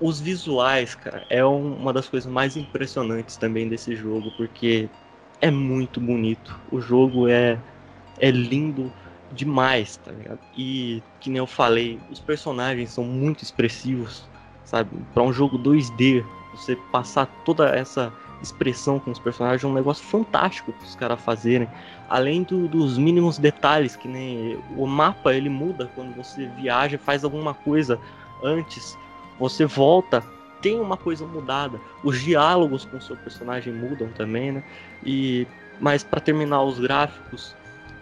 os 0.00 0.20
visuais, 0.20 0.94
cara, 0.94 1.26
é 1.28 1.44
uma 1.44 1.92
das 1.92 2.08
coisas 2.08 2.30
mais 2.30 2.56
impressionantes 2.56 3.36
também 3.36 3.68
desse 3.68 3.94
jogo. 3.94 4.32
Porque 4.36 4.88
é 5.40 5.50
muito 5.50 6.00
bonito. 6.00 6.58
O 6.70 6.80
jogo 6.80 7.28
é, 7.28 7.58
é 8.18 8.30
lindo 8.30 8.92
demais, 9.30 9.96
tá 9.96 10.12
ligado? 10.12 10.40
E, 10.56 11.02
que 11.20 11.30
nem 11.30 11.38
eu 11.38 11.46
falei, 11.46 12.00
os 12.10 12.20
personagens 12.20 12.90
são 12.90 13.04
muito 13.04 13.42
expressivos 13.42 14.30
sabe? 14.72 14.90
Para 15.12 15.22
um 15.22 15.32
jogo 15.32 15.58
2D, 15.58 16.24
você 16.54 16.74
passar 16.90 17.26
toda 17.44 17.68
essa 17.68 18.10
expressão 18.42 18.98
com 18.98 19.10
os 19.10 19.18
personagens 19.18 19.62
é 19.62 19.66
um 19.66 19.72
negócio 19.72 20.04
fantástico 20.04 20.72
para 20.72 20.84
os 20.84 20.96
caras 20.96 21.20
fazerem. 21.20 21.68
Além 22.08 22.42
do, 22.42 22.66
dos 22.66 22.98
mínimos 22.98 23.38
detalhes, 23.38 23.94
que 23.94 24.08
nem 24.08 24.58
o 24.76 24.86
mapa 24.86 25.34
ele 25.34 25.48
muda 25.48 25.88
quando 25.94 26.14
você 26.16 26.46
viaja, 26.46 26.98
faz 26.98 27.22
alguma 27.22 27.54
coisa 27.54 28.00
antes, 28.42 28.98
você 29.38 29.64
volta, 29.64 30.22
tem 30.60 30.78
uma 30.78 30.96
coisa 30.96 31.26
mudada. 31.26 31.80
Os 32.02 32.20
diálogos 32.20 32.84
com 32.84 32.96
o 32.96 33.02
seu 33.02 33.16
personagem 33.16 33.72
mudam 33.72 34.08
também, 34.08 34.52
né? 34.52 34.64
E 35.04 35.46
mas 35.80 36.04
para 36.04 36.20
terminar 36.20 36.62
os 36.62 36.78
gráficos, 36.78 37.56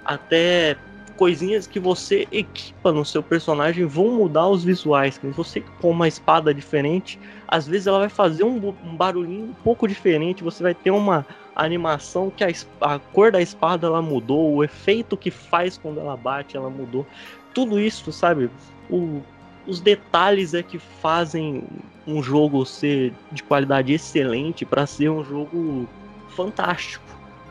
até 0.04 0.76
coisinhas 1.16 1.66
que 1.66 1.78
você 1.78 2.26
equipa 2.32 2.92
no 2.92 3.04
seu 3.04 3.22
personagem 3.22 3.84
vão 3.84 4.08
mudar 4.08 4.48
os 4.48 4.64
visuais. 4.64 5.20
Você 5.22 5.62
com 5.80 5.90
uma 5.90 6.08
espada 6.08 6.52
diferente, 6.52 7.18
às 7.46 7.66
vezes 7.66 7.86
ela 7.86 7.98
vai 7.98 8.08
fazer 8.08 8.44
um, 8.44 8.74
um 8.82 8.96
barulhinho 8.96 9.44
um 9.44 9.54
pouco 9.62 9.86
diferente. 9.86 10.42
Você 10.42 10.62
vai 10.62 10.74
ter 10.74 10.90
uma 10.90 11.26
animação 11.54 12.30
que 12.30 12.42
a, 12.42 12.48
a 12.80 12.98
cor 12.98 13.30
da 13.30 13.40
espada 13.40 13.86
ela 13.86 14.00
mudou, 14.00 14.54
o 14.54 14.64
efeito 14.64 15.16
que 15.16 15.30
faz 15.30 15.76
quando 15.76 16.00
ela 16.00 16.16
bate 16.16 16.56
ela 16.56 16.70
mudou. 16.70 17.06
Tudo 17.52 17.78
isso, 17.78 18.10
sabe? 18.12 18.50
O, 18.88 19.20
os 19.66 19.80
detalhes 19.80 20.54
é 20.54 20.62
que 20.62 20.78
fazem 20.78 21.62
um 22.06 22.22
jogo 22.22 22.64
ser 22.64 23.12
de 23.30 23.42
qualidade 23.42 23.92
excelente 23.92 24.64
para 24.64 24.86
ser 24.86 25.10
um 25.10 25.24
jogo 25.24 25.88
fantástico, 26.30 27.04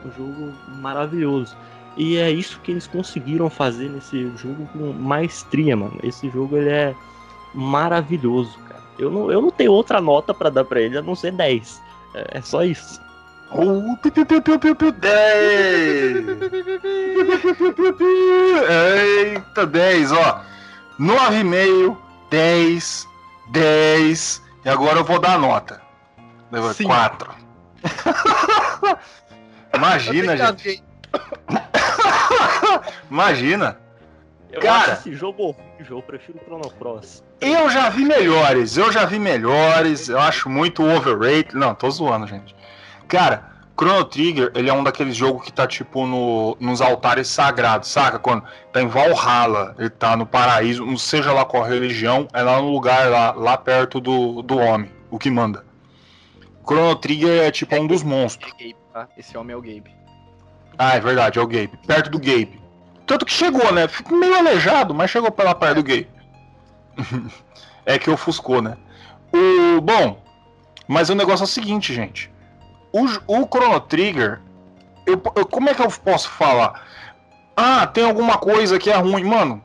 um 0.06 0.11
jogo 0.11 0.53
maravilhoso. 0.81 1.56
E 1.98 2.18
é 2.18 2.30
isso 2.31 2.60
que 2.61 2.72
eles 2.72 2.88
conseguiram 2.88 3.49
fazer 3.49 3.90
nesse 3.90 4.31
jogo 4.38 4.68
com 4.73 4.94
maestria, 4.94 5.76
mano. 5.76 5.99
Esse 6.03 6.30
jogo 6.30 6.57
ele 6.57 6.69
é 6.69 6.95
maravilhoso, 7.53 8.57
cara. 8.68 8.84
Eu 8.98 9.11
não, 9.11 9.31
eu 9.31 9.41
não 9.41 9.52
tenho 9.52 9.72
outra 9.72 9.99
nota 9.99 10.34
para 10.34 10.49
dar 10.49 10.65
para 10.65 10.81
ele 10.81 10.98
a 10.98 11.02
não 11.02 11.15
ser 11.15 11.31
10. 11.31 11.81
É, 12.15 12.38
é 12.38 12.41
só 12.41 12.64
isso. 12.64 13.02
Oh, 13.52 13.98
piu, 13.98 14.11
piu, 14.11 14.26
piu, 14.26 14.41
piu, 14.41 14.60
piu, 14.60 14.76
piu, 14.76 14.91
10! 14.91 16.27
Eita, 19.26 19.65
10, 19.65 20.11
ó. 20.11 20.41
9,5, 21.00 21.98
10, 22.30 23.08
10. 23.52 24.42
E 24.66 24.70
agora 24.70 25.00
eu 25.00 25.04
vou 25.04 25.20
dar 25.20 25.36
a 25.36 25.38
nota. 25.38 25.82
4. 26.84 27.32
Imagina, 29.74 30.36
gente. 30.36 30.84
Imagina. 33.10 33.78
Eu 34.52 34.62
Cara, 34.62 34.94
acho 34.94 35.10
esse 35.10 35.16
jogo 35.16 35.44
horrível, 35.44 35.98
eu 35.98 36.02
prefiro 36.02 36.40
o 36.40 36.44
Chrono 36.44 36.70
Cross. 36.72 37.24
Eu 37.40 37.70
já 37.70 37.88
vi 37.90 38.04
melhores, 38.04 38.78
eu 38.78 38.92
já 38.92 39.06
vi 39.06 39.20
melhores, 39.20 40.10
eu 40.10 40.20
acho 40.20 40.50
muito 40.50 40.84
overrated. 40.84 41.56
Não, 41.56 41.76
tô 41.76 41.90
zoando, 41.90 42.26
gente. 42.26 42.56
Cara, 43.08 43.44
Chrono 43.80 44.03
Trigger, 44.03 44.51
ele 44.56 44.69
é 44.69 44.73
um 44.73 44.84
daqueles 44.84 45.15
jogos 45.15 45.45
que 45.45 45.53
tá 45.53 45.65
tipo 45.65 46.06
no, 46.06 46.57
nos 46.60 46.81
altares 46.81 47.30
sagrados, 47.30 47.88
saca? 47.88 48.19
Quando 48.19 48.43
tá 48.73 48.81
em 48.81 48.88
Valhalla, 48.88 49.73
ele 49.80 49.89
tá 49.89 50.18
no 50.18 50.26
paraíso, 50.26 50.85
não 50.85 50.97
seja 50.97 51.31
lá 51.31 51.45
qual 51.45 51.64
religião, 51.64 52.27
é 52.34 52.41
lá 52.41 52.61
no 52.61 52.69
lugar 52.72 53.10
lá, 53.10 53.31
lá 53.31 53.57
perto 53.57 54.01
do, 54.01 54.41
do 54.41 54.57
homem, 54.57 54.91
o 55.10 55.18
que 55.18 55.31
manda. 55.31 55.64
Chrono 56.68 56.93
Trigger 56.97 57.43
é 57.43 57.51
tipo 57.51 57.73
um 57.77 57.88
dos 57.88 58.03
monstros. 58.03 58.51
É 58.60 58.64
Gabe, 58.64 58.76
tá? 58.91 59.07
Esse 59.18 59.38
homem 59.38 59.53
é 59.53 59.57
o 59.57 59.61
Gabe. 59.61 59.95
Ah, 60.77 60.95
é 60.97 60.99
verdade, 60.99 61.39
é 61.39 61.41
o 61.41 61.47
Gabe. 61.47 61.72
Perto 61.88 62.10
do 62.10 62.19
Gabe. 62.19 62.61
Tanto 63.07 63.26
que 63.26 63.31
chegou, 63.31 63.72
né? 63.72 63.88
Fico 63.88 64.14
meio 64.14 64.35
aleijado, 64.38 64.93
mas 64.93 65.10
chegou 65.10 65.31
pela 65.31 65.56
perto 65.56 65.76
do 65.76 65.84
Gabe. 65.84 66.10
é 67.85 67.97
que 67.97 68.10
ofuscou, 68.10 68.61
né? 68.61 68.76
O, 69.31 69.80
bom, 69.80 70.22
mas 70.85 71.10
o 71.10 71.15
negócio 71.15 71.43
é 71.43 71.45
o 71.45 71.47
seguinte, 71.47 71.93
gente. 71.93 72.30
O, 72.91 73.06
o 73.28 73.48
Chrono 73.48 73.80
Trigger, 73.82 74.40
eu, 75.06 75.22
eu, 75.36 75.45
como 75.45 75.70
é 75.70 75.74
que 75.74 75.82
eu 75.82 75.90
posso 75.91 76.30
falar? 76.30 76.82
ah, 77.60 77.86
tem 77.86 78.06
alguma 78.06 78.38
coisa 78.38 78.80
que 78.80 78.90
é 78.90 78.95
ruim. 78.95 79.26
Mano, 79.26 79.61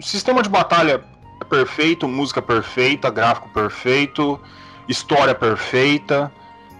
sistema 0.00 0.42
de 0.42 0.48
batalha 0.48 1.00
é 1.40 1.44
perfeito, 1.44 2.08
música 2.08 2.42
perfeita, 2.42 3.10
gráfico 3.10 3.48
perfeito, 3.50 4.40
história 4.88 5.34
perfeita, 5.34 6.32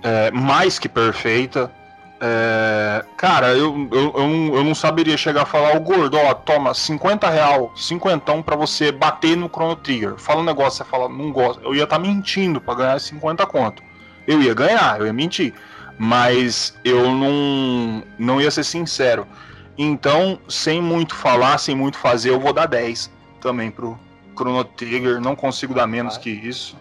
é, 0.03 0.33
mais 0.33 0.77
que 0.79 0.89
perfeita. 0.89 1.73
É, 2.21 3.05
cara, 3.17 3.57
eu, 3.57 3.89
eu, 3.93 4.13
eu, 4.17 4.27
não, 4.27 4.55
eu 4.57 4.65
não 4.65 4.75
saberia 4.75 5.17
chegar 5.17 5.43
a 5.43 5.47
falar, 5.47 5.77
o 5.77 5.81
gordo, 5.81 6.19
ó, 6.19 6.35
toma 6.35 6.75
50 6.75 7.31
real, 7.31 7.71
50 7.77 8.43
pra 8.43 8.57
você 8.57 8.91
bater 8.91 9.37
no 9.37 9.49
Chrono 9.49 9.77
Trigger. 9.77 10.17
Fala 10.17 10.41
um 10.41 10.45
negócio, 10.45 10.85
você 10.85 10.91
fala, 10.91 11.09
não 11.09 11.31
gosta. 11.31 11.63
Eu 11.63 11.73
ia 11.73 11.85
estar 11.85 11.97
tá 11.97 12.03
mentindo 12.03 12.61
pra 12.61 12.75
ganhar 12.75 12.99
50 12.99 13.47
conto. 13.47 13.81
Eu 14.27 14.43
ia 14.43 14.53
ganhar, 14.53 14.99
eu 14.99 15.07
ia 15.07 15.13
mentir. 15.13 15.55
Mas 15.99 16.79
eu 16.85 17.13
não, 17.13 18.05
não 18.19 18.41
ia 18.41 18.51
ser 18.51 18.65
sincero. 18.65 19.27
Então, 19.77 20.39
sem 20.49 20.81
muito 20.81 21.15
falar, 21.15 21.59
sem 21.59 21.75
muito 21.75 21.99
fazer, 21.99 22.31
eu 22.31 22.41
vou 22.41 22.53
dar 22.53 22.67
10 22.67 23.11
também 23.41 23.71
pro 23.71 23.99
Chrono 24.37 24.65
Trigger. 24.65 25.21
Não 25.21 25.35
consigo 25.35 25.75
dar 25.75 25.87
menos 25.87 26.17
que 26.17 26.31
isso. 26.31 26.77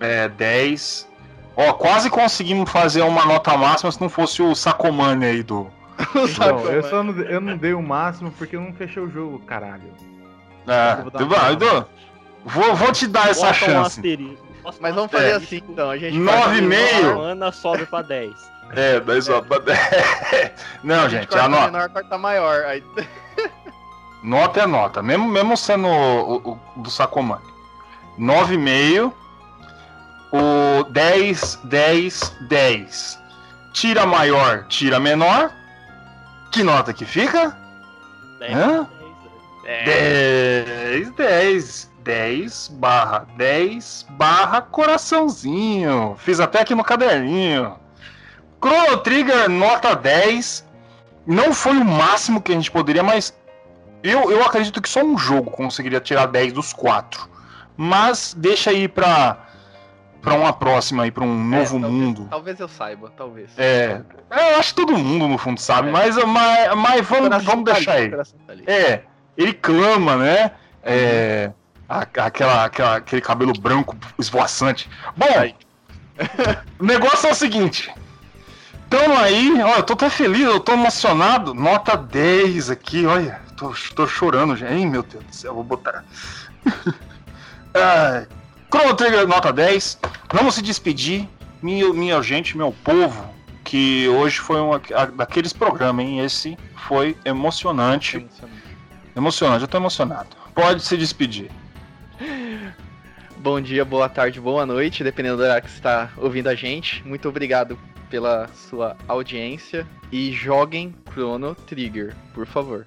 É, 0.00 0.28
10. 0.28 1.08
Ó, 1.56 1.72
quase 1.72 2.10
conseguimos 2.10 2.70
fazer 2.70 3.02
uma 3.02 3.24
nota 3.24 3.56
máxima 3.56 3.90
se 3.90 4.00
não 4.00 4.08
fosse 4.08 4.42
o 4.42 4.54
Sacomani 4.54 5.24
aí 5.24 5.42
do. 5.42 5.68
não, 6.38 6.60
eu 6.70 6.82
só 6.82 7.02
não, 7.02 7.18
eu 7.22 7.40
não 7.40 7.56
dei 7.56 7.72
o 7.72 7.82
máximo 7.82 8.30
porque 8.32 8.54
eu 8.54 8.60
não 8.60 8.72
fechei 8.74 9.02
o 9.02 9.08
jogo, 9.08 9.38
caralho. 9.40 9.84
É, 10.66 10.96
vou, 11.02 11.88
vou, 12.44 12.74
vou 12.74 12.92
te 12.92 13.06
dar 13.06 13.30
essa 13.30 13.52
chance. 13.52 14.00
Um 14.00 14.45
Mas 14.80 14.94
vamos 14.94 15.10
fazer 15.10 15.30
é. 15.30 15.34
assim 15.34 15.62
então. 15.68 15.90
A 15.90 15.96
gente 15.96 16.16
9,5. 16.18 17.20
Ana 17.20 17.52
sobe 17.52 17.86
pra 17.86 18.02
10. 18.02 18.56
É, 18.74 18.98
10 18.98 19.24
sobe 19.24 19.46
pra 19.46 19.58
10. 19.60 19.78
Não, 20.82 21.04
a 21.04 21.08
gente, 21.08 21.20
gente 21.20 21.38
a 21.38 21.48
nota. 21.48 21.66
menor, 21.66 21.88
corta 21.88 22.18
maior. 22.18 22.64
Aí... 22.64 22.82
Nota 24.24 24.62
é 24.62 24.66
nota, 24.66 25.00
mesmo, 25.04 25.28
mesmo 25.28 25.56
sendo 25.56 25.86
o, 25.86 26.36
o, 26.38 26.60
o 26.76 26.82
do 26.82 26.90
Sacomani. 26.90 27.44
9,5 28.18 29.12
o 30.32 30.82
10, 30.90 31.60
10, 31.62 32.36
10. 32.48 33.18
Tira 33.72 34.04
maior, 34.04 34.64
tira 34.66 34.98
menor. 34.98 35.52
Que 36.50 36.64
nota 36.64 36.92
que 36.92 37.04
fica? 37.04 37.56
10, 38.40 38.56
Hã? 38.56 38.88
10, 39.62 39.84
10. 39.84 41.06
10, 41.06 41.10
10 41.14 41.95
barra 42.72 43.26
10 43.36 44.06
barra 44.10 44.60
coraçãozinho. 44.60 46.16
Fiz 46.18 46.40
até 46.40 46.60
aqui 46.60 46.74
no 46.74 46.84
caderninho. 46.84 47.76
Chrono 48.62 48.98
Trigger, 48.98 49.48
nota 49.48 49.94
10. 49.94 50.64
Não 51.26 51.52
foi 51.52 51.76
o 51.76 51.84
máximo 51.84 52.40
que 52.40 52.52
a 52.52 52.54
gente 52.54 52.70
poderia, 52.70 53.02
mas 53.02 53.36
eu, 54.02 54.30
eu 54.30 54.42
acredito 54.44 54.80
que 54.80 54.88
só 54.88 55.02
um 55.02 55.18
jogo 55.18 55.50
conseguiria 55.50 56.00
tirar 56.00 56.26
10 56.26 56.52
dos 56.52 56.72
quatro. 56.72 57.28
Mas 57.76 58.34
deixa 58.36 58.70
aí 58.70 58.86
pra 58.88 59.46
para 60.22 60.34
uma 60.34 60.52
próxima 60.52 61.04
aí, 61.04 61.10
para 61.12 61.22
um 61.22 61.54
é, 61.54 61.58
novo 61.58 61.80
talvez, 61.80 61.92
mundo. 61.92 62.26
Talvez 62.28 62.58
eu 62.58 62.66
saiba, 62.66 63.12
talvez. 63.16 63.56
É, 63.56 64.02
é, 64.28 64.54
eu 64.54 64.58
acho 64.58 64.74
que 64.74 64.80
todo 64.80 64.98
mundo 64.98 65.28
no 65.28 65.38
fundo 65.38 65.60
sabe, 65.60 65.88
é. 65.88 65.92
mas, 65.92 66.16
mas, 66.16 66.74
mas 66.74 67.06
vamos, 67.06 67.44
vamos 67.44 67.64
tá 67.64 67.72
deixar 67.74 67.92
aí. 67.92 68.10
Tá 68.10 68.24
é, 68.66 69.02
ele 69.36 69.52
clama, 69.52 70.16
né? 70.16 70.50
É, 70.82 71.52
aquela, 71.88 72.64
aquela, 72.64 72.96
aquele 72.96 73.22
cabelo 73.22 73.52
branco 73.52 73.96
esvoaçante. 74.18 74.88
Bom, 75.16 75.26
o 76.78 76.84
negócio 76.84 77.28
é 77.28 77.32
o 77.32 77.34
seguinte. 77.34 77.92
Tamo 78.88 79.16
aí, 79.16 79.60
ó, 79.62 79.76
eu 79.76 79.82
tô 79.82 79.94
até 79.94 80.08
feliz, 80.08 80.42
eu 80.42 80.60
tô 80.60 80.72
emocionado. 80.72 81.52
Nota 81.54 81.96
10 81.96 82.70
aqui, 82.70 83.04
olha, 83.04 83.40
tô, 83.56 83.74
tô 83.94 84.06
chorando, 84.06 84.56
gente. 84.56 84.72
Ai, 84.72 84.86
meu 84.86 85.02
Deus 85.02 85.24
do 85.24 85.34
céu, 85.34 85.54
vou 85.54 85.64
botar. 85.64 86.04
Ai, 87.74 88.26
Chrono 88.70 88.94
Trigger 88.94 89.26
nota 89.26 89.52
10. 89.52 89.98
Vamos 90.32 90.54
se 90.54 90.62
despedir. 90.62 91.28
Minha, 91.62 91.92
minha 91.92 92.22
gente, 92.22 92.56
meu 92.56 92.72
povo, 92.84 93.28
que 93.64 94.08
hoje 94.08 94.38
foi 94.38 94.60
um 94.60 94.70
daqueles 95.16 95.52
programas, 95.52 96.06
hein? 96.06 96.20
Esse 96.20 96.56
foi 96.86 97.16
emocionante. 97.24 98.18
Emocionante, 98.18 98.62
emocionante 99.16 99.62
eu 99.62 99.68
tô 99.68 99.78
emocionado. 99.78 100.28
Pode 100.54 100.82
se 100.82 100.96
despedir. 100.96 101.50
Bom 103.46 103.60
dia, 103.60 103.84
boa 103.84 104.08
tarde, 104.08 104.40
boa 104.40 104.66
noite, 104.66 105.04
dependendo 105.04 105.36
do 105.36 105.44
horário 105.44 105.62
que 105.62 105.70
você 105.70 105.76
está 105.76 106.10
ouvindo 106.16 106.48
a 106.48 106.54
gente. 106.56 107.06
Muito 107.06 107.28
obrigado 107.28 107.78
pela 108.10 108.48
sua 108.48 108.96
audiência 109.06 109.86
e 110.10 110.32
joguem 110.32 110.92
Chrono 111.12 111.54
Trigger, 111.54 112.12
por 112.34 112.44
favor. 112.44 112.84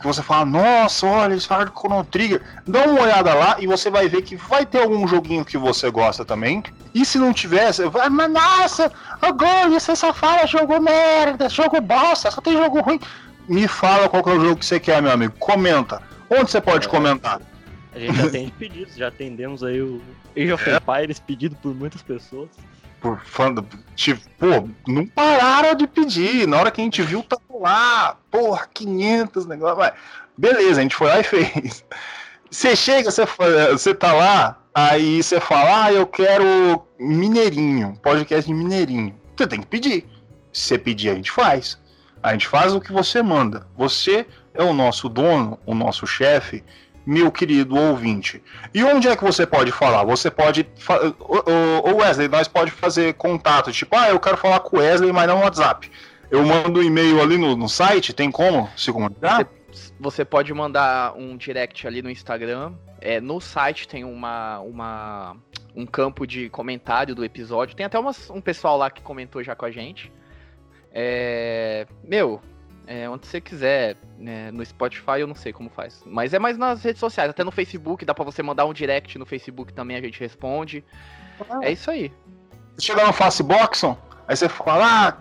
que 0.00 0.06
você 0.06 0.20
fala, 0.20 0.44
nossa, 0.44 1.06
olha, 1.06 1.34
eles 1.34 1.46
falaram 1.46 1.70
de 1.70 1.78
Chrono 1.78 2.02
Trigger. 2.04 2.42
Dá 2.66 2.84
uma 2.84 3.02
olhada 3.02 3.32
lá 3.32 3.54
e 3.60 3.68
você 3.68 3.88
vai 3.88 4.08
ver 4.08 4.22
que 4.22 4.34
vai 4.34 4.66
ter 4.66 4.82
algum 4.82 5.06
joguinho 5.06 5.44
que 5.44 5.56
você 5.56 5.88
gosta 5.90 6.24
também. 6.24 6.64
E 6.92 7.04
se 7.04 7.18
não 7.18 7.32
tiver, 7.32 7.72
você 7.72 7.88
vai, 7.88 8.08
mas 8.08 8.32
nossa, 8.32 8.90
agora 9.22 9.68
você 9.68 9.94
só 9.94 10.12
fala 10.12 10.44
jogo 10.46 10.80
merda, 10.80 11.48
jogo 11.48 11.80
bosta, 11.80 12.32
só 12.32 12.40
tem 12.40 12.56
jogo 12.56 12.80
ruim. 12.80 12.98
Me 13.48 13.68
fala 13.68 14.08
qual 14.08 14.22
é 14.26 14.38
o 14.38 14.40
jogo 14.40 14.56
que 14.56 14.66
você 14.66 14.80
quer, 14.80 15.00
meu 15.00 15.12
amigo. 15.12 15.34
Comenta. 15.38 16.02
Onde 16.28 16.50
você 16.50 16.60
pode 16.60 16.86
é, 16.86 16.90
comentar? 16.90 17.40
A 17.94 17.98
gente 17.98 18.16
já 18.16 18.28
tem 18.30 18.48
pedidos, 18.50 18.96
já 18.96 19.08
atendemos 19.08 19.62
aí 19.62 19.80
o 19.80 20.00
Age 20.36 20.52
of 20.52 20.70
é. 20.70 20.76
Empires 20.76 21.18
pedido 21.18 21.56
por 21.56 21.74
muitas 21.74 22.02
pessoas 22.02 22.50
por 23.06 23.20
fã 23.20 23.52
do. 23.52 23.64
Tipo, 23.94 24.20
pô, 24.38 24.68
não 24.86 25.06
pararam 25.06 25.74
de 25.74 25.86
pedir. 25.86 26.46
Na 26.48 26.58
hora 26.58 26.70
que 26.70 26.80
a 26.80 26.84
gente 26.84 27.02
viu, 27.02 27.22
tava 27.22 27.42
lá. 27.60 28.16
Porra, 28.30 28.68
500 28.72 29.46
negócio. 29.46 29.78
Mas, 29.78 29.92
beleza, 30.36 30.80
a 30.80 30.82
gente 30.82 30.96
foi 30.96 31.08
lá 31.08 31.20
e 31.20 31.22
fez. 31.22 31.84
Você 32.50 32.74
chega, 32.74 33.10
você, 33.10 33.24
você 33.70 33.94
tá 33.94 34.12
lá, 34.12 34.60
aí 34.74 35.22
você 35.22 35.40
fala, 35.40 35.84
ah, 35.84 35.92
eu 35.92 36.06
quero 36.06 36.86
Mineirinho, 36.98 37.98
podcast 38.02 38.46
de 38.46 38.54
Mineirinho. 38.54 39.14
Você 39.36 39.46
tem 39.46 39.60
que 39.60 39.66
pedir. 39.66 40.06
Se 40.52 40.68
você 40.68 40.78
pedir, 40.78 41.10
a 41.10 41.14
gente 41.14 41.30
faz. 41.30 41.78
A 42.22 42.32
gente 42.32 42.48
faz 42.48 42.74
o 42.74 42.80
que 42.80 42.92
você 42.92 43.22
manda. 43.22 43.66
Você 43.76 44.26
é 44.54 44.62
o 44.62 44.72
nosso 44.72 45.08
dono, 45.08 45.58
o 45.66 45.74
nosso 45.74 46.06
chefe 46.06 46.64
meu 47.06 47.30
querido 47.30 47.76
ouvinte. 47.76 48.42
E 48.74 48.82
onde 48.82 49.06
é 49.06 49.16
que 49.16 49.22
você 49.22 49.46
pode 49.46 49.70
falar? 49.70 50.02
Você 50.04 50.28
pode. 50.28 50.68
Ô 51.84 51.96
Wesley, 51.98 52.26
nós 52.26 52.48
pode 52.48 52.72
fazer 52.72 53.14
contato, 53.14 53.70
tipo, 53.70 53.94
ah, 53.96 54.08
eu 54.08 54.18
quero 54.18 54.36
falar 54.36 54.58
com 54.58 54.76
o 54.76 54.80
Wesley, 54.80 55.12
mas 55.12 55.28
não 55.28 55.40
WhatsApp. 55.40 55.90
Eu 56.28 56.44
mando 56.44 56.80
um 56.80 56.82
e-mail 56.82 57.22
ali 57.22 57.38
no, 57.38 57.54
no 57.54 57.68
site, 57.68 58.12
tem 58.12 58.32
como 58.32 58.68
se 58.76 58.92
comunicar? 58.92 59.48
Você, 59.70 59.92
você, 60.00 60.24
pode 60.24 60.52
mandar 60.52 61.14
um 61.16 61.36
direct 61.36 61.86
ali 61.86 62.02
no 62.02 62.10
Instagram. 62.10 62.72
É, 63.00 63.20
no 63.20 63.40
site 63.40 63.86
tem 63.86 64.02
uma, 64.02 64.58
uma, 64.58 65.36
um 65.76 65.86
campo 65.86 66.26
de 66.26 66.48
comentário 66.48 67.14
do 67.14 67.24
episódio. 67.24 67.76
Tem 67.76 67.86
até 67.86 67.96
umas, 67.96 68.28
um 68.30 68.40
pessoal 68.40 68.76
lá 68.76 68.90
que 68.90 69.02
comentou 69.02 69.44
já 69.44 69.54
com 69.54 69.66
a 69.66 69.70
gente. 69.70 70.10
É, 70.98 71.86
meu, 72.02 72.40
é, 72.86 73.06
onde 73.08 73.26
você 73.26 73.38
quiser. 73.38 73.96
Né, 74.18 74.50
no 74.50 74.64
Spotify 74.64 75.20
eu 75.20 75.26
não 75.26 75.34
sei 75.34 75.52
como 75.52 75.68
faz. 75.68 76.02
Mas 76.06 76.32
é 76.32 76.38
mais 76.38 76.56
nas 76.56 76.82
redes 76.82 77.00
sociais, 77.00 77.28
até 77.28 77.44
no 77.44 77.52
Facebook, 77.52 78.02
dá 78.02 78.14
pra 78.14 78.24
você 78.24 78.42
mandar 78.42 78.64
um 78.64 78.72
direct 78.72 79.18
no 79.18 79.26
Facebook 79.26 79.74
também, 79.74 79.98
a 79.98 80.00
gente 80.00 80.18
responde. 80.18 80.82
Ah. 81.50 81.60
É 81.62 81.72
isso 81.72 81.90
aí. 81.90 82.10
Você 82.74 82.86
chega 82.86 83.06
no 83.06 83.12
Faceboxon, 83.12 83.98
aí 84.26 84.34
você 84.34 84.48
fala, 84.48 85.08
ah, 85.08 85.16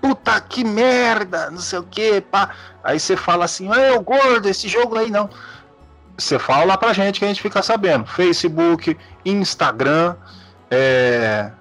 puta 0.00 0.40
que 0.40 0.64
merda, 0.64 1.50
não 1.50 1.60
sei 1.60 1.78
o 1.78 1.84
que, 1.84 2.20
pá. 2.20 2.52
Aí 2.82 2.98
você 2.98 3.16
fala 3.16 3.44
assim, 3.44 3.68
ô 3.68 4.00
gordo, 4.00 4.48
esse 4.48 4.66
jogo 4.66 4.98
aí 4.98 5.08
não. 5.08 5.30
Você 6.18 6.36
fala 6.36 6.64
lá 6.64 6.76
pra 6.76 6.92
gente 6.92 7.20
que 7.20 7.24
a 7.24 7.28
gente 7.28 7.40
fica 7.40 7.62
sabendo. 7.62 8.06
Facebook, 8.06 8.96
Instagram, 9.24 10.16
é, 10.68 11.52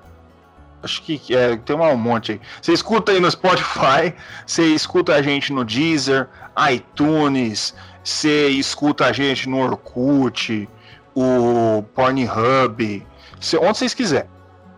Acho 0.83 1.01
que 1.03 1.21
é, 1.35 1.55
tem 1.57 1.75
um 1.75 1.97
monte 1.97 2.33
aí. 2.33 2.41
Você 2.61 2.73
escuta 2.73 3.11
aí 3.11 3.19
no 3.19 3.29
Spotify, 3.29 4.13
você 4.45 4.63
escuta 4.73 5.13
a 5.13 5.21
gente 5.21 5.53
no 5.53 5.63
Deezer, 5.63 6.27
iTunes, 6.71 7.75
você 8.03 8.47
escuta 8.49 9.05
a 9.05 9.11
gente 9.11 9.47
no 9.47 9.59
Orkut, 9.59 10.67
o 11.15 11.83
Pornhub, 11.93 13.05
você, 13.39 13.57
onde 13.57 13.77
vocês 13.77 13.93
quiserem. 13.93 14.29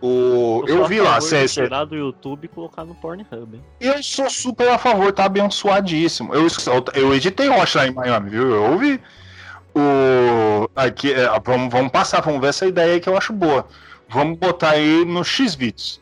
O, 0.02 0.62
eu 0.68 0.84
a 0.84 0.88
vi 0.88 1.00
lá, 1.00 1.12
favor 1.14 1.20
de 1.20 1.26
cê, 1.28 1.48
cê- 1.48 1.62
tirar 1.62 1.86
do 1.86 1.94
YouTube 1.96 2.44
e 2.44 2.48
colocar 2.48 2.84
no 2.84 2.94
Pornhub, 2.94 3.56
hein? 3.56 3.62
eu 3.80 4.02
sou 4.02 4.28
super 4.28 4.68
a 4.68 4.76
favor, 4.76 5.10
tá 5.12 5.24
abençoadíssimo. 5.24 6.34
Eu, 6.34 6.46
eu 6.92 7.14
editei 7.14 7.48
Hotline 7.48 7.94
Miami, 7.94 8.28
viu? 8.28 8.50
Eu 8.54 8.72
ouvi. 8.72 9.00
O, 9.74 10.68
aqui, 10.76 11.12
é, 11.12 11.26
vamos, 11.42 11.72
vamos 11.72 11.90
passar, 11.90 12.20
vamos 12.20 12.40
ver 12.40 12.48
essa 12.48 12.66
ideia 12.66 12.92
aí 12.94 13.00
que 13.00 13.08
eu 13.08 13.16
acho 13.16 13.32
boa. 13.32 13.66
Vamos 14.08 14.38
botar 14.38 14.70
aí 14.70 15.04
no 15.04 15.24
X-Vídeos. 15.24 16.00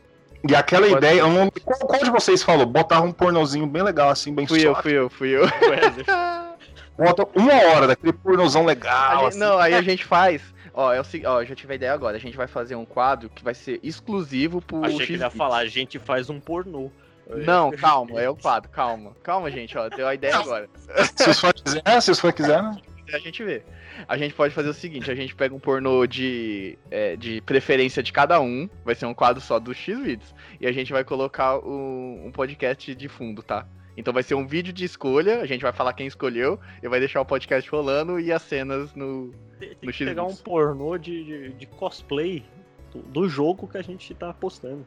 E 0.49 0.57
aquela 0.57 0.87
Pode 0.87 0.99
ideia, 0.99 1.21
eu 1.21 1.29
não, 1.29 1.51
qual, 1.65 1.79
qual 1.79 2.03
de 2.03 2.11
vocês 2.11 2.43
falou? 2.43 2.67
Botar 2.67 3.01
um 3.01 3.13
pornozinho 3.13 3.67
bem 3.67 3.83
legal, 3.83 4.11
assim, 4.11 4.35
bem 4.35 4.47
Fui 4.47 4.67
eu, 4.67 4.75
fui 4.75 4.93
eu, 4.93 5.09
fui 5.09 5.29
eu. 5.29 5.43
Bota 6.99 7.27
uma 7.35 7.55
hora 7.55 7.87
daquele 7.87 8.13
pornozão 8.13 8.65
legal. 8.65 9.21
gente- 9.21 9.29
assim. 9.29 9.39
não, 9.39 9.59
aí 9.59 9.75
a 9.75 9.83
gente 9.83 10.05
faz. 10.05 10.43
Ó, 10.75 10.93
é 10.93 11.01
o 11.01 11.05
seguinte, 11.05 11.27
ó, 11.27 11.41
eu 11.43 11.47
já 11.47 11.55
tive 11.55 11.73
a 11.73 11.77
ideia 11.77 11.93
agora. 11.93 12.17
A 12.17 12.21
gente 12.21 12.37
vai 12.37 12.47
fazer 12.47 12.75
um 12.75 12.85
quadro 12.85 13.29
que 13.29 13.45
vai 13.45 13.55
ser 13.55 13.79
exclusivo 13.83 14.61
pro 14.61 14.85
Achei 14.85 15.07
que 15.07 15.13
ele 15.13 15.23
ia 15.23 15.31
falar, 15.31 15.59
a 15.59 15.67
gente 15.67 15.99
faz 15.99 16.29
um 16.29 16.41
pornô. 16.41 16.91
Não, 17.29 17.71
calma, 17.77 18.21
é 18.21 18.29
o 18.29 18.37
quadro, 18.37 18.71
calma. 18.71 19.13
Calma, 19.23 19.51
gente, 19.51 19.77
ó, 19.79 19.89
deu 19.89 20.09
a 20.09 20.15
ideia 20.15 20.37
agora. 20.37 20.69
Se 21.17 21.31
os 21.31 21.39
fãs 21.39 21.53
quiserem, 21.63 22.01
se 22.01 22.11
os 22.11 22.19
fãs 22.19 22.35
quiserem, 22.35 22.63
né? 22.63 22.77
A 23.13 23.19
gente 23.19 23.45
vê. 23.45 23.63
A 24.09 24.17
gente 24.17 24.35
pode 24.35 24.55
fazer 24.55 24.69
o 24.69 24.75
seguinte, 24.75 25.11
a 25.11 25.15
gente 25.15 25.35
pega 25.35 25.55
um 25.55 25.61
pornô 25.61 26.07
de, 26.07 26.79
é, 26.91 27.17
de 27.17 27.41
preferência 27.43 28.03
de 28.03 28.13
cada 28.13 28.41
um, 28.41 28.69
vai 28.85 28.95
ser 28.95 29.07
um 29.07 29.15
quadro 29.15 29.41
só 29.41 29.59
dos 29.59 29.77
X-Vídeos, 29.77 30.35
e 30.61 30.67
a 30.67 30.73
gente 30.73 30.93
vai 30.93 31.05
colocar 31.05 31.59
um, 31.59 32.27
um 32.27 32.33
podcast 32.33 32.95
de 32.95 33.09
fundo, 33.09 33.43
tá? 33.43 33.67
Então 33.97 34.13
vai 34.13 34.23
ser 34.23 34.35
um 34.35 34.47
vídeo 34.47 34.73
de 34.73 34.85
escolha, 34.85 35.41
a 35.41 35.47
gente 35.47 35.63
vai 35.63 35.73
falar 35.73 35.93
quem 35.93 36.07
escolheu, 36.07 36.59
e 36.83 36.89
vai 36.89 36.99
deixar 36.99 37.21
o 37.21 37.27
podcast 37.27 37.69
rolando 37.71 38.19
e 38.19 38.33
as 38.33 38.43
cenas 38.43 38.95
no... 38.95 39.33
Tem, 39.59 39.77
No 39.83 39.93
que 39.93 40.05
pegar 40.05 40.25
um 40.25 40.35
pornô 40.35 40.97
de, 40.97 41.25
de, 41.25 41.53
de 41.53 41.67
cosplay 41.67 42.45
do, 42.91 43.01
do 43.03 43.29
jogo 43.29 43.69
que 43.69 43.79
a 43.79 43.83
gente 43.83 44.15
tá 44.15 44.33
postando. 44.33 44.87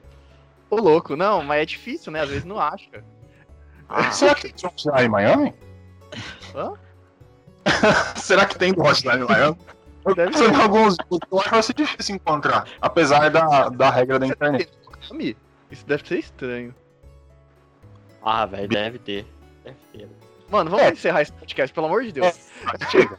Ô 0.69 0.77
louco, 0.77 1.15
não, 1.15 1.43
mas 1.43 1.61
é 1.61 1.65
difícil, 1.65 2.11
né? 2.11 2.21
Às 2.21 2.29
vezes 2.29 2.45
não 2.45 2.59
acha. 2.59 3.03
Será 4.11 4.33
que 4.33 4.51
tem 4.51 4.69
Hotline 4.69 5.09
Miami? 5.09 5.53
Hã? 6.55 6.73
Será 8.15 8.45
que 8.45 8.57
tem 8.57 8.73
do 8.73 8.81
Hotline 8.81 9.25
Miami? 9.25 9.57
Deve 10.15 10.37
São 10.37 10.61
alguns 10.61 10.95
eu 11.09 11.39
acho 11.39 11.45
que 11.49 11.51
vai 11.55 11.63
ser 11.63 11.73
difícil 11.73 12.15
encontrar, 12.15 12.65
apesar 12.79 13.29
da, 13.31 13.69
da 13.69 13.89
regra 13.89 14.19
da 14.19 14.27
internet. 14.27 14.69
Isso 15.71 15.85
deve 15.87 16.07
ser 16.07 16.19
estranho. 16.19 16.75
Ah, 18.23 18.45
velho, 18.45 18.67
deve 18.67 18.99
ter. 18.99 19.25
Deve 19.63 19.77
ter. 19.93 20.07
Mano, 20.49 20.69
vamos 20.69 20.85
É. 20.85 20.91
encerrar 20.91 21.21
esse 21.23 21.31
podcast, 21.33 21.73
pelo 21.73 21.87
amor 21.87 22.03
de 22.03 22.11
Deus. 22.11 22.39
Chega. 22.91 23.17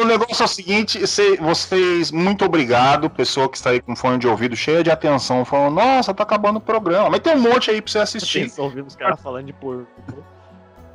O, 0.00 0.04
negócio 0.06 0.42
é 0.42 0.46
o 0.46 0.48
seguinte, 0.48 1.06
cê- 1.06 1.36
vocês, 1.36 2.10
muito 2.10 2.46
obrigado, 2.46 3.10
pessoa 3.10 3.46
que 3.46 3.58
está 3.58 3.70
aí 3.70 3.80
com 3.80 3.94
fone 3.94 4.18
de 4.18 4.26
ouvido 4.26 4.56
cheia 4.56 4.82
de 4.82 4.90
atenção, 4.90 5.44
falando, 5.44 5.74
nossa, 5.74 6.14
tá 6.14 6.22
acabando 6.22 6.56
o 6.56 6.60
programa. 6.60 7.10
Mas 7.10 7.20
tem 7.20 7.36
um 7.36 7.40
monte 7.40 7.70
aí 7.70 7.82
pra 7.82 7.92
você 7.92 7.98
assistir. 7.98 8.40
Vocês 8.48 8.58
ouvindo 8.58 8.86
os 8.86 8.96
caras 8.96 9.20
falando 9.20 9.46
de 9.46 9.52
porco. 9.52 9.86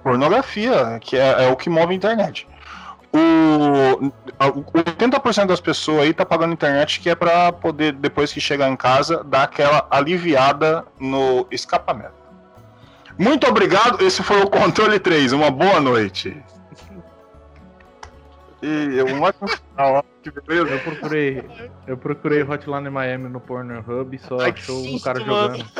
Pornografia, 0.03 0.99
que 0.99 1.15
é, 1.15 1.45
é 1.45 1.51
o 1.51 1.55
que 1.55 1.69
move 1.69 1.93
a 1.93 1.95
internet. 1.95 2.47
O, 3.17 4.11
a- 4.37 4.47
o 4.49 4.63
80% 4.63 5.45
das 5.45 5.61
pessoas 5.61 6.01
aí 6.03 6.13
tá 6.13 6.25
pagando 6.25 6.51
internet 6.51 6.99
que 6.99 7.09
é 7.09 7.15
pra 7.15 7.51
poder, 7.53 7.93
depois 7.93 8.33
que 8.33 8.41
chegar 8.41 8.69
em 8.69 8.75
casa, 8.75 9.23
dar 9.23 9.43
aquela 9.43 9.87
aliviada 9.89 10.85
no 10.99 11.47
escapamento. 11.49 12.13
Muito 13.17 13.47
obrigado, 13.47 14.03
esse 14.03 14.21
foi 14.21 14.41
o 14.41 14.49
Controle 14.49 14.99
3, 14.99 15.31
uma 15.31 15.49
boa 15.49 15.79
noite. 15.79 16.35
E 18.61 19.01
um 19.03 19.21
ótimo 19.21 19.47
final, 19.47 20.03
que 20.23 20.31
beleza. 20.31 20.71
Eu 20.71 20.79
procurei, 20.79 21.43
eu 21.87 21.97
procurei 21.97 22.43
Hotline 22.43 22.89
Miami 22.89 23.29
no 23.29 23.39
Pornhub 23.39 24.15
e 24.15 24.19
só 24.19 24.39
Ai, 24.41 24.51
achou 24.51 24.83
um 24.83 24.99
cara 24.99 25.23
mano. 25.23 25.57
jogando. 25.57 25.71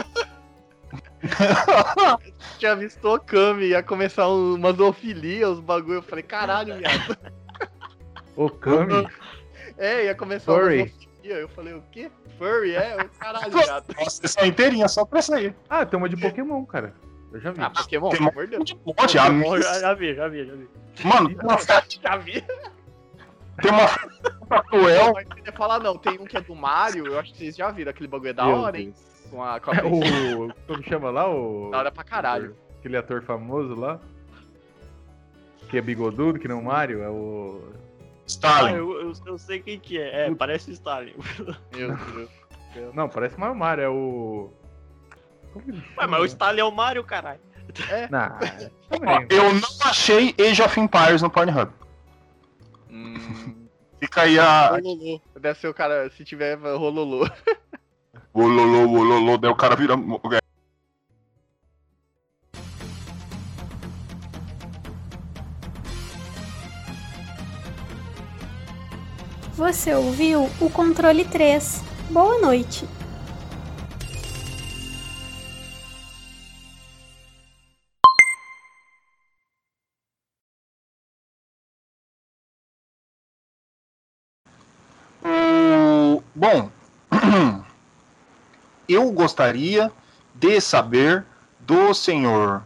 Tinha 2.60 2.76
visto 2.76 3.06
o 3.08 3.20
Kami, 3.20 3.66
ia 3.68 3.82
começar 3.84 4.28
um- 4.30 4.56
uma 4.56 4.72
zoofilia, 4.74 5.50
os 5.50 5.60
bagulho. 5.60 5.96
Eu 5.96 6.04
falei, 6.04 6.24
caralho, 6.24 6.78
viado. 6.78 7.18
Kami, 8.50 9.08
É, 9.78 10.06
ia 10.06 10.16
começar 10.16 10.54
Furry. 10.54 10.78
uma 10.84 10.88
zoofilia. 10.88 11.36
Eu 11.36 11.50
falei, 11.50 11.74
o 11.74 11.84
quê? 11.92 12.12
Furry? 12.38 12.76
É, 12.76 13.04
caralho, 13.20 13.52
viado. 13.52 13.86
Nossa, 13.98 14.22
sessão 14.22 14.46
inteirinha 14.46 14.88
só 14.88 15.06
pra 15.06 15.20
aí. 15.34 15.54
ah, 15.70 15.86
tem 15.86 15.98
uma 15.98 16.08
de 16.10 16.18
Pokémon, 16.18 16.64
cara. 16.66 16.94
Eu 17.32 17.40
já 17.40 17.52
vi. 17.52 17.62
Ah, 17.62 17.70
Pokémon, 17.70 18.10
Tem 18.10 18.18
pelo 18.20 18.30
amor 18.32 18.48
de 18.48 18.58
Deus. 18.58 18.74
Monte, 18.86 19.14
já, 19.14 19.80
já 19.80 19.94
vi, 19.94 20.16
já 20.16 20.28
vi, 20.28 20.46
já 20.46 20.54
vi. 20.54 20.70
Mano, 21.04 21.28
tem 21.36 21.38
uma, 21.44 21.58
Já 21.60 22.18
vi. 22.18 22.42
tem 23.62 23.72
uma 23.72 24.64
cruel. 24.64 25.14
Mas 25.14 25.28
você 25.28 25.42
ia 25.46 25.52
falar, 25.54 25.80
não, 25.80 25.98
tem 25.98 26.20
um 26.20 26.26
que 26.26 26.38
é 26.38 26.42
do 26.42 26.56
Mario, 26.56 27.08
eu 27.08 27.20
acho 27.20 27.32
que 27.34 27.40
vocês 27.40 27.56
já 27.56 27.72
viram. 27.72 27.90
Aquele 27.92 28.08
bagulho 28.08 28.30
é 28.30 28.34
da 28.34 28.46
Meu 28.46 28.58
hora, 28.58 28.78
hein? 28.80 28.92
Deus. 28.92 29.15
Com 29.30 29.44
a, 29.44 29.60
com 29.60 29.72
a 29.72 29.76
É 29.76 29.84
o. 29.84 30.54
Como 30.68 30.84
chama 30.84 31.10
lá? 31.10 31.30
O. 31.30 31.70
Da 31.72 31.78
hora 31.80 31.92
pra 31.92 32.04
caralho. 32.04 32.56
Aquele 32.80 32.98
ator 32.98 33.22
famoso 33.24 33.76
lá. 33.76 34.00
Que 35.70 35.78
é 35.78 35.82
bigodudo, 35.82 36.40
que 36.40 36.48
não 36.48 36.60
o 36.60 36.64
Mario, 36.66 37.02
é 37.02 37.10
o. 37.10 37.62
Ah, 37.72 38.28
Stalin. 38.28 38.74
eu, 38.76 39.02
eu, 39.02 39.14
eu 39.26 39.38
sei 39.38 39.60
quem 39.60 39.80
que 39.80 40.00
é. 40.00 40.28
É, 40.28 40.36
parece 40.36 40.70
o 40.70 40.74
Stalin. 40.74 41.14
Meu 41.76 41.96
Deus. 42.74 42.94
Não, 42.94 43.08
parece 43.10 43.40
mais 43.40 43.52
o 43.52 43.56
Mario, 43.56 43.84
é 43.84 43.90
o. 43.90 44.50
Ué, 45.98 46.08
mas 46.08 46.22
o 46.22 46.26
Stalin 46.26 46.60
é 46.60 46.64
o 46.64 46.72
Mario, 46.72 47.04
caralho. 47.04 47.40
Não, 48.12 48.20
Ó, 48.20 48.40
também. 48.98 49.28
eu 49.30 49.54
não 49.56 49.70
achei 49.84 50.36
Age 50.40 50.62
of 50.62 50.80
Empires 50.80 51.22
no 51.22 51.30
Pornhub. 51.30 51.72
Hum, 52.92 53.68
Fica 54.00 54.22
aí 54.22 54.38
a. 54.40 54.70
Rololô. 54.70 55.22
Deve 55.40 55.60
ser 55.60 55.68
o 55.68 55.74
cara, 55.74 56.10
se 56.12 56.24
tiver 56.24 56.56
rololô. 56.60 57.28
O 58.34 58.42
Lolo, 58.48 58.90
o 58.90 59.04
Lolo, 59.04 59.38
daí 59.38 59.52
o 59.52 59.56
cara 59.56 59.76
vira. 59.76 59.96
Você 69.56 69.94
ouviu 69.94 70.50
o 70.60 70.70
controle 70.70 71.24
3. 71.26 71.82
Boa 72.10 72.40
noite. 72.42 72.86
O- 85.24 86.22
Bom, 86.36 86.70
eu 88.96 89.12
gostaria 89.12 89.92
de 90.34 90.60
saber 90.62 91.24
do 91.60 91.94
senhor. 91.94 92.62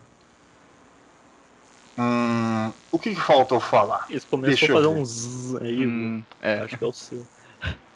Hum, 1.97 2.71
o 2.91 2.97
que, 2.97 3.13
que 3.13 3.19
falta 3.21 3.53
eu 3.55 3.59
falar? 3.59 4.05
Isso 4.09 4.25
começou 4.27 4.49
Deixa 4.49 4.65
a 4.65 4.69
eu 4.69 4.75
fazer 4.75 4.87
ver. 4.93 5.01
um 5.01 5.05
zzz 5.05 5.55
aí. 5.61 5.85
Hum, 5.87 6.23
é. 6.41 6.59
Acho 6.61 6.77
que 6.77 6.83
é 6.83 6.87
o 6.87 6.93
seu. 6.93 7.27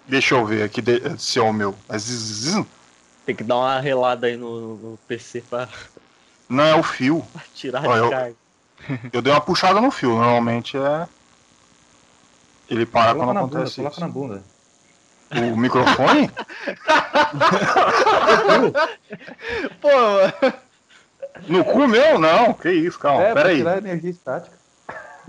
Deixa 0.08 0.36
eu 0.36 0.46
ver 0.46 0.64
aqui 0.64 0.82
de- 0.82 1.18
se 1.18 1.40
é 1.40 1.42
o 1.42 1.54
meu. 1.54 1.74
É 1.88 1.98
zzz. 1.98 2.66
Tem 3.26 3.34
que 3.36 3.44
dar 3.44 3.56
uma 3.58 3.80
relada 3.80 4.28
aí 4.28 4.36
no, 4.36 4.76
no 4.76 5.00
PC 5.08 5.42
pra 5.50 5.70
Não 6.50 6.64
é 6.64 6.76
o 6.76 6.84
fio. 6.84 7.26
tirar 7.56 7.86
Ó, 7.88 7.94
de 7.94 8.00
eu- 8.00 8.10
carga. 8.10 8.36
Eu 9.14 9.22
dei 9.22 9.32
uma 9.32 9.40
puxada 9.40 9.80
no 9.80 9.90
fio. 9.90 10.10
Normalmente 10.18 10.76
é. 10.78 11.08
Ele 12.70 12.86
para 12.86 13.14
Coloca 13.14 13.26
quando 13.26 13.34
na 13.36 13.42
bunda, 13.44 13.56
acontece 13.58 13.76
coloca 13.78 13.94
isso. 13.96 14.02
na 14.02 14.08
bunda. 14.10 14.44
O 15.36 15.58
microfone? 15.58 16.30
Pô, 19.82 19.90
mano. 19.90 20.34
No 21.48 21.64
cu 21.66 21.88
meu? 21.88 22.20
Não, 22.20 22.54
que 22.54 22.70
isso, 22.72 23.00
calma. 23.00 23.24
é, 23.24 23.32
pra 23.34 23.42
Peraí. 23.44 23.58
tirar 23.58 23.78
energia 23.78 24.10
estática. 24.12 24.56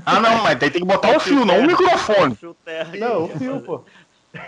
Ah, 0.04 0.20
não, 0.20 0.42
mas 0.42 0.58
tem 0.58 0.70
que 0.70 0.84
botar 0.84 1.16
o 1.16 1.20
fio, 1.20 1.44
não 1.44 1.60
o 1.60 1.66
microfone. 1.66 2.34
Fio. 2.34 2.56
Não, 2.98 3.24
o 3.24 3.28
fio, 3.38 3.60
pô. 3.60 3.84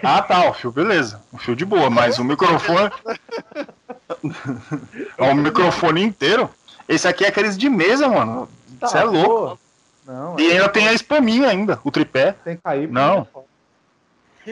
Ah, 0.02 0.20
tá, 0.20 0.50
o 0.50 0.54
fio, 0.54 0.70
beleza. 0.72 1.22
O 1.32 1.38
fio 1.38 1.54
de 1.56 1.64
boa, 1.64 1.88
mas 1.88 2.18
o 2.18 2.24
microfone. 2.24 2.90
é 5.16 5.30
o 5.30 5.34
microfone 5.34 6.02
inteiro. 6.02 6.50
Esse 6.88 7.06
aqui 7.08 7.24
é 7.24 7.28
aqueles 7.28 7.56
de 7.56 7.68
mesa, 7.70 8.08
mano. 8.08 8.48
Tá, 8.80 8.88
Você 8.88 8.98
é 8.98 9.04
louco. 9.04 9.58
Não, 10.04 10.38
E 10.38 10.52
ainda 10.52 10.68
tem 10.68 10.86
a 10.88 10.92
espaminha 10.92 11.48
ainda, 11.48 11.80
o 11.82 11.90
tripé. 11.90 12.34
tem 12.44 12.56
que 12.56 12.62
cair. 12.62 12.88
Não. 12.88 13.26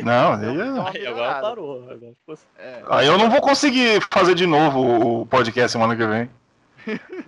Não, 0.03 0.33
aí, 0.35 0.61
é- 0.61 0.99
Aí 1.01 1.07
agora 1.07 1.41
parou. 1.41 1.83
Agora 1.85 2.12
ficou 2.19 2.33
assim. 2.33 2.45
É. 2.59 2.83
aí 2.91 3.07
eu 3.07 3.16
não 3.19 3.31
vou 3.31 3.41
conseguir 3.41 4.01
fazer 4.11 4.35
de 4.35 4.47
novo 4.47 4.81
o- 4.81 5.21
o 5.23 5.27
podcast 5.27 5.73
semana 5.73 5.95
que 5.97 6.07
vem. 6.07 6.29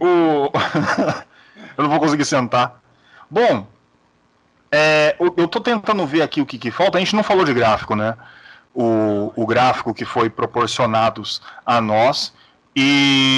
O... 0.00 0.50
eu 1.76 1.84
não 1.84 1.90
vou 1.90 2.00
conseguir 2.00 2.24
sentar. 2.24 2.80
Bom, 3.30 3.66
é, 4.70 5.16
eu 5.18 5.32
eu 5.36 5.48
tô 5.48 5.60
tentando 5.60 6.04
ver 6.06 6.22
aqui 6.22 6.40
o 6.40 6.46
que, 6.46 6.58
que 6.58 6.70
falta. 6.70 6.98
A 6.98 7.00
gente 7.00 7.14
não 7.16 7.22
falou 7.22 7.44
de 7.44 7.54
gráfico, 7.54 7.94
né? 7.94 8.14
O, 8.74 9.32
o 9.34 9.46
gráfico 9.46 9.94
que 9.94 10.04
foi 10.04 10.28
proporcionados 10.28 11.40
a 11.64 11.80
nós. 11.80 12.34
E 12.78 13.34